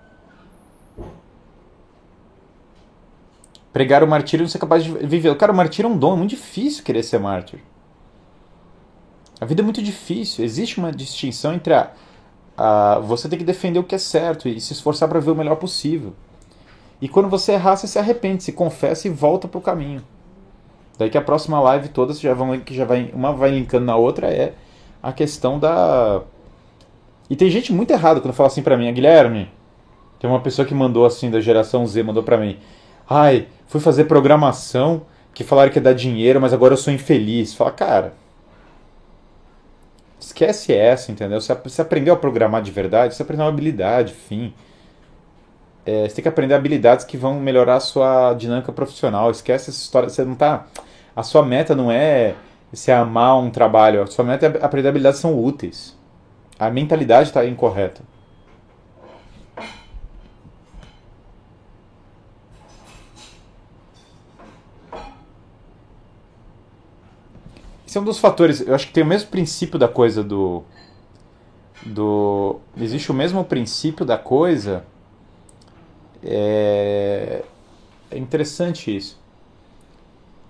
Pregar 3.73 4.05
o 4.05 4.07
martírio 4.07 4.43
e 4.43 4.45
não 4.45 4.51
ser 4.51 4.59
capaz 4.59 4.85
de 4.85 4.91
viver. 4.91 5.35
Cara, 5.37 5.53
o 5.53 5.57
martírio 5.57 5.89
é 5.89 5.93
um 5.93 5.97
dom, 5.97 6.15
é 6.15 6.17
muito 6.17 6.31
difícil 6.31 6.85
querer 6.85 7.03
ser 7.03 7.19
mártir. 7.19 7.61
A 9.41 9.45
vida 9.45 9.63
é 9.63 9.65
muito 9.65 9.83
difícil. 9.83 10.45
Existe 10.45 10.79
uma 10.79 10.93
distinção 10.93 11.55
entre 11.55 11.75
a, 11.75 11.91
a 12.57 12.99
você 13.01 13.29
ter 13.29 13.37
que 13.37 13.45
defender 13.45 13.79
o 13.79 13.85
que 13.85 13.95
é 13.95 13.99
certo 13.99 14.49
e 14.49 14.61
se 14.61 14.73
esforçar 14.73 15.09
para 15.09 15.21
ver 15.21 15.31
o 15.31 15.35
melhor 15.35 15.57
possível. 15.57 16.13
E 17.01 17.09
quando 17.09 17.29
você 17.29 17.53
errar, 17.53 17.77
você 17.77 17.89
se 17.89 17.99
arrepende, 17.99 18.45
se 18.45 18.53
confessa 18.53 19.09
e 19.09 19.11
volta 19.11 19.49
para 19.49 19.59
o 19.59 19.63
caminho. 19.63 20.03
Daí 20.97 21.11
que 21.11 21.19
a 21.19 21.23
próxima 21.23 21.61
live 21.61 21.89
todas 21.89 22.21
já 22.21 22.35
vão 22.35 22.61
que 22.61 22.75
já 22.75 22.85
vai 22.85 23.11
uma 23.13 23.33
vai 23.33 23.51
linkando 23.51 23.87
na 23.87 23.97
outra 23.97 24.29
é 24.29 24.55
a 25.03 25.13
questão 25.13 25.59
da 25.59 26.23
e 27.29 27.35
tem 27.35 27.51
gente 27.51 27.73
muito 27.73 27.91
errada 27.91 28.21
quando 28.21 28.35
fala 28.35 28.49
assim 28.49 28.63
para 28.63 28.77
mim, 28.77 28.93
Guilherme. 28.93 29.51
Tem 30.21 30.29
uma 30.29 30.41
pessoa 30.41 30.67
que 30.67 30.75
mandou 30.75 31.05
assim 31.05 31.31
da 31.31 31.41
geração 31.41 31.87
Z, 31.87 32.03
mandou 32.03 32.23
para 32.23 32.37
mim. 32.37 32.59
Ai, 33.09 33.49
fui 33.73 33.81
fazer 33.81 34.05
programação 34.05 35.01
que 35.33 35.43
falaram 35.43 35.73
que 35.73 35.79
ia 35.79 35.83
dar 35.83 35.95
dinheiro, 35.95 36.39
mas 36.39 36.53
agora 36.53 36.75
eu 36.75 36.77
sou 36.77 36.93
infeliz. 36.93 37.55
Fala, 37.55 37.71
cara. 37.71 38.13
Esquece 40.21 40.75
essa, 40.75 41.11
entendeu? 41.11 41.41
Você, 41.41 41.81
aprendeu 41.81 42.13
a 42.13 42.17
programar 42.19 42.61
de 42.61 42.71
verdade, 42.71 43.15
você 43.15 43.23
aprendeu 43.23 43.47
uma 43.47 43.51
habilidade, 43.51 44.13
fim. 44.13 44.53
É, 45.87 46.07
você 46.07 46.17
tem 46.17 46.23
que 46.23 46.29
aprender 46.29 46.53
habilidades 46.53 47.07
que 47.07 47.17
vão 47.17 47.41
melhorar 47.41 47.77
a 47.77 47.81
sua 47.81 48.35
dinâmica 48.35 48.71
profissional. 48.73 49.31
Esquece 49.31 49.71
essa 49.71 49.81
história. 49.81 50.11
Você 50.11 50.23
não 50.23 50.35
tá. 50.35 50.67
A 51.17 51.23
sua 51.23 51.43
meta 51.43 51.75
não 51.75 51.91
é 51.91 52.35
se 52.75 52.93
amar 52.93 53.39
um 53.39 53.51
trabalho. 53.51 54.03
A 54.03 54.07
sua 54.07 54.25
meta 54.25 54.47
é 54.47 54.65
aprender 54.65 54.89
habilidades 54.89 55.19
que 55.19 55.23
são 55.23 55.43
úteis. 55.43 55.97
A 56.59 56.69
mentalidade 56.71 57.31
está 57.31 57.45
incorreta. 57.47 58.03
Esse 67.93 67.99
é 67.99 68.01
um 68.01 68.05
dos 68.05 68.19
fatores. 68.19 68.67
Eu 68.67 68.75
acho 68.75 68.87
que 68.87 68.93
tem 68.95 69.03
o 69.03 69.07
mesmo 69.07 69.29
princípio 69.29 69.79
da 69.79 69.87
coisa 69.87 70.25
do. 70.25 70.63
do 71.85 72.59
existe 72.75 73.11
o 73.11 73.15
mesmo 73.15 73.45
princípio 73.45 74.07
da 74.07 74.17
coisa. 74.17 74.83
É, 76.25 77.43
é 78.11 78.17
interessante 78.17 78.97
isso. 78.97 79.21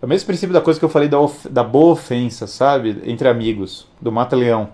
É 0.01 0.07
o 0.07 0.09
mesmo 0.09 0.25
princípio 0.25 0.53
da 0.53 0.61
coisa 0.61 0.79
que 0.79 0.85
eu 0.85 0.89
falei 0.89 1.09
da, 1.09 1.19
of... 1.19 1.49
da 1.49 1.65
boa 1.65 1.95
ofensa, 1.95 2.47
sabe? 2.47 3.03
Entre 3.05 3.29
amigos, 3.29 3.89
do 4.01 4.13
mata-leão. 4.13 4.69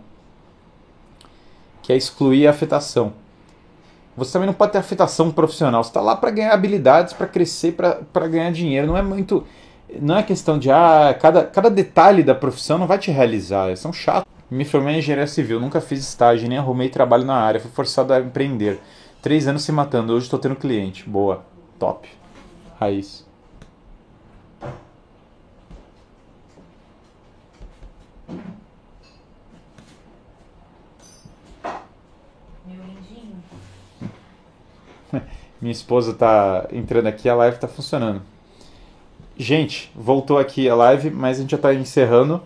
Que 1.81 1.95
é 1.95 1.97
excluir 1.97 2.47
a 2.49 2.51
afetação. 2.51 3.15
Você 4.15 4.35
também 4.35 4.47
não 4.47 4.53
pode 4.53 4.73
ter 4.73 4.79
afetação 4.79 5.31
profissional. 5.31 5.83
Você 5.83 5.89
está 5.89 6.03
lá 6.03 6.15
para 6.15 6.31
ganhar 6.31 6.53
habilidades, 6.53 7.15
para 7.15 7.27
crescer, 7.27 7.73
para 7.73 8.29
ganhar 8.29 8.53
dinheiro. 8.53 8.87
Não 8.87 8.95
é 8.95 9.01
muito. 9.01 9.47
Não 10.01 10.17
é 10.17 10.23
questão 10.23 10.59
de. 10.59 10.71
Ah, 10.71 11.17
cada, 11.19 11.45
cada 11.45 11.71
detalhe 11.71 12.23
da 12.23 12.35
profissão 12.35 12.79
não 12.79 12.87
vai 12.87 12.99
te 12.99 13.11
realizar. 13.11 13.75
São 13.77 13.93
chatos. 13.93 14.31
Me 14.51 14.65
formei 14.65 14.95
em 14.95 14.99
engenharia 14.99 15.27
civil, 15.27 15.61
nunca 15.61 15.81
fiz 15.81 16.01
estágio, 16.01 16.49
nem 16.49 16.59
arrumei 16.59 16.89
trabalho 16.89 17.25
na 17.25 17.35
área. 17.37 17.61
Fui 17.61 17.71
forçado 17.71 18.13
a 18.13 18.21
empreender. 18.21 18.81
Três 19.23 19.47
anos 19.49 19.63
se 19.63 19.73
matando, 19.73 20.13
hoje 20.13 20.25
estou 20.25 20.39
tendo 20.39 20.57
cliente. 20.57 21.09
Boa. 21.09 21.45
Top. 21.79 22.09
Raiz. 22.79 23.27
Minha 35.61 35.73
esposa 35.73 36.15
tá 36.15 36.67
entrando 36.73 37.07
aqui, 37.07 37.29
a 37.29 37.35
live 37.35 37.59
tá 37.59 37.69
funcionando. 37.69 38.23
Gente, 39.39 39.91
voltou 39.95 40.37
aqui 40.37 40.69
a 40.69 40.75
live, 40.75 41.11
mas 41.11 41.39
a 41.39 41.43
gente 41.43 41.53
já 41.53 41.59
tá 41.59 41.73
encerrando. 41.73 42.43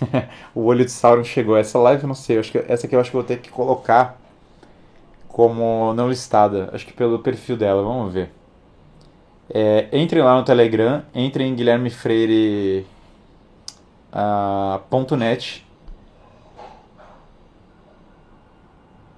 o 0.54 0.64
olho 0.64 0.84
de 0.84 0.90
Sauron 0.90 1.24
chegou. 1.24 1.56
Essa 1.56 1.78
live 1.78 2.02
eu 2.02 2.08
não 2.08 2.14
sei, 2.14 2.38
acho 2.38 2.52
que 2.52 2.58
essa 2.68 2.86
aqui 2.86 2.94
eu 2.94 3.00
acho 3.00 3.10
que 3.10 3.16
eu 3.16 3.22
vou 3.22 3.26
ter 3.26 3.38
que 3.38 3.48
colocar 3.48 4.20
como 5.26 5.94
não 5.94 6.08
listada, 6.08 6.70
acho 6.72 6.86
que 6.86 6.92
pelo 6.92 7.18
perfil 7.18 7.56
dela, 7.56 7.82
vamos 7.82 8.12
ver. 8.12 8.30
É, 9.48 9.88
entrem 9.92 10.22
lá 10.22 10.36
no 10.36 10.44
Telegram, 10.44 11.02
entrem 11.14 11.50
em 11.50 11.54
Guilherme 11.54 11.88
Freire 11.88 12.86
uh, 14.12 14.80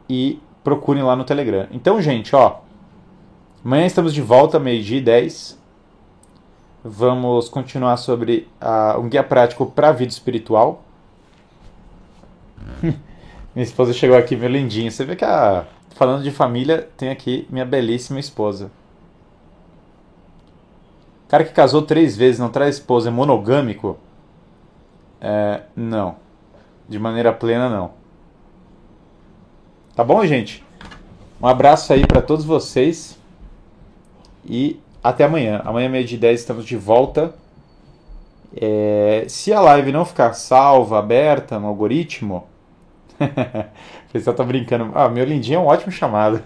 e 0.09 0.41
procurem 0.63 1.03
lá 1.03 1.17
no 1.17 1.25
Telegram. 1.25 1.67
Então, 1.73 2.01
gente, 2.01 2.35
ó, 2.37 2.61
amanhã 3.65 3.87
estamos 3.87 4.15
de 4.15 4.21
volta, 4.21 4.59
meio-dia 4.59 4.99
e 4.99 5.03
10. 5.03 5.58
Vamos 6.91 7.51
continuar 7.51 7.99
sobre 7.99 8.49
uh, 8.63 8.99
um 8.99 9.11
guia 9.11 9.23
prático 9.23 9.67
para 9.67 9.91
a 9.91 9.93
vida 9.93 10.11
espiritual. 10.11 10.83
minha 12.83 12.97
esposa 13.57 13.93
chegou 13.93 14.17
aqui, 14.17 14.35
meu 14.35 14.49
lindinho. 14.49 14.91
Você 14.91 15.05
vê 15.05 15.15
que 15.15 15.25
a, 15.25 15.67
falando 15.91 16.23
de 16.23 16.31
família, 16.31 16.89
tem 16.97 17.11
aqui 17.11 17.47
minha 17.51 17.67
belíssima 17.67 18.19
esposa. 18.19 18.71
Cara 21.29 21.45
que 21.45 21.53
casou 21.53 21.83
três 21.83 22.17
vezes, 22.17 22.41
não 22.41 22.49
traz 22.49 22.77
esposa, 22.77 23.11
é 23.11 23.13
monogâmico? 23.13 23.99
É, 25.21 25.65
não. 25.77 26.17
De 26.89 26.99
maneira 26.99 27.35
plena, 27.35 27.69
não. 27.69 27.91
Tá 29.95 30.03
bom, 30.03 30.25
gente? 30.25 30.65
Um 31.39 31.47
abraço 31.47 31.93
aí 31.93 32.07
para 32.07 32.23
todos 32.23 32.47
vocês 32.47 33.19
e 34.43 34.81
até 35.03 35.25
amanhã. 35.25 35.63
Amanhã, 35.65 35.89
meio 35.89 36.05
de 36.05 36.17
10, 36.17 36.41
estamos 36.41 36.65
de 36.65 36.77
volta. 36.77 37.35
É, 38.57 39.25
se 39.29 39.53
a 39.53 39.61
live 39.61 39.93
não 39.93 40.05
ficar 40.05 40.33
salva, 40.33 40.99
aberta 40.99 41.59
no 41.59 41.67
algoritmo, 41.67 42.47
o 43.21 44.13
pessoal 44.13 44.35
tá 44.35 44.45
brincando. 44.45 44.91
Ah, 44.95 45.09
meu 45.09 45.25
lindinho 45.25 45.57
é 45.57 45.61
um 45.61 45.67
ótimo 45.67 45.93
chamado. 45.93 46.43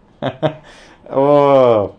oh, 1.10 1.90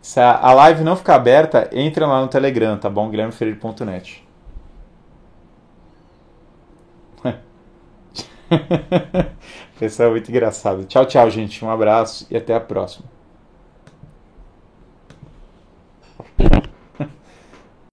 se 0.00 0.20
a 0.20 0.52
live 0.54 0.84
não 0.84 0.96
ficar 0.96 1.16
aberta, 1.16 1.68
entra 1.72 2.06
lá 2.06 2.20
no 2.20 2.28
Telegram, 2.28 2.78
tá 2.78 2.88
bom? 2.88 3.10
guilhermefreire.net. 3.10 4.28
Pessoal, 9.78 10.10
muito 10.10 10.30
engraçado. 10.30 10.84
Tchau, 10.84 11.06
tchau, 11.06 11.30
gente. 11.30 11.64
Um 11.64 11.70
abraço 11.70 12.26
e 12.30 12.36
até 12.36 12.54
a 12.54 12.60
próxima. 12.60 13.17